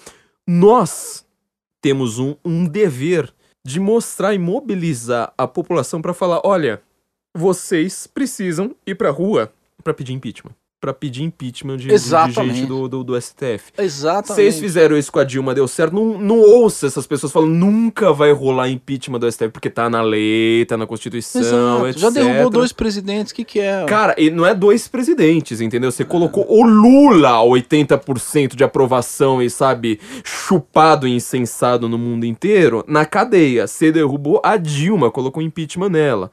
[0.47, 1.25] nós
[1.81, 3.33] temos um, um dever
[3.65, 6.83] de mostrar e mobilizar a população para falar: olha,
[7.35, 9.53] vocês precisam ir pra rua
[9.83, 10.55] para pedir impeachment
[10.85, 13.73] para pedir impeachment de, de gente do, do, do, STF.
[13.79, 14.35] Exatamente.
[14.35, 15.95] Vocês fizeram isso com a Dilma, deu certo.
[15.95, 20.03] Não, não ouça essas pessoas falando nunca vai rolar impeachment do STF, porque tá na
[20.03, 21.87] lei, tá na Constituição, Exato.
[21.87, 21.99] etc.
[21.99, 23.87] Já derrubou dois presidentes, o que, que é?
[23.87, 25.91] Cara, e não é dois presidentes, entendeu?
[25.91, 32.27] Você colocou o Lula a 80% de aprovação e, sabe, chupado e insensado no mundo
[32.27, 33.67] inteiro na cadeia.
[33.67, 36.31] Você derrubou a Dilma, colocou impeachment nela.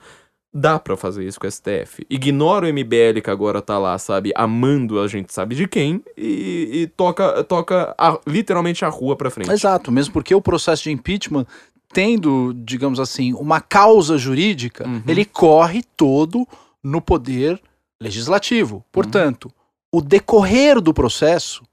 [0.53, 2.05] Dá para fazer isso com o STF.
[2.09, 6.69] Ignora o MBL que agora tá lá, sabe, amando a gente sabe de quem e,
[6.73, 9.49] e toca, toca a, literalmente a rua pra frente.
[9.49, 11.45] Exato, mesmo porque o processo de impeachment,
[11.93, 15.01] tendo, digamos assim, uma causa jurídica, uhum.
[15.07, 16.45] ele corre todo
[16.83, 17.61] no poder
[18.01, 18.83] legislativo.
[18.91, 19.99] Portanto, uhum.
[19.99, 21.63] o decorrer do processo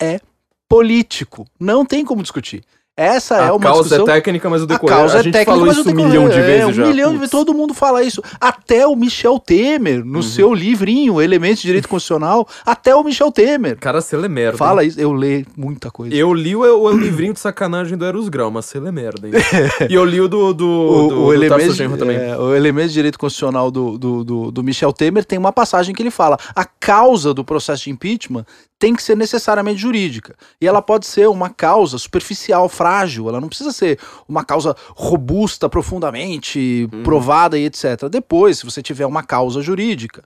[0.00, 0.20] é
[0.66, 1.46] político.
[1.60, 2.64] Não tem como discutir.
[2.94, 4.04] Essa a é uma causa é discussão...
[4.04, 4.94] é técnica, mas o decorrer.
[4.94, 6.86] A, causa a é gente técnica, falou isso um milhão de vezes é, um já.
[6.86, 8.22] milhão de todo mundo fala isso.
[8.38, 10.22] Até o Michel Temer, no uhum.
[10.22, 13.78] seu livrinho, Elementos de Direito Constitucional, até o Michel Temer.
[13.78, 14.58] Cara, você lê merda.
[14.58, 16.14] Fala isso, eu leio muita coisa.
[16.14, 19.32] Eu li o, o livrinho de sacanagem do Eros Grau, mas você lê merda, hein?
[19.88, 22.18] e eu li o do, do, o, do, o do também.
[22.18, 25.94] É, o Elemento de Direito Constitucional do, do, do, do Michel Temer tem uma passagem
[25.94, 28.44] que ele fala: a causa do processo de impeachment
[28.82, 30.34] tem que ser necessariamente jurídica.
[30.60, 33.96] E ela pode ser uma causa superficial, frágil, ela não precisa ser
[34.28, 37.04] uma causa robusta, profundamente uhum.
[37.04, 38.08] provada e etc.
[38.10, 40.24] Depois, se você tiver uma causa jurídica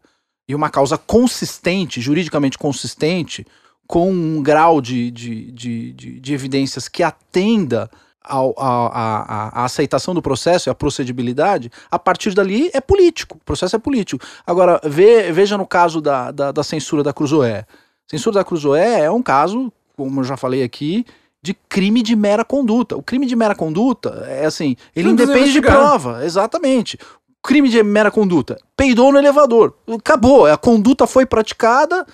[0.48, 3.46] e uma causa consistente, juridicamente consistente,
[3.86, 7.90] com um grau de, de, de, de, de evidências que atenda
[8.24, 13.36] a, aceitação do processo e a procedibilidade, a partir dali é político.
[13.36, 14.24] O processo é político.
[14.46, 17.66] Agora, ve, veja no caso da, da, da censura da Cruzoé.
[18.10, 21.04] Censura da Cruzoé é um caso, como eu já falei aqui,
[21.46, 22.96] de crime de mera conduta.
[22.96, 26.98] O crime de mera conduta é assim, ele independe de prova, exatamente.
[27.42, 28.58] Crime de mera conduta.
[28.76, 29.74] Peidou no elevador.
[29.88, 32.04] Acabou, a conduta foi praticada,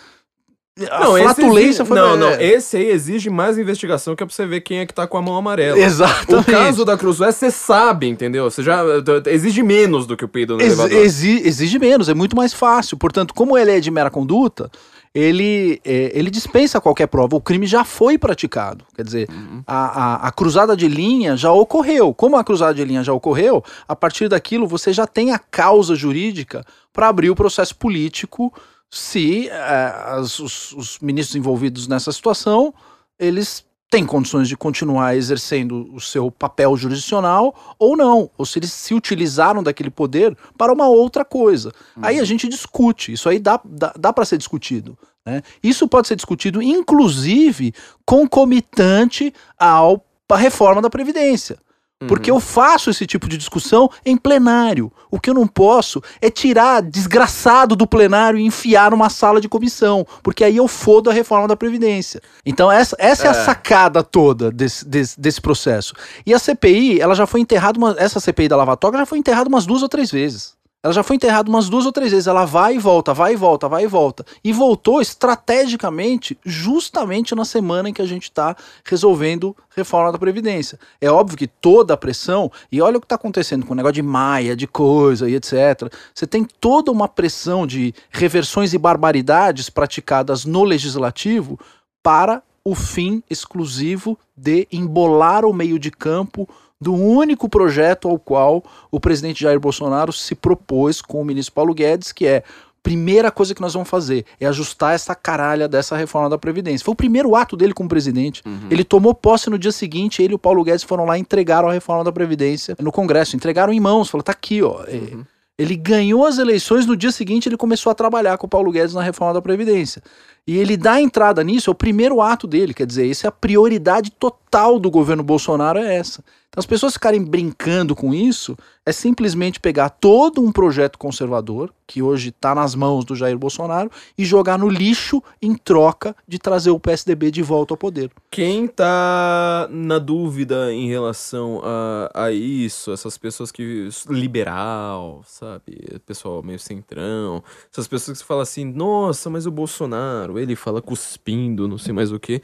[0.91, 1.97] a não, flatulência exige, foi...
[1.97, 4.95] Não, não, esse aí exige mais investigação que é pra você ver quem é que
[4.95, 5.79] tá com a mão amarela.
[5.79, 6.49] Exatamente.
[6.49, 8.51] O caso da Cruzoé, você sabe, entendeu?
[8.51, 8.83] Você já...
[9.27, 10.99] Exige menos do que o peido no Ex elevador.
[10.99, 12.97] Exige, exige menos, é muito mais fácil.
[12.97, 14.71] Portanto, como ele é de mera conduta,
[15.15, 17.37] ele, é, ele dispensa qualquer prova.
[17.37, 18.85] O crime já foi praticado.
[18.95, 19.63] Quer dizer, uhum.
[19.67, 22.15] a, a, a, cruzada de linha já ocorreu.
[22.15, 25.95] Como a cruzada de linha já ocorreu, a partir daquilo você já tem a causa
[25.95, 28.53] jurídica para abrir o processo político
[28.91, 32.75] se é, as, os, os ministros envolvidos nessa situação
[33.19, 38.73] eles têm condições de continuar exercendo o seu papel jurisdicional ou não, ou se eles
[38.73, 41.71] se utilizaram daquele poder para uma outra coisa.
[41.95, 42.03] Uhum.
[42.03, 44.97] Aí a gente discute, isso aí dá, dá, dá para ser discutido.
[45.27, 45.43] Né?
[45.63, 47.75] Isso pode ser discutido, inclusive,
[48.07, 51.59] concomitante ao, à reforma da Previdência.
[52.07, 54.93] Porque eu faço esse tipo de discussão em plenário.
[55.11, 59.49] O que eu não posso é tirar desgraçado do plenário e enfiar numa sala de
[59.49, 60.07] comissão.
[60.23, 62.21] Porque aí eu fodo a reforma da Previdência.
[62.45, 63.27] Então, essa, essa é.
[63.27, 65.95] é a sacada toda desse, desse, desse, processo.
[66.25, 69.19] E a CPI, ela já foi enterrada, uma, essa CPI da Lava Toga já foi
[69.19, 70.55] enterrada umas duas ou três vezes.
[70.83, 72.27] Ela já foi enterrada umas duas ou três vezes.
[72.27, 74.27] Ela vai e volta, vai e volta, vai e volta.
[74.43, 80.79] E voltou estrategicamente, justamente na semana em que a gente está resolvendo reforma da Previdência.
[81.01, 83.95] É óbvio que toda a pressão, e olha o que está acontecendo com o negócio
[83.95, 85.93] de Maia, de coisa e etc.
[86.13, 91.59] Você tem toda uma pressão de reversões e barbaridades praticadas no legislativo
[92.03, 96.49] para o fim exclusivo de embolar o meio de campo
[96.83, 101.73] do único projeto ao qual o presidente Jair Bolsonaro se propôs com o ministro Paulo
[101.73, 102.43] Guedes, que é
[102.83, 106.85] primeira coisa que nós vamos fazer é ajustar essa caralha dessa reforma da Previdência.
[106.85, 108.43] Foi o primeiro ato dele como presidente.
[108.45, 108.67] Uhum.
[108.69, 111.69] Ele tomou posse no dia seguinte, ele e o Paulo Guedes foram lá e entregaram
[111.69, 113.37] a reforma da Previdência no Congresso.
[113.37, 114.83] Entregaram em mãos, falou, tá aqui, ó.
[114.89, 115.25] É, uhum.
[115.57, 118.95] Ele ganhou as eleições, no dia seguinte ele começou a trabalhar com o Paulo Guedes
[118.95, 120.03] na reforma da Previdência.
[120.45, 123.33] E ele dá entrada nisso, é o primeiro ato dele, quer dizer, essa é a
[123.33, 126.25] prioridade total do governo Bolsonaro é essa.
[126.53, 132.03] Então as pessoas ficarem brincando com isso é simplesmente pegar todo um projeto conservador, que
[132.03, 136.71] hoje está nas mãos do Jair Bolsonaro, e jogar no lixo em troca de trazer
[136.71, 138.11] o PSDB de volta ao poder.
[138.31, 143.89] Quem tá na dúvida em relação a, a isso, essas pessoas que.
[144.11, 146.01] liberal, sabe?
[146.05, 151.67] Pessoal meio centrão, essas pessoas que falam assim, nossa, mas o Bolsonaro, ele fala cuspindo,
[151.67, 152.43] não sei mais o que.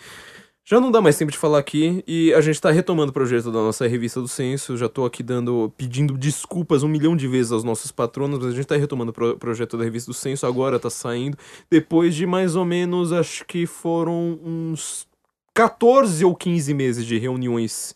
[0.71, 3.47] Já não dá mais tempo de falar aqui e a gente tá retomando o projeto
[3.51, 4.77] da nossa revista do Censo.
[4.77, 8.55] Já tô aqui dando, pedindo desculpas um milhão de vezes aos nossos patronos, mas a
[8.55, 10.45] gente tá retomando o pro projeto da revista do Censo.
[10.45, 11.39] Agora tá saindo.
[11.71, 15.09] Depois de mais ou menos, acho que foram uns
[15.55, 17.95] 14 ou 15 meses de reuniões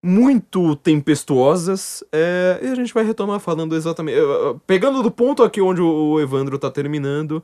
[0.00, 2.04] muito tempestuosas.
[2.12, 4.16] É, e a gente vai retomar falando exatamente.
[4.64, 7.42] Pegando do ponto aqui onde o Evandro tá terminando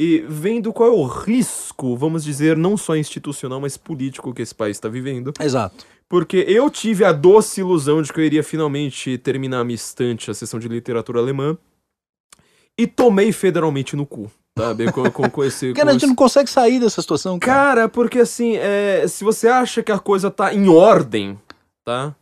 [0.00, 4.54] e vendo qual é o risco, vamos dizer, não só institucional, mas político que esse
[4.54, 5.32] país está vivendo.
[5.40, 5.84] Exato.
[6.08, 10.30] Porque eu tive a doce ilusão de que eu iria finalmente terminar a minha estante,
[10.30, 11.58] a sessão de literatura alemã,
[12.78, 14.30] e tomei federalmente no cu.
[14.56, 14.90] Sabe?
[14.92, 17.56] Com, com, com esse, Porque a gente não consegue sair dessa situação, cara.
[17.56, 21.36] Cara, porque assim, é, se você acha que a coisa tá em ordem,
[21.84, 22.14] tá?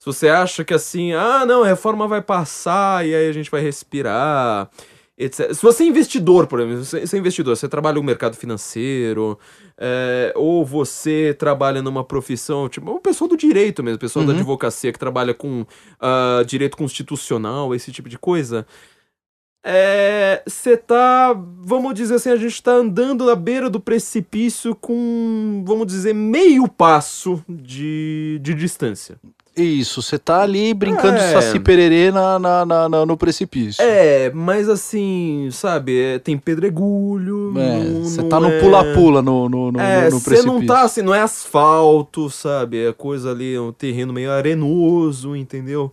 [0.00, 3.50] Se você acha que assim, ah, não, a reforma vai passar e aí a gente
[3.50, 4.68] vai respirar
[5.24, 5.54] etc.
[5.54, 9.38] Se você é investidor, por exemplo, você é investidor, você trabalha no mercado financeiro,
[9.76, 14.32] é, ou você trabalha numa profissão, tipo, o pessoal do direito mesmo, o pessoal uhum.
[14.32, 18.66] da advocacia que trabalha com uh, direito constitucional, esse tipo de coisa.
[20.46, 25.62] Você é, tá, vamos dizer assim, a gente tá andando na beira do precipício com,
[25.66, 29.20] vamos dizer, meio passo de, de distância.
[29.56, 31.26] Isso, você tá ali brincando é.
[31.26, 33.82] de saci pererê na, na, na, na, no precipício.
[33.82, 37.52] É, mas assim, sabe, é, tem pedregulho.
[38.02, 40.42] Você é, tá no é pula-pula no, no, no, é, no precipício.
[40.42, 42.86] Você não tá assim, não é asfalto, sabe?
[42.86, 45.92] É coisa ali, um terreno meio arenoso, entendeu?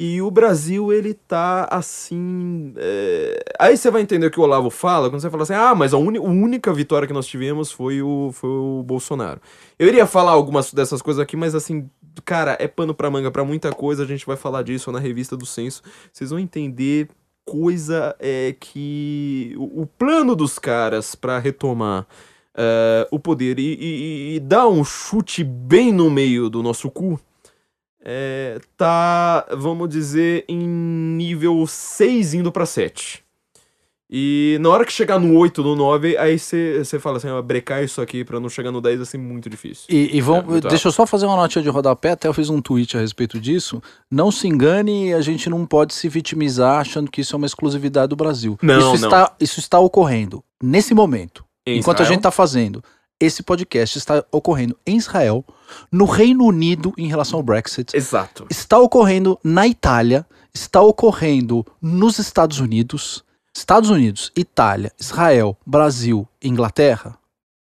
[0.00, 2.72] E o Brasil, ele tá assim.
[2.76, 3.42] É...
[3.58, 5.92] Aí você vai entender o que o Olavo fala, quando você fala assim, ah, mas
[5.92, 9.40] a, a única vitória que nós tivemos foi o, foi o Bolsonaro.
[9.76, 11.90] Eu iria falar algumas dessas coisas aqui, mas assim,
[12.22, 15.36] cara, é pano pra manga pra muita coisa, a gente vai falar disso na revista
[15.36, 15.82] do Censo.
[16.12, 17.08] Vocês vão entender
[17.44, 19.54] coisa é que.
[19.56, 22.06] O, o plano dos caras para retomar.
[22.54, 27.20] Uh, o poder e, e, e dar um chute bem no meio do nosso cu
[28.10, 33.22] é, tá, vamos dizer, em nível 6 indo para 7.
[34.10, 37.84] E na hora que chegar no 8, no 9, aí você fala assim, ah, brecar
[37.84, 39.84] isso aqui para não chegar no 10 vai ser muito difícil.
[39.88, 42.48] E, e vamos, é, deixa eu só fazer uma notinha de rodapé, até eu fiz
[42.48, 43.82] um tweet a respeito disso.
[44.10, 48.08] Não se engane, a gente não pode se vitimizar achando que isso é uma exclusividade
[48.08, 48.58] do Brasil.
[48.62, 49.08] Não, isso, não.
[49.08, 52.06] Está, isso está ocorrendo nesse momento, em enquanto Israel?
[52.06, 52.82] a gente está fazendo
[53.20, 55.44] esse podcast está ocorrendo em Israel,
[55.90, 57.96] no Reino Unido em relação ao Brexit.
[57.96, 58.46] Exato.
[58.48, 63.24] Está ocorrendo na Itália, está ocorrendo nos Estados Unidos.
[63.54, 67.18] Estados Unidos, Itália, Israel, Brasil, Inglaterra,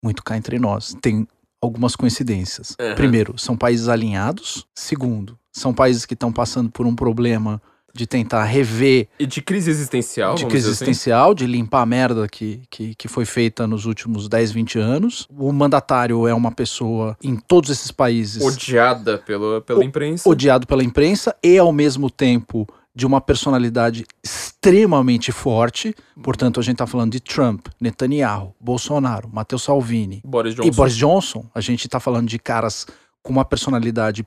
[0.03, 0.97] muito cá entre nós.
[1.01, 1.27] Tem
[1.61, 2.77] algumas coincidências.
[2.81, 2.95] Uhum.
[2.95, 4.67] Primeiro, são países alinhados.
[4.75, 7.61] Segundo, são países que estão passando por um problema
[7.95, 9.09] de tentar rever.
[9.19, 10.35] E de crise existencial.
[10.35, 10.69] De crise assim.
[10.69, 15.29] existencial, de limpar a merda que, que, que foi feita nos últimos 10, 20 anos.
[15.31, 18.43] O mandatário é uma pessoa em todos esses países.
[18.43, 20.29] Odiada pela, pela imprensa.
[20.29, 25.95] Odiado pela imprensa e, ao mesmo tempo, de uma personalidade extremamente forte.
[26.23, 31.47] Portanto, a gente está falando de Trump, Netanyahu, Bolsonaro, Matteo Salvini Boris e Boris Johnson.
[31.55, 32.87] A gente está falando de caras
[33.23, 34.27] com uma personalidade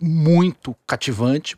[0.00, 1.56] muito cativante,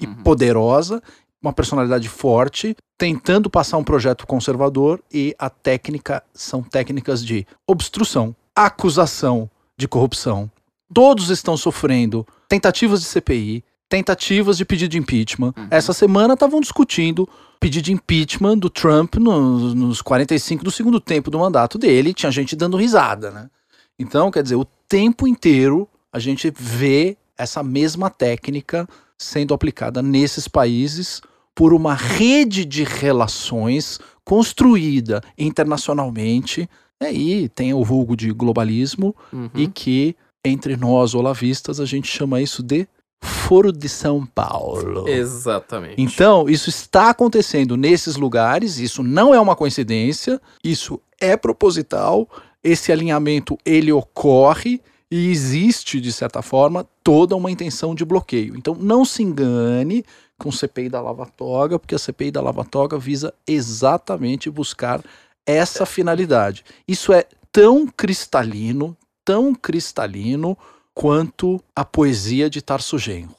[0.00, 0.14] e uhum.
[0.22, 1.02] poderosa,
[1.40, 8.34] uma personalidade forte, tentando passar um projeto conservador e a técnica são técnicas de obstrução,
[8.54, 10.50] acusação de corrupção.
[10.92, 13.64] Todos estão sofrendo tentativas de CPI,
[13.94, 15.54] tentativas de pedido de impeachment.
[15.56, 15.68] Uhum.
[15.70, 17.28] Essa semana estavam discutindo
[17.60, 22.32] pedido de impeachment do Trump nos, nos 45 do segundo tempo do mandato dele, tinha
[22.32, 23.48] gente dando risada, né?
[23.96, 30.48] Então, quer dizer, o tempo inteiro a gente vê essa mesma técnica sendo aplicada nesses
[30.48, 31.22] países
[31.54, 36.68] por uma rede de relações construída internacionalmente.
[37.00, 39.50] E aí tem o vulgo de globalismo uhum.
[39.54, 42.88] e que entre nós olavistas a gente chama isso de
[43.24, 45.08] Foro de São Paulo.
[45.08, 46.00] Exatamente.
[46.00, 52.28] Então, isso está acontecendo nesses lugares, isso não é uma coincidência, isso é proposital,
[52.62, 54.80] esse alinhamento ele ocorre
[55.10, 58.56] e existe, de certa forma, toda uma intenção de bloqueio.
[58.56, 60.04] Então não se engane
[60.38, 65.00] com CPI da Lava Toga, porque a CPI da Lava Toga visa exatamente buscar
[65.46, 66.64] essa finalidade.
[66.88, 70.56] Isso é tão cristalino, tão cristalino
[70.94, 73.34] quanto a poesia de Tarso Genro.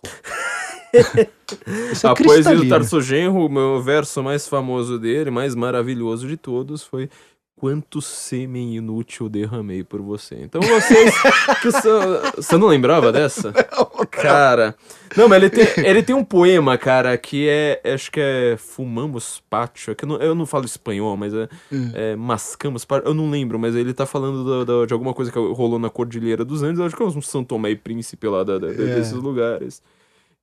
[2.03, 6.37] É a poesia do Tarso Genro, o meu verso mais famoso dele, mais maravilhoso de
[6.37, 7.09] todos, foi
[7.55, 10.35] quanto sêmen inútil derramei por você.
[10.41, 11.13] Então vocês.
[11.61, 12.01] que são,
[12.35, 13.53] você não lembrava dessa?
[13.71, 14.75] Não, cara.
[15.15, 17.81] Não, mas ele tem, ele tem um poema, cara, que é.
[17.93, 19.91] Acho que é Fumamos Pátio.
[19.91, 21.91] É que eu, não, eu não falo espanhol, mas é, hum.
[21.93, 23.07] é Mascamos Pátio.
[23.07, 25.89] Eu não lembro, mas ele tá falando do, do, de alguma coisa que rolou na
[25.89, 26.79] Cordilheira dos Andes.
[26.79, 28.73] Eu acho que é um São Tomé e Príncipe lá da, da, é.
[28.73, 29.81] desses lugares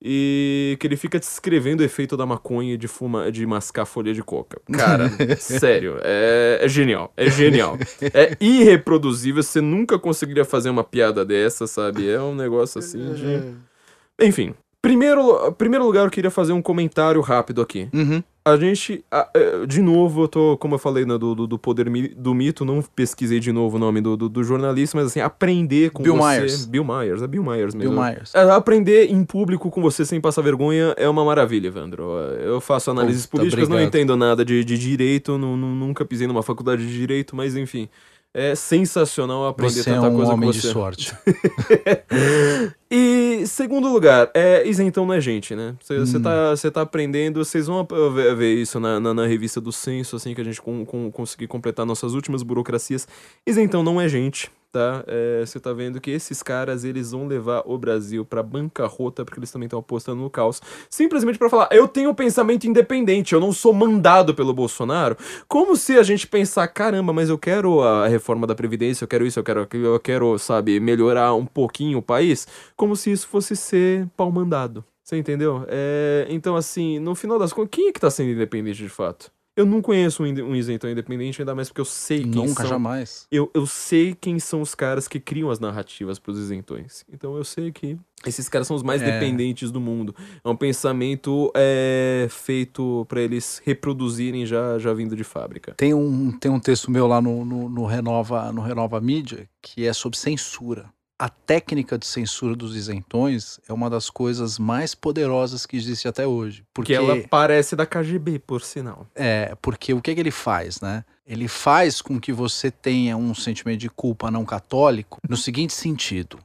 [0.04, 4.22] e que ele fica descrevendo o efeito da maconha de fuma, de mascar folha de
[4.22, 4.60] coca.
[4.72, 7.78] Cara, sério, é, é, genial, é genial.
[8.12, 12.10] É irreproduzível, você nunca conseguiria fazer uma piada dessa, sabe?
[12.10, 13.26] É um negócio assim de...
[13.26, 14.26] É.
[14.26, 17.88] Enfim, primeiro, primeiro lugar eu queria fazer um comentário rápido aqui.
[17.94, 19.04] Uhum a gente,
[19.34, 22.82] é, de novo, eu tô, como eu falei né, do, do poder do mito, não
[22.82, 26.40] pesquisei de novo o nome do, do, do jornalista, mas assim, aprender com Bill você.
[26.40, 26.64] Myers.
[26.66, 27.92] Bill Myers, é Bill Myers mesmo.
[27.92, 28.34] Bill Myers.
[28.34, 32.10] É, aprender em público com você sem passar vergonha é uma maravilha, Evandro.
[32.40, 33.80] Eu faço análises Puta, políticas, obrigado.
[33.80, 37.56] não entendo nada de, de direito, não, não, nunca pisei numa faculdade de direito, mas
[37.56, 37.88] enfim.
[38.34, 40.66] É sensacional aprender você tanta é um coisa homem com você.
[40.66, 41.14] de sorte.
[42.90, 45.74] e segundo lugar, é isentão não é gente, né?
[45.82, 46.22] Você hum.
[46.22, 50.34] tá, tá aprendendo, vocês vão ver, ver isso na, na, na, revista do censo, assim
[50.34, 53.06] que a gente com, com, conseguir completar nossas últimas burocracias.
[53.46, 55.04] Isentão não é gente tá?
[55.44, 59.38] Você é, tá vendo que esses caras, eles vão levar o Brasil pra bancarrota, porque
[59.38, 60.60] eles também estão apostando no caos.
[60.88, 65.16] Simplesmente para falar, eu tenho um pensamento independente, eu não sou mandado pelo Bolsonaro.
[65.46, 69.26] Como se a gente pensar, caramba, mas eu quero a reforma da Previdência, eu quero
[69.26, 72.48] isso, eu quero aquilo, eu quero, sabe, melhorar um pouquinho o país.
[72.74, 74.84] Como se isso fosse ser pau mandado.
[75.04, 75.66] Você entendeu?
[75.68, 79.30] É, então, assim, no final das contas, quem é que tá sendo independente de fato?
[79.54, 82.70] Eu não conheço um, isentão independente, ainda mais porque eu sei quem Nunca, são.
[82.70, 83.26] jamais.
[83.30, 87.04] Eu, eu sei quem são os caras que criam as narrativas para os isentões.
[87.12, 89.10] Então eu sei que esses caras são os mais é.
[89.10, 90.14] dependentes do mundo.
[90.42, 95.74] É um pensamento é, feito para eles reproduzirem já, já vindo de fábrica.
[95.76, 99.86] Tem um, tem um texto meu lá no, no, no Renova, no Renova Mídia que
[99.86, 100.90] é sobre censura
[101.22, 106.26] a técnica de censura dos isentões é uma das coisas mais poderosas que existe até
[106.26, 106.64] hoje.
[106.74, 109.06] Porque que ela parece da KGB, por sinal.
[109.14, 111.04] É, porque o que, que ele faz, né?
[111.24, 116.40] Ele faz com que você tenha um sentimento de culpa não católico no seguinte sentido.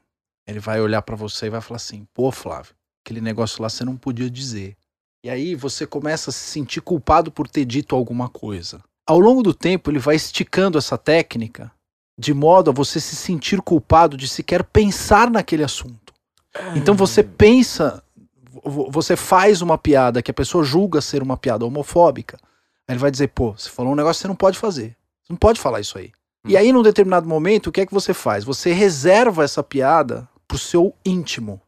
[0.47, 3.83] Ele vai olhar para você e vai falar assim: pô, Flávio, aquele negócio lá você
[3.83, 4.77] não podia dizer.
[5.25, 8.80] E aí você começa a se sentir culpado por ter dito alguma coisa.
[9.07, 11.72] Ao longo do tempo, ele vai esticando essa técnica
[12.18, 16.14] de modo a você se sentir culpado de sequer pensar naquele assunto.
[16.76, 18.04] Então você pensa,
[18.64, 22.38] você faz uma piada que a pessoa julga ser uma piada homofóbica.
[22.88, 24.96] Aí ele vai dizer, pô, você falou um negócio que você não pode fazer.
[25.24, 26.12] Você não pode falar isso aí.
[26.46, 26.50] Hum.
[26.50, 28.44] E aí, num determinado momento, o que é que você faz?
[28.44, 31.62] Você reserva essa piada pro seu íntimo.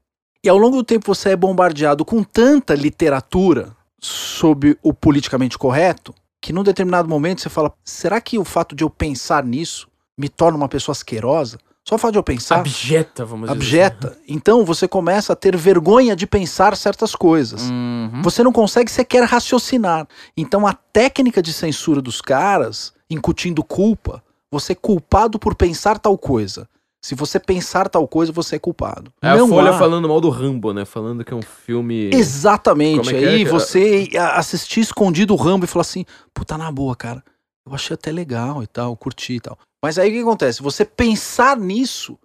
[0.44, 6.16] E ao longo do tempo você é bombardeado com tanta literatura sobre o politicamente correto
[6.42, 10.28] que num determinado momento você fala: será que o fato de eu pensar nisso me
[10.28, 11.58] torna uma pessoa asquerosa?
[11.88, 12.60] Só o fato de eu pensar.
[12.60, 13.96] Abjeta, vamos abjeta.
[13.96, 14.08] dizer.
[14.08, 14.22] Abjeta.
[14.28, 17.64] Então você começa a ter vergonha de pensar certas coisas.
[17.64, 18.22] Uhum.
[18.22, 20.08] Você não consegue sequer raciocinar.
[20.38, 26.18] Então a técnica de censura dos caras, incutindo culpa, você é culpado por pensar tal
[26.18, 26.68] coisa.
[27.02, 29.12] Se você pensar tal coisa, você é culpado.
[29.22, 29.80] É não a Folha há...
[29.80, 30.84] falando mal do Rambo, né?
[30.84, 32.10] Falando que é um filme.
[32.14, 33.16] Exatamente.
[33.16, 33.46] É Aí é?
[33.46, 37.24] você assistir escondido o Rambo e falar assim: puta, na boa, cara.
[37.70, 39.58] Eu achei até legal e tal, curti e tal.
[39.84, 40.62] Mas aí o que acontece?
[40.62, 42.18] Você pensar nisso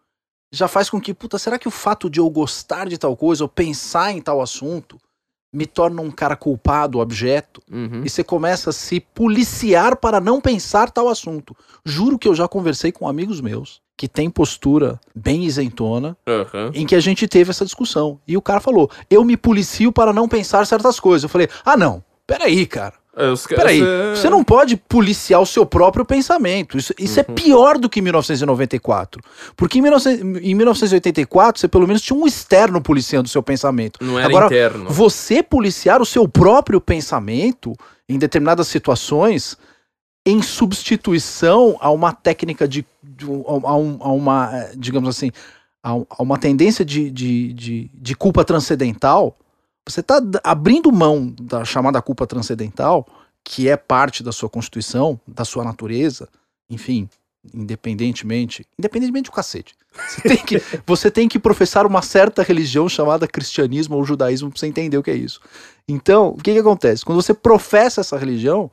[0.53, 3.45] já faz com que, puta, será que o fato de eu gostar de tal coisa
[3.45, 4.99] ou pensar em tal assunto
[5.53, 7.61] me torna um cara culpado, objeto?
[7.71, 8.03] Uhum.
[8.05, 11.57] E você começa a se policiar para não pensar tal assunto.
[11.85, 16.71] Juro que eu já conversei com amigos meus que tem postura bem isentona, uhum.
[16.75, 18.21] em que a gente teve essa discussão.
[18.27, 21.23] E o cara falou: eu me policio para não pensar certas coisas.
[21.25, 22.95] Eu falei: ah, não, peraí, cara.
[23.17, 23.55] É.
[23.55, 23.81] Peraí,
[24.15, 26.77] você não pode policiar o seu próprio pensamento.
[26.77, 27.35] Isso, isso é uhum.
[27.35, 29.23] é pior do que 1994.
[29.57, 33.99] Porque em, 19, em 1984 você pelo menos tinha um externo policiando o seu pensamento.
[34.03, 34.91] Não era Agora, interno.
[34.91, 37.73] Você policiar o seu próprio pensamento
[38.09, 39.57] em determinadas situações
[40.27, 42.85] em substituição a uma técnica de.
[43.47, 45.31] a, um, a, uma, eh, digamos assim,
[45.83, 49.37] a, a uma tendência de, de, de, de culpa transcendental
[49.87, 53.07] você está abrindo mão da chamada culpa transcendental,
[53.43, 56.29] que é parte da sua constituição, da sua natureza,
[56.71, 57.09] enfim,
[57.53, 59.75] independentemente, independentemente do cacete.
[60.09, 64.59] Você tem, que, você tem que professar uma certa religião chamada cristianismo ou judaísmo pra
[64.59, 65.41] você entender o que é isso.
[65.87, 67.05] Então, o que, que acontece?
[67.05, 68.71] Quando você professa essa religião,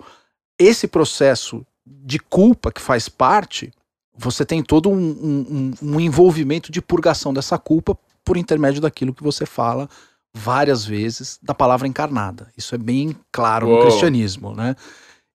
[0.58, 3.74] esse processo de culpa que faz parte,
[4.18, 9.24] você tem todo um, um, um envolvimento de purgação dessa culpa por intermédio daquilo que
[9.24, 9.90] você fala
[10.34, 12.48] várias vezes da palavra encarnada.
[12.58, 13.78] Isso é bem claro Uou.
[13.78, 14.76] no cristianismo, né?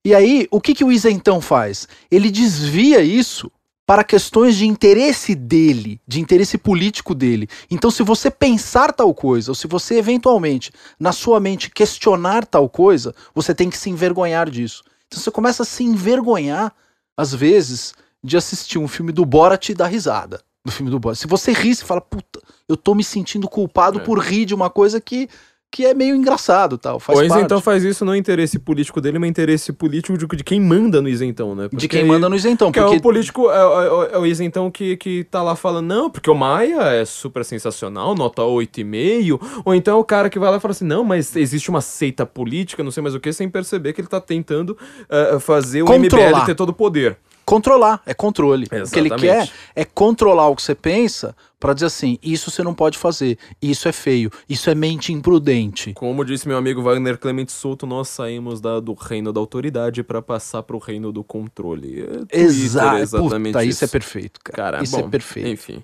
[0.05, 1.89] E aí, o que, que o isentão faz?
[2.11, 3.51] Ele desvia isso
[3.87, 7.49] para questões de interesse dele, de interesse político dele.
[7.71, 12.69] Então, se você pensar tal coisa, ou se você eventualmente, na sua mente, questionar tal
[12.69, 14.83] coisa, você tem que se envergonhar disso.
[15.07, 16.75] Então, você começa a se envergonhar,
[17.17, 20.41] às vezes, de assistir um filme do Borat e dar risada.
[20.67, 21.17] Do filme do Borat.
[21.19, 24.03] Se você ri, você fala, puta, eu tô me sentindo culpado É.
[24.03, 25.29] por rir de uma coisa que,
[25.71, 26.99] que é meio engraçado tal.
[26.99, 27.39] Faz o parte.
[27.39, 31.01] isentão faz isso não é interesse político dele, mas interesse político de, de quem manda
[31.01, 31.65] no isentão, né?
[31.65, 32.69] De Porque quem aí- manda no isentão.
[32.69, 35.87] Porque é Porque o político, é, é- é o isentão que, que tá lá falando,
[35.87, 39.39] não, porque o Maia é super sensacional, nota 8,5.
[39.65, 41.81] Ou então é o cara que vai lá e fala assim, não, mas existe uma
[41.81, 44.77] seita política, não sei mais o que, sem perceber que ele tá tentando
[45.09, 46.31] eh, fazer o Controlar.
[46.31, 47.19] MBL ter todo o poder.
[47.47, 48.67] Controlar, é controle.
[48.67, 49.21] O que ele Exatamente.
[49.21, 53.39] quer é controlar o que você pensa pra dizer assim, isso você não pode fazer,
[53.63, 55.95] isso é feio, isso é mente imprudente.
[55.95, 60.21] Como disse meu amigo Wagner Clemente Souto, nós saímos da- do reino da autoridade pra
[60.21, 62.01] passar pro reino do controle.
[62.03, 62.97] É Twitter, Exato.
[62.99, 63.71] exatamente Puta, isso.
[63.77, 64.57] isso é perfeito, cara.
[64.73, 65.49] Cara, isso bom, é perfeito.
[65.49, 65.83] Enfim.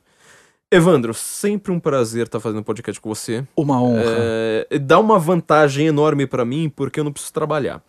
[0.73, 3.45] Evandro, sempre um prazer estar fazendo podcast com você.
[3.55, 4.03] Uma honra.
[4.07, 7.83] É, dá uma vantagem enorme pra mim, porque eu não preciso trabalhar.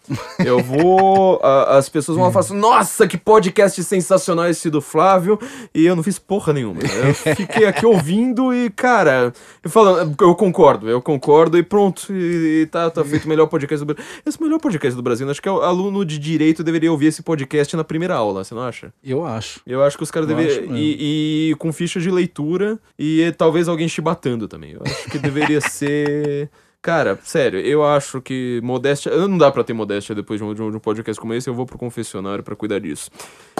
[0.44, 1.40] Eu vou.
[1.42, 5.40] a- as pessoas vão lá e falar assim: Nossa, que podcast sensacional esse do Flávio.
[5.74, 6.82] E eu não fiz porra nenhuma.
[6.82, 9.32] Eu fiquei aqui ouvindo e, cara,
[9.64, 12.08] eu falando, eu concordo, eu concordo e pronto.
[12.14, 14.12] E, e tá, tá feito o melhor podcast do Brasil.
[14.26, 15.30] Esse é o melhor podcast do Brasil.
[15.30, 18.62] Acho que o aluno de direito deveria ouvir esse podcast na primeira aula, você não
[18.64, 18.92] acha?
[19.02, 19.62] Eu acho.
[19.66, 20.76] Eu acho que os caras deveriam.
[20.76, 24.72] E, e com ficha de leitura e talvez alguém chibatando também.
[24.74, 26.50] Eu acho que deveria ser.
[26.82, 29.16] Cara, sério, eu acho que modéstia.
[29.27, 31.50] Não dá pra ter modéstia depois de um, de um- de podcast como esse.
[31.50, 33.10] Eu vou pro confessionário pra cuidar disso.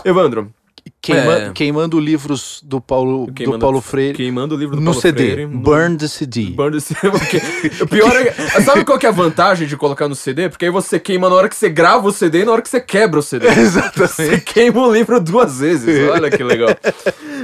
[0.04, 0.54] Evandro,
[1.02, 1.52] Queima, É.
[1.52, 5.24] Queimando livros do Paulo, do Queimando- Paulo Freire queimando o livro do no Paulo CD.
[5.32, 6.46] Freire, no- Burn the CD.
[6.52, 7.00] Burn the CD.
[7.12, 7.42] porque-
[7.84, 8.32] O pior é.
[8.62, 10.48] Sabe qual que é a vantagem de colocar no CD?
[10.50, 12.70] Porque aí você queima na hora que você grava o CD e na hora que
[12.70, 13.48] você quebra o CD.
[13.54, 14.42] Você Exatamente.
[14.46, 16.10] queima o livro duas vezes.
[16.10, 16.70] Olha que legal.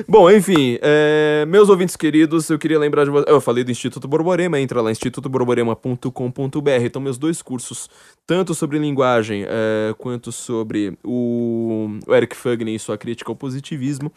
[0.08, 3.26] Bom, enfim, é, meus ouvintes queridos, eu queria lembrar de vocês.
[3.27, 6.69] Eu falei do Instituto Borborema, entra lá, institutoborborema.com.br.
[6.84, 7.90] Então, meus dois cursos,
[8.26, 14.11] tanto sobre linguagem é, quanto sobre o, o Eric Fagner e sua crítica ao positivismo.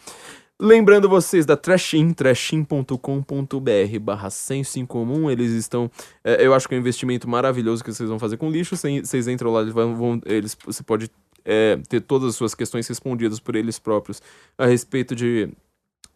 [0.59, 5.89] Lembrando vocês da Trashin, trashin.com.br barra senso em comum, eles estão,
[6.23, 9.01] é, eu acho que é um investimento maravilhoso que vocês vão fazer com lixo, Cê-
[9.03, 11.09] vocês entram lá, eles vão- eles, você pode
[11.45, 14.21] é, ter todas as suas questões respondidas por eles próprios
[14.57, 15.49] a respeito de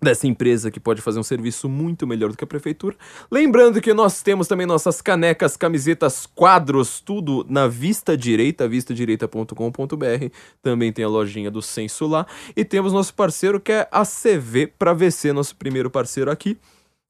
[0.02, 2.96] dessa empresa que pode fazer um serviço muito melhor do que a prefeitura.
[3.32, 10.30] Lembrando que nós temos também nossas canecas, camisetas, quadros, tudo na Vista Direita, vistadireita.com.br.
[10.62, 12.28] Também tem a lojinha do Censo lá.
[12.56, 16.58] E temos nosso parceiro que é a CV para VC, nosso primeiro parceiro aqui,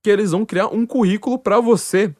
[0.01, 2.13] que eles vão criar um currículo para você.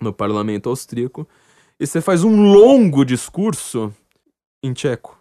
[0.00, 1.26] no parlamento austríaco,
[1.78, 3.94] e você faz um longo discurso
[4.62, 5.19] em tcheco.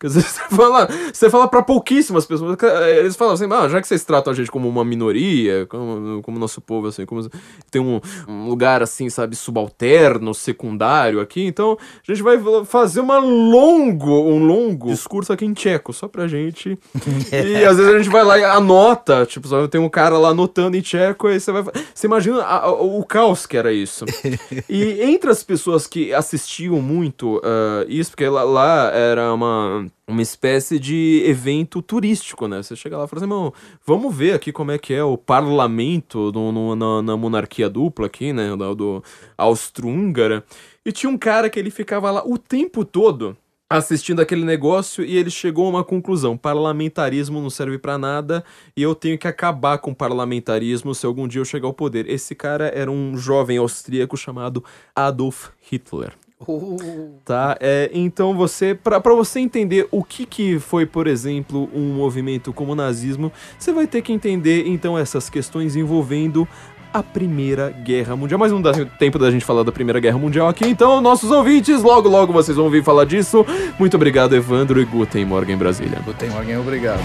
[0.00, 2.56] Quer dizer, você fala, você fala pra pouquíssimas pessoas.
[2.98, 6.38] Eles falam assim, ah, já que vocês tratam a gente como uma minoria, como, como
[6.38, 7.28] nosso povo, assim, como
[7.70, 13.18] tem um, um lugar assim, sabe, subalterno, secundário aqui, então a gente vai fazer uma
[13.18, 16.78] longo, um longo discurso aqui em tcheco, só pra gente.
[17.32, 20.28] E às vezes a gente vai lá e anota, tipo, só tem um cara lá
[20.28, 21.64] anotando em tcheco, aí você vai.
[21.94, 24.04] Você imagina a- a- o caos que era isso.
[24.68, 30.22] E entre as pessoas que assistiam muito ah, isso, porque lá, lá era uma, uma
[30.22, 32.62] espécie de evento turístico, né?
[32.62, 33.52] Você chega lá e fala assim,
[33.86, 38.06] vamos ver aqui como é que é o parlamento no, no- na, na monarquia dupla
[38.06, 38.54] aqui, né?
[38.56, 39.04] Do, do
[39.36, 40.44] Austro-Húngara.
[40.84, 43.36] E tinha um cara que ele ficava lá o tempo todo
[43.70, 48.42] assistindo aquele negócio e ele chegou a uma conclusão: parlamentarismo não serve pra nada
[48.76, 52.08] e eu tenho que acabar com o parlamentarismo se algum dia eu chegar ao poder.
[52.08, 56.12] Esse cara era um jovem austríaco chamado Adolf Hitler.
[56.40, 61.68] Uh, Tá, é, então você, pra pra você entender o que que foi, por exemplo,
[61.74, 66.46] um movimento como o nazismo, você vai ter que entender, então, essas questões envolvendo
[66.92, 68.38] a Primeira Guerra Mundial.
[68.38, 71.82] Mas não dá tempo da gente falar da Primeira Guerra Mundial aqui, então, nossos ouvintes,
[71.82, 73.44] logo, logo vocês vão ouvir falar disso.
[73.78, 76.00] Muito obrigado, Evandro e Guten Morgen, Brasília.
[76.04, 77.00] Guten Morgen, obrigado.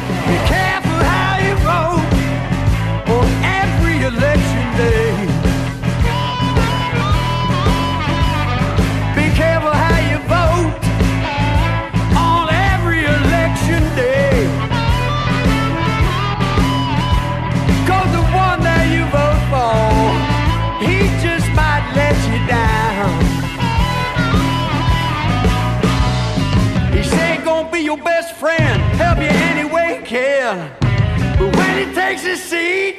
[30.53, 32.95] But when he takes his seat,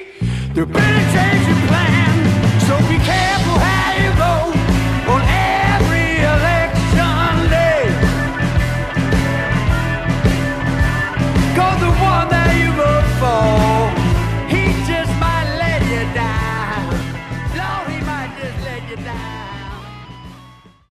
[0.55, 2.61] there better change your plan.
[2.67, 3.44] So be careful